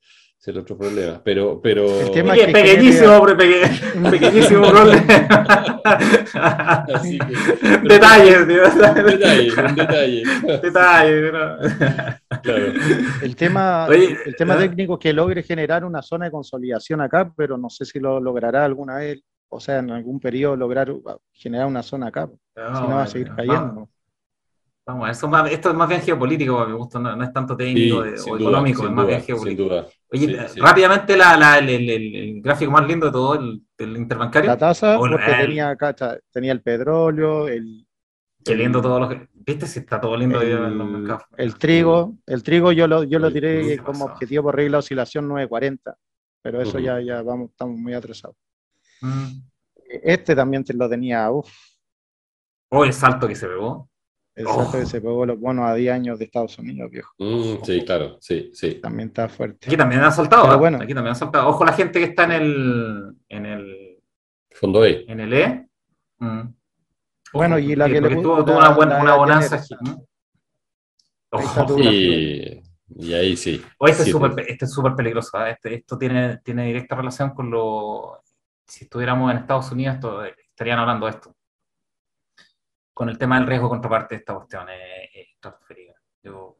Ese 0.47 0.51
es 0.51 0.55
el 0.55 0.61
otro 0.61 0.77
problema. 0.77 1.21
Pero, 1.25 1.59
pero... 1.61 1.99
El 1.99 2.11
tema 2.11 2.31
Oye, 2.31 2.45
que 2.45 2.53
pequeñísimo, 2.53 3.17
hombre, 3.17 3.35
peque- 3.35 4.09
pequeñísimo 4.11 4.61
problema. 4.71 5.81
Así 6.87 7.17
que- 7.17 7.77
Detalles, 7.83 8.47
tío. 8.47 8.63
Un 8.63 9.05
detalle, 9.05 9.51
un 9.51 9.75
detalle. 9.75 10.23
Detalles, 10.63 11.33
¿no? 11.33 12.39
Claro. 12.41 12.65
El 13.21 13.35
tema, 13.35 13.87
Oye, 13.89 14.17
el 14.25 14.35
tema 14.37 14.53
¿ah? 14.53 14.59
técnico 14.59 14.93
es 14.93 14.99
que 14.99 15.11
logre 15.11 15.43
generar 15.43 15.83
una 15.83 16.01
zona 16.01 16.25
de 16.27 16.31
consolidación 16.31 17.01
acá, 17.01 17.29
pero 17.35 17.57
no 17.57 17.69
sé 17.69 17.83
si 17.83 17.99
lo 17.99 18.21
logrará 18.21 18.63
alguna 18.63 18.99
vez, 18.99 19.21
o 19.49 19.59
sea, 19.59 19.79
en 19.79 19.91
algún 19.91 20.21
periodo 20.21 20.55
lograr 20.55 20.89
uh, 20.91 21.03
generar 21.33 21.67
una 21.67 21.83
zona 21.83 22.07
acá, 22.07 22.29
si 22.55 22.61
no 22.61 22.95
va 22.95 23.03
a 23.03 23.07
seguir 23.07 23.31
vamos, 23.31 23.37
cayendo. 23.45 23.89
Vamos, 24.87 25.09
eso 25.09 25.25
es 25.25 25.31
más- 25.31 25.51
esto 25.51 25.69
es 25.69 25.75
más 25.75 25.89
bien 25.89 26.01
geopolítico, 26.01 26.59
a 26.59 26.65
mi 26.67 26.73
gusto, 26.73 26.97
no, 26.97 27.13
no 27.13 27.23
es 27.23 27.33
tanto 27.33 27.57
técnico 27.57 28.03
Sí, 28.05 28.09
de- 28.11 28.17
sin 28.17 28.33
o 28.33 28.37
duda, 28.37 28.49
económico, 28.49 28.83
es 28.85 28.89
más 28.91 28.95
duda, 29.05 29.07
bien 29.07 29.19
sin 29.19 29.27
geopolítico. 29.27 29.63
duda. 29.69 29.87
Oye, 30.13 30.27
Sí, 30.27 30.33
eh, 30.33 30.47
sí. 30.47 30.59
rápidamente 30.61 31.17
la, 31.17 31.35
la- 31.37 31.57
el, 31.59 31.69
el- 31.69 31.89
el- 31.89 32.15
el 32.15 32.41
gráfico 32.41 32.71
más 32.71 32.87
lindo 32.87 33.05
de 33.07 33.11
todo, 33.11 33.33
el, 33.35 33.61
el 33.77 33.97
interbancario. 33.97 34.49
La 34.49 34.57
tasa, 34.57 34.97
porque 34.97 35.15
el- 35.15 35.47
tenía 35.47 35.77
tenía 36.31 36.51
el 36.53 36.61
petróleo, 36.61 37.47
el, 37.49 37.85
Qué 38.45 38.55
lindo 38.55 38.81
todo 38.81 38.97
lo 39.01 39.09
que. 39.09 39.27
¿Viste 39.33 39.65
si 39.67 39.79
está 39.79 39.99
todo 39.99 40.15
lindo 40.15 40.39
ahí 40.39 40.51
en 40.51 40.77
los 40.77 40.87
el, 40.87 40.93
mercados? 40.93 41.23
el 41.35 41.55
trigo, 41.57 42.15
el 42.25 42.43
trigo 42.43 42.71
yo 42.71 42.87
lo, 42.87 43.03
yo 43.03 43.19
lo 43.19 43.29
tiré 43.31 43.77
como 43.79 43.87
pasado. 43.91 44.11
objetivo 44.13 44.43
por 44.43 44.55
regla 44.55 44.77
de 44.77 44.79
oscilación 44.79 45.27
940, 45.27 45.97
pero 46.41 46.61
eso 46.61 46.79
ya, 46.79 47.01
ya 47.01 47.21
vamos, 47.23 47.49
estamos 47.51 47.77
muy 47.77 47.93
atrasados. 47.93 48.37
Mm. 49.01 49.41
Este 50.03 50.33
también 50.35 50.63
te 50.63 50.73
lo 50.73 50.89
tenía, 50.89 51.29
uff, 51.29 51.49
Oh, 52.69 52.83
el 52.85 52.93
salto 52.93 53.27
que 53.27 53.35
se 53.35 53.47
pegó. 53.47 53.89
El 54.37 54.47
Oh. 54.47 54.53
salto 54.55 54.79
que 54.79 54.85
se 54.85 55.01
pegó 55.01 55.25
los 55.25 55.39
bonos 55.39 55.65
a 55.65 55.73
10 55.73 55.93
años 55.93 56.19
de 56.19 56.25
Estados 56.25 56.57
Unidos, 56.59 56.89
viejo. 56.91 57.11
Mm, 57.17 57.63
sí, 57.63 57.83
claro, 57.83 58.17
sí, 58.21 58.51
sí. 58.53 58.75
También 58.75 59.09
está 59.09 59.27
fuerte. 59.27 59.67
Aquí 59.67 59.75
también 59.75 60.01
han 60.03 60.11
saltado. 60.11 60.53
¿eh? 60.53 60.57
bueno. 60.57 60.77
Aquí 60.77 60.93
también 60.93 61.09
han 61.09 61.15
saltado. 61.15 61.49
Ojo 61.49 61.65
la 61.65 61.73
gente 61.73 61.99
que 61.99 62.05
está 62.05 62.23
en 62.25 62.31
el. 62.31 63.15
En 63.29 63.45
el, 63.45 63.97
Fondo 64.51 64.85
E. 64.85 65.05
en 65.07 65.19
el 65.19 65.33
E. 65.33 65.67
Mm. 66.19 66.39
Ojo, 66.39 66.53
Bueno, 67.33 67.59
y 67.59 67.75
la 67.75 67.87
que 67.87 67.99
le 67.99 68.15
tuvo, 68.15 68.43
tuvo 68.45 68.57
una, 68.57 68.69
buena, 68.69 69.01
una 69.01 69.15
bonanza. 69.15 69.61
Y, 71.79 72.61
y 72.95 73.13
ahí 73.13 73.35
sí. 73.35 73.61
Oh, 73.79 73.87
este, 73.87 74.01
es 74.03 74.05
Sí, 74.05 74.11
súper, 74.11 74.33
pe- 74.33 74.51
este 74.51 74.65
es 74.65 74.71
súper 74.73 74.95
peligroso. 74.95 75.37
¿eh? 75.45 75.51
Este, 75.51 75.75
esto 75.75 75.97
tiene, 75.97 76.37
tiene 76.43 76.65
directa 76.65 76.95
relación 76.95 77.31
con 77.31 77.49
lo. 77.51 78.21
Si 78.65 78.85
estuviéramos 78.85 79.31
en 79.31 79.37
Estados 79.39 79.71
Unidos, 79.71 79.95
esto- 79.95 80.23
estarían 80.23 80.79
hablando 80.79 81.05
de 81.05 81.11
esto. 81.11 81.35
Con 82.97 83.09
el 83.09 83.17
tema 83.19 83.37
del 83.37 83.45
riesgo 83.47 83.69
contraparte 83.69 84.15
de 84.15 84.19
esta 84.21 84.33
cuestión 84.33 84.67
eh, 84.69 85.03
eh, 85.13 85.27
estratosférica. 85.33 85.93
Yo 86.23 86.57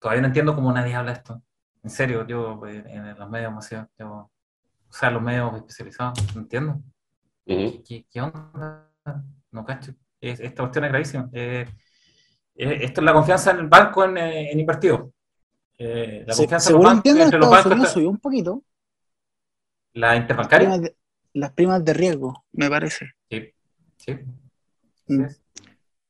todavía 0.00 0.20
no 0.22 0.26
entiendo 0.26 0.52
cómo 0.56 0.72
nadie 0.72 0.96
habla 0.96 1.12
de 1.12 1.18
esto. 1.18 1.40
En 1.84 1.90
serio, 1.90 2.26
yo 2.26 2.60
eh, 2.66 2.82
en 2.88 3.16
los 3.16 3.30
medios 3.30 3.52
masivos, 3.52 3.86
yo, 3.96 4.08
o 4.88 4.92
sea, 4.92 5.10
los 5.12 5.22
medios 5.22 5.54
especializados, 5.54 6.34
no 6.34 6.40
entiendo. 6.40 6.80
¿Qué, 7.44 8.04
qué 8.10 8.20
onda? 8.20 8.90
No 9.52 9.64
cacho. 9.64 9.94
Es- 10.20 10.40
esta 10.40 10.62
cuestión 10.64 10.86
es 10.86 10.90
gravísima. 10.90 11.30
Eh, 11.32 11.64
eh, 12.56 12.78
esto 12.82 13.00
es 13.00 13.04
la 13.04 13.12
confianza 13.12 13.52
en 13.52 13.58
el 13.60 13.68
banco 13.68 14.02
en, 14.04 14.18
eh, 14.18 14.50
en 14.50 14.58
invertido. 14.58 15.12
Eh, 15.78 16.24
la 16.26 16.34
Se- 16.34 16.42
confianza 16.42 16.70
en 16.70 16.74
los 16.74 16.82
según 16.82 16.96
bancos, 17.04 17.16
entre 17.24 17.38
los 17.38 17.48
bancos 17.50 17.66
Unidos 17.66 17.82
está- 17.84 17.94
subió 17.94 18.10
un 18.10 18.18
poquito. 18.18 18.62
la 19.92 20.08
Las 20.08 20.20
interbancaria. 20.22 20.68
primas, 20.68 20.82
de, 20.82 20.96
las 21.34 21.52
primas 21.52 21.84
de 21.84 21.94
riesgo, 21.94 22.44
me 22.50 22.68
parece. 22.68 23.12
Sí, 23.30 23.54
sí. 23.98 24.14
Mm. 25.06 25.28
sí. 25.28 25.36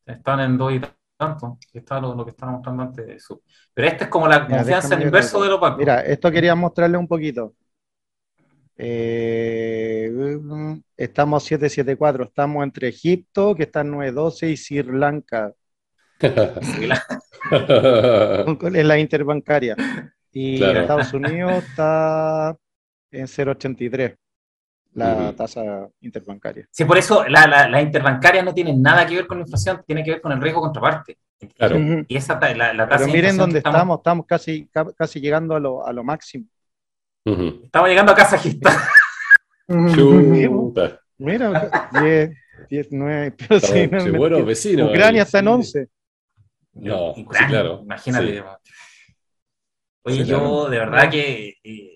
Están 0.07 0.41
en 0.41 0.57
dos 0.57 0.73
y 0.73 0.81
tanto. 1.19 1.59
que 1.73 1.79
Está 1.81 2.01
lo, 2.01 2.15
lo 2.15 2.25
que 2.25 2.31
estaba 2.31 2.53
mostrando 2.53 2.83
antes. 2.85 3.07
de 3.07 3.19
su- 3.21 3.43
Pero 3.75 3.89
esta 3.89 4.05
es 4.05 4.11
como 4.11 4.29
la 4.29 4.41
Mira, 4.41 4.59
confianza 4.59 4.95
en 4.95 5.01
ver 5.01 5.07
inverso 5.09 5.43
de 5.43 5.49
los 5.49 5.61
bancos. 5.61 5.79
Mira, 5.81 6.01
esto 6.01 6.31
quería 6.31 6.55
mostrarle 6.55 6.97
un 6.97 7.09
poquito. 7.09 7.55
Eh, 8.79 10.11
estamos 10.97 11.43
774, 11.45 12.25
estamos 12.25 12.63
entre 12.63 12.89
Egipto, 12.89 13.55
que 13.55 13.63
está 13.65 13.81
en 13.81 13.91
912, 13.93 14.51
y 14.51 14.57
Sri 14.57 14.83
Lanka, 14.83 15.53
en 18.75 18.89
la 18.89 18.99
interbancaria. 18.99 19.77
Y 20.33 20.59
Claro. 20.59 20.81
Estados 20.81 21.13
Unidos 21.15 21.65
está 21.65 22.57
en 23.11 23.27
083, 23.27 24.15
la 24.97 25.33
tasa 25.37 25.89
interbancaria. 26.01 26.67
Sí, 26.71 26.85
por 26.85 26.97
eso 26.99 27.25
la, 27.29 27.47
la, 27.47 27.69
la 27.69 27.83
interbancaria 27.83 28.43
no 28.43 28.55
tiene 28.55 28.75
nada 28.75 29.07
que 29.07 29.15
ver 29.17 29.27
con 29.27 29.39
la 29.39 29.43
inflación, 29.45 29.83
tiene 29.87 30.03
que 30.03 30.13
ver 30.13 30.21
con 30.21 30.33
el 30.33 30.41
riesgo 30.41 30.61
contraparte. 30.63 31.19
Claro. 31.55 31.77
Y 32.09 32.17
esa 32.17 32.41
la, 32.55 32.73
la 32.73 32.89
tasa 32.89 33.05
Pero 33.05 33.15
miren 33.15 33.37
dónde 33.37 33.59
estamos, 33.59 33.99
estamos 33.99 34.27
casi, 34.27 34.67
ca- 34.69 34.93
casi 34.97 35.21
llegando 35.21 35.55
a 35.55 35.61
lo, 35.61 35.87
a 35.87 35.93
lo 35.93 36.03
máximo. 36.03 36.47
Estamos 37.25 37.89
llegando 37.89 38.13
a 38.13 38.15
Kazajistán. 38.15 38.75
Chuta. 39.95 41.01
Mira, 41.19 41.71
10, 42.01 42.31
10, 42.71 42.89
9, 42.93 43.35
pero 43.37 43.61
sí, 44.55 44.77
no. 44.77 44.87
Ucrania 44.87 45.23
ahí, 45.23 45.27
está 45.27 45.39
en 45.41 45.45
sí. 45.45 45.51
11. 45.51 45.89
No, 46.75 47.15
sí, 47.15 47.25
claro. 47.25 47.81
Imagínate. 47.83 48.27
Sí. 48.39 48.43
Oye, 50.05 50.17
Sí, 50.25 50.25
yo 50.25 50.39
claro. 50.39 50.69
de 50.71 50.79
verdad 50.79 51.11
que 51.11 51.55
eh, 51.65 51.96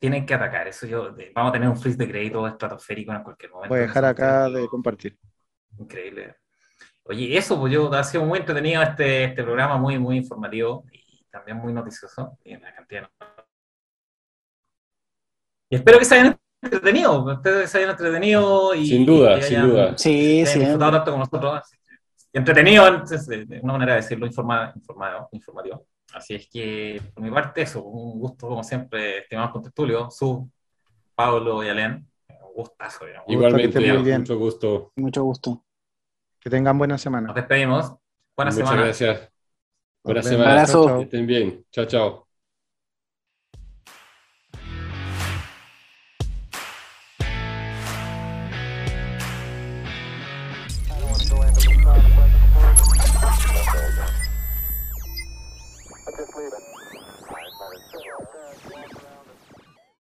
tienen 0.00 0.26
que 0.26 0.34
atacar. 0.34 0.66
Eso 0.66 0.86
yo, 0.86 1.12
de- 1.12 1.30
vamos 1.34 1.50
a 1.50 1.52
tener 1.52 1.68
un 1.68 1.76
freeze 1.76 1.98
de 1.98 2.08
crédito 2.08 2.46
estratosférico 2.48 3.12
en 3.12 3.22
cualquier 3.22 3.52
momento. 3.52 3.68
Voy 3.68 3.78
a 3.78 3.82
dejar 3.82 4.04
acá 4.06 4.48
de 4.48 4.66
compartir. 4.66 5.16
Increíble. 5.78 6.36
Oye, 7.04 7.36
eso, 7.36 7.58
pues 7.60 7.72
yo 7.72 7.92
ha 7.92 8.02
sido 8.02 8.24
muy 8.24 8.38
entretenido 8.40 8.82
este, 8.82 9.24
este 9.24 9.42
programa, 9.44 9.76
muy, 9.78 9.98
muy 9.98 10.16
informativo 10.16 10.84
y 10.92 11.24
también 11.30 11.58
muy 11.58 11.72
noticioso. 11.72 12.38
Y 12.44 12.54
en 12.54 12.62
la 12.62 12.74
cantidad 12.74 13.02
de- 13.02 13.08
Y 15.70 15.76
espero 15.76 15.98
que 15.98 16.04
se 16.04 16.14
hayan 16.16 16.36
entretenido, 16.62 17.40
que 17.42 17.66
se 17.66 17.78
hayan 17.78 17.90
entretenido 17.90 18.74
y 18.74 18.86
Sin 18.86 19.06
duda, 19.06 19.36
que 19.36 19.42
sin 19.42 19.62
duda. 19.62 19.96
Sí, 19.98 20.44
sí. 20.46 20.58
disfrutado 20.58 20.92
tanto 20.92 21.10
como 21.12 21.24
nosotros. 21.24 21.62
Entretenido, 22.32 22.86
entonces, 22.86 23.26
de 23.26 23.44
de 23.44 23.60
una 23.60 23.72
manera 23.74 23.92
de 23.94 24.00
decirlo, 24.02 24.26
informa- 24.26 24.72
informado, 24.76 25.28
informativo. 25.32 25.86
Así 26.14 26.34
es 26.34 26.48
que, 26.48 27.00
por 27.14 27.22
mi 27.22 27.30
parte, 27.30 27.62
eso, 27.62 27.82
un 27.82 28.18
gusto 28.18 28.48
como 28.48 28.64
siempre, 28.64 29.18
estimados 29.18 29.52
contertulios, 29.52 30.16
su, 30.16 30.50
Pablo 31.14 31.62
y 31.62 31.68
Alén, 31.68 32.08
un 32.28 32.54
gustazo, 32.54 33.06
digamos. 33.06 33.28
Igualmente, 33.28 33.78
muy 33.78 34.02
bien. 34.02 34.20
mucho 34.20 34.38
gusto. 34.38 34.92
Mucho 34.96 35.22
gusto. 35.22 35.64
Que 36.40 36.48
tengan 36.48 36.78
buena 36.78 36.96
semana. 36.96 37.28
Nos 37.28 37.36
despedimos. 37.36 37.94
Buena 38.34 38.50
Muchas 38.50 38.56
semana. 38.56 38.82
gracias. 38.84 39.32
Buena 40.02 40.22
semana. 40.22 40.50
Abrazo. 40.52 40.96
Que 40.96 41.02
estén 41.02 41.26
bien. 41.26 41.66
Chao, 41.70 41.84
chao. 41.84 42.29